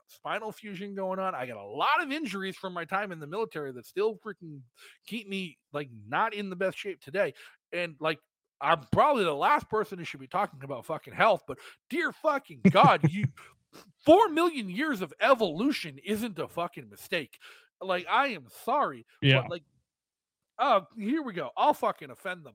Spinal 0.08 0.52
fusion 0.52 0.96
going 0.96 1.20
on. 1.20 1.36
I 1.36 1.46
got 1.46 1.58
a 1.58 1.64
lot 1.64 2.02
of 2.02 2.12
injuries 2.12 2.56
from 2.56 2.74
my 2.74 2.86
time 2.86 3.12
in 3.12 3.20
the 3.20 3.28
military 3.28 3.72
that 3.74 3.86
still 3.86 4.16
freaking 4.16 4.62
keep 5.08 5.28
me 5.28 5.58
like 5.74 5.90
not 6.08 6.34
in 6.34 6.50
the 6.52 6.56
best 6.56 6.78
shape 6.78 7.02
today. 7.02 7.34
And 7.74 7.96
like 8.00 8.20
I'm 8.62 8.82
probably 8.92 9.24
the 9.24 9.34
last 9.34 9.68
person 9.70 9.98
who 9.98 10.06
should 10.06 10.20
be 10.20 10.28
talking 10.28 10.60
about 10.64 10.86
fucking 10.86 11.14
health, 11.14 11.42
but 11.48 11.58
dear 11.90 12.12
fucking 12.12 12.62
God, 12.70 13.02
you 13.10 13.26
four 14.06 14.30
million 14.30 14.70
years 14.70 15.02
of 15.02 15.12
evolution 15.20 15.98
isn't 16.04 16.38
a 16.38 16.48
fucking 16.48 16.88
mistake. 16.90 17.40
Like 17.82 18.06
I 18.08 18.28
am 18.28 18.46
sorry, 18.66 19.06
Yeah. 19.22 19.42
but 19.42 19.50
like 19.52 19.64
oh 20.60 20.86
here 20.98 21.24
we 21.24 21.34
go. 21.34 21.50
I'll 21.58 21.74
fucking 21.74 22.12
offend 22.12 22.46
them. 22.46 22.54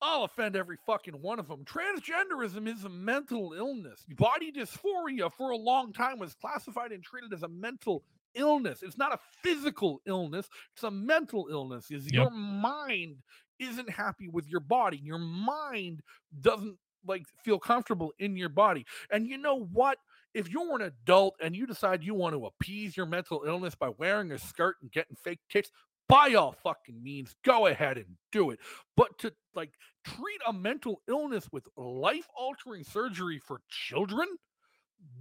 I'll 0.00 0.22
offend 0.24 0.54
every 0.54 0.76
fucking 0.86 1.20
one 1.20 1.40
of 1.40 1.48
them. 1.48 1.64
Transgenderism 1.64 2.68
is 2.68 2.84
a 2.84 2.88
mental 2.88 3.52
illness. 3.52 4.04
Body 4.16 4.52
dysphoria 4.52 5.30
for 5.32 5.50
a 5.50 5.56
long 5.56 5.92
time 5.92 6.20
was 6.20 6.34
classified 6.34 6.92
and 6.92 7.02
treated 7.02 7.32
as 7.32 7.42
a 7.42 7.48
mental 7.48 8.04
illness. 8.34 8.82
It's 8.82 8.98
not 8.98 9.12
a 9.12 9.18
physical 9.42 10.00
illness, 10.06 10.48
it's 10.74 10.84
a 10.84 10.90
mental 10.90 11.48
illness. 11.50 11.90
Is 11.90 12.10
your 12.10 12.30
mind 12.30 13.16
isn't 13.58 13.90
happy 13.90 14.28
with 14.28 14.48
your 14.48 14.60
body. 14.60 15.00
Your 15.02 15.18
mind 15.18 16.02
doesn't 16.40 16.76
like 17.06 17.24
feel 17.44 17.58
comfortable 17.58 18.12
in 18.18 18.36
your 18.36 18.48
body. 18.48 18.86
And 19.10 19.26
you 19.26 19.38
know 19.38 19.66
what? 19.72 19.98
If 20.34 20.48
you're 20.50 20.76
an 20.76 20.82
adult 20.82 21.34
and 21.42 21.56
you 21.56 21.66
decide 21.66 22.04
you 22.04 22.14
want 22.14 22.34
to 22.34 22.46
appease 22.46 22.96
your 22.96 23.06
mental 23.06 23.44
illness 23.46 23.74
by 23.74 23.88
wearing 23.98 24.30
a 24.32 24.38
skirt 24.38 24.76
and 24.82 24.92
getting 24.92 25.16
fake 25.16 25.40
tits, 25.50 25.70
by 26.08 26.34
all 26.34 26.54
fucking 26.62 27.02
means, 27.02 27.34
go 27.44 27.66
ahead 27.66 27.96
and 27.96 28.06
do 28.32 28.50
it. 28.50 28.58
But 28.96 29.18
to 29.18 29.32
like 29.54 29.72
treat 30.04 30.40
a 30.46 30.52
mental 30.52 31.02
illness 31.08 31.48
with 31.52 31.66
life 31.76 32.28
altering 32.36 32.84
surgery 32.84 33.38
for 33.38 33.60
children, 33.68 34.26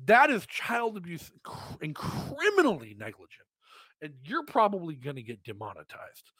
that 0.05 0.29
is 0.29 0.45
child 0.45 0.97
abuse 0.97 1.31
and 1.81 1.93
criminally 1.93 2.95
negligent. 2.97 3.47
And 4.01 4.13
you're 4.23 4.45
probably 4.45 4.95
going 4.95 5.15
to 5.15 5.23
get 5.23 5.43
demonetized. 5.43 6.31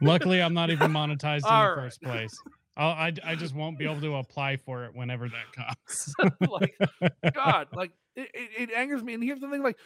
Luckily, 0.00 0.42
I'm 0.42 0.54
not 0.54 0.70
even 0.70 0.90
monetized 0.92 1.36
in 1.36 1.42
the 1.42 1.48
right. 1.48 1.74
first 1.74 2.02
place. 2.02 2.36
I'll, 2.76 2.90
I 2.90 3.12
I 3.24 3.34
just 3.34 3.54
won't 3.54 3.78
be 3.78 3.84
able 3.84 4.00
to 4.00 4.16
apply 4.16 4.56
for 4.56 4.84
it 4.84 4.94
whenever 4.94 5.28
that 5.28 5.52
comes. 5.52 6.14
like, 6.50 6.76
God, 7.34 7.68
like 7.72 7.92
it, 8.16 8.30
it, 8.34 8.70
it 8.70 8.70
angers 8.74 9.02
me. 9.02 9.14
And 9.14 9.22
here's 9.22 9.40
the 9.40 9.48
thing, 9.48 9.62
like 9.62 9.78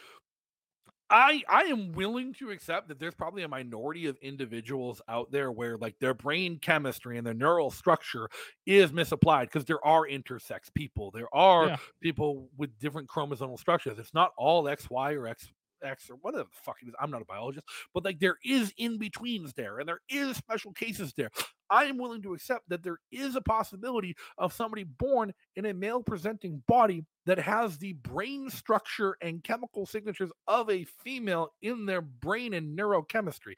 I 1.11 1.43
I 1.49 1.63
am 1.63 1.91
willing 1.93 2.33
to 2.35 2.51
accept 2.51 2.87
that 2.89 2.99
there's 2.99 3.15
probably 3.15 3.43
a 3.43 3.47
minority 3.47 4.05
of 4.05 4.17
individuals 4.17 5.01
out 5.07 5.31
there 5.31 5.51
where 5.51 5.77
like 5.77 5.97
their 5.99 6.13
brain 6.13 6.59
chemistry 6.59 7.17
and 7.17 7.25
their 7.25 7.33
neural 7.33 7.71
structure 7.71 8.29
is 8.65 8.93
misapplied 8.93 9.47
because 9.47 9.65
there 9.65 9.83
are 9.85 10.07
intersex 10.07 10.73
people. 10.73 11.11
There 11.11 11.33
are 11.33 11.69
Yeah. 11.69 11.77
people 12.01 12.49
with 12.57 12.77
different 12.79 13.09
chromosomal 13.09 13.57
structures. 13.59 13.97
It's 13.97 14.13
not 14.13 14.33
all 14.37 14.67
XY 14.67 15.13
or 15.13 15.27
X 15.27 15.51
X 15.83 16.09
or 16.09 16.15
whatever 16.21 16.43
the 16.43 16.49
fuck 16.63 16.77
it 16.81 16.87
is. 16.87 16.95
I'm 16.99 17.11
not 17.11 17.21
a 17.21 17.25
biologist, 17.25 17.65
but 17.93 18.05
like 18.05 18.19
there 18.19 18.37
is 18.43 18.73
in 18.77 18.97
betweens 18.97 19.53
there, 19.53 19.79
and 19.79 19.87
there 19.87 20.01
is 20.09 20.37
special 20.37 20.71
cases 20.73 21.13
there. 21.15 21.29
I 21.69 21.85
am 21.85 21.97
willing 21.97 22.21
to 22.23 22.33
accept 22.33 22.67
that 22.69 22.83
there 22.83 22.99
is 23.11 23.35
a 23.35 23.41
possibility 23.41 24.15
of 24.37 24.53
somebody 24.53 24.83
born 24.83 25.33
in 25.55 25.65
a 25.65 25.73
male 25.73 26.01
presenting 26.01 26.63
body 26.67 27.05
that 27.25 27.39
has 27.39 27.77
the 27.77 27.93
brain 27.93 28.49
structure 28.49 29.15
and 29.21 29.43
chemical 29.43 29.85
signatures 29.85 30.31
of 30.47 30.69
a 30.69 30.85
female 31.03 31.49
in 31.61 31.85
their 31.85 32.01
brain 32.01 32.53
and 32.53 32.77
neurochemistry. 32.77 33.53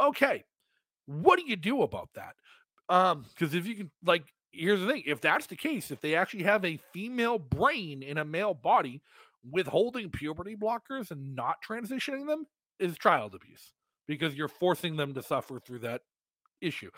Okay, 0.00 0.44
what 1.06 1.38
do 1.38 1.44
you 1.46 1.56
do 1.56 1.82
about 1.82 2.08
that? 2.14 2.34
Um, 2.88 3.24
because 3.28 3.54
if 3.54 3.66
you 3.66 3.74
can, 3.76 3.90
like, 4.04 4.24
here's 4.50 4.80
the 4.80 4.86
thing: 4.86 5.02
if 5.06 5.20
that's 5.20 5.46
the 5.46 5.56
case, 5.56 5.90
if 5.90 6.00
they 6.00 6.14
actually 6.14 6.42
have 6.42 6.64
a 6.64 6.80
female 6.92 7.38
brain 7.38 8.02
in 8.02 8.18
a 8.18 8.24
male 8.24 8.54
body, 8.54 9.00
withholding 9.48 10.10
puberty 10.10 10.56
blockers 10.56 11.10
and 11.10 11.34
not 11.34 11.56
transitioning 11.66 12.26
them 12.26 12.46
is 12.78 12.98
child 12.98 13.34
abuse 13.34 13.72
because 14.06 14.34
you're 14.34 14.48
forcing 14.48 14.96
them 14.96 15.14
to 15.14 15.22
suffer 15.22 15.58
through 15.58 15.80
that 15.80 16.02
issue. 16.60 16.90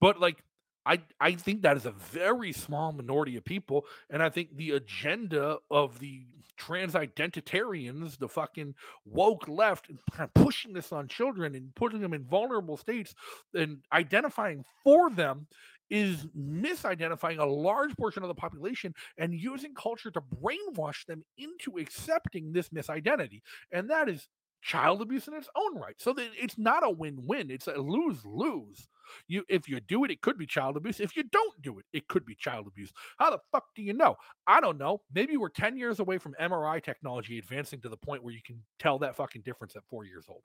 But 0.00 0.20
like 0.20 0.42
I 0.86 1.00
I 1.20 1.32
think 1.32 1.62
that 1.62 1.76
is 1.76 1.86
a 1.86 1.90
very 1.92 2.52
small 2.52 2.92
minority 2.92 3.36
of 3.36 3.44
people 3.44 3.86
and 4.10 4.22
I 4.22 4.30
think 4.30 4.56
the 4.56 4.72
agenda 4.72 5.58
of 5.70 5.98
the 5.98 6.26
trans 6.56 6.94
identitarians, 6.94 8.18
the 8.18 8.28
fucking 8.28 8.74
woke 9.04 9.46
left 9.48 9.88
kind 10.12 10.28
of 10.34 10.34
pushing 10.34 10.72
this 10.72 10.92
on 10.92 11.06
children 11.08 11.54
and 11.54 11.74
putting 11.74 12.00
them 12.00 12.12
in 12.12 12.24
vulnerable 12.24 12.76
states 12.76 13.14
and 13.54 13.78
identifying 13.92 14.64
for 14.82 15.08
them 15.10 15.46
is 15.90 16.26
misidentifying 16.36 17.38
a 17.38 17.44
large 17.44 17.96
portion 17.96 18.22
of 18.22 18.28
the 18.28 18.34
population 18.34 18.94
and 19.16 19.34
using 19.34 19.74
culture 19.74 20.10
to 20.10 20.20
brainwash 20.20 21.06
them 21.06 21.24
into 21.36 21.78
accepting 21.78 22.52
this 22.52 22.68
misidentity. 22.70 23.42
And 23.72 23.90
that 23.90 24.08
is 24.08 24.28
child 24.60 25.00
abuse 25.02 25.28
in 25.28 25.34
its 25.34 25.48
own 25.56 25.76
right. 25.76 25.94
So 25.98 26.14
it's 26.16 26.58
not 26.58 26.84
a 26.84 26.90
win-win. 26.90 27.50
It's 27.50 27.68
a 27.68 27.76
lose-lose. 27.78 28.88
You 29.26 29.44
if 29.48 29.68
you 29.68 29.80
do 29.80 30.04
it, 30.04 30.10
it 30.10 30.20
could 30.20 30.36
be 30.36 30.46
child 30.46 30.76
abuse. 30.76 31.00
If 31.00 31.16
you 31.16 31.22
don't 31.32 31.62
do 31.62 31.78
it, 31.78 31.86
it 31.94 32.08
could 32.08 32.26
be 32.26 32.34
child 32.34 32.66
abuse. 32.66 32.92
How 33.18 33.30
the 33.30 33.38
fuck 33.50 33.64
do 33.74 33.82
you 33.82 33.94
know? 33.94 34.16
I 34.46 34.60
don't 34.60 34.76
know. 34.76 35.00
Maybe 35.14 35.38
we're 35.38 35.48
10 35.48 35.78
years 35.78 36.00
away 36.00 36.18
from 36.18 36.34
MRI 36.38 36.82
technology 36.82 37.38
advancing 37.38 37.80
to 37.80 37.88
the 37.88 37.96
point 37.96 38.22
where 38.22 38.34
you 38.34 38.42
can 38.44 38.62
tell 38.78 38.98
that 38.98 39.16
fucking 39.16 39.42
difference 39.42 39.76
at 39.76 39.82
four 39.88 40.04
years 40.04 40.26
old. 40.28 40.42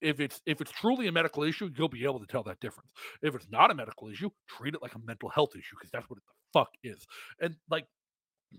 If 0.00 0.20
it's 0.20 0.40
if 0.46 0.60
it's 0.60 0.70
truly 0.70 1.06
a 1.06 1.12
medical 1.12 1.42
issue, 1.42 1.70
you'll 1.76 1.88
be 1.88 2.04
able 2.04 2.20
to 2.20 2.26
tell 2.26 2.42
that 2.44 2.60
difference. 2.60 2.90
If 3.22 3.34
it's 3.34 3.48
not 3.50 3.70
a 3.70 3.74
medical 3.74 4.08
issue, 4.08 4.30
treat 4.48 4.74
it 4.74 4.82
like 4.82 4.94
a 4.94 4.98
mental 4.98 5.28
health 5.28 5.50
issue 5.56 5.76
because 5.78 5.90
that's 5.90 6.08
what 6.08 6.18
the 6.18 6.22
fuck 6.52 6.68
is. 6.82 7.06
And 7.40 7.56
like 7.70 7.86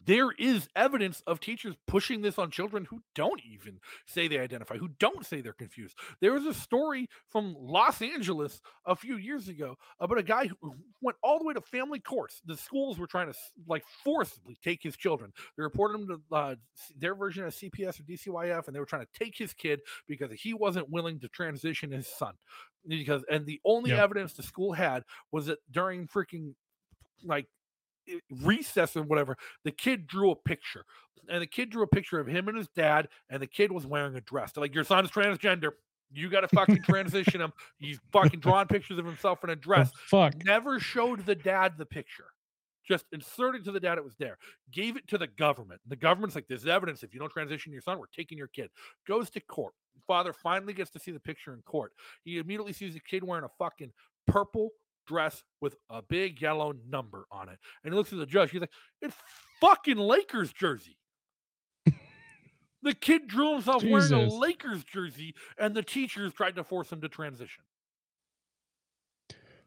there 0.06 0.32
is 0.32 0.68
evidence 0.76 1.22
of 1.26 1.40
teachers 1.40 1.76
pushing 1.88 2.22
this 2.22 2.38
on 2.38 2.52
children 2.52 2.86
who 2.86 3.02
don't 3.16 3.42
even 3.46 3.80
say 4.06 4.28
they 4.28 4.40
identify, 4.40 4.78
who 4.78 4.90
don't 5.00 5.26
say 5.26 5.42
they're 5.42 5.54
confused. 5.54 5.96
There 6.22 6.34
was 6.34 6.46
a 6.46 6.54
story 6.54 7.08
from 7.30 7.56
Los 7.58 8.02
Angeles 8.02 8.62
a 8.86 8.96
few 8.96 9.18
years 9.18 9.48
ago 9.48 9.78
about 10.00 10.18
a 10.18 10.24
guy 10.24 10.48
who 10.48 10.76
went 11.02 11.18
all 11.24 11.40
the 11.40 11.46
way 11.46 11.54
to 11.54 11.62
family 11.62 12.00
courts. 12.00 12.42
The 12.46 12.58
schools 12.58 13.00
were 13.00 13.08
trying 13.08 13.28
to 13.32 13.38
like 13.68 13.84
forcibly 14.04 14.58
take 14.64 14.84
his 14.84 14.96
children. 14.98 15.32
They 15.58 15.64
reported 15.64 15.96
him 16.02 16.08
to 16.08 16.36
uh, 16.36 16.56
their 16.98 17.16
version 17.16 17.46
of 17.46 17.54
CPS 17.54 18.00
or 18.00 18.04
DCYF, 18.04 18.68
and 18.68 18.76
they 18.76 18.80
were 18.80 18.86
trying 18.86 19.06
to 19.06 19.20
take 19.24 19.38
his 19.38 19.54
kid 19.54 19.82
because 20.08 20.32
he 20.32 20.54
wasn't 20.54 20.90
willing 20.90 21.20
to 21.22 21.30
transition 21.30 21.92
his 21.92 22.08
son. 22.08 22.36
Because 22.88 23.24
and 23.32 23.46
the 23.46 23.60
only 23.66 23.92
Yep. 23.92 24.00
evidence 24.00 24.34
the 24.34 24.44
school 24.44 24.72
had 24.74 25.04
was 25.32 25.48
that 25.48 25.60
during 25.72 26.08
freaking 26.08 26.54
like 27.24 27.48
recess 28.42 28.96
or 28.96 29.04
whatever, 29.04 29.38
the 29.64 29.72
kid 29.72 30.08
drew 30.08 30.32
a 30.32 30.36
picture, 30.36 30.86
and 31.30 31.42
the 31.42 31.48
kid 31.48 31.70
drew 31.70 31.84
a 31.84 31.88
picture 31.88 32.20
of 32.20 32.28
him 32.28 32.48
and 32.48 32.58
his 32.58 32.68
dad, 32.70 33.10
and 33.30 33.42
the 33.42 33.48
kid 33.48 33.72
was 33.72 33.86
wearing 33.86 34.16
a 34.16 34.22
dress. 34.22 34.52
They're 34.52 34.62
like, 34.62 34.76
"Your 34.76 34.84
son's 34.84 35.12
transgender. 35.12 35.72
You 36.12 36.30
got 36.30 36.42
to 36.42 36.48
fucking 36.50 36.84
transition 36.84 37.42
him. 37.42 37.52
He's 37.78 38.00
fucking 38.12 38.40
drawing 38.40 38.68
pictures 38.68 39.00
of 39.00 39.06
himself 39.06 39.44
in 39.44 39.50
a 39.50 39.56
dress." 39.56 39.92
fuck. 40.08 40.34
Never 40.46 40.80
showed 40.80 41.26
the 41.26 41.36
dad 41.36 41.74
the 41.78 41.86
picture. 41.86 42.28
Just 42.88 43.06
inserted 43.12 43.64
to 43.66 43.72
the 43.72 43.80
dad 43.80 43.98
it 43.98 44.04
was 44.04 44.16
there. 44.20 44.38
Gave 44.72 44.96
it 44.96 45.08
to 45.08 45.18
the 45.18 45.26
government. 45.26 45.82
The 45.88 45.96
government's 45.96 46.36
like, 46.36 46.48
"This 46.48 46.62
is 46.62 46.68
evidence. 46.68 47.02
If 47.04 47.14
you 47.14 47.20
don't 47.20 47.32
transition 47.32 47.72
your 47.72 47.82
son, 47.82 47.98
we're 47.98 48.06
taking 48.16 48.38
your 48.38 48.48
kid." 48.48 48.70
Goes 49.08 49.30
to 49.32 49.40
court. 49.40 49.74
Father 50.06 50.34
finally 50.34 50.74
gets 50.74 50.92
to 50.92 51.00
see 51.00 51.12
the 51.12 51.20
picture 51.20 51.54
in 51.54 51.62
court. 51.64 51.94
He 52.24 52.38
immediately 52.38 52.74
sees 52.74 52.94
the 52.94 53.00
kid 53.00 53.24
wearing 53.24 53.44
a 53.46 53.50
fucking 53.58 53.92
purple 54.28 54.70
dress 55.06 55.44
with 55.62 55.76
a 55.90 56.02
big 56.02 56.42
yellow 56.42 56.74
number 56.90 57.26
on 57.32 57.50
it. 57.50 57.58
And 57.84 57.94
he 57.94 57.98
looks 57.98 58.12
at 58.14 58.20
the 58.20 58.26
judge. 58.26 58.52
He's 58.52 58.62
like, 58.62 58.72
it's 59.02 59.16
fucking 59.62 59.98
Lakers 59.98 60.52
jersey. 60.54 60.98
the 62.84 62.94
kid 62.94 63.28
drew 63.28 63.54
himself 63.54 63.84
wearing 63.84 64.12
a 64.14 64.28
Lakers 64.28 64.84
jersey, 64.84 65.34
and 65.58 65.74
the 65.76 65.84
teachers 65.84 66.34
tried 66.34 66.56
to 66.56 66.64
force 66.64 66.92
him 66.92 67.02
to 67.02 67.10
transition. 67.10 67.64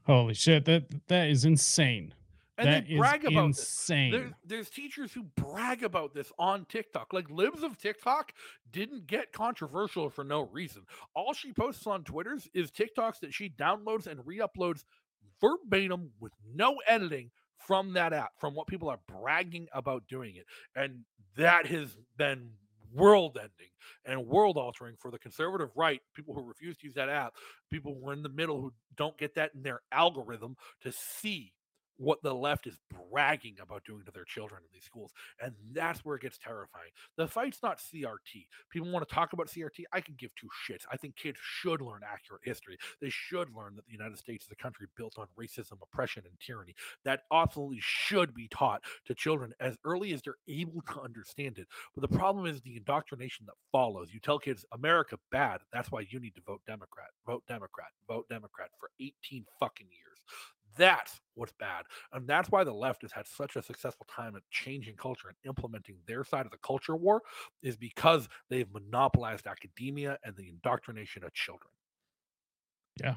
Holy 0.06 0.34
shit. 0.34 0.64
That 0.64 0.84
that 1.08 1.28
is 1.28 1.44
insane. 1.44 2.14
And 2.56 2.66
That 2.66 2.88
they 2.88 2.94
is 2.94 2.98
brag 2.98 3.24
about 3.24 3.48
this. 3.48 3.58
insane. 3.60 4.10
There, 4.10 4.30
there's 4.44 4.70
teachers 4.70 5.12
who 5.12 5.22
brag 5.36 5.84
about 5.84 6.12
this 6.12 6.32
on 6.40 6.64
TikTok. 6.64 7.12
Like 7.12 7.30
Libs 7.30 7.62
of 7.62 7.78
TikTok 7.78 8.32
didn't 8.72 9.06
get 9.06 9.32
controversial 9.32 10.10
for 10.10 10.24
no 10.24 10.42
reason. 10.50 10.82
All 11.14 11.34
she 11.34 11.52
posts 11.52 11.86
on 11.86 12.02
Twitters 12.02 12.48
is 12.54 12.72
TikToks 12.72 13.20
that 13.20 13.32
she 13.32 13.48
downloads 13.50 14.08
and 14.08 14.26
re-uploads 14.26 14.84
verbatim 15.40 16.10
with 16.20 16.32
no 16.54 16.76
editing 16.86 17.30
from 17.58 17.92
that 17.94 18.12
app, 18.12 18.32
from 18.38 18.54
what 18.54 18.66
people 18.66 18.88
are 18.88 19.00
bragging 19.06 19.68
about 19.72 20.06
doing 20.08 20.36
it. 20.36 20.46
And 20.74 21.04
that 21.36 21.66
has 21.66 21.96
been 22.16 22.50
world 22.92 23.36
ending 23.36 23.68
and 24.04 24.26
world 24.26 24.56
altering 24.56 24.96
for 24.98 25.10
the 25.10 25.18
conservative 25.18 25.70
right, 25.76 26.00
people 26.14 26.34
who 26.34 26.42
refuse 26.42 26.76
to 26.78 26.86
use 26.86 26.94
that 26.94 27.08
app, 27.08 27.34
people 27.70 27.94
who 27.94 28.08
are 28.08 28.14
in 28.14 28.22
the 28.22 28.28
middle 28.28 28.60
who 28.60 28.72
don't 28.96 29.18
get 29.18 29.34
that 29.34 29.50
in 29.54 29.62
their 29.62 29.80
algorithm 29.92 30.56
to 30.82 30.92
see 30.92 31.52
what 31.98 32.22
the 32.22 32.34
left 32.34 32.66
is 32.66 32.78
bragging 33.10 33.56
about 33.60 33.84
doing 33.84 34.04
to 34.04 34.12
their 34.12 34.24
children 34.24 34.62
in 34.62 34.68
these 34.72 34.84
schools. 34.84 35.12
And 35.42 35.54
that's 35.72 36.04
where 36.04 36.16
it 36.16 36.22
gets 36.22 36.38
terrifying. 36.38 36.90
The 37.16 37.26
fight's 37.26 37.62
not 37.62 37.78
CRT. 37.78 38.46
People 38.70 38.90
want 38.90 39.06
to 39.06 39.14
talk 39.14 39.32
about 39.32 39.48
CRT. 39.48 39.84
I 39.92 40.00
can 40.00 40.14
give 40.16 40.30
two 40.34 40.48
shits. 40.66 40.84
I 40.90 40.96
think 40.96 41.16
kids 41.16 41.38
should 41.42 41.80
learn 41.80 42.00
accurate 42.04 42.42
history. 42.44 42.78
They 43.00 43.10
should 43.10 43.54
learn 43.54 43.74
that 43.76 43.86
the 43.86 43.92
United 43.92 44.18
States 44.18 44.46
is 44.46 44.52
a 44.52 44.62
country 44.62 44.86
built 44.96 45.18
on 45.18 45.26
racism, 45.38 45.74
oppression, 45.82 46.22
and 46.24 46.38
tyranny. 46.40 46.74
That 47.04 47.22
absolutely 47.32 47.80
should 47.80 48.34
be 48.34 48.48
taught 48.48 48.82
to 49.06 49.14
children 49.14 49.52
as 49.60 49.76
early 49.84 50.12
as 50.12 50.22
they're 50.22 50.34
able 50.48 50.82
to 50.82 51.00
understand 51.00 51.58
it. 51.58 51.66
But 51.94 52.08
the 52.08 52.16
problem 52.16 52.46
is 52.46 52.60
the 52.60 52.76
indoctrination 52.76 53.46
that 53.46 53.54
follows. 53.72 54.08
You 54.12 54.20
tell 54.20 54.38
kids, 54.38 54.64
America 54.72 55.18
bad. 55.30 55.60
That's 55.72 55.90
why 55.90 56.06
you 56.08 56.20
need 56.20 56.34
to 56.36 56.42
vote 56.46 56.60
Democrat, 56.66 57.08
vote 57.26 57.42
Democrat, 57.48 57.88
vote 58.06 58.26
Democrat 58.28 58.70
for 58.78 58.90
18 59.00 59.44
fucking 59.58 59.88
years. 59.90 60.18
That's 60.78 61.20
what's 61.34 61.52
bad. 61.60 61.84
And 62.12 62.26
that's 62.26 62.50
why 62.50 62.64
the 62.64 62.72
left 62.72 63.02
has 63.02 63.12
had 63.12 63.26
such 63.26 63.56
a 63.56 63.62
successful 63.62 64.06
time 64.10 64.34
at 64.36 64.42
changing 64.50 64.96
culture 64.96 65.28
and 65.28 65.36
implementing 65.44 65.96
their 66.06 66.24
side 66.24 66.46
of 66.46 66.52
the 66.52 66.58
culture 66.58 66.96
war, 66.96 67.20
is 67.62 67.76
because 67.76 68.28
they've 68.48 68.72
monopolized 68.72 69.46
academia 69.46 70.18
and 70.24 70.34
the 70.36 70.48
indoctrination 70.48 71.22
of 71.24 71.34
children. 71.34 71.70
Yeah. 73.00 73.16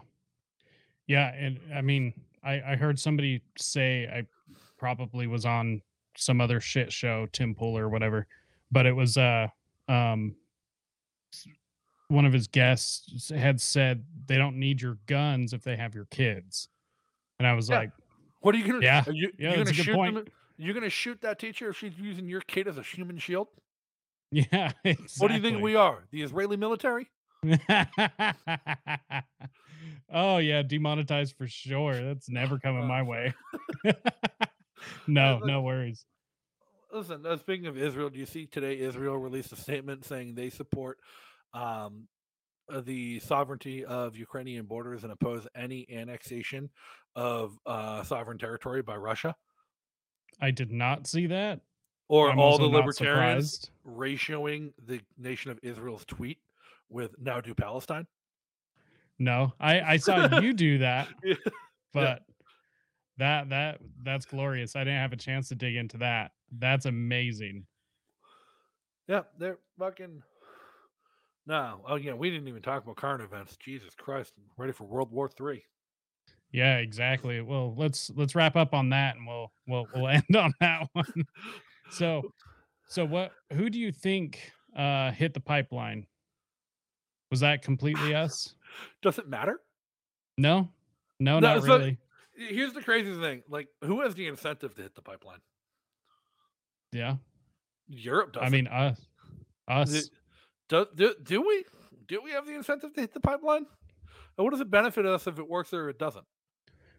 Yeah. 1.08 1.34
And 1.34 1.60
I 1.74 1.82
mean, 1.82 2.14
I, 2.44 2.62
I 2.72 2.76
heard 2.76 3.00
somebody 3.00 3.42
say, 3.58 4.08
I 4.08 4.26
probably 4.78 5.28
was 5.28 5.46
on 5.46 5.82
some 6.18 6.42
other 6.42 6.60
shit 6.60 6.92
show, 6.92 7.28
Tim 7.32 7.56
Pool 7.56 7.78
or 7.78 7.88
whatever, 7.88 8.28
but 8.72 8.86
it 8.86 8.96
was, 8.96 9.18
uh, 9.18 9.48
um, 9.88 10.36
one 12.08 12.26
of 12.26 12.34
his 12.34 12.48
guests 12.48 13.30
had 13.30 13.62
said 13.62 14.04
they 14.26 14.38
don't 14.38 14.58
need 14.58 14.82
your 14.82 14.98
guns 15.06 15.54
if 15.54 15.64
they 15.64 15.78
have 15.78 15.96
your 15.96 16.08
kids. 16.12 16.68
And 17.42 17.48
I 17.48 17.54
was 17.56 17.70
Yeah. 17.70 17.80
like, 17.80 17.92
What 18.42 18.54
are 18.54 18.60
you 18.60 18.68
gonna? 18.68 18.86
Yeah. 18.86 19.04
Are 19.08 19.12
you, 19.12 19.32
Yeah, 19.40 19.56
that's 19.56 19.72
gonna 19.72 19.84
shoot 19.84 20.14
them? 20.14 20.28
You're 20.58 20.76
gonna 20.76 20.92
shoot 20.92 21.22
that 21.22 21.40
teacher 21.40 21.70
if 21.70 21.78
she's 21.80 21.98
using 21.98 22.28
your 22.28 22.42
kid 22.42 22.68
as 22.68 22.78
a 22.78 22.84
human 22.84 23.18
shield? 23.18 23.48
yeah, 24.32 24.74
Exactly. 24.84 25.08
What 25.18 25.30
do 25.30 25.34
you 25.34 25.42
think 25.42 25.60
we 25.60 25.76
are? 25.76 26.04
The 26.12 26.22
Israeli 26.22 26.56
military? 26.56 27.10
oh 30.14 30.38
yeah, 30.38 30.62
demonetized 30.62 31.36
for 31.36 31.48
sure. 31.48 31.96
That's 31.96 32.30
never 32.30 32.60
coming 32.60 32.86
my 32.86 33.02
way. 33.02 33.34
no, 35.08 35.40
no 35.40 35.62
worries. 35.64 36.06
Listen, 36.94 37.26
uh, 37.26 37.38
speaking 37.38 37.66
of 37.66 37.76
Israel, 37.76 38.12
do 38.12 38.20
you 38.20 38.28
see 38.28 38.46
today 38.46 38.78
Israel 38.78 39.18
released 39.18 39.52
a 39.52 39.56
statement 39.56 40.06
saying 40.06 40.36
they 40.36 40.52
support 40.52 41.00
um, 41.56 42.08
the 42.80 43.20
sovereignty 43.20 43.84
of 43.84 44.16
Ukrainian 44.16 44.66
borders 44.66 45.04
and 45.04 45.12
oppose 45.12 45.46
any 45.56 45.86
annexation 45.92 46.70
of 47.16 47.58
uh, 47.66 48.04
sovereign 48.04 48.38
territory 48.38 48.82
by 48.82 48.96
Russia 48.96 49.36
I 50.40 50.50
did 50.52 50.72
not 50.72 51.06
see 51.08 51.28
that. 51.28 51.60
or 52.08 52.32
I'm 52.32 52.40
all 52.40 52.58
the 52.58 52.66
libertarians 52.66 53.70
ratioing 53.86 54.72
the 54.88 55.02
nation 55.18 55.52
of 55.52 55.60
Israel's 55.62 56.06
tweet 56.06 56.40
with 56.90 57.14
now 57.20 57.42
do 57.42 57.54
Palestine. 57.54 58.08
No, 59.20 59.54
I 59.60 59.82
I 59.82 59.98
saw 59.98 60.40
you 60.40 60.54
do 60.54 60.78
that, 60.80 61.08
Yeah. 61.24 61.36
but 61.94 62.24
that 63.18 63.50
that 63.50 63.80
that's 64.02 64.26
glorious. 64.26 64.76
I 64.76 64.80
didn't 64.84 65.00
have 65.00 65.14
a 65.14 65.18
chance 65.18 65.50
to 65.50 65.56
dig 65.56 65.76
into 65.76 65.98
that. 65.98 66.32
That's 66.58 66.86
amazing. 66.88 67.66
Yeah, 69.08 69.22
they're 69.38 69.60
fucking. 69.78 70.24
No, 71.48 71.82
oh 71.88 71.96
yeah, 71.96 72.14
we 72.14 72.30
didn't 72.30 72.48
even 72.48 72.62
talk 72.62 72.84
about 72.84 72.96
current 72.98 73.22
events. 73.24 73.58
Jesus 73.58 73.94
Christ, 73.98 74.34
I'm 74.38 74.44
ready 74.58 74.74
for 74.74 74.84
World 74.86 75.12
War 75.12 75.28
Three. 75.28 75.64
Yeah, 76.52 76.78
exactly. 76.78 77.42
Well, 77.42 77.74
let's 77.76 78.12
let's 78.16 78.36
wrap 78.36 78.56
up 78.56 78.74
on 78.74 78.90
that, 78.90 79.16
and 79.16 79.26
we'll 79.28 79.52
we'll 79.68 79.88
we'll 79.96 80.08
end 80.10 80.36
on 80.36 80.54
that 80.60 80.88
one. 80.94 81.26
So, 81.90 82.32
so 82.88 83.06
what? 83.06 83.32
Who 83.54 83.70
do 83.70 83.80
you 83.80 83.92
think 83.92 84.52
uh 84.76 85.12
hit 85.12 85.34
the 85.34 85.40
pipeline? 85.40 86.06
Was 87.32 87.40
that 87.40 87.62
completely 87.64 88.14
us? 88.14 88.54
Does 89.02 89.18
it 89.18 89.28
matter? 89.28 89.62
No, 90.38 90.70
no, 91.20 91.40
No, 91.40 91.56
not 91.56 91.64
so- 91.64 91.78
really. 91.78 91.98
Here's 92.36 92.74
the 92.74 92.82
crazy 92.82 93.14
thing: 93.20 93.44
like, 93.50 93.68
who 93.84 94.02
has 94.02 94.16
the 94.16 94.28
incentive 94.28 94.74
to 94.76 94.82
hit 94.84 94.96
the 94.96 95.02
pipeline? 95.02 95.40
Yeah, 96.92 97.16
Europe 97.88 98.34
does. 98.34 98.44
I 98.44 98.50
mean 98.50 98.68
us, 98.68 99.00
us. 99.68 100.10
Do, 100.72 100.86
do, 100.96 101.16
do 101.24 101.42
we? 101.42 101.66
Do 102.08 102.22
we 102.24 102.32
have 102.32 102.46
the 102.46 102.54
incentive 102.54 102.94
to 102.94 103.02
hit 103.02 103.14
the 103.14 103.20
pipeline? 103.20 103.66
And 104.38 104.44
what 104.46 104.52
does 104.52 104.60
it 104.62 104.70
benefit 104.72 105.06
us 105.06 105.28
if 105.28 105.38
it 105.40 105.48
works 105.48 105.74
or 105.74 105.90
it 105.90 105.98
doesn't? 106.00 106.26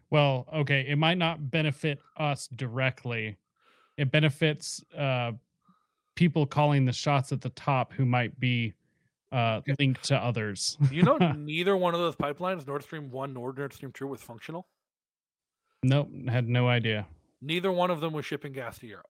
Well, 0.09 0.47
okay, 0.53 0.85
it 0.87 0.97
might 0.97 1.17
not 1.17 1.49
benefit 1.51 1.99
us 2.17 2.47
directly. 2.55 3.37
It 3.97 4.11
benefits 4.11 4.83
uh 4.97 5.31
people 6.15 6.45
calling 6.45 6.85
the 6.85 6.93
shots 6.93 7.31
at 7.31 7.41
the 7.41 7.49
top 7.49 7.91
who 7.93 8.05
might 8.05 8.39
be 8.39 8.73
uh 9.31 9.57
Okay. 9.59 9.75
linked 9.79 10.03
to 10.05 10.15
others. 10.17 10.77
You 10.91 11.03
know, 11.03 11.17
neither 11.37 11.75
one 11.77 11.93
of 11.93 11.99
those 11.99 12.15
pipelines, 12.15 12.65
Nord 12.67 12.83
Stream 12.83 13.09
one 13.11 13.33
nor 13.33 13.53
Nord 13.53 13.73
Stream 13.73 13.91
two, 13.91 14.07
was 14.07 14.21
functional. 14.21 14.67
nope, 15.83 16.09
had 16.27 16.47
no 16.47 16.67
idea. 16.67 17.05
Neither 17.41 17.71
one 17.71 17.91
of 17.91 17.99
them 17.99 18.13
was 18.13 18.25
shipping 18.25 18.53
gas 18.53 18.79
to 18.79 18.87
Europe. 18.87 19.07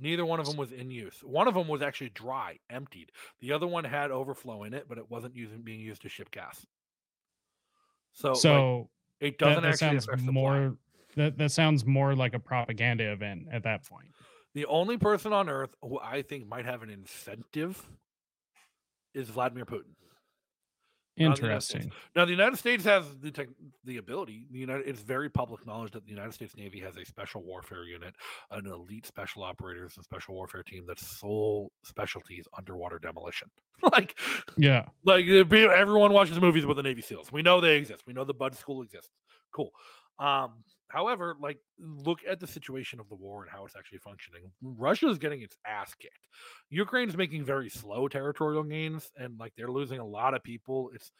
Neither 0.00 0.24
one 0.24 0.40
of 0.40 0.46
them 0.46 0.56
was 0.56 0.72
in 0.72 0.90
use. 0.90 1.20
One 1.22 1.48
of 1.48 1.54
them 1.54 1.68
was 1.68 1.82
actually 1.82 2.10
dry, 2.10 2.58
emptied. 2.70 3.12
The 3.40 3.52
other 3.52 3.66
one 3.66 3.84
had 3.84 4.10
overflow 4.10 4.64
in 4.64 4.74
it, 4.74 4.86
but 4.88 4.98
it 4.98 5.10
wasn't 5.10 5.34
using 5.34 5.62
being 5.62 5.80
used 5.80 6.02
to 6.02 6.08
ship 6.08 6.30
gas. 6.30 6.66
So, 8.12 8.30
like, 8.30 8.38
So 8.38 8.88
it 9.20 9.38
doesn't 9.38 9.62
that 9.62 9.72
actually 9.72 10.00
sounds 10.00 10.22
more 10.22 10.76
that, 11.16 11.36
that 11.38 11.50
sounds 11.50 11.84
more 11.84 12.14
like 12.14 12.34
a 12.34 12.38
propaganda 12.38 13.10
event 13.12 13.48
at 13.50 13.64
that 13.64 13.84
point. 13.84 14.08
The 14.54 14.66
only 14.66 14.96
person 14.96 15.32
on 15.32 15.48
earth 15.48 15.74
who 15.82 15.98
I 16.00 16.22
think 16.22 16.48
might 16.48 16.64
have 16.64 16.82
an 16.82 16.90
incentive 16.90 17.84
is 19.14 19.28
Vladimir 19.28 19.66
Putin. 19.66 19.94
Not 21.18 21.36
the 21.36 21.42
Interesting. 21.46 21.92
Now, 22.16 22.24
the 22.24 22.30
United 22.32 22.56
States 22.56 22.84
has 22.84 23.04
the 23.20 23.30
tech, 23.30 23.48
the 23.84 23.96
ability. 23.98 24.46
The 24.50 24.58
United, 24.58 24.86
it's 24.88 25.00
very 25.00 25.28
public 25.28 25.66
knowledge 25.66 25.92
that 25.92 26.04
the 26.04 26.10
United 26.10 26.32
States 26.34 26.56
Navy 26.56 26.80
has 26.80 26.96
a 26.96 27.04
special 27.04 27.42
warfare 27.42 27.84
unit, 27.84 28.14
an 28.50 28.66
elite 28.66 29.06
special 29.06 29.42
operators 29.42 29.94
and 29.96 30.04
special 30.04 30.34
warfare 30.34 30.62
team 30.62 30.84
that's 30.86 31.06
sole 31.06 31.72
specialty 31.84 32.34
is 32.36 32.46
underwater 32.56 32.98
demolition. 32.98 33.48
like, 33.92 34.18
Yeah. 34.56 34.86
like 35.04 35.26
uh, 35.28 35.44
be- 35.44 35.62
everyone 35.64 36.12
watches 36.12 36.40
movies 36.40 36.66
with 36.66 36.76
the 36.76 36.82
Navy 36.82 37.02
SEALs. 37.02 37.30
We 37.32 37.42
know 37.42 37.60
they 37.60 37.76
exist. 37.76 38.02
We 38.06 38.12
know 38.12 38.24
the 38.24 38.34
BUD/S 38.34 38.58
School 38.58 38.82
exists. 38.82 39.10
Cool. 39.52 39.70
Um, 40.18 40.64
however, 40.88 41.36
like 41.40 41.58
look 41.78 42.20
at 42.28 42.40
the 42.40 42.46
situation 42.46 43.00
of 43.00 43.08
the 43.08 43.14
war 43.14 43.42
and 43.42 43.50
how 43.50 43.64
it's 43.64 43.76
actually 43.76 43.98
functioning. 43.98 44.42
Russia 44.62 45.08
is 45.08 45.18
getting 45.18 45.42
its 45.42 45.56
ass 45.66 45.94
kicked. 45.94 46.28
Ukraine's 46.70 47.16
making 47.16 47.44
very 47.44 47.68
slow 47.68 48.08
territorial 48.08 48.62
gains, 48.62 49.10
and 49.16 49.38
like 49.38 49.52
they're 49.56 49.68
losing 49.70 49.98
a 49.98 50.06
lot 50.06 50.34
of 50.34 50.42
people. 50.42 50.90
It's 50.94 51.10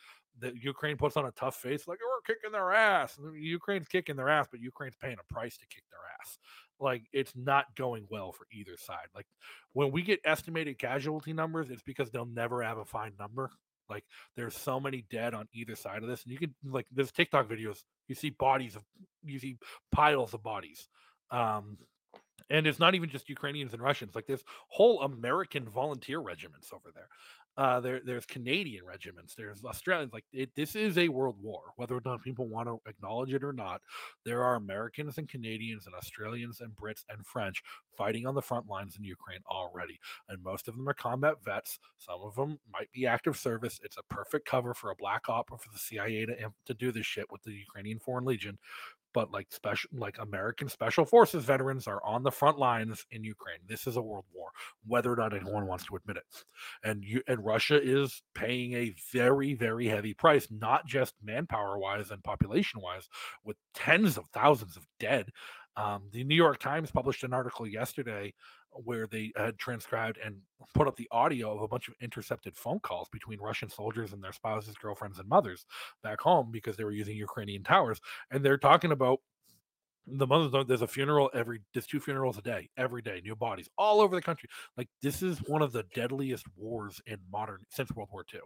that 0.40 0.56
Ukraine 0.62 0.96
puts 0.96 1.16
on 1.16 1.26
a 1.26 1.32
tough 1.32 1.56
face, 1.56 1.88
like 1.88 1.98
we're 2.00 2.34
kicking 2.34 2.52
their 2.52 2.72
ass. 2.72 3.18
And 3.18 3.42
Ukraine's 3.42 3.88
kicking 3.88 4.16
their 4.16 4.28
ass, 4.28 4.46
but 4.50 4.60
Ukraine's 4.60 4.96
paying 5.00 5.16
a 5.18 5.32
price 5.32 5.56
to 5.58 5.66
kick 5.66 5.82
their 5.90 6.00
ass. 6.20 6.38
Like 6.80 7.04
it's 7.12 7.32
not 7.34 7.64
going 7.76 8.06
well 8.10 8.32
for 8.32 8.46
either 8.52 8.76
side. 8.76 9.08
Like 9.14 9.26
when 9.72 9.90
we 9.90 10.02
get 10.02 10.20
estimated 10.24 10.78
casualty 10.78 11.32
numbers, 11.32 11.70
it's 11.70 11.82
because 11.82 12.10
they'll 12.10 12.24
never 12.26 12.62
have 12.62 12.78
a 12.78 12.84
fine 12.84 13.12
number. 13.18 13.50
Like 13.88 14.04
there's 14.36 14.56
so 14.56 14.78
many 14.80 15.04
dead 15.10 15.34
on 15.34 15.48
either 15.52 15.76
side 15.76 16.02
of 16.02 16.08
this, 16.08 16.24
and 16.24 16.32
you 16.32 16.38
can 16.38 16.54
like 16.64 16.86
there's 16.92 17.12
TikTok 17.12 17.48
videos. 17.48 17.82
You 18.08 18.14
see 18.14 18.30
bodies 18.30 18.76
of 18.76 18.82
you 19.24 19.38
see 19.38 19.58
piles 19.92 20.34
of 20.34 20.42
bodies. 20.42 20.88
Um, 21.30 21.78
and 22.50 22.66
it's 22.66 22.78
not 22.78 22.94
even 22.94 23.10
just 23.10 23.28
Ukrainians 23.28 23.74
and 23.74 23.82
Russians. 23.82 24.14
Like 24.14 24.26
there's 24.26 24.44
whole 24.68 25.02
American 25.02 25.68
volunteer 25.68 26.18
regiments 26.18 26.72
over 26.72 26.90
there. 26.94 27.08
Uh, 27.58 27.80
there 27.80 28.00
there's 28.04 28.24
Canadian 28.24 28.84
regiments. 28.84 29.34
There's 29.34 29.64
Australians. 29.64 30.12
Like 30.12 30.24
it, 30.32 30.50
this 30.54 30.76
is 30.76 30.96
a 30.96 31.08
world 31.08 31.34
war, 31.42 31.72
whether 31.74 31.96
or 31.96 32.02
not 32.04 32.22
people 32.22 32.46
want 32.46 32.68
to 32.68 32.78
acknowledge 32.88 33.34
it 33.34 33.42
or 33.42 33.52
not. 33.52 33.82
There 34.24 34.44
are 34.44 34.54
Americans 34.54 35.18
and 35.18 35.28
Canadians 35.28 35.86
and 35.86 35.94
Australians 35.96 36.60
and 36.60 36.70
Brits 36.76 37.02
and 37.10 37.26
French 37.26 37.64
fighting 37.96 38.26
on 38.26 38.36
the 38.36 38.42
front 38.42 38.68
lines 38.68 38.96
in 38.96 39.02
Ukraine 39.02 39.40
already, 39.50 39.98
and 40.28 40.40
most 40.40 40.68
of 40.68 40.76
them 40.76 40.88
are 40.88 40.94
combat 40.94 41.42
vets. 41.44 41.80
Some 41.98 42.20
of 42.22 42.36
them 42.36 42.60
might 42.72 42.92
be 42.92 43.08
active 43.08 43.36
service. 43.36 43.80
It's 43.82 43.96
a 43.96 44.14
perfect 44.14 44.46
cover 44.46 44.72
for 44.72 44.92
a 44.92 44.96
black 44.96 45.28
op 45.28 45.50
or 45.50 45.58
for 45.58 45.70
the 45.72 45.80
CIA 45.80 46.26
to 46.26 46.36
to 46.66 46.74
do 46.74 46.92
this 46.92 47.06
shit 47.06 47.26
with 47.32 47.42
the 47.42 47.54
Ukrainian 47.54 47.98
Foreign 47.98 48.24
Legion 48.24 48.56
but 49.14 49.30
like 49.30 49.46
special 49.50 49.90
like 49.92 50.18
American 50.18 50.68
special 50.68 51.04
forces 51.04 51.44
veterans 51.44 51.86
are 51.86 52.04
on 52.04 52.22
the 52.22 52.30
front 52.30 52.58
lines 52.58 53.04
in 53.10 53.24
Ukraine. 53.24 53.58
This 53.66 53.86
is 53.86 53.96
a 53.96 54.02
world 54.02 54.24
war, 54.34 54.50
whether 54.86 55.12
or 55.12 55.16
not 55.16 55.34
anyone 55.34 55.66
wants 55.66 55.86
to 55.86 55.96
admit 55.96 56.16
it. 56.16 56.44
And 56.82 57.04
you 57.04 57.22
and 57.26 57.44
Russia 57.44 57.80
is 57.82 58.22
paying 58.34 58.74
a 58.74 58.94
very, 59.12 59.54
very 59.54 59.86
heavy 59.86 60.14
price, 60.14 60.48
not 60.50 60.86
just 60.86 61.14
manpower 61.22 61.78
wise 61.78 62.10
and 62.10 62.22
population 62.22 62.80
wise, 62.80 63.08
with 63.44 63.56
tens 63.74 64.16
of 64.16 64.26
thousands 64.32 64.76
of 64.76 64.86
dead. 65.00 65.30
Um, 65.76 66.08
the 66.12 66.24
New 66.24 66.34
York 66.34 66.58
Times 66.58 66.90
published 66.90 67.22
an 67.22 67.32
article 67.32 67.66
yesterday 67.66 68.34
where 68.72 69.06
they 69.06 69.32
had 69.36 69.58
transcribed 69.58 70.18
and 70.24 70.36
put 70.74 70.86
up 70.86 70.96
the 70.96 71.08
audio 71.10 71.54
of 71.54 71.62
a 71.62 71.68
bunch 71.68 71.88
of 71.88 71.94
intercepted 72.00 72.56
phone 72.56 72.80
calls 72.80 73.08
between 73.10 73.40
Russian 73.40 73.68
soldiers 73.68 74.12
and 74.12 74.22
their 74.22 74.32
spouses, 74.32 74.76
girlfriends, 74.76 75.18
and 75.18 75.28
mothers 75.28 75.66
back 76.02 76.20
home 76.20 76.50
because 76.50 76.76
they 76.76 76.84
were 76.84 76.92
using 76.92 77.16
Ukrainian 77.16 77.62
towers. 77.62 78.00
And 78.30 78.44
they're 78.44 78.58
talking 78.58 78.92
about 78.92 79.20
the 80.10 80.26
mothers 80.26 80.66
there's 80.66 80.82
a 80.82 80.86
funeral 80.86 81.30
every 81.34 81.60
there's 81.74 81.86
two 81.86 82.00
funerals 82.00 82.38
a 82.38 82.42
day 82.42 82.68
every 82.76 83.02
day 83.02 83.20
new 83.22 83.36
bodies 83.36 83.68
all 83.76 84.00
over 84.00 84.16
the 84.16 84.22
country 84.22 84.48
like 84.76 84.88
this 85.02 85.22
is 85.22 85.38
one 85.46 85.60
of 85.60 85.72
the 85.72 85.84
deadliest 85.94 86.46
wars 86.56 87.00
in 87.06 87.18
modern 87.30 87.58
since 87.68 87.92
world 87.92 88.08
war 88.10 88.24
ii 88.34 88.40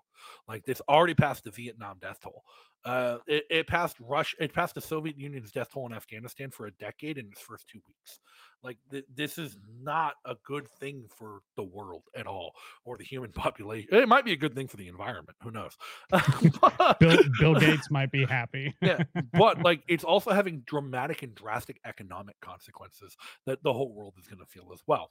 like 0.49 0.63
it's 0.67 0.83
already 0.89 1.15
past 1.15 1.45
the 1.45 1.51
vietnam 1.51 1.97
death 2.01 2.19
toll 2.23 2.43
uh 2.85 3.19
it, 3.27 3.45
it 3.51 3.67
passed 3.67 3.97
russia 4.01 4.37
it 4.41 4.53
passed 4.53 4.75
the 4.75 4.81
soviet 4.81 5.17
union's 5.17 5.53
death 5.53 5.69
toll 5.73 5.87
in 5.87 5.93
afghanistan 5.93 6.51
for 6.51 6.67
a 6.67 6.73
decade 6.73 7.19
in 7.19 7.27
its 7.27 7.41
first 7.41 7.69
two 7.69 7.81
weeks. 7.87 8.21
Like 8.63 8.79
th- 8.93 9.05
this 9.13 9.39
is 9.39 9.57
not 9.83 10.15
a 10.25 10.37
good 10.47 10.69
thing 10.69 11.07
for 11.17 11.41
the 11.57 11.65
world 11.65 12.05
at 12.15 12.29
all 12.29 12.55
or 12.85 12.97
the 12.97 13.05
human 13.05 13.33
population. 13.33 13.89
It 13.93 14.09
might 14.09 14.25
be 14.25 14.33
a 14.33 14.37
good 14.37 14.55
thing 14.55 14.69
for 14.69 14.77
the 14.77 14.89
environment 14.89 15.37
who 15.43 15.51
knows? 15.51 15.77
Bill, 17.01 17.19
bill 17.41 17.55
gates 17.61 17.91
might 17.91 18.13
be 18.13 18.25
happy. 18.25 18.75
Yeah 18.81 19.03
but 19.33 19.63
like 19.63 19.83
it's 19.89 20.05
also 20.05 20.31
having 20.31 20.63
dramatic 20.67 21.23
and 21.23 21.35
drastic 21.35 21.81
economic 21.85 22.39
consequences 22.41 23.17
that 23.47 23.63
the 23.63 23.73
whole 23.73 23.93
world 23.93 24.15
is 24.19 24.27
going 24.27 24.39
to 24.39 24.47
feel 24.47 24.71
as 24.73 24.81
well 24.87 25.11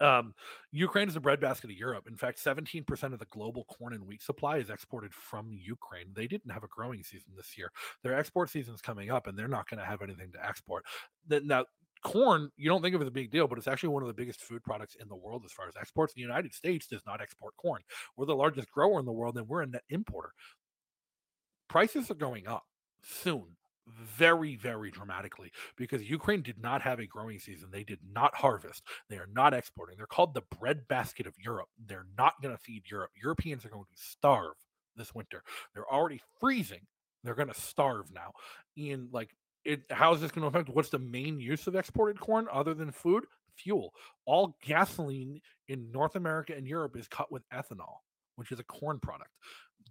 um, 0.00 0.34
Ukraine 0.72 1.08
is 1.08 1.14
the 1.14 1.20
breadbasket 1.20 1.70
of 1.70 1.76
Europe. 1.76 2.06
In 2.08 2.16
fact, 2.16 2.42
17% 2.42 3.12
of 3.12 3.18
the 3.18 3.26
global 3.26 3.64
corn 3.64 3.94
and 3.94 4.06
wheat 4.06 4.22
supply 4.22 4.58
is 4.58 4.70
exported 4.70 5.12
from 5.12 5.50
Ukraine. 5.52 6.12
They 6.14 6.26
didn't 6.26 6.50
have 6.50 6.64
a 6.64 6.68
growing 6.68 7.02
season 7.02 7.32
this 7.36 7.56
year. 7.58 7.70
Their 8.02 8.18
export 8.18 8.50
season 8.50 8.74
is 8.74 8.80
coming 8.80 9.10
up, 9.10 9.26
and 9.26 9.38
they're 9.38 9.48
not 9.48 9.68
going 9.68 9.80
to 9.80 9.86
have 9.86 10.02
anything 10.02 10.32
to 10.32 10.46
export. 10.46 10.84
Now, 11.28 11.64
corn, 12.02 12.50
you 12.56 12.68
don't 12.68 12.82
think 12.82 12.94
of 12.94 13.00
it 13.00 13.04
as 13.04 13.08
a 13.08 13.12
big 13.12 13.30
deal, 13.30 13.48
but 13.48 13.58
it's 13.58 13.68
actually 13.68 13.90
one 13.90 14.02
of 14.02 14.08
the 14.08 14.14
biggest 14.14 14.40
food 14.40 14.62
products 14.62 14.96
in 15.00 15.08
the 15.08 15.16
world 15.16 15.42
as 15.44 15.52
far 15.52 15.68
as 15.68 15.76
exports. 15.76 16.14
The 16.14 16.20
United 16.20 16.54
States 16.54 16.86
does 16.86 17.02
not 17.06 17.20
export 17.20 17.56
corn. 17.56 17.82
We're 18.16 18.26
the 18.26 18.36
largest 18.36 18.70
grower 18.70 19.00
in 19.00 19.06
the 19.06 19.12
world, 19.12 19.36
and 19.36 19.48
we're 19.48 19.62
a 19.62 19.66
net 19.66 19.82
importer. 19.90 20.32
Prices 21.68 22.10
are 22.10 22.14
going 22.14 22.46
up 22.46 22.64
soon 23.02 23.57
very, 24.16 24.56
very 24.56 24.90
dramatically 24.90 25.50
because 25.76 26.02
Ukraine 26.02 26.42
did 26.42 26.60
not 26.60 26.82
have 26.82 26.98
a 26.98 27.06
growing 27.06 27.38
season. 27.38 27.68
They 27.70 27.84
did 27.84 28.00
not 28.12 28.34
harvest. 28.34 28.82
They 29.08 29.16
are 29.16 29.28
not 29.32 29.54
exporting. 29.54 29.96
They're 29.96 30.06
called 30.06 30.34
the 30.34 30.42
breadbasket 30.58 31.26
of 31.26 31.34
Europe. 31.38 31.68
They're 31.86 32.06
not 32.16 32.34
going 32.42 32.54
to 32.54 32.62
feed 32.62 32.84
Europe. 32.90 33.10
Europeans 33.20 33.64
are 33.64 33.70
going 33.70 33.84
to 33.84 34.02
starve 34.02 34.54
this 34.96 35.14
winter. 35.14 35.42
They're 35.74 35.90
already 35.90 36.20
freezing. 36.40 36.86
They're 37.24 37.34
going 37.34 37.48
to 37.48 37.60
starve 37.60 38.12
now. 38.12 38.32
And 38.76 39.08
like, 39.12 39.30
it, 39.64 39.82
how 39.90 40.14
is 40.14 40.20
this 40.20 40.30
going 40.30 40.42
to 40.50 40.58
affect? 40.58 40.74
What's 40.74 40.90
the 40.90 40.98
main 40.98 41.40
use 41.40 41.66
of 41.66 41.74
exported 41.74 42.20
corn 42.20 42.46
other 42.52 42.74
than 42.74 42.90
food? 42.92 43.24
Fuel. 43.56 43.92
All 44.24 44.56
gasoline 44.64 45.40
in 45.68 45.90
North 45.90 46.14
America 46.14 46.54
and 46.56 46.66
Europe 46.66 46.96
is 46.96 47.08
cut 47.08 47.30
with 47.32 47.42
ethanol, 47.50 47.96
which 48.36 48.52
is 48.52 48.60
a 48.60 48.64
corn 48.64 49.00
product. 49.00 49.30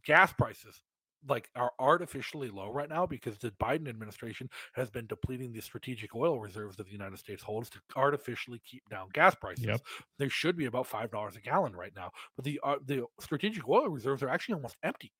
Gas 0.05 0.31
prices 0.31 0.81
like 1.27 1.49
are 1.55 1.71
artificially 1.79 2.49
low 2.49 2.71
right 2.71 2.89
now 2.89 3.05
because 3.05 3.37
the 3.37 3.51
Biden 3.51 3.87
administration 3.87 4.49
has 4.73 4.89
been 4.89 5.07
depleting 5.07 5.51
the 5.51 5.61
strategic 5.61 6.15
oil 6.15 6.39
reserves 6.39 6.77
that 6.77 6.85
the 6.85 6.91
United 6.91 7.17
States 7.19 7.43
holds 7.43 7.69
to 7.71 7.79
artificially 7.95 8.61
keep 8.65 8.87
down 8.89 9.07
gas 9.13 9.35
prices. 9.35 9.65
Yep. 9.65 9.81
They 10.19 10.29
should 10.29 10.57
be 10.57 10.65
about 10.65 10.87
five 10.87 11.11
dollars 11.11 11.35
a 11.35 11.41
gallon 11.41 11.75
right 11.75 11.93
now, 11.95 12.11
but 12.35 12.45
the 12.45 12.59
uh, 12.63 12.75
the 12.85 13.05
strategic 13.19 13.67
oil 13.67 13.87
reserves 13.87 14.23
are 14.23 14.29
actually 14.29 14.55
almost 14.55 14.77
empty. 14.83 15.11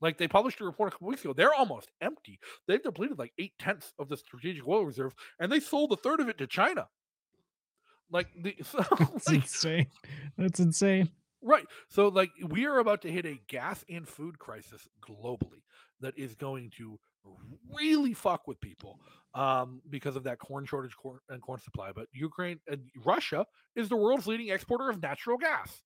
Like 0.00 0.18
they 0.18 0.28
published 0.28 0.60
a 0.60 0.64
report 0.64 0.88
a 0.88 0.90
couple 0.90 1.08
weeks 1.08 1.24
ago, 1.24 1.32
they're 1.32 1.54
almost 1.54 1.90
empty. 2.00 2.40
They've 2.66 2.82
depleted 2.82 3.18
like 3.18 3.32
eight 3.38 3.52
tenths 3.58 3.92
of 3.98 4.08
the 4.08 4.16
strategic 4.16 4.66
oil 4.66 4.84
reserve, 4.84 5.14
and 5.38 5.50
they 5.50 5.60
sold 5.60 5.92
a 5.92 5.96
third 5.96 6.20
of 6.20 6.28
it 6.28 6.38
to 6.38 6.46
China. 6.46 6.88
Like 8.10 8.28
the 8.36 8.54
so, 8.62 8.84
That's 8.98 9.28
like, 9.28 9.36
insane. 9.36 9.86
That's 10.36 10.60
insane. 10.60 11.10
Right. 11.42 11.66
So, 11.88 12.08
like, 12.08 12.30
we 12.46 12.66
are 12.66 12.78
about 12.78 13.02
to 13.02 13.10
hit 13.10 13.26
a 13.26 13.40
gas 13.48 13.84
and 13.90 14.08
food 14.08 14.38
crisis 14.38 14.86
globally 15.00 15.62
that 16.00 16.16
is 16.16 16.34
going 16.34 16.70
to 16.78 16.98
really 17.72 18.14
fuck 18.14 18.46
with 18.46 18.60
people 18.60 19.00
um, 19.34 19.80
because 19.88 20.16
of 20.16 20.24
that 20.24 20.38
corn 20.38 20.64
shortage 20.66 20.96
corn, 20.96 21.18
and 21.28 21.42
corn 21.42 21.60
supply. 21.60 21.90
But 21.92 22.06
Ukraine 22.12 22.60
and 22.68 22.82
Russia 23.04 23.46
is 23.74 23.88
the 23.88 23.96
world's 23.96 24.26
leading 24.26 24.50
exporter 24.50 24.88
of 24.88 25.02
natural 25.02 25.38
gas. 25.38 25.82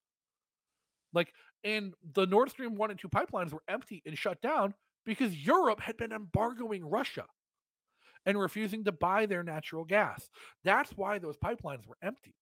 Like, 1.12 1.32
and 1.64 1.94
the 2.14 2.26
Nord 2.26 2.50
Stream 2.50 2.74
1 2.76 2.90
and 2.90 2.98
2 2.98 3.08
pipelines 3.08 3.52
were 3.52 3.62
empty 3.68 4.02
and 4.04 4.16
shut 4.16 4.40
down 4.42 4.74
because 5.04 5.34
Europe 5.34 5.80
had 5.80 5.96
been 5.96 6.12
embargoing 6.12 6.84
Russia 6.84 7.24
and 8.26 8.38
refusing 8.38 8.84
to 8.84 8.92
buy 8.92 9.24
their 9.26 9.42
natural 9.42 9.84
gas. 9.84 10.28
That's 10.64 10.90
why 10.92 11.18
those 11.18 11.36
pipelines 11.36 11.86
were 11.86 11.96
empty 12.02 12.34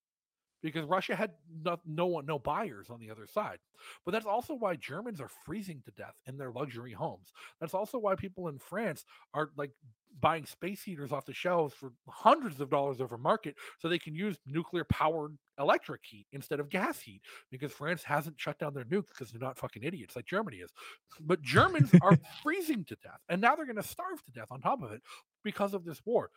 because 0.64 0.86
Russia 0.86 1.14
had 1.14 1.32
no, 1.62 1.76
no 1.84 2.06
one, 2.06 2.24
no 2.24 2.38
buyers 2.38 2.88
on 2.88 2.98
the 2.98 3.10
other 3.10 3.26
side. 3.26 3.58
But 4.04 4.12
that's 4.12 4.24
also 4.24 4.54
why 4.54 4.76
Germans 4.76 5.20
are 5.20 5.28
freezing 5.44 5.82
to 5.84 5.90
death 5.90 6.14
in 6.26 6.38
their 6.38 6.50
luxury 6.50 6.92
homes. 6.92 7.32
That's 7.60 7.74
also 7.74 7.98
why 7.98 8.14
people 8.14 8.48
in 8.48 8.58
France 8.58 9.04
are 9.34 9.50
like 9.58 9.72
buying 10.20 10.46
space 10.46 10.82
heaters 10.82 11.12
off 11.12 11.26
the 11.26 11.34
shelves 11.34 11.74
for 11.74 11.92
hundreds 12.08 12.60
of 12.60 12.70
dollars 12.70 13.02
over 13.02 13.18
market 13.18 13.56
so 13.78 13.88
they 13.88 13.98
can 13.98 14.14
use 14.14 14.38
nuclear 14.46 14.84
powered 14.84 15.36
electric 15.58 16.00
heat 16.02 16.26
instead 16.32 16.60
of 16.60 16.70
gas 16.70 16.98
heat 16.98 17.20
because 17.50 17.70
France 17.70 18.02
hasn't 18.02 18.40
shut 18.40 18.58
down 18.58 18.72
their 18.72 18.84
nukes 18.84 19.08
because 19.08 19.30
they're 19.30 19.46
not 19.46 19.58
fucking 19.58 19.82
idiots 19.82 20.16
like 20.16 20.24
Germany 20.24 20.58
is. 20.58 20.72
But 21.20 21.42
Germans 21.42 21.90
are 22.00 22.18
freezing 22.42 22.86
to 22.86 22.96
death 23.02 23.20
and 23.28 23.38
now 23.38 23.54
they're 23.54 23.66
going 23.66 23.76
to 23.76 23.82
starve 23.82 24.24
to 24.24 24.32
death 24.32 24.48
on 24.50 24.62
top 24.62 24.82
of 24.82 24.92
it 24.92 25.02
because 25.42 25.74
of 25.74 25.84
this 25.84 26.00
war. 26.06 26.30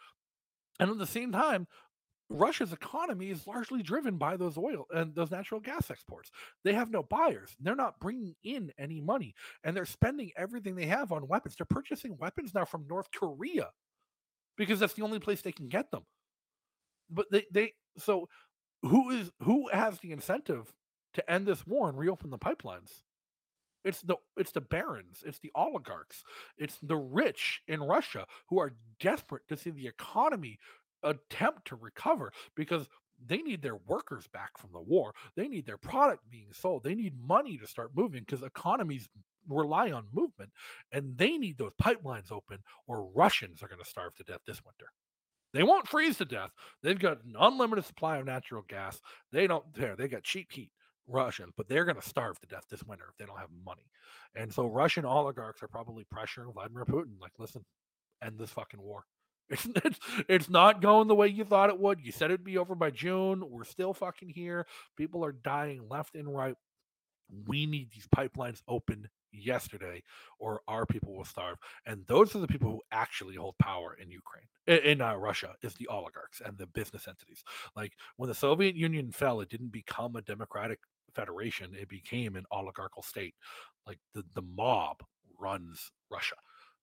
And 0.79 0.91
at 0.91 0.97
the 0.97 1.07
same 1.07 1.31
time, 1.31 1.67
Russia's 2.29 2.73
economy 2.73 3.29
is 3.29 3.47
largely 3.47 3.81
driven 3.81 4.17
by 4.17 4.35
those 4.35 4.57
oil 4.57 4.85
and 4.93 5.15
those 5.15 5.31
natural 5.31 5.61
gas 5.61 5.89
exports. 5.89 6.31
They 6.63 6.73
have 6.73 6.91
no 6.91 7.03
buyers. 7.03 7.55
They're 7.59 7.75
not 7.75 7.99
bringing 7.99 8.35
in 8.43 8.71
any 8.77 8.99
money 8.99 9.33
and 9.63 9.75
they're 9.75 9.85
spending 9.85 10.31
everything 10.35 10.75
they 10.75 10.87
have 10.87 11.11
on 11.11 11.27
weapons. 11.27 11.55
They're 11.55 11.65
purchasing 11.65 12.17
weapons 12.17 12.53
now 12.53 12.65
from 12.65 12.85
North 12.87 13.07
Korea 13.11 13.69
because 14.57 14.79
that's 14.79 14.93
the 14.93 15.03
only 15.03 15.19
place 15.19 15.41
they 15.41 15.51
can 15.53 15.69
get 15.69 15.91
them. 15.91 16.03
But 17.09 17.27
they, 17.31 17.45
they 17.51 17.73
so 17.97 18.27
who 18.83 19.09
is 19.11 19.31
who 19.41 19.69
has 19.69 19.99
the 19.99 20.11
incentive 20.11 20.73
to 21.13 21.31
end 21.31 21.45
this 21.47 21.65
war 21.65 21.89
and 21.89 21.97
reopen 21.97 22.29
the 22.29 22.37
pipelines? 22.37 23.01
It's 23.85 24.01
the 24.01 24.17
it's 24.35 24.51
the 24.51 24.61
barons, 24.61 25.23
it's 25.25 25.39
the 25.39 25.51
oligarchs, 25.55 26.23
it's 26.57 26.77
the 26.81 26.97
rich 26.97 27.61
in 27.69 27.81
Russia 27.81 28.25
who 28.49 28.59
are 28.59 28.75
desperate 28.99 29.47
to 29.47 29.55
see 29.55 29.69
the 29.69 29.87
economy 29.87 30.59
attempt 31.03 31.67
to 31.67 31.75
recover 31.75 32.31
because 32.55 32.87
they 33.25 33.37
need 33.37 33.61
their 33.61 33.77
workers 33.87 34.27
back 34.31 34.57
from 34.57 34.71
the 34.73 34.81
war. 34.81 35.13
They 35.35 35.47
need 35.47 35.65
their 35.65 35.77
product 35.77 36.29
being 36.29 36.49
sold. 36.51 36.83
They 36.83 36.95
need 36.95 37.13
money 37.19 37.57
to 37.57 37.67
start 37.67 37.91
moving 37.95 38.21
because 38.21 38.43
economies 38.43 39.09
rely 39.49 39.91
on 39.91 40.07
movement 40.13 40.51
and 40.91 41.17
they 41.17 41.37
need 41.37 41.57
those 41.57 41.71
pipelines 41.81 42.31
open 42.31 42.59
or 42.85 43.09
Russians 43.15 43.63
are 43.63 43.67
going 43.67 43.81
to 43.81 43.89
starve 43.89 44.13
to 44.15 44.23
death 44.23 44.41
this 44.45 44.61
winter. 44.63 44.91
They 45.53 45.63
won't 45.63 45.87
freeze 45.87 46.17
to 46.17 46.25
death. 46.25 46.51
They've 46.83 46.99
got 46.99 47.23
an 47.23 47.35
unlimited 47.39 47.85
supply 47.85 48.17
of 48.17 48.25
natural 48.25 48.63
gas. 48.67 48.99
They 49.31 49.47
don't 49.47 49.73
care. 49.73 49.95
They 49.95 50.07
got 50.07 50.23
cheap 50.23 50.51
heat. 50.51 50.71
Russians, 51.07 51.53
but 51.55 51.69
they're 51.69 51.85
going 51.85 51.99
to 51.99 52.07
starve 52.07 52.39
to 52.41 52.47
death 52.47 52.65
this 52.69 52.83
winter 52.83 53.05
if 53.09 53.17
they 53.17 53.25
don't 53.25 53.39
have 53.39 53.49
money. 53.65 53.89
And 54.35 54.53
so 54.53 54.67
Russian 54.67 55.05
oligarchs 55.05 55.63
are 55.63 55.67
probably 55.67 56.05
pressuring 56.13 56.53
Vladimir 56.53 56.85
Putin, 56.85 57.19
like, 57.21 57.31
listen, 57.39 57.63
end 58.21 58.37
this 58.37 58.49
fucking 58.49 58.81
war. 58.81 59.05
It's, 59.49 59.99
it's, 60.27 60.49
not 60.49 60.81
going 60.81 61.07
the 61.07 61.15
way 61.15 61.27
you 61.29 61.45
thought 61.45 61.69
it 61.69 61.79
would. 61.79 62.01
You 62.01 62.11
said 62.11 62.31
it'd 62.31 62.43
be 62.43 62.57
over 62.57 62.75
by 62.75 62.89
June. 62.89 63.43
We're 63.49 63.63
still 63.63 63.93
fucking 63.93 64.29
here. 64.29 64.67
People 64.97 65.23
are 65.23 65.31
dying 65.31 65.87
left 65.89 66.15
and 66.15 66.33
right. 66.33 66.55
We 67.45 67.65
need 67.65 67.89
these 67.91 68.07
pipelines 68.13 68.61
open 68.67 69.09
yesterday, 69.31 70.03
or 70.39 70.61
our 70.67 70.85
people 70.85 71.15
will 71.15 71.25
starve. 71.25 71.57
And 71.85 72.05
those 72.07 72.35
are 72.35 72.39
the 72.39 72.47
people 72.47 72.71
who 72.71 72.81
actually 72.91 73.35
hold 73.35 73.57
power 73.57 73.97
in 74.01 74.09
Ukraine, 74.09 74.47
in, 74.65 74.77
in 74.91 75.01
uh, 75.01 75.15
Russia, 75.15 75.55
is 75.61 75.73
the 75.75 75.87
oligarchs 75.87 76.41
and 76.45 76.57
the 76.57 76.67
business 76.67 77.07
entities. 77.07 77.43
Like 77.75 77.93
when 78.17 78.29
the 78.29 78.35
Soviet 78.35 78.75
Union 78.75 79.11
fell, 79.11 79.41
it 79.41 79.49
didn't 79.49 79.71
become 79.71 80.15
a 80.15 80.21
democratic 80.21 80.79
federation; 81.13 81.73
it 81.73 81.89
became 81.89 82.35
an 82.35 82.45
oligarchical 82.51 83.03
state. 83.03 83.35
Like 83.85 83.99
the 84.13 84.23
the 84.33 84.41
mob 84.41 85.03
runs 85.39 85.91
Russia, 86.11 86.35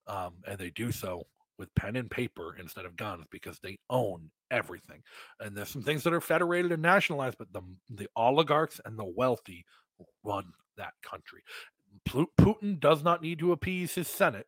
um, 0.07 0.35
and 0.47 0.59
they 0.59 0.71
do 0.71 0.93
so 0.93 1.27
with 1.59 1.75
pen 1.75 1.97
and 1.97 2.11
paper 2.11 2.57
instead 2.59 2.85
of 2.85 2.97
guns 2.97 3.27
because 3.31 3.59
they 3.61 3.79
own 3.91 4.31
everything. 4.51 5.03
And 5.41 5.57
there's 5.57 5.69
some 5.69 5.83
things 5.83 6.03
that 6.05 6.13
are 6.13 6.21
federated 6.21 6.73
and 6.73 6.83
nationalized, 6.83 7.39
but 7.39 7.53
the 7.53 7.63
the 7.91 8.09
oligarchs 8.17 8.81
and 8.85 8.99
the 8.99 9.05
wealthy 9.05 9.65
run 10.23 10.53
that 10.77 10.95
country. 11.03 11.43
Putin 12.09 12.81
does 12.81 13.05
not 13.05 13.23
need 13.23 13.39
to 13.39 13.53
appease 13.53 13.95
his 13.95 14.09
Senate. 14.09 14.47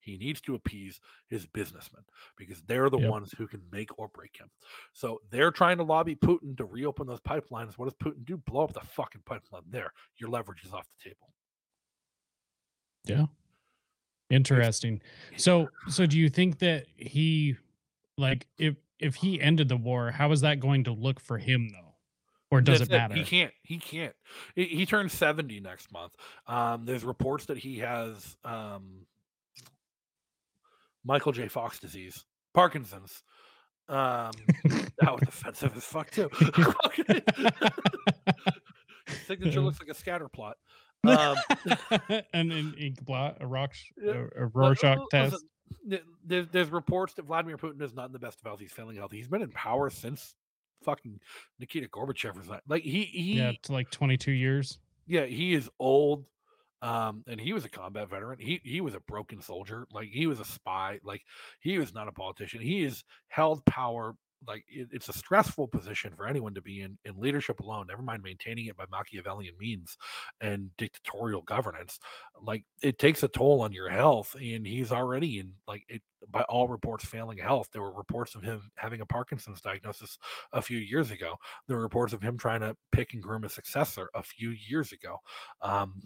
He 0.00 0.16
needs 0.16 0.40
to 0.42 0.54
appease 0.54 1.00
his 1.28 1.46
businessmen 1.46 2.02
because 2.36 2.62
they're 2.62 2.88
the 2.88 2.98
yep. 2.98 3.10
ones 3.10 3.34
who 3.36 3.46
can 3.46 3.60
make 3.70 3.90
or 3.98 4.08
break 4.08 4.38
him. 4.38 4.48
So 4.94 5.20
they're 5.30 5.50
trying 5.50 5.76
to 5.78 5.82
lobby 5.82 6.14
Putin 6.14 6.56
to 6.56 6.64
reopen 6.64 7.06
those 7.06 7.20
pipelines. 7.20 7.76
What 7.76 7.86
does 7.86 7.96
Putin 8.02 8.24
do? 8.24 8.38
Blow 8.38 8.64
up 8.64 8.72
the 8.72 8.80
fucking 8.80 9.22
pipeline 9.26 9.64
there. 9.68 9.92
Your 10.18 10.30
leverage 10.30 10.64
is 10.64 10.72
off 10.72 10.86
the 10.98 11.10
table. 11.10 11.28
Yeah. 13.04 13.26
Interesting. 14.30 15.00
So 15.36 15.68
so 15.88 16.06
do 16.06 16.18
you 16.18 16.28
think 16.28 16.58
that 16.58 16.86
he 16.96 17.56
like 18.16 18.46
if 18.58 18.76
if 18.98 19.14
he 19.14 19.40
ended 19.40 19.68
the 19.68 19.76
war, 19.76 20.10
how 20.10 20.32
is 20.32 20.40
that 20.42 20.60
going 20.60 20.84
to 20.84 20.92
look 20.92 21.20
for 21.20 21.38
him 21.38 21.68
though? 21.70 21.94
Or 22.50 22.60
does 22.60 22.78
That's 22.78 22.90
it 22.90 22.94
matter? 22.94 23.14
He 23.14 23.24
can't. 23.24 23.52
He 23.62 23.78
can't. 23.78 24.14
He, 24.54 24.64
he 24.64 24.86
turns 24.86 25.12
70 25.12 25.60
next 25.60 25.92
month. 25.92 26.12
Um, 26.46 26.86
there's 26.86 27.04
reports 27.04 27.44
that 27.46 27.58
he 27.58 27.78
has 27.80 28.36
um, 28.42 29.06
Michael 31.04 31.32
J. 31.32 31.48
Fox 31.48 31.78
disease, 31.78 32.24
Parkinson's. 32.54 33.22
Um, 33.88 34.32
that 34.98 35.12
was 35.12 35.22
offensive 35.26 35.76
as 35.76 35.84
fuck 35.84 36.10
too. 36.10 36.30
Signature 39.26 39.60
looks 39.60 39.80
like 39.80 39.88
a 39.88 39.94
scatter 39.94 40.28
plot. 40.28 40.56
Um, 41.04 41.36
and 42.32 42.52
an 42.52 42.74
ink 42.78 43.02
blot, 43.04 43.38
a 43.40 43.46
rock, 43.46 43.72
a, 44.04 44.24
a 44.36 44.46
Rorschach 44.46 44.98
l- 44.98 45.06
test. 45.10 45.44
There's, 46.24 46.46
there's 46.48 46.70
reports 46.70 47.14
that 47.14 47.24
Vladimir 47.26 47.56
Putin 47.56 47.80
is 47.82 47.94
not 47.94 48.06
in 48.06 48.12
the 48.12 48.18
best 48.18 48.40
of 48.40 48.46
health. 48.46 48.60
He's 48.60 48.72
failing 48.72 48.96
health. 48.96 49.12
He's 49.12 49.28
been 49.28 49.42
in 49.42 49.50
power 49.50 49.90
since 49.90 50.34
fucking 50.82 51.20
Nikita 51.58 51.88
Gorbachev 51.88 52.36
resigned. 52.36 52.62
Like 52.68 52.82
he 52.82 53.04
he 53.04 53.34
Yeah, 53.38 53.52
to 53.62 53.72
like 53.72 53.90
22 53.90 54.32
years. 54.32 54.78
yeah, 55.06 55.24
he 55.24 55.54
is 55.54 55.68
old. 55.78 56.24
Um, 56.80 57.24
and 57.26 57.40
he 57.40 57.52
was 57.52 57.64
a 57.64 57.68
combat 57.68 58.08
veteran. 58.08 58.38
He 58.38 58.60
he 58.62 58.80
was 58.80 58.94
a 58.94 59.00
broken 59.00 59.40
soldier. 59.40 59.86
Like 59.92 60.08
he 60.10 60.26
was 60.26 60.38
a 60.40 60.44
spy. 60.44 61.00
Like 61.02 61.22
he 61.60 61.78
was 61.78 61.92
not 61.92 62.06
a 62.08 62.12
politician. 62.12 62.60
He 62.60 62.82
has 62.84 63.02
held 63.28 63.64
power. 63.64 64.14
Like 64.46 64.64
it, 64.68 64.88
it's 64.92 65.08
a 65.08 65.12
stressful 65.12 65.68
position 65.68 66.12
for 66.16 66.26
anyone 66.26 66.54
to 66.54 66.62
be 66.62 66.82
in 66.82 66.98
in 67.04 67.20
leadership 67.20 67.60
alone. 67.60 67.86
Never 67.88 68.02
mind 68.02 68.22
maintaining 68.22 68.66
it 68.66 68.76
by 68.76 68.84
Machiavellian 68.90 69.54
means 69.58 69.96
and 70.40 70.70
dictatorial 70.76 71.42
governance. 71.42 71.98
Like 72.40 72.64
it 72.82 72.98
takes 72.98 73.22
a 73.22 73.28
toll 73.28 73.62
on 73.62 73.72
your 73.72 73.88
health. 73.88 74.34
And 74.34 74.66
he's 74.66 74.92
already 74.92 75.40
in 75.40 75.52
like 75.66 75.84
it 75.88 76.02
by 76.30 76.42
all 76.42 76.68
reports 76.68 77.04
failing 77.04 77.38
health. 77.38 77.68
There 77.72 77.82
were 77.82 77.92
reports 77.92 78.34
of 78.34 78.42
him 78.42 78.60
having 78.76 79.00
a 79.00 79.06
Parkinson's 79.06 79.60
diagnosis 79.60 80.18
a 80.52 80.62
few 80.62 80.78
years 80.78 81.10
ago. 81.10 81.34
There 81.66 81.76
were 81.76 81.82
reports 81.82 82.12
of 82.12 82.22
him 82.22 82.38
trying 82.38 82.60
to 82.60 82.76
pick 82.92 83.14
and 83.14 83.22
groom 83.22 83.44
a 83.44 83.48
successor 83.48 84.10
a 84.14 84.22
few 84.22 84.50
years 84.50 84.92
ago. 84.92 85.18
Um, 85.62 86.00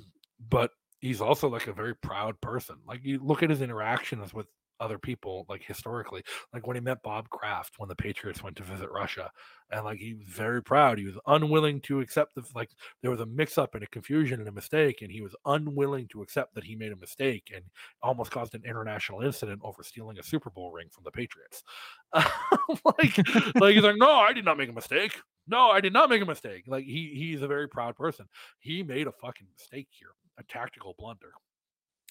but 0.48 0.70
he's 1.00 1.20
also 1.20 1.48
like 1.48 1.66
a 1.66 1.72
very 1.72 1.94
proud 1.94 2.40
person. 2.40 2.76
Like 2.86 3.00
you 3.02 3.18
look 3.22 3.42
at 3.42 3.50
his 3.50 3.60
interactions 3.60 4.32
with 4.32 4.46
other 4.82 4.98
people, 4.98 5.46
like 5.48 5.62
historically, 5.62 6.22
like 6.52 6.66
when 6.66 6.76
he 6.76 6.80
met 6.82 7.02
Bob 7.02 7.28
Kraft 7.30 7.74
when 7.78 7.88
the 7.88 7.96
Patriots 7.96 8.42
went 8.42 8.56
to 8.58 8.64
visit 8.64 8.90
Russia, 8.90 9.30
and 9.70 9.84
like 9.84 9.98
he 9.98 10.14
was 10.14 10.26
very 10.28 10.62
proud. 10.62 10.98
He 10.98 11.06
was 11.06 11.18
unwilling 11.26 11.80
to 11.82 12.00
accept 12.00 12.34
the 12.34 12.42
like 12.54 12.70
there 13.00 13.10
was 13.10 13.20
a 13.20 13.26
mix 13.26 13.58
up 13.58 13.74
and 13.74 13.84
a 13.84 13.86
confusion 13.86 14.40
and 14.40 14.48
a 14.48 14.52
mistake, 14.52 15.02
and 15.02 15.10
he 15.12 15.22
was 15.22 15.36
unwilling 15.46 16.08
to 16.08 16.22
accept 16.22 16.54
that 16.54 16.64
he 16.64 16.76
made 16.76 16.92
a 16.92 16.96
mistake 16.96 17.52
and 17.54 17.64
almost 18.02 18.30
caused 18.30 18.54
an 18.54 18.64
international 18.64 19.22
incident 19.22 19.60
over 19.64 19.82
stealing 19.82 20.18
a 20.18 20.22
Super 20.22 20.50
Bowl 20.50 20.72
ring 20.72 20.88
from 20.90 21.04
the 21.04 21.10
Patriots. 21.12 21.62
like, 22.12 23.18
like 23.60 23.74
he's 23.74 23.82
like, 23.84 23.96
no, 23.96 24.10
I 24.16 24.32
did 24.32 24.44
not 24.44 24.58
make 24.58 24.68
a 24.68 24.72
mistake. 24.72 25.18
No, 25.46 25.70
I 25.70 25.80
did 25.80 25.92
not 25.92 26.10
make 26.10 26.22
a 26.22 26.26
mistake. 26.26 26.64
Like 26.66 26.84
he 26.84 27.12
he's 27.14 27.42
a 27.42 27.48
very 27.48 27.68
proud 27.68 27.96
person. 27.96 28.26
He 28.58 28.82
made 28.82 29.06
a 29.06 29.12
fucking 29.12 29.48
mistake 29.52 29.88
here, 29.90 30.12
a 30.38 30.44
tactical 30.44 30.94
blunder, 30.98 31.32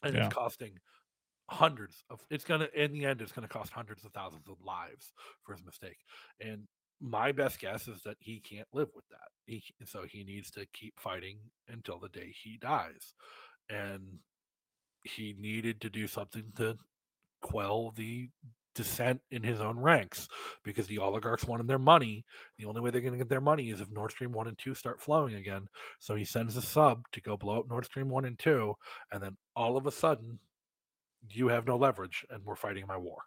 and 0.03 0.15
Yeah. 0.15 0.17
it's 0.17 0.27
costing 0.33 0.77
hundreds 1.51 2.03
of. 2.09 2.19
It's 2.29 2.43
gonna 2.43 2.67
in 2.73 2.93
the 2.93 3.05
end, 3.05 3.21
it's 3.21 3.31
gonna 3.31 3.47
cost 3.47 3.71
hundreds 3.71 4.05
of 4.05 4.11
thousands 4.13 4.47
of 4.49 4.55
lives 4.65 5.11
for 5.43 5.53
his 5.53 5.63
mistake. 5.63 5.97
And 6.39 6.63
my 7.01 7.31
best 7.31 7.59
guess 7.59 7.87
is 7.87 8.01
that 8.03 8.17
he 8.19 8.39
can't 8.39 8.67
live 8.73 8.89
with 8.95 9.07
that. 9.09 9.29
He 9.45 9.63
so 9.85 10.03
he 10.09 10.23
needs 10.23 10.51
to 10.51 10.65
keep 10.73 10.99
fighting 10.99 11.37
until 11.67 11.99
the 11.99 12.09
day 12.09 12.33
he 12.43 12.57
dies, 12.57 13.13
and 13.69 14.19
he 15.03 15.35
needed 15.39 15.81
to 15.81 15.89
do 15.89 16.07
something 16.07 16.45
to 16.57 16.77
quell 17.41 17.91
the 17.97 18.29
dissent 18.73 19.19
in 19.31 19.43
his 19.43 19.59
own 19.59 19.77
ranks 19.77 20.27
because 20.63 20.87
the 20.87 20.99
oligarchs 20.99 21.45
wanted 21.45 21.67
their 21.67 21.79
money. 21.79 22.23
The 22.57 22.65
only 22.65 22.81
way 22.81 22.89
they're 22.89 23.01
going 23.01 23.13
to 23.13 23.17
get 23.17 23.29
their 23.29 23.41
money 23.41 23.69
is 23.69 23.81
if 23.81 23.91
Nord 23.91 24.11
Stream 24.11 24.31
1 24.31 24.47
and 24.47 24.57
2 24.57 24.73
start 24.75 25.01
flowing 25.01 25.35
again. 25.35 25.67
So 25.99 26.15
he 26.15 26.23
sends 26.23 26.55
a 26.55 26.61
sub 26.61 27.03
to 27.11 27.21
go 27.21 27.35
blow 27.35 27.59
up 27.59 27.69
Nord 27.69 27.85
Stream 27.85 28.09
1 28.09 28.25
and 28.25 28.39
2. 28.39 28.73
And 29.11 29.21
then 29.21 29.35
all 29.55 29.75
of 29.75 29.87
a 29.87 29.91
sudden, 29.91 30.39
you 31.29 31.47
have 31.49 31.67
no 31.67 31.77
leverage 31.77 32.25
and 32.29 32.43
we're 32.43 32.55
fighting 32.55 32.85
my 32.87 32.97
war. 32.97 33.21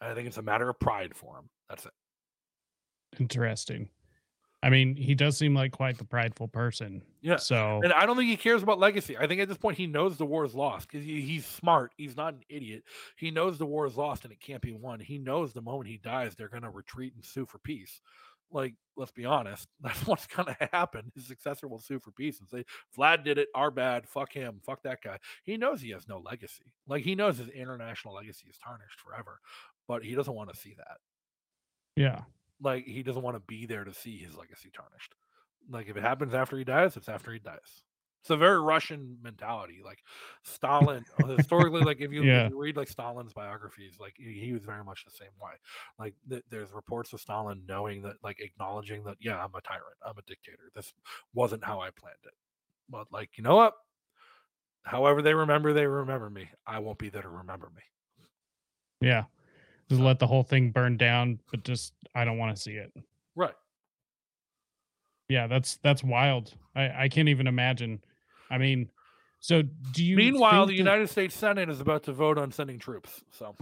And 0.00 0.10
I 0.10 0.14
think 0.14 0.28
it's 0.28 0.38
a 0.38 0.42
matter 0.42 0.68
of 0.68 0.78
pride 0.78 1.14
for 1.14 1.36
him. 1.38 1.48
That's 1.68 1.86
it. 1.86 1.92
Interesting. 3.18 3.88
I 4.62 4.70
mean, 4.70 4.96
he 4.96 5.14
does 5.14 5.38
seem 5.38 5.54
like 5.54 5.70
quite 5.70 5.98
the 5.98 6.04
prideful 6.04 6.48
person. 6.48 7.02
Yeah. 7.22 7.36
So 7.36 7.80
And 7.82 7.92
I 7.92 8.06
don't 8.06 8.16
think 8.16 8.28
he 8.28 8.36
cares 8.36 8.62
about 8.62 8.80
legacy. 8.80 9.16
I 9.16 9.26
think 9.28 9.40
at 9.40 9.48
this 9.48 9.56
point 9.56 9.76
he 9.76 9.86
knows 9.86 10.16
the 10.16 10.26
war 10.26 10.44
is 10.44 10.54
lost 10.54 10.88
because 10.90 11.06
he, 11.06 11.20
he's 11.20 11.46
smart. 11.46 11.92
He's 11.96 12.16
not 12.16 12.34
an 12.34 12.42
idiot. 12.48 12.82
He 13.16 13.30
knows 13.30 13.56
the 13.56 13.66
war 13.66 13.86
is 13.86 13.96
lost 13.96 14.24
and 14.24 14.32
it 14.32 14.40
can't 14.40 14.60
be 14.60 14.72
won. 14.72 14.98
He 14.98 15.18
knows 15.18 15.52
the 15.52 15.62
moment 15.62 15.88
he 15.88 15.98
dies, 15.98 16.34
they're 16.34 16.48
going 16.48 16.64
to 16.64 16.70
retreat 16.70 17.14
and 17.14 17.24
sue 17.24 17.46
for 17.46 17.58
peace. 17.58 18.00
Like, 18.50 18.74
let's 18.96 19.12
be 19.12 19.24
honest, 19.24 19.68
that's 19.80 20.06
what's 20.06 20.26
going 20.26 20.54
to 20.54 20.68
happen. 20.72 21.12
His 21.14 21.26
successor 21.26 21.68
will 21.68 21.80
sue 21.80 22.00
for 22.00 22.10
peace 22.12 22.40
and 22.40 22.48
say, 22.48 22.64
Vlad 22.96 23.24
did 23.24 23.38
it, 23.38 23.48
our 23.54 23.70
bad, 23.70 24.08
fuck 24.08 24.32
him, 24.32 24.60
fuck 24.64 24.82
that 24.82 25.02
guy. 25.02 25.18
He 25.44 25.56
knows 25.56 25.80
he 25.80 25.90
has 25.90 26.08
no 26.08 26.18
legacy. 26.18 26.72
Like, 26.86 27.04
he 27.04 27.14
knows 27.14 27.38
his 27.38 27.48
international 27.48 28.14
legacy 28.14 28.46
is 28.48 28.58
tarnished 28.58 29.00
forever, 29.00 29.40
but 29.86 30.02
he 30.02 30.14
doesn't 30.14 30.34
want 30.34 30.52
to 30.52 30.58
see 30.58 30.74
that 30.76 30.98
yeah. 31.98 32.20
like 32.62 32.86
he 32.86 33.02
doesn't 33.02 33.22
want 33.22 33.36
to 33.36 33.42
be 33.46 33.66
there 33.66 33.84
to 33.84 33.92
see 33.92 34.16
his 34.16 34.36
legacy 34.36 34.70
tarnished. 34.72 35.14
Like 35.68 35.88
if 35.88 35.96
it 35.96 36.02
happens 36.02 36.32
after 36.32 36.56
he 36.56 36.64
dies, 36.64 36.96
it's 36.96 37.08
after 37.08 37.32
he 37.32 37.40
dies. 37.40 37.82
It's 38.20 38.30
a 38.30 38.36
very 38.36 38.60
Russian 38.60 39.16
mentality. 39.22 39.80
Like 39.84 40.02
Stalin, 40.42 41.04
uh, 41.22 41.26
historically, 41.28 41.82
like 41.82 42.00
if 42.00 42.12
you, 42.12 42.24
if 42.24 42.50
you 42.50 42.58
read 42.58 42.76
like 42.76 42.88
Stalin's 42.88 43.32
biographies, 43.32 43.94
like 44.00 44.14
he, 44.16 44.32
he 44.32 44.52
was 44.52 44.64
very 44.64 44.84
much 44.84 45.04
the 45.04 45.10
same 45.10 45.28
way. 45.40 45.52
Like 45.98 46.14
th- 46.28 46.44
there's 46.50 46.72
reports 46.72 47.12
of 47.12 47.20
Stalin 47.20 47.62
knowing 47.68 48.02
that, 48.02 48.16
like 48.22 48.40
acknowledging 48.40 49.04
that, 49.04 49.16
yeah, 49.20 49.42
I'm 49.42 49.54
a 49.54 49.60
tyrant, 49.60 49.96
I'm 50.04 50.18
a 50.18 50.22
dictator. 50.26 50.70
This 50.74 50.92
wasn't 51.32 51.64
how 51.64 51.80
I 51.80 51.90
planned 51.90 52.16
it. 52.24 52.34
But 52.88 53.06
like, 53.12 53.30
you 53.36 53.44
know 53.44 53.56
what? 53.56 53.74
However 54.82 55.22
they 55.22 55.34
remember, 55.34 55.72
they 55.72 55.86
remember 55.86 56.30
me. 56.30 56.48
I 56.66 56.78
won't 56.78 56.98
be 56.98 57.10
there 57.10 57.22
to 57.22 57.28
remember 57.28 57.70
me. 57.74 57.82
Yeah. 59.00 59.24
Just 59.88 60.00
let 60.00 60.18
the 60.18 60.26
whole 60.26 60.42
thing 60.42 60.70
burn 60.70 60.96
down, 60.96 61.38
but 61.50 61.64
just 61.64 61.92
I 62.14 62.24
don't 62.24 62.38
want 62.38 62.54
to 62.54 62.60
see 62.60 62.72
it. 62.72 62.92
Right. 63.34 63.54
Yeah, 65.28 65.46
that's 65.46 65.78
that's 65.82 66.02
wild. 66.02 66.54
I 66.74 67.04
I 67.04 67.08
can't 67.08 67.28
even 67.28 67.46
imagine. 67.46 68.02
I 68.50 68.58
mean, 68.58 68.90
so 69.40 69.62
do 69.92 70.04
you 70.04 70.16
Meanwhile, 70.16 70.66
the 70.66 70.72
that- 70.72 70.78
United 70.78 71.08
States 71.10 71.34
Senate 71.34 71.68
is 71.68 71.80
about 71.80 72.02
to 72.04 72.12
vote 72.12 72.38
on 72.38 72.50
sending 72.52 72.78
troops. 72.78 73.22
So 73.30 73.54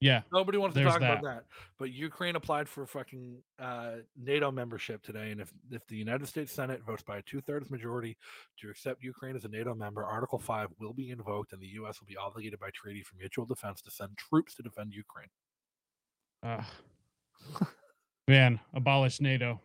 Yeah, 0.00 0.22
Nobody 0.30 0.58
wants 0.58 0.76
to 0.76 0.84
talk 0.84 0.98
about 0.98 1.22
that. 1.22 1.44
But 1.78 1.90
Ukraine 1.90 2.36
applied 2.36 2.68
for 2.68 2.86
fucking 2.86 3.42
uh, 3.58 3.92
NATO 4.14 4.50
membership 4.52 5.02
today, 5.02 5.30
and 5.30 5.40
if 5.40 5.50
if 5.70 5.86
the 5.86 5.96
United 5.96 6.26
States 6.28 6.52
Senate 6.52 6.82
votes 6.84 7.02
by 7.02 7.16
a 7.18 7.22
two 7.22 7.40
thirds 7.40 7.70
majority 7.70 8.16
to 8.60 8.68
accept 8.68 9.02
Ukraine 9.02 9.36
as 9.36 9.44
a 9.46 9.48
NATO 9.48 9.74
member, 9.74 10.04
Article 10.04 10.38
Five 10.38 10.68
will 10.78 10.92
be 10.92 11.10
invoked, 11.10 11.52
and 11.54 11.62
the 11.62 11.68
U.S. 11.80 11.98
will 12.00 12.06
be 12.06 12.16
obligated 12.16 12.60
by 12.60 12.68
treaty 12.74 13.02
for 13.02 13.16
mutual 13.16 13.46
defense 13.46 13.80
to 13.82 13.90
send 13.90 14.16
troops 14.18 14.54
to 14.56 14.62
defend 14.62 14.92
Ukraine. 14.92 15.28
uh, 16.42 16.62
man, 18.28 18.60
abolish 18.74 19.20
NATO. 19.20 19.60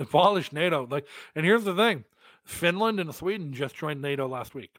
Abolish 0.00 0.52
NATO. 0.52 0.86
Like, 0.90 1.06
and 1.34 1.44
here's 1.46 1.64
the 1.64 1.74
thing: 1.76 2.04
Finland 2.48 2.98
and 2.98 3.14
Sweden 3.14 3.52
just 3.52 3.76
joined 3.76 4.00
NATO 4.02 4.26
last 4.26 4.54
week, 4.54 4.70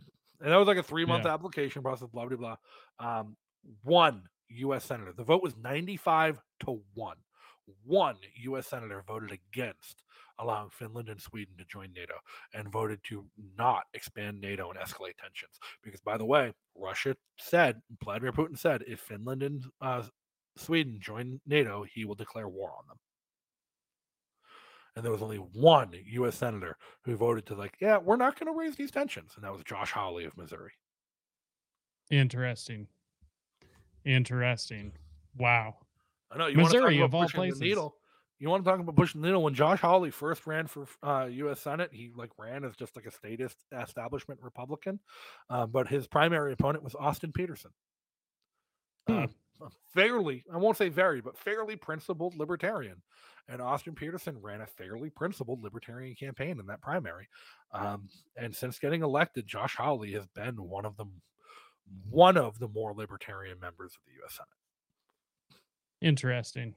and 0.42 0.52
that 0.52 0.58
was 0.58 0.68
like 0.68 0.78
a 0.78 0.84
three 0.84 1.06
month 1.06 1.26
Yeah. 1.26 1.34
application 1.34 1.82
process. 1.84 2.08
Blah 2.10 2.26
blah 2.26 2.38
blah. 2.38 2.58
Um, 3.00 3.38
one 3.84 4.24
U.S. 4.50 4.86
senator. 4.86 5.14
The 5.14 5.24
vote 5.24 5.44
was 5.44 5.56
ninety 5.56 5.96
five 5.96 6.42
to 6.62 6.82
one. 6.96 7.18
One 7.86 8.16
U.S. 8.42 8.66
senator 8.68 9.04
voted 9.08 9.32
against 9.32 10.04
allowing 10.40 10.72
Finland 10.72 11.10
and 11.10 11.22
Sweden 11.22 11.54
to 11.60 11.66
join 11.66 11.94
NATO 11.94 12.16
and 12.56 12.72
voted 12.72 13.00
to 13.04 13.26
not 13.58 13.84
expand 13.94 14.42
NATO 14.42 14.72
and 14.72 14.80
escalate 14.80 15.18
tensions. 15.18 15.60
Because, 15.84 16.02
by 16.02 16.18
the 16.18 16.26
way, 16.26 16.52
Russia 16.76 17.16
said, 17.38 17.80
Vladimir 18.04 18.32
Putin 18.32 18.58
said, 18.58 18.84
if 18.88 19.02
Finland 19.02 19.44
and 19.44 19.64
uh, 19.82 20.02
Sweden 20.58 20.98
join 21.00 21.40
NATO, 21.46 21.84
he 21.84 22.06
will 22.06 22.16
declare 22.16 22.48
war 22.48 22.72
on 22.76 22.86
them 22.88 22.98
and 25.00 25.06
there 25.06 25.14
was 25.14 25.22
only 25.22 25.38
one 25.38 25.94
U.S. 26.12 26.36
senator 26.36 26.76
who 27.06 27.16
voted 27.16 27.46
to 27.46 27.56
like, 27.56 27.78
yeah, 27.80 27.98
we're 27.98 28.18
not 28.18 28.38
going 28.38 28.54
to 28.54 28.60
raise 28.60 28.76
these 28.76 28.92
tensions, 28.92 29.32
and 29.36 29.46
that 29.46 29.54
was 29.54 29.64
Josh 29.64 29.92
Hawley 29.92 30.26
of 30.26 30.36
Missouri. 30.36 30.74
Interesting. 32.12 32.86
Interesting. 34.04 34.92
Wow. 35.38 35.76
I 36.30 36.38
know 36.38 36.48
you 36.48 36.58
want 36.58 36.72
to 36.72 36.80
talk 36.80 36.90
Missouri, 36.90 36.98
about 36.98 37.06
of 37.06 37.16
all 37.16 37.30
places. 37.30 37.62
needle. 37.62 37.96
You 38.40 38.50
want 38.50 38.66
to 38.66 38.70
talk 38.70 38.82
about 38.82 38.98
pushing 38.98 39.22
the 39.22 39.28
needle? 39.28 39.42
When 39.42 39.54
Josh 39.54 39.80
Hawley 39.80 40.12
first 40.12 40.46
ran 40.46 40.68
for 40.68 40.86
uh, 41.02 41.28
U.S. 41.32 41.62
Senate, 41.62 41.92
he 41.94 42.12
like 42.14 42.32
ran 42.38 42.66
as 42.66 42.76
just 42.76 42.98
like 42.98 43.06
a 43.06 43.12
statist 43.12 43.56
establishment 43.72 44.42
Republican, 44.44 45.00
uh, 45.50 45.66
but 45.66 45.88
his 45.88 46.08
primary 46.08 46.52
opponent 46.52 46.84
was 46.84 46.94
Austin 46.94 47.32
Petersen. 47.32 47.72
Uh, 49.10 49.14
a 49.14 49.30
fairly, 49.94 50.44
I 50.54 50.58
won't 50.58 50.78
say 50.78 50.90
very, 50.90 51.22
but 51.22 51.38
fairly 51.38 51.76
principled 51.76 52.36
libertarian. 52.36 53.02
And 53.48 53.62
Austin 53.62 53.96
Petersen 53.96 54.40
ran 54.42 54.62
a 54.62 54.68
fairly 54.68 55.10
principled 55.10 55.64
libertarian 55.64 56.16
campaign 56.16 56.60
in 56.60 56.68
that 56.68 56.82
primary. 56.82 57.28
Um, 57.74 58.08
and 58.38 58.56
since 58.56 58.78
getting 58.78 59.02
elected, 59.02 59.48
Josh 59.48 59.76
Hawley 59.76 60.12
has 60.14 60.28
been 60.28 60.56
one 60.56 60.86
of 60.86 60.96
the 60.98 61.06
one 62.12 62.38
of 62.38 62.60
the 62.60 62.68
more 62.68 62.94
libertarian 62.94 63.60
members 63.60 63.94
of 63.96 64.02
the 64.06 64.14
U.S. 64.22 64.36
Senate. 64.36 65.60
Interesting. 66.02 66.76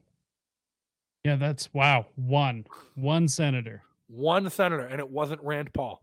Yeah, 1.24 1.36
that's 1.36 1.72
wow. 1.74 2.06
One, 2.16 2.64
one 2.94 3.28
senator. 3.28 3.82
One 4.08 4.48
senator, 4.50 4.86
and 4.86 4.98
it 4.98 5.08
wasn't 5.08 5.42
Rand 5.42 5.72
Paul. 5.74 6.02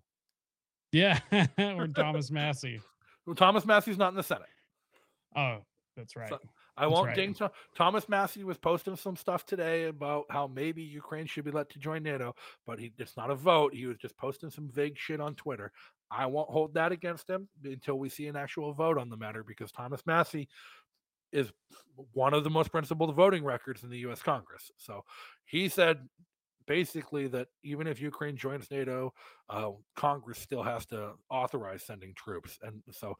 Yeah, 0.91 1.19
or 1.57 1.87
Thomas 1.95 2.31
Massie. 2.31 2.79
Well, 3.25 3.35
Thomas 3.35 3.65
Massie's 3.65 3.97
not 3.97 4.09
in 4.09 4.15
the 4.15 4.23
Senate. 4.23 4.47
Oh, 5.35 5.57
that's 5.97 6.15
right. 6.15 6.29
So- 6.29 6.39
I 6.79 6.83
That's 6.83 6.93
won't 6.93 7.07
right. 7.07 7.15
ding 7.15 7.35
Tho- 7.37 7.51
Thomas 7.75 8.07
Massie 8.07 8.45
was 8.45 8.57
posting 8.57 8.95
some 8.95 9.17
stuff 9.17 9.45
today 9.45 9.85
about 9.85 10.25
how 10.29 10.47
maybe 10.47 10.81
Ukraine 10.81 11.25
should 11.25 11.43
be 11.43 11.51
let 11.51 11.69
to 11.71 11.79
join 11.79 12.03
NATO, 12.03 12.33
but 12.65 12.79
he 12.79 12.93
it's 12.97 13.17
not 13.17 13.29
a 13.29 13.35
vote. 13.35 13.73
He 13.73 13.85
was 13.85 13.97
just 13.97 14.15
posting 14.17 14.49
some 14.49 14.69
vague 14.69 14.97
shit 14.97 15.19
on 15.19 15.35
Twitter. 15.35 15.73
I 16.09 16.25
won't 16.25 16.49
hold 16.49 16.73
that 16.75 16.93
against 16.93 17.29
him 17.29 17.49
until 17.63 17.99
we 17.99 18.07
see 18.07 18.27
an 18.27 18.37
actual 18.37 18.71
vote 18.73 18.97
on 18.97 19.09
the 19.09 19.17
matter 19.17 19.43
because 19.43 19.73
Thomas 19.73 20.05
Massie 20.05 20.47
is 21.33 21.51
one 22.13 22.33
of 22.33 22.45
the 22.45 22.49
most 22.49 22.71
principled 22.71 23.13
voting 23.13 23.43
records 23.43 23.83
in 23.83 23.89
the 23.89 23.99
US 24.09 24.21
Congress. 24.21 24.71
So 24.77 25.03
he 25.45 25.67
said 25.67 26.07
basically 26.65 27.27
that 27.27 27.49
even 27.63 27.87
if 27.87 27.99
Ukraine 27.99 28.37
joins 28.37 28.71
NATO, 28.71 29.13
uh, 29.49 29.71
Congress 29.97 30.39
still 30.39 30.63
has 30.63 30.85
to 30.87 31.11
authorize 31.29 31.83
sending 31.83 32.13
troops. 32.15 32.57
And 32.63 32.81
so 32.91 33.17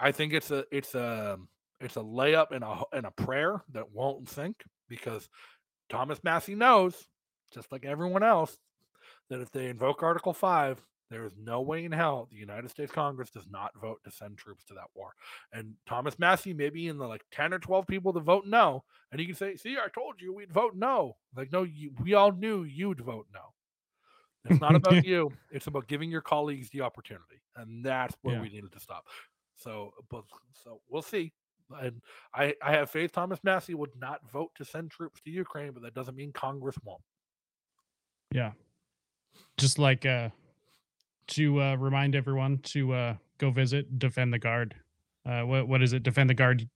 I 0.00 0.10
think 0.10 0.32
it's 0.32 0.50
a 0.50 0.64
it's 0.72 0.96
a 0.96 1.38
it's 1.82 1.96
a 1.96 2.00
layup 2.00 2.50
and 2.52 2.64
a 2.64 2.82
and 2.92 3.06
a 3.06 3.10
prayer 3.10 3.62
that 3.72 3.90
won't 3.92 4.28
sink 4.28 4.62
because 4.88 5.28
Thomas 5.88 6.22
Massie 6.24 6.54
knows, 6.54 7.06
just 7.52 7.70
like 7.72 7.84
everyone 7.84 8.22
else, 8.22 8.56
that 9.28 9.40
if 9.40 9.50
they 9.50 9.68
invoke 9.68 10.02
Article 10.02 10.32
Five, 10.32 10.80
there 11.10 11.26
is 11.26 11.32
no 11.38 11.60
way 11.60 11.84
in 11.84 11.92
hell 11.92 12.26
the 12.30 12.38
United 12.38 12.70
States 12.70 12.90
Congress 12.92 13.28
does 13.30 13.46
not 13.50 13.72
vote 13.80 14.00
to 14.04 14.10
send 14.10 14.38
troops 14.38 14.64
to 14.64 14.74
that 14.74 14.88
war. 14.94 15.12
And 15.52 15.74
Thomas 15.86 16.18
Massey 16.18 16.54
may 16.54 16.70
be 16.70 16.88
in 16.88 16.96
the 16.98 17.06
like 17.06 17.22
ten 17.30 17.52
or 17.52 17.58
twelve 17.58 17.86
people 17.86 18.12
to 18.14 18.20
vote 18.20 18.46
no, 18.46 18.84
and 19.10 19.20
he 19.20 19.26
can 19.26 19.34
say, 19.34 19.56
"See, 19.56 19.76
I 19.76 19.88
told 19.94 20.20
you 20.20 20.32
we'd 20.32 20.52
vote 20.52 20.74
no." 20.74 21.16
Like, 21.36 21.52
no, 21.52 21.64
you, 21.64 21.92
we 22.02 22.14
all 22.14 22.32
knew 22.32 22.64
you'd 22.64 23.00
vote 23.00 23.26
no. 23.32 23.40
It's 24.50 24.60
not 24.60 24.74
about 24.74 25.04
you. 25.04 25.30
It's 25.50 25.66
about 25.66 25.86
giving 25.88 26.10
your 26.10 26.20
colleagues 26.22 26.70
the 26.70 26.80
opportunity, 26.80 27.42
and 27.56 27.84
that's 27.84 28.14
where 28.22 28.36
Yeah. 28.36 28.42
we 28.42 28.48
needed 28.48 28.72
to 28.72 28.80
stop. 28.80 29.04
So, 29.56 29.92
but 30.10 30.24
so 30.64 30.80
we'll 30.88 31.02
see. 31.02 31.32
And 31.80 32.00
I, 32.34 32.54
I 32.62 32.72
have 32.72 32.90
faith 32.90 33.12
Thomas 33.12 33.40
Massie 33.42 33.74
would 33.74 33.90
not 34.00 34.20
vote 34.30 34.50
to 34.56 34.64
send 34.64 34.90
troops 34.90 35.20
to 35.22 35.30
Ukraine, 35.30 35.72
but 35.72 35.82
that 35.82 35.94
doesn't 35.94 36.16
mean 36.16 36.32
Congress 36.32 36.76
won't. 36.84 37.02
Yeah. 38.32 38.52
Just 39.58 39.78
like 39.78 40.06
uh 40.06 40.30
to 41.28 41.60
uh 41.60 41.76
remind 41.76 42.14
everyone 42.14 42.58
to 42.58 42.92
uh 42.92 43.16
go 43.38 43.50
visit 43.50 43.98
Defend 43.98 44.32
the 44.32 44.38
Guard. 44.38 44.74
Uh 45.26 45.42
what 45.42 45.68
what 45.68 45.82
is 45.82 45.92
it? 45.92 46.02
Defend 46.02 46.30
the 46.30 46.34
guard.us. 46.34 46.66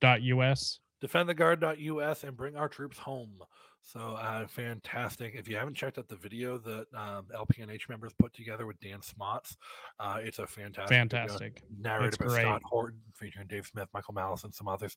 Defend 1.01 1.29
defendtheguard.us. 1.29 1.37
defendtheguard.us 1.37 2.25
and 2.25 2.37
bring 2.37 2.57
our 2.57 2.69
troops 2.69 2.99
home. 2.99 3.41
So 3.89 4.01
uh, 4.01 4.49
fantastic! 4.49 5.35
If 5.37 5.47
you 5.49 5.55
haven't 5.57 5.75
checked 5.77 5.97
out 5.97 6.09
the 6.09 6.17
video 6.17 6.59
that 6.59 6.87
um, 6.93 7.27
LPNH 7.33 7.89
members 7.89 8.13
put 8.19 8.35
together 8.35 8.67
with 8.67 8.81
Dan 8.81 9.01
Smots, 9.01 9.57
uh, 10.01 10.19
it's 10.21 10.41
a 10.41 10.47
fantastic, 10.47 10.89
video, 10.89 10.99
Fantastic. 11.09 11.63
narrated 11.81 12.19
by 12.19 12.25
It's 12.27 12.35
Scott. 12.35 12.63
Horton, 12.65 12.99
featuring 13.15 13.47
Dave 13.47 13.65
Smith, 13.65 13.87
Michael 13.95 14.15
Malice, 14.15 14.43
and 14.43 14.53
some 14.53 14.67
others. 14.67 14.97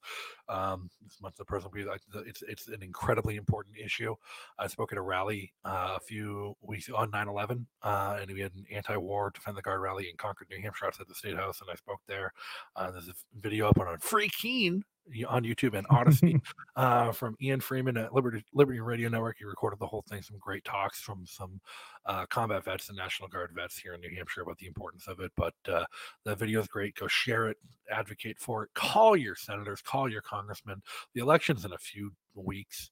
Um, 0.49 0.89
as 1.05 1.21
much 1.21 1.33
as 1.33 1.37
the 1.37 1.45
person 1.45 1.69
be 1.71 1.83
like, 1.83 2.01
the- 2.11 2.21
it's 2.21 2.41
it's 2.41 2.67
an 2.67 2.81
incredibly 2.81 3.35
important 3.35 3.77
issue. 3.77 4.15
I 4.57 4.65
spoke 4.65 4.91
at 4.91 4.97
a 4.97 5.03
rally 5.03 5.53
uh, 5.65 5.97
a 5.97 5.99
few 5.99 6.57
weeks 6.61 6.89
on 6.89 7.11
9/11, 7.11 7.67
uh, 7.83 8.17
and 8.19 8.31
we 8.31 8.39
had 8.39 8.55
an 8.55 8.65
anti-war 8.71 9.29
defend 9.35 9.55
the 9.55 9.61
guard 9.61 9.81
rally 9.81 10.09
in 10.09 10.17
Concord, 10.17 10.49
New 10.49 10.63
Hampshire, 10.63 10.87
outside 10.87 11.05
the 11.07 11.13
state 11.13 11.35
house, 11.37 11.61
and 11.61 11.69
I 11.71 11.75
spoke 11.75 12.01
there. 12.07 12.33
Uh, 12.75 12.89
there's 12.89 13.07
a 13.07 13.13
video 13.39 13.69
up 13.69 13.79
on, 13.79 13.87
on 13.87 13.99
Free 13.99 14.29
Keene 14.29 14.83
on 15.27 15.43
YouTube 15.43 15.73
and 15.77 15.87
Odysee 15.89 16.39
uh, 16.75 17.11
from 17.11 17.35
Ian 17.41 17.59
Freeman 17.59 17.97
at 17.97 18.13
Liberty 18.13 18.43
Liberty 18.53 18.79
Radio 18.79 19.09
Network. 19.09 19.37
He 19.39 19.45
recorded 19.45 19.79
the 19.79 19.87
whole 19.87 20.03
thing. 20.09 20.21
Some 20.21 20.37
great 20.39 20.63
talks 20.63 20.99
from 21.01 21.25
some 21.25 21.59
uh, 22.05 22.25
combat 22.27 22.63
vets 22.63 22.89
and 22.89 22.97
National 22.97 23.27
Guard 23.29 23.51
vets 23.53 23.77
here 23.77 23.93
in 23.93 24.01
New 24.01 24.15
Hampshire 24.15 24.41
about 24.41 24.57
the 24.57 24.67
importance 24.67 25.07
of 25.07 25.19
it. 25.19 25.31
But 25.35 25.53
uh, 25.67 25.85
the 26.25 26.35
video 26.35 26.59
is 26.61 26.67
great. 26.67 26.95
Go 26.95 27.07
share 27.07 27.47
it, 27.49 27.57
advocate 27.91 28.39
for 28.39 28.63
it. 28.63 28.69
Call 28.73 29.15
your 29.17 29.35
senators, 29.35 29.81
call 29.81 30.09
your 30.09 30.21
congressmen. 30.21 30.81
The 31.13 31.21
election's 31.21 31.65
in 31.65 31.73
a 31.73 31.77
few 31.77 32.11
weeks. 32.35 32.91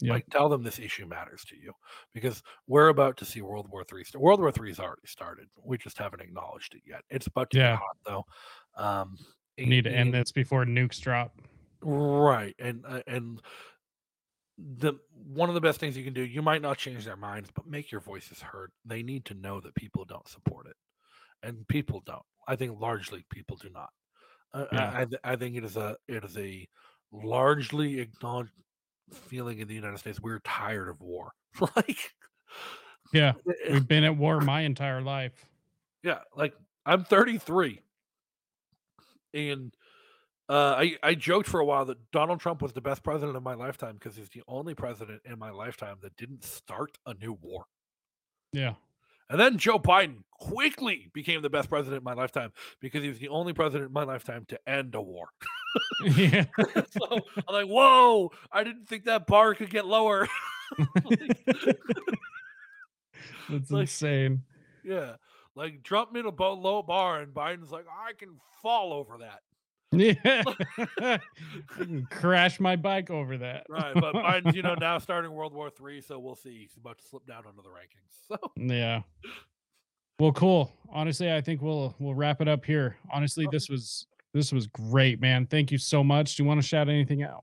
Yep. 0.00 0.10
Like 0.12 0.26
tell 0.30 0.48
them 0.48 0.64
this 0.64 0.80
issue 0.80 1.06
matters 1.06 1.44
to 1.44 1.56
you 1.56 1.72
because 2.12 2.42
we're 2.66 2.88
about 2.88 3.16
to 3.18 3.24
see 3.24 3.40
World 3.40 3.68
War 3.70 3.84
Three. 3.84 4.04
World 4.16 4.40
War 4.40 4.50
Three 4.50 4.70
has 4.70 4.80
already 4.80 5.06
started. 5.06 5.46
We 5.64 5.78
just 5.78 5.96
haven't 5.96 6.20
acknowledged 6.20 6.74
it 6.74 6.82
yet. 6.84 7.02
It's 7.08 7.28
about 7.28 7.50
to 7.50 7.58
Yeah. 7.58 7.72
get 7.72 7.78
hot 7.78 7.96
though. 8.04 8.24
Um, 8.82 9.16
We 9.56 9.66
need 9.66 9.84
to 9.84 9.92
end 9.92 10.12
this 10.12 10.32
before 10.32 10.64
nukes 10.64 11.00
drop. 11.00 11.32
Right 11.82 12.54
and 12.58 12.84
uh, 12.86 13.02
and 13.06 13.40
the 14.58 14.94
one 15.12 15.48
of 15.48 15.54
the 15.54 15.60
best 15.60 15.80
things 15.80 15.96
you 15.96 16.04
can 16.04 16.12
do 16.12 16.22
you 16.22 16.42
might 16.42 16.62
not 16.62 16.78
change 16.78 17.04
their 17.04 17.16
minds 17.16 17.50
but 17.54 17.66
make 17.66 17.90
your 17.90 18.00
voices 18.00 18.40
heard 18.40 18.70
they 18.84 19.02
need 19.02 19.24
to 19.24 19.34
know 19.34 19.60
that 19.60 19.74
people 19.74 20.04
don't 20.04 20.28
support 20.28 20.66
it 20.66 20.76
and 21.42 21.66
people 21.68 22.02
don't 22.06 22.22
i 22.46 22.54
think 22.54 22.78
largely 22.78 23.24
people 23.30 23.56
do 23.56 23.70
not 23.70 23.90
uh, 24.54 24.66
Yeah. 24.72 24.90
I, 24.94 25.00
I, 25.00 25.04
th- 25.06 25.20
I 25.24 25.36
think 25.36 25.56
it 25.56 25.64
is 25.64 25.76
a 25.76 25.96
it 26.06 26.22
is 26.24 26.36
a 26.36 26.68
largely 27.12 27.98
acknowledged 28.00 28.52
feeling 29.12 29.58
in 29.58 29.66
the 29.68 29.74
united 29.74 29.98
states 29.98 30.20
we're 30.20 30.40
tired 30.40 30.88
of 30.88 31.00
war 31.00 31.32
like 31.76 32.12
Yeah. 33.12 33.32
eh, 33.66 33.72
We've 33.72 33.88
been 33.88 34.04
at 34.04 34.16
war 34.16 34.40
my 34.40 34.60
entire 34.60 35.00
life. 35.00 35.44
yeah 36.04 36.18
like 36.36 36.54
i'm 36.86 37.04
33 37.04 37.80
and 39.34 39.74
uh, 40.48 40.74
I, 40.78 40.96
I 41.02 41.14
joked 41.14 41.48
for 41.48 41.60
a 41.60 41.64
while 41.64 41.84
that 41.86 41.98
Donald 42.10 42.40
Trump 42.40 42.60
was 42.62 42.72
the 42.72 42.80
best 42.80 43.02
president 43.02 43.36
of 43.36 43.42
my 43.42 43.54
lifetime 43.54 43.94
because 43.94 44.16
he's 44.16 44.28
the 44.30 44.42
only 44.48 44.74
president 44.74 45.22
in 45.24 45.38
my 45.38 45.50
lifetime 45.50 45.96
that 46.02 46.16
didn't 46.16 46.44
start 46.44 46.98
a 47.06 47.14
new 47.14 47.32
war. 47.40 47.64
Yeah. 48.52 48.74
And 49.30 49.40
then 49.40 49.56
Joe 49.56 49.78
Biden 49.78 50.24
quickly 50.30 51.08
became 51.14 51.40
the 51.40 51.48
best 51.48 51.70
president 51.70 52.00
in 52.00 52.04
my 52.04 52.12
lifetime 52.12 52.52
because 52.80 53.02
he 53.02 53.08
was 53.08 53.18
the 53.18 53.28
only 53.28 53.54
president 53.54 53.88
in 53.88 53.92
my 53.94 54.02
lifetime 54.04 54.44
to 54.48 54.58
end 54.68 54.94
a 54.94 55.00
war. 55.00 55.28
yeah. 56.16 56.44
so 56.90 57.18
I'm 57.48 57.54
like, 57.54 57.66
whoa, 57.66 58.30
I 58.50 58.62
didn't 58.62 58.86
think 58.88 59.04
that 59.04 59.26
bar 59.26 59.54
could 59.54 59.70
get 59.70 59.86
lower. 59.86 60.28
That's 63.48 63.70
Like- 63.70 63.82
insane. 63.82 64.42
yeah. 64.84 65.16
Like 65.54 65.82
Trump 65.82 66.12
made 66.12 66.24
a 66.24 66.30
low 66.30 66.82
bar 66.82 67.20
and 67.20 67.34
Biden's 67.34 67.70
like, 67.70 67.84
I 67.88 68.12
can 68.14 68.36
fall 68.62 68.92
over 68.92 69.18
that. 69.18 69.40
Yeah. 69.92 70.42
Crash 72.10 72.58
my 72.58 72.76
bike 72.76 73.10
over 73.10 73.36
that. 73.38 73.66
Right. 73.68 73.94
But 73.94 74.14
Biden's, 74.14 74.56
you 74.56 74.62
know, 74.62 74.74
now 74.80 74.98
starting 74.98 75.30
World 75.32 75.52
War 75.52 75.70
Three, 75.70 76.00
so 76.00 76.18
we'll 76.18 76.34
see. 76.34 76.60
He's 76.60 76.76
about 76.76 76.98
to 76.98 77.04
slip 77.04 77.26
down 77.26 77.44
under 77.48 77.62
the 77.62 77.68
rankings. 77.68 78.26
So 78.28 78.38
Yeah. 78.56 79.02
Well, 80.20 80.32
cool. 80.32 80.72
Honestly, 80.92 81.32
I 81.32 81.40
think 81.40 81.62
we'll 81.62 81.96
we'll 81.98 82.14
wrap 82.14 82.40
it 82.40 82.46
up 82.46 82.64
here. 82.64 82.96
Honestly, 83.12 83.48
this 83.50 83.68
was 83.68 84.06
this 84.32 84.52
was 84.52 84.68
great, 84.68 85.20
man. 85.20 85.46
Thank 85.46 85.72
you 85.72 85.78
so 85.78 86.04
much. 86.04 86.36
Do 86.36 86.44
you 86.44 86.46
want 86.46 86.62
to 86.62 86.66
shout 86.66 86.88
anything 86.88 87.24
out? 87.24 87.42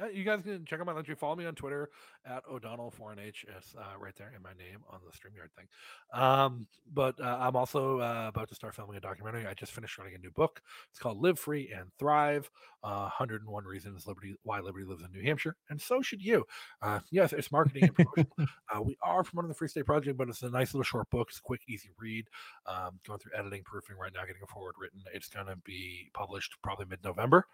Uh, 0.00 0.06
you 0.06 0.24
guys 0.24 0.40
can 0.42 0.64
check 0.64 0.80
out 0.80 0.86
my 0.86 1.02
tree. 1.02 1.14
Follow 1.14 1.36
me 1.36 1.44
on 1.44 1.54
Twitter 1.54 1.90
at 2.26 2.42
O'Donnell 2.50 2.92
4NH. 2.98 3.44
It's 3.56 3.74
uh, 3.76 3.98
right 3.98 4.14
there 4.16 4.32
in 4.36 4.42
my 4.42 4.52
name 4.52 4.80
on 4.90 5.00
the 5.04 5.12
StreamYard 5.12 5.52
thing. 5.56 5.66
Um, 6.12 6.66
but 6.92 7.20
uh, 7.20 7.38
I'm 7.40 7.56
also 7.56 8.00
uh, 8.00 8.26
about 8.28 8.48
to 8.48 8.54
start 8.54 8.74
filming 8.74 8.96
a 8.96 9.00
documentary. 9.00 9.46
I 9.46 9.54
just 9.54 9.72
finished 9.72 9.98
writing 9.98 10.14
a 10.14 10.18
new 10.18 10.30
book. 10.30 10.60
It's 10.90 10.98
called 10.98 11.20
Live 11.20 11.38
Free 11.38 11.72
and 11.76 11.90
Thrive 11.98 12.50
uh, 12.82 13.08
101 13.18 13.64
Reasons 13.64 14.06
Liberty 14.06 14.36
Why 14.42 14.60
Liberty 14.60 14.84
Lives 14.84 15.02
in 15.02 15.10
New 15.12 15.22
Hampshire. 15.22 15.56
And 15.70 15.80
so 15.80 16.02
should 16.02 16.22
you. 16.22 16.44
Uh, 16.82 17.00
yes, 17.10 17.32
it's 17.32 17.50
marketing 17.50 17.84
and 17.84 17.94
promotion. 17.94 18.26
uh, 18.38 18.82
we 18.82 18.96
are 19.02 19.24
from 19.24 19.34
promoting 19.34 19.48
the 19.48 19.54
Free 19.54 19.68
State 19.68 19.86
Project, 19.86 20.16
but 20.16 20.28
it's 20.28 20.42
a 20.42 20.50
nice 20.50 20.74
little 20.74 20.84
short 20.84 21.08
book. 21.10 21.28
It's 21.30 21.38
a 21.38 21.42
quick, 21.42 21.62
easy 21.68 21.90
read. 21.98 22.26
Um, 22.66 23.00
going 23.06 23.18
through 23.18 23.32
editing, 23.36 23.62
proofing 23.64 23.96
right 23.96 24.12
now, 24.14 24.20
getting 24.20 24.42
it 24.42 24.48
forward 24.48 24.74
written. 24.78 25.00
It's 25.12 25.28
going 25.28 25.46
to 25.46 25.56
be 25.64 26.10
published 26.14 26.56
probably 26.62 26.86
mid 26.86 27.02
November 27.02 27.46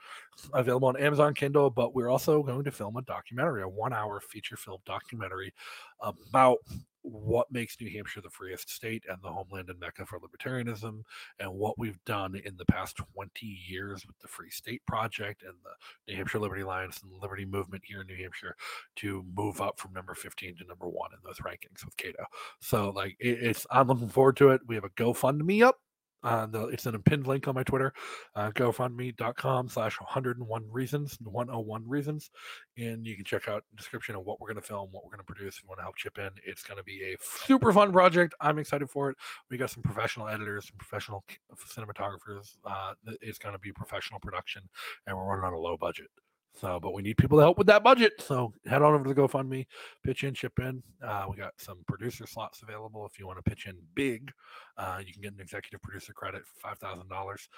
available 0.52 0.88
on 0.88 0.97
Amazon 0.97 1.34
Kindle, 1.34 1.70
but 1.70 1.94
we're 1.94 2.09
also 2.09 2.42
going 2.42 2.64
to 2.64 2.70
film 2.70 2.97
a 2.97 3.02
documentary, 3.02 3.62
a 3.62 3.68
one 3.68 3.92
hour 3.92 4.20
feature 4.20 4.56
film 4.60 4.80
documentary 4.86 5.52
about 6.00 6.58
what 7.02 7.50
makes 7.50 7.80
New 7.80 7.90
Hampshire 7.90 8.20
the 8.20 8.30
freest 8.30 8.70
state 8.70 9.04
and 9.08 9.18
the 9.22 9.30
homeland 9.30 9.70
and 9.70 9.80
mecca 9.80 10.04
for 10.04 10.18
libertarianism, 10.18 11.02
and 11.38 11.52
what 11.52 11.78
we've 11.78 12.02
done 12.04 12.40
in 12.44 12.56
the 12.56 12.66
past 12.66 13.00
20 13.14 13.46
years 13.46 14.06
with 14.06 14.18
the 14.20 14.28
Free 14.28 14.50
State 14.50 14.84
Project 14.86 15.42
and 15.42 15.54
the 15.64 16.12
New 16.12 16.16
Hampshire 16.16 16.38
Liberty 16.38 16.62
Alliance 16.62 17.00
and 17.02 17.10
the 17.10 17.16
Liberty 17.16 17.44
Movement 17.44 17.82
here 17.86 18.02
in 18.02 18.06
New 18.06 18.16
Hampshire 18.16 18.54
to 18.96 19.24
move 19.34 19.60
up 19.60 19.78
from 19.78 19.92
number 19.92 20.14
15 20.14 20.56
to 20.56 20.64
number 20.64 20.88
one 20.88 21.10
in 21.12 21.18
those 21.24 21.38
rankings 21.38 21.84
with 21.84 21.96
Cato. 21.96 22.24
So, 22.60 22.90
like, 22.90 23.16
it, 23.18 23.38
it's 23.42 23.66
I'm 23.70 23.88
looking 23.88 24.08
forward 24.08 24.36
to 24.38 24.50
it. 24.50 24.60
We 24.66 24.74
have 24.74 24.84
a 24.84 24.90
GoFundMe 24.90 25.62
up. 25.62 25.76
Uh, 26.22 26.47
the, 26.47 26.66
it's 26.68 26.86
an 26.86 27.01
pinned 27.02 27.26
link 27.26 27.48
on 27.48 27.55
my 27.55 27.62
Twitter, 27.62 27.92
uh, 28.34 28.51
gofundme.com 28.51 29.68
slash 29.68 29.98
101 30.01 30.64
reasons, 30.70 31.18
101 31.22 31.88
reasons. 31.88 32.30
And 32.76 33.06
you 33.06 33.16
can 33.16 33.24
check 33.24 33.48
out 33.48 33.64
description 33.76 34.14
of 34.14 34.24
what 34.24 34.40
we're 34.40 34.48
going 34.48 34.60
to 34.60 34.66
film, 34.66 34.88
what 34.90 35.05
we're 35.05 35.10
going 35.10 35.24
to 35.24 35.24
produce. 35.24 35.56
If 35.56 35.62
you 35.62 35.68
want 35.68 35.78
to 35.78 35.84
help 35.84 35.97
chip 35.97 36.18
in, 36.18 36.30
it's 36.44 36.62
going 36.62 36.78
to 36.78 36.84
be 36.84 37.02
a 37.02 37.16
super 37.20 37.72
fun 37.72 37.92
project. 37.92 38.34
I'm 38.40 38.59
excited 38.59 38.90
for 38.90 39.10
it. 39.10 39.16
We 39.51 39.56
got 39.56 39.70
some 39.70 39.82
professional 39.82 40.28
editors, 40.28 40.66
some 40.66 40.78
professional 40.78 41.24
cinematographers. 41.56 42.56
Uh, 42.64 42.94
it's 43.20 43.38
going 43.38 43.55
to 43.55 43.59
be 43.59 43.72
professional 43.72 44.20
production, 44.20 44.62
and 45.06 45.16
we're 45.16 45.24
running 45.24 45.44
on 45.44 45.52
a 45.52 45.59
low 45.59 45.76
budget. 45.76 46.09
So, 46.52 46.78
but 46.81 46.93
we 46.93 47.02
need 47.02 47.16
people 47.16 47.39
to 47.39 47.43
help 47.43 47.59
with 47.59 47.68
that 47.68 47.85
budget. 47.85 48.12
So 48.18 48.52
head 48.66 48.82
on 48.82 48.94
over 48.94 49.05
to 49.05 49.14
the 49.14 49.20
GoFundMe, 49.20 49.66
pitch 50.05 50.24
in, 50.24 50.35
chip 50.35 50.59
in. 50.59 50.82
Uh, 51.02 51.27
we 51.31 51.36
got 51.36 51.52
some 51.59 51.78
producer 51.86 52.27
slots 52.27 52.62
available. 52.62 53.06
If 53.06 53.18
you 53.18 53.27
want 53.27 53.39
to 53.39 53.48
pitch 53.48 53.66
in 53.66 53.77
big, 53.94 54.31
uh, 54.77 55.01
you 55.05 55.12
can 55.12 55.22
get 55.22 55.32
an 55.32 55.40
executive 55.40 55.81
producer 55.81 56.12
credit 56.12 56.43
for 56.44 56.68
five 56.68 56.78
thousand 56.78 57.10
uh, 57.10 57.14
dollars. 57.14 57.48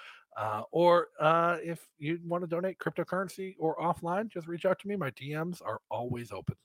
Or 0.71 1.07
uh, 1.19 1.57
if 1.63 1.87
you 1.97 2.19
want 2.25 2.43
to 2.43 2.47
donate 2.47 2.77
cryptocurrency 2.77 3.55
or 3.59 3.75
offline, 3.77 4.29
just 4.29 4.47
reach 4.47 4.65
out 4.65 4.79
to 4.79 4.87
me. 4.87 4.95
My 4.95 5.11
DMs 5.11 5.61
are 5.65 5.79
always 5.89 6.31
open. 6.31 6.55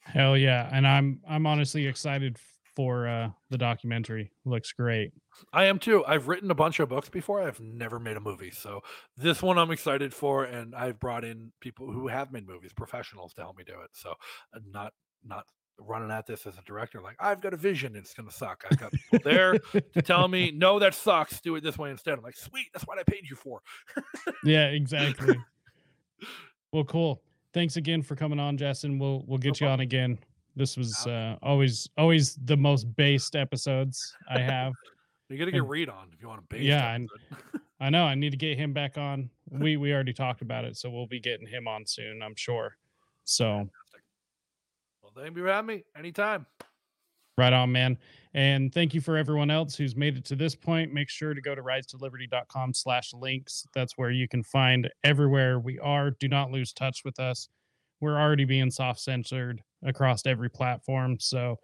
Hell 0.00 0.36
yeah! 0.36 0.68
And 0.72 0.86
I'm 0.86 1.20
I'm 1.28 1.46
honestly 1.46 1.86
excited 1.86 2.38
for 2.74 3.06
uh, 3.06 3.30
the 3.50 3.58
documentary. 3.58 4.30
Looks 4.44 4.72
great. 4.72 5.12
I 5.52 5.64
am 5.64 5.78
too. 5.78 6.04
I've 6.06 6.28
written 6.28 6.50
a 6.50 6.54
bunch 6.54 6.80
of 6.80 6.88
books 6.88 7.08
before. 7.08 7.42
I've 7.42 7.60
never 7.60 7.98
made 7.98 8.16
a 8.16 8.20
movie. 8.20 8.50
So 8.50 8.80
this 9.16 9.42
one 9.42 9.58
I'm 9.58 9.70
excited 9.70 10.12
for. 10.12 10.44
And 10.44 10.74
I've 10.74 10.98
brought 10.98 11.24
in 11.24 11.52
people 11.60 11.90
who 11.90 12.08
have 12.08 12.32
made 12.32 12.46
movies, 12.46 12.72
professionals 12.72 13.34
to 13.34 13.42
help 13.42 13.56
me 13.56 13.64
do 13.64 13.74
it. 13.84 13.90
So 13.92 14.14
I'm 14.54 14.64
not, 14.72 14.92
not 15.24 15.44
running 15.78 16.10
at 16.10 16.26
this 16.26 16.46
as 16.46 16.56
a 16.56 16.62
director, 16.62 17.00
like 17.00 17.16
I've 17.18 17.40
got 17.40 17.54
a 17.54 17.56
vision. 17.56 17.96
It's 17.96 18.14
going 18.14 18.28
to 18.28 18.34
suck. 18.34 18.64
I've 18.70 18.78
got 18.78 18.92
people 18.92 19.18
there 19.24 19.58
to 19.72 20.02
tell 20.02 20.28
me, 20.28 20.50
no, 20.54 20.78
that 20.78 20.94
sucks. 20.94 21.40
Do 21.40 21.56
it 21.56 21.62
this 21.62 21.78
way 21.78 21.90
instead. 21.90 22.18
I'm 22.18 22.24
like, 22.24 22.36
sweet. 22.36 22.66
That's 22.72 22.86
what 22.86 22.98
I 22.98 23.02
paid 23.02 23.28
you 23.28 23.36
for. 23.36 23.60
yeah, 24.44 24.66
exactly. 24.66 25.36
well, 26.72 26.84
cool. 26.84 27.22
Thanks 27.52 27.76
again 27.76 28.02
for 28.02 28.16
coming 28.16 28.40
on, 28.40 28.56
Justin. 28.56 28.98
We'll, 28.98 29.24
we'll 29.26 29.38
get 29.38 29.60
no 29.60 29.66
you 29.66 29.72
on 29.72 29.80
again. 29.80 30.18
This 30.56 30.76
was 30.76 31.06
uh, 31.06 31.36
always 31.42 31.88
always 31.96 32.36
the 32.44 32.56
most 32.56 32.84
based 32.96 33.36
episodes 33.36 34.14
I 34.28 34.38
have. 34.40 34.72
You 35.28 35.38
got 35.38 35.46
to 35.46 35.52
get 35.52 35.66
Reed 35.66 35.88
on 35.88 36.08
if 36.12 36.20
you 36.22 36.28
want 36.28 36.48
to 36.48 36.54
base. 36.54 36.64
Yeah, 36.64 36.94
and 36.94 37.08
I 37.80 37.90
know. 37.90 38.04
I 38.04 38.14
need 38.14 38.30
to 38.30 38.36
get 38.36 38.58
him 38.58 38.72
back 38.72 38.98
on. 38.98 39.30
We 39.50 39.76
we 39.76 39.92
already 39.92 40.12
talked 40.12 40.42
about 40.42 40.64
it, 40.64 40.76
so 40.76 40.90
we'll 40.90 41.06
be 41.06 41.20
getting 41.20 41.46
him 41.46 41.66
on 41.66 41.86
soon. 41.86 42.22
I'm 42.22 42.36
sure. 42.36 42.76
So. 43.24 43.68
Well, 45.02 45.12
thank 45.16 45.36
you 45.36 45.42
for 45.42 45.48
having 45.48 45.66
me. 45.66 45.84
Anytime. 45.96 46.46
Right 47.36 47.52
on, 47.52 47.72
man. 47.72 47.98
And 48.34 48.72
thank 48.72 48.94
you 48.94 49.00
for 49.00 49.16
everyone 49.16 49.50
else 49.50 49.76
who's 49.76 49.96
made 49.96 50.16
it 50.16 50.24
to 50.26 50.36
this 50.36 50.54
point. 50.54 50.92
Make 50.92 51.08
sure 51.08 51.34
to 51.34 51.40
go 51.40 51.54
to 51.54 51.62
risetoliberty.com 51.62 52.74
slash 52.74 53.12
links. 53.12 53.66
That's 53.74 53.96
where 53.96 54.10
you 54.10 54.28
can 54.28 54.42
find 54.42 54.90
everywhere 55.02 55.58
we 55.58 55.78
are. 55.78 56.10
Do 56.10 56.28
not 56.28 56.50
lose 56.50 56.72
touch 56.72 57.04
with 57.04 57.18
us. 57.18 57.48
We're 58.04 58.20
already 58.20 58.44
being 58.44 58.70
soft 58.70 59.00
censored 59.00 59.62
across 59.82 60.26
every 60.26 60.50
platform. 60.50 61.16
So 61.18 61.58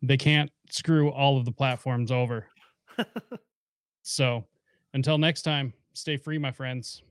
they 0.00 0.16
can't 0.16 0.48
screw 0.70 1.10
all 1.10 1.36
of 1.36 1.44
the 1.44 1.50
platforms 1.50 2.12
over. 2.12 2.46
so 4.02 4.44
until 4.94 5.18
next 5.18 5.42
time, 5.42 5.72
stay 5.92 6.18
free, 6.18 6.38
my 6.38 6.52
friends. 6.52 7.02